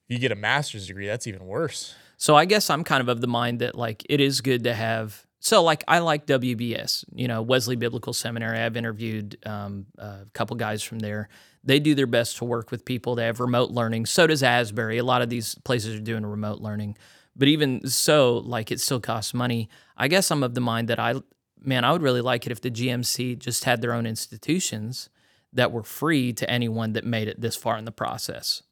If 0.07 0.13
you 0.13 0.19
get 0.19 0.31
a 0.31 0.35
master's 0.35 0.87
degree, 0.87 1.07
that's 1.07 1.25
even 1.27 1.45
worse. 1.45 1.95
So 2.17 2.35
I 2.35 2.45
guess 2.45 2.69
I'm 2.69 2.83
kind 2.83 3.01
of 3.01 3.07
of 3.09 3.21
the 3.21 3.27
mind 3.27 3.59
that 3.59 3.75
like 3.75 4.05
it 4.09 4.19
is 4.21 4.41
good 4.41 4.63
to 4.65 4.73
have. 4.73 5.25
So 5.45 5.61
like 5.61 5.83
I 5.87 5.99
like 5.99 6.25
WBS, 6.25 7.05
you 7.13 7.27
know, 7.27 7.43
Wesley 7.43 7.75
Biblical 7.75 8.13
Seminary. 8.13 8.57
I've 8.57 8.75
interviewed 8.75 9.37
um, 9.45 9.85
a 9.99 10.25
couple 10.33 10.55
guys 10.55 10.81
from 10.81 10.97
there. 10.97 11.29
They 11.63 11.79
do 11.79 11.93
their 11.93 12.07
best 12.07 12.37
to 12.37 12.45
work 12.45 12.71
with 12.71 12.83
people. 12.83 13.13
They 13.13 13.25
have 13.25 13.39
remote 13.39 13.69
learning. 13.69 14.07
So 14.07 14.25
does 14.25 14.41
Asbury. 14.41 14.97
A 14.97 15.03
lot 15.03 15.21
of 15.21 15.29
these 15.29 15.53
places 15.63 15.93
are 15.93 16.01
doing 16.01 16.25
remote 16.25 16.61
learning. 16.61 16.97
But 17.35 17.47
even 17.47 17.87
so, 17.87 18.39
like 18.39 18.71
it 18.71 18.79
still 18.79 18.99
costs 18.99 19.35
money. 19.35 19.69
I 19.95 20.07
guess 20.07 20.31
I'm 20.31 20.41
of 20.41 20.55
the 20.55 20.61
mind 20.61 20.87
that 20.87 20.97
I, 20.97 21.13
man, 21.61 21.83
I 21.83 21.91
would 21.91 22.01
really 22.01 22.21
like 22.21 22.47
it 22.47 22.51
if 22.51 22.61
the 22.61 22.71
GMC 22.71 23.37
just 23.37 23.65
had 23.65 23.83
their 23.83 23.93
own 23.93 24.07
institutions 24.07 25.09
that 25.53 25.71
were 25.71 25.83
free 25.83 26.33
to 26.33 26.49
anyone 26.49 26.93
that 26.93 27.05
made 27.05 27.27
it 27.27 27.39
this 27.39 27.55
far 27.55 27.77
in 27.77 27.85
the 27.85 27.91
process 27.91 28.63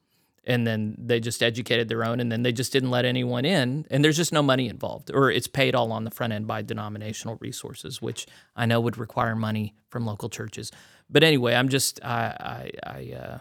and 0.46 0.68
then 0.68 0.96
they 0.98 1.20
just 1.20 1.42
educated 1.42 1.88
their 1.88 2.04
own 2.04 2.20
and 2.20 2.32
then 2.32 2.44
they 2.44 2.52
just 2.52 2.72
didn't 2.74 2.92
let 2.92 3.06
anyone 3.06 3.46
in 3.46 3.86
and 3.90 4.04
there's 4.04 4.18
just 4.18 4.34
no 4.34 4.44
money 4.44 4.68
involved 4.68 5.10
or 5.14 5.32
it's 5.32 5.48
paid 5.48 5.74
all 5.76 5.92
on 5.92 6.04
the 6.04 6.12
front 6.12 6.34
end 6.34 6.46
by 6.48 6.62
denominational 6.62 7.38
resources 7.40 8.02
which 8.02 8.26
i 8.56 8.66
know 8.66 8.80
would 8.82 8.98
require 8.98 9.36
money 9.36 9.74
from 9.90 10.06
local 10.06 10.30
churches 10.30 10.72
but 11.10 11.24
anyway 11.24 11.54
i'm 11.56 11.70
just 11.70 12.04
i 12.04 12.72
i, 12.86 12.90
I 12.98 13.14
uh 13.14 13.38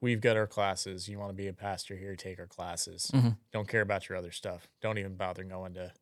we've 0.00 0.20
got 0.20 0.36
our 0.36 0.48
classes. 0.48 1.08
You 1.08 1.16
want 1.20 1.30
to 1.30 1.34
be 1.36 1.46
a 1.46 1.52
pastor 1.52 1.94
here, 1.94 2.16
take 2.16 2.40
our 2.40 2.48
classes. 2.48 3.08
Mhm. 3.14 3.36
Don't 3.52 3.68
care 3.68 3.82
about 3.82 4.08
your 4.08 4.18
other 4.18 4.32
stuff. 4.32 4.66
Don't 4.80 4.98
even 4.98 5.14
bother 5.14 5.44
going 5.44 5.74
to 5.74 5.92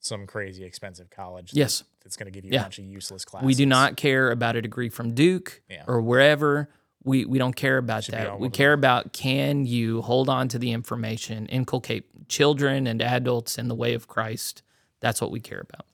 some 0.00 0.26
crazy 0.26 0.64
expensive 0.64 1.10
college. 1.10 1.50
Yes. 1.52 1.84
That's 2.02 2.16
going 2.16 2.24
to 2.24 2.30
give 2.32 2.46
you 2.46 2.52
Yeah. 2.54 2.60
a 2.60 2.62
bunch 2.62 2.78
of 2.78 2.86
useless 2.86 3.26
classes. 3.26 3.46
We 3.46 3.54
do 3.54 3.66
not 3.66 3.98
care 3.98 4.30
about 4.30 4.56
a 4.56 4.62
degree 4.62 4.88
from 4.88 5.12
Duke 5.12 5.60
Yeah. 5.68 5.84
or 5.86 6.00
wherever. 6.00 6.70
We, 7.04 7.24
we 7.24 7.38
don't 7.38 7.56
care 7.56 7.78
about 7.78 8.06
that. 8.06 8.38
We 8.38 8.48
care 8.48 8.72
about 8.72 9.12
can 9.12 9.66
you 9.66 10.02
hold 10.02 10.28
on 10.28 10.48
to 10.48 10.58
the 10.58 10.72
information, 10.72 11.46
inculcate 11.46 12.28
children 12.28 12.86
and 12.86 13.02
adults 13.02 13.58
in 13.58 13.68
the 13.68 13.74
way 13.74 13.94
of 13.94 14.06
Christ. 14.08 14.62
That's 15.00 15.20
what 15.20 15.30
we 15.30 15.40
care 15.40 15.60
about. 15.60 15.86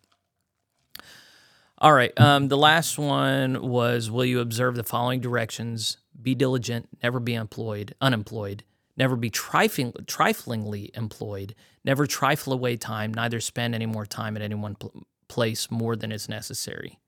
All 1.78 1.92
right. 1.92 2.18
Um, 2.20 2.48
the 2.48 2.56
last 2.56 2.98
one 2.98 3.62
was 3.62 4.10
Will 4.10 4.24
you 4.24 4.40
observe 4.40 4.74
the 4.74 4.84
following 4.84 5.20
directions? 5.20 5.98
Be 6.20 6.34
diligent, 6.34 6.88
never 7.02 7.20
be 7.20 7.34
employed, 7.34 7.94
unemployed, 8.00 8.64
never 8.96 9.14
be 9.14 9.30
trifling, 9.30 9.92
triflingly 10.04 10.90
employed, 10.96 11.54
never 11.84 12.06
trifle 12.06 12.52
away 12.52 12.76
time, 12.76 13.14
neither 13.14 13.40
spend 13.40 13.74
any 13.74 13.86
more 13.86 14.04
time 14.04 14.36
at 14.36 14.42
any 14.42 14.56
one 14.56 14.74
pl- 14.74 15.06
place 15.28 15.70
more 15.70 15.94
than 15.94 16.10
is 16.10 16.28
necessary. 16.28 16.98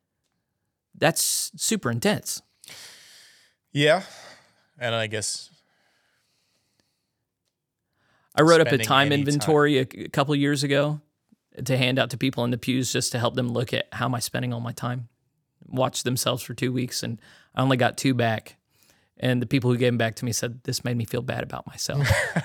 That's 0.97 1.51
super 1.57 1.91
intense. 1.91 2.41
Yeah. 3.73 4.03
And 4.79 4.95
I 4.95 5.07
guess 5.07 5.51
I 8.35 8.43
wrote 8.43 8.61
up 8.61 8.69
a 8.69 8.79
time 8.79 9.07
any 9.07 9.17
time. 9.17 9.29
inventory 9.29 9.79
a, 9.79 9.83
a 9.83 10.09
couple 10.09 10.35
years 10.35 10.63
ago 10.63 11.01
to 11.65 11.77
hand 11.77 11.99
out 11.99 12.11
to 12.11 12.17
people 12.17 12.45
in 12.45 12.51
the 12.51 12.59
pews 12.59 12.93
just 12.93 13.13
to 13.13 13.19
help 13.19 13.35
them 13.35 13.49
look 13.49 13.75
at 13.75 13.87
how 13.93 14.07
am 14.07 14.15
I 14.15 14.21
spending 14.21 14.53
all 14.53 14.61
my 14.61 14.73
time. 14.73 15.09
Watch 15.67 16.05
themselves 16.05 16.43
for 16.43 16.55
two 16.55 16.73
weeks, 16.73 17.03
and 17.03 17.21
I 17.55 17.63
only 17.63 17.77
got 17.77 17.97
two 17.97 18.15
back. 18.15 18.57
And 19.19 19.43
the 19.43 19.47
people 19.47 19.71
who 19.71 19.77
gave 19.77 19.89
them 19.89 19.99
back 19.99 20.17
to 20.17 20.25
me 20.25 20.33
said 20.33 20.65
this 20.65 20.83
made 20.83 20.97
me 20.97 21.05
feel 21.05 21.23
bad 21.23 21.43
about 21.43 21.67
myself. 21.67 22.09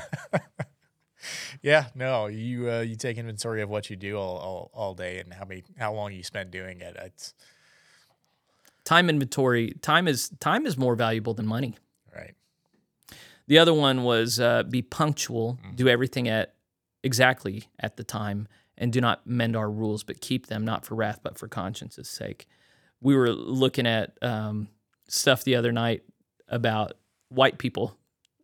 Yeah, 1.61 1.87
no, 1.95 2.27
you 2.27 2.69
uh, 2.69 2.81
you 2.81 2.95
take 2.95 3.17
inventory 3.17 3.61
of 3.61 3.69
what 3.69 3.89
you 3.89 3.95
do 3.95 4.17
all, 4.17 4.37
all, 4.37 4.71
all 4.73 4.93
day 4.93 5.19
and 5.19 5.33
how 5.33 5.45
many 5.45 5.63
how 5.77 5.93
long 5.93 6.13
you 6.13 6.23
spend 6.23 6.51
doing 6.51 6.81
it. 6.81 6.95
It's 6.99 7.33
time 8.85 9.09
inventory. 9.09 9.73
Time 9.81 10.07
is 10.07 10.29
time 10.39 10.65
is 10.65 10.77
more 10.77 10.95
valuable 10.95 11.33
than 11.33 11.45
money. 11.45 11.75
right. 12.15 12.33
The 13.47 13.59
other 13.59 13.73
one 13.73 14.03
was 14.03 14.39
uh, 14.39 14.63
be 14.63 14.81
punctual, 14.81 15.59
Mm-hmm. 15.61 15.75
do 15.75 15.87
everything 15.89 16.27
at 16.29 16.55
exactly 17.03 17.65
at 17.79 17.97
the 17.97 18.03
time, 18.03 18.47
and 18.77 18.91
do 18.91 18.99
not 19.01 19.27
mend 19.27 19.55
our 19.55 19.69
rules, 19.69 20.03
but 20.03 20.21
keep 20.21 20.47
them 20.47 20.65
not 20.65 20.85
for 20.85 20.95
wrath, 20.95 21.19
but 21.23 21.37
for 21.37 21.47
conscience's 21.47 22.09
sake. 22.09 22.47
We 23.01 23.15
were 23.15 23.29
looking 23.31 23.85
at 23.85 24.17
um, 24.23 24.69
stuff 25.07 25.43
the 25.43 25.55
other 25.55 25.71
night 25.71 26.03
about 26.47 26.93
white 27.29 27.57
people 27.59 27.95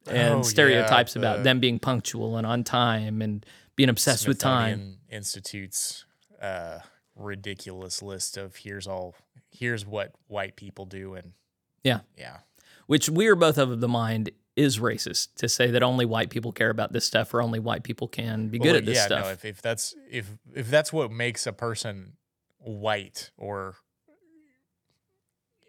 and 0.07 0.39
Oh, 0.39 0.41
stereotypes 0.43 1.15
yeah, 1.15 1.21
about 1.21 1.43
them 1.43 1.59
being 1.59 1.79
punctual 1.79 2.37
and 2.37 2.45
on 2.45 2.63
time 2.63 3.21
and 3.21 3.43
being 3.75 3.89
obsessed 3.89 4.27
with 4.27 4.37
time. 4.39 4.97
Institute's 5.09 6.05
uh, 6.41 6.79
ridiculous 7.21 8.01
list 8.01 8.37
of 8.37 8.57
here's 8.57 8.87
all 8.87 9.15
here's 9.49 9.85
what 9.85 10.13
white 10.27 10.55
people 10.55 10.85
do 10.85 11.13
and 11.13 11.33
Yeah. 11.83 12.01
yeah 12.17 12.37
which 12.87 13.09
we 13.09 13.27
are 13.27 13.35
both 13.35 13.57
of 13.57 13.79
the 13.79 13.87
mind 13.87 14.31
is 14.55 14.79
racist 14.79 15.33
to 15.35 15.47
say 15.47 15.71
that 15.71 15.81
only 15.81 16.05
white 16.05 16.29
people 16.29 16.51
care 16.51 16.69
about 16.69 16.91
this 16.91 17.05
stuff 17.05 17.33
or 17.33 17.41
only 17.41 17.59
white 17.59 17.83
people 17.83 18.07
can 18.07 18.49
be 18.49 18.59
good 18.59 18.75
at 18.75 18.85
this 18.85 18.97
yeah, 18.97 19.05
stuff. 19.05 19.25
No, 19.25 19.31
if, 19.31 19.45
if 19.45 19.61
that's 19.61 19.95
if 20.09 20.29
if 20.53 20.69
that's 20.69 20.91
what 20.91 21.09
makes 21.09 21.47
a 21.47 21.53
person 21.53 22.13
white 22.59 23.31
or 23.37 23.75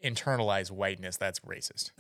internalize 0.05 0.70
whiteness, 0.70 1.16
that's 1.16 1.39
racist. 1.41 1.93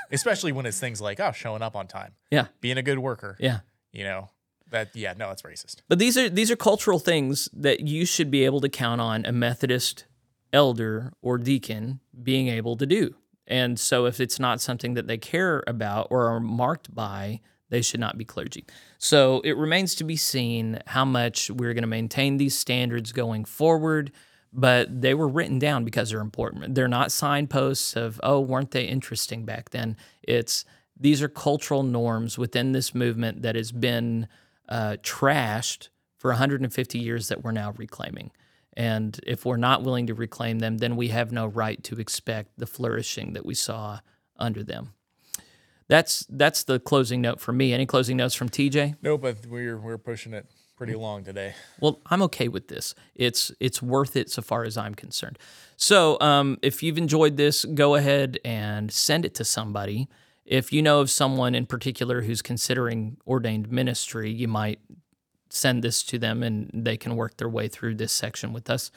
Especially 0.12 0.52
when 0.52 0.66
it's 0.66 0.78
things 0.78 1.00
like 1.00 1.18
oh, 1.18 1.32
showing 1.32 1.62
up 1.62 1.74
on 1.74 1.88
time, 1.88 2.12
yeah, 2.30 2.46
being 2.60 2.78
a 2.78 2.82
good 2.82 2.98
worker. 3.00 3.36
yeah. 3.40 3.60
You 3.92 4.04
know 4.04 4.30
that 4.70 4.94
yeah, 4.94 5.14
no, 5.16 5.30
it's 5.30 5.42
racist. 5.42 5.76
But 5.88 5.98
these 5.98 6.16
are 6.16 6.28
these 6.28 6.50
are 6.50 6.56
cultural 6.56 6.98
things 6.98 7.48
that 7.52 7.80
you 7.80 8.04
should 8.04 8.30
be 8.30 8.44
able 8.44 8.60
to 8.60 8.68
count 8.68 9.00
on 9.00 9.24
a 9.26 9.32
Methodist 9.32 10.04
elder 10.52 11.12
or 11.22 11.38
deacon 11.38 12.00
being 12.22 12.48
able 12.48 12.76
to 12.76 12.86
do. 12.86 13.14
And 13.46 13.78
so 13.78 14.06
if 14.06 14.20
it's 14.20 14.38
not 14.38 14.60
something 14.60 14.94
that 14.94 15.06
they 15.06 15.18
care 15.18 15.64
about 15.66 16.08
or 16.10 16.26
are 16.26 16.40
marked 16.40 16.94
by, 16.94 17.40
they 17.68 17.82
should 17.82 18.00
not 18.00 18.18
be 18.18 18.24
clergy. 18.24 18.64
So 18.98 19.40
it 19.40 19.56
remains 19.56 19.94
to 19.96 20.04
be 20.04 20.16
seen 20.16 20.80
how 20.86 21.04
much 21.04 21.50
we're 21.50 21.74
going 21.74 21.82
to 21.82 21.88
maintain 21.88 22.36
these 22.36 22.56
standards 22.56 23.12
going 23.12 23.44
forward, 23.44 24.12
but 24.52 25.00
they 25.00 25.14
were 25.14 25.28
written 25.28 25.58
down 25.58 25.84
because 25.84 26.10
they're 26.10 26.20
important. 26.20 26.74
They're 26.74 26.88
not 26.88 27.12
signposts 27.12 27.96
of, 27.96 28.20
oh, 28.22 28.40
weren't 28.40 28.72
they 28.72 28.84
interesting 28.84 29.44
back 29.44 29.70
then? 29.70 29.96
It's 30.22 30.64
these 30.98 31.22
are 31.22 31.28
cultural 31.28 31.82
norms 31.82 32.36
within 32.36 32.72
this 32.72 32.94
movement 32.94 33.42
that 33.42 33.56
has 33.56 33.72
been 33.72 34.28
uh, 34.70 34.96
trashed 35.02 35.88
for 36.16 36.30
150 36.30 36.98
years 36.98 37.28
that 37.28 37.42
we're 37.42 37.52
now 37.52 37.72
reclaiming. 37.76 38.30
And 38.76 39.18
if 39.26 39.44
we're 39.44 39.56
not 39.56 39.82
willing 39.82 40.06
to 40.06 40.14
reclaim 40.14 40.60
them, 40.60 40.78
then 40.78 40.96
we 40.96 41.08
have 41.08 41.32
no 41.32 41.46
right 41.46 41.82
to 41.84 41.98
expect 41.98 42.58
the 42.58 42.66
flourishing 42.66 43.32
that 43.32 43.44
we 43.44 43.54
saw 43.54 44.00
under 44.38 44.62
them. 44.62 44.94
That's 45.88 46.24
that's 46.30 46.62
the 46.62 46.78
closing 46.78 47.20
note 47.20 47.40
for 47.40 47.52
me. 47.52 47.72
Any 47.72 47.84
closing 47.84 48.16
notes 48.16 48.34
from 48.34 48.48
TJ? 48.48 48.96
No, 49.02 49.18
but 49.18 49.44
we're 49.46 49.76
we're 49.76 49.98
pushing 49.98 50.32
it 50.32 50.46
pretty 50.76 50.94
long 50.94 51.24
today. 51.24 51.54
Well, 51.80 52.00
I'm 52.06 52.22
okay 52.22 52.46
with 52.46 52.68
this. 52.68 52.94
It's 53.16 53.50
it's 53.58 53.82
worth 53.82 54.14
it 54.14 54.30
so 54.30 54.40
far 54.40 54.64
as 54.64 54.78
I'm 54.78 54.94
concerned. 54.94 55.36
So, 55.76 56.16
um, 56.20 56.58
if 56.62 56.82
you've 56.82 56.96
enjoyed 56.96 57.36
this, 57.36 57.64
go 57.64 57.96
ahead 57.96 58.38
and 58.44 58.92
send 58.92 59.24
it 59.24 59.34
to 59.34 59.44
somebody. 59.44 60.08
If 60.50 60.72
you 60.72 60.82
know 60.82 61.00
of 61.00 61.10
someone 61.10 61.54
in 61.54 61.64
particular 61.64 62.22
who's 62.22 62.42
considering 62.42 63.18
ordained 63.24 63.70
ministry, 63.70 64.32
you 64.32 64.48
might 64.48 64.80
send 65.48 65.84
this 65.84 66.02
to 66.02 66.18
them, 66.18 66.42
and 66.42 66.68
they 66.74 66.96
can 66.96 67.14
work 67.14 67.36
their 67.36 67.48
way 67.48 67.68
through 67.68 67.94
this 67.94 68.10
section 68.10 68.52
with 68.52 68.68
us. 68.68 68.90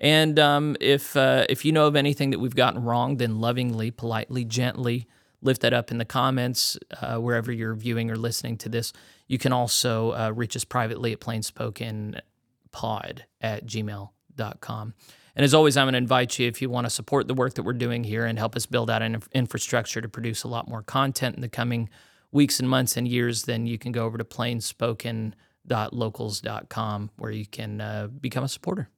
And 0.00 0.36
um, 0.40 0.76
if 0.80 1.16
uh, 1.16 1.46
if 1.48 1.64
you 1.64 1.70
know 1.70 1.86
of 1.86 1.94
anything 1.94 2.30
that 2.30 2.40
we've 2.40 2.56
gotten 2.56 2.82
wrong, 2.82 3.18
then 3.18 3.40
lovingly, 3.40 3.92
politely, 3.92 4.44
gently 4.44 5.06
lift 5.40 5.62
that 5.62 5.72
up 5.72 5.92
in 5.92 5.98
the 5.98 6.04
comments 6.04 6.76
uh, 7.00 7.18
wherever 7.18 7.52
you're 7.52 7.76
viewing 7.76 8.10
or 8.10 8.16
listening 8.16 8.58
to 8.58 8.68
this. 8.68 8.92
You 9.28 9.38
can 9.38 9.52
also 9.52 10.10
uh, 10.10 10.32
reach 10.34 10.56
us 10.56 10.64
privately 10.64 11.12
at 11.12 11.20
plainspokenpod 11.20 13.20
at 13.40 13.64
gmail.com. 13.64 14.94
And 15.36 15.44
as 15.44 15.54
always, 15.54 15.76
I'm 15.76 15.84
going 15.84 15.92
to 15.92 15.98
invite 15.98 16.38
you 16.38 16.48
if 16.48 16.62
you 16.62 16.70
want 16.70 16.86
to 16.86 16.90
support 16.90 17.28
the 17.28 17.34
work 17.34 17.52
that 17.54 17.62
we're 17.62 17.74
doing 17.74 18.04
here 18.04 18.24
and 18.24 18.38
help 18.38 18.56
us 18.56 18.64
build 18.64 18.88
out 18.90 19.02
an 19.02 19.20
infrastructure 19.32 20.00
to 20.00 20.08
produce 20.08 20.44
a 20.44 20.48
lot 20.48 20.66
more 20.66 20.82
content 20.82 21.36
in 21.36 21.42
the 21.42 21.48
coming 21.48 21.90
weeks 22.32 22.58
and 22.58 22.66
months 22.68 22.96
and 22.96 23.06
years, 23.06 23.42
then 23.42 23.66
you 23.66 23.78
can 23.78 23.92
go 23.92 24.06
over 24.06 24.16
to 24.16 24.24
plainspoken.locals.com 24.24 27.10
where 27.16 27.30
you 27.30 27.44
can 27.46 27.82
uh, 27.82 28.08
become 28.20 28.44
a 28.44 28.48
supporter. 28.48 28.88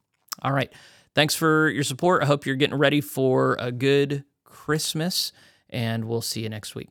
All 0.41 0.53
right. 0.53 0.73
Thanks 1.15 1.35
for 1.35 1.69
your 1.69 1.83
support. 1.83 2.23
I 2.23 2.27
hope 2.27 2.47
you're 2.47 2.55
getting 2.55 2.79
ready 2.79 3.01
for 3.01 3.57
a 3.59 3.73
good 3.73 4.23
Christmas, 4.45 5.33
and 5.69 6.05
we'll 6.05 6.23
see 6.23 6.43
you 6.43 6.49
next 6.49 6.77
week. 6.77 6.91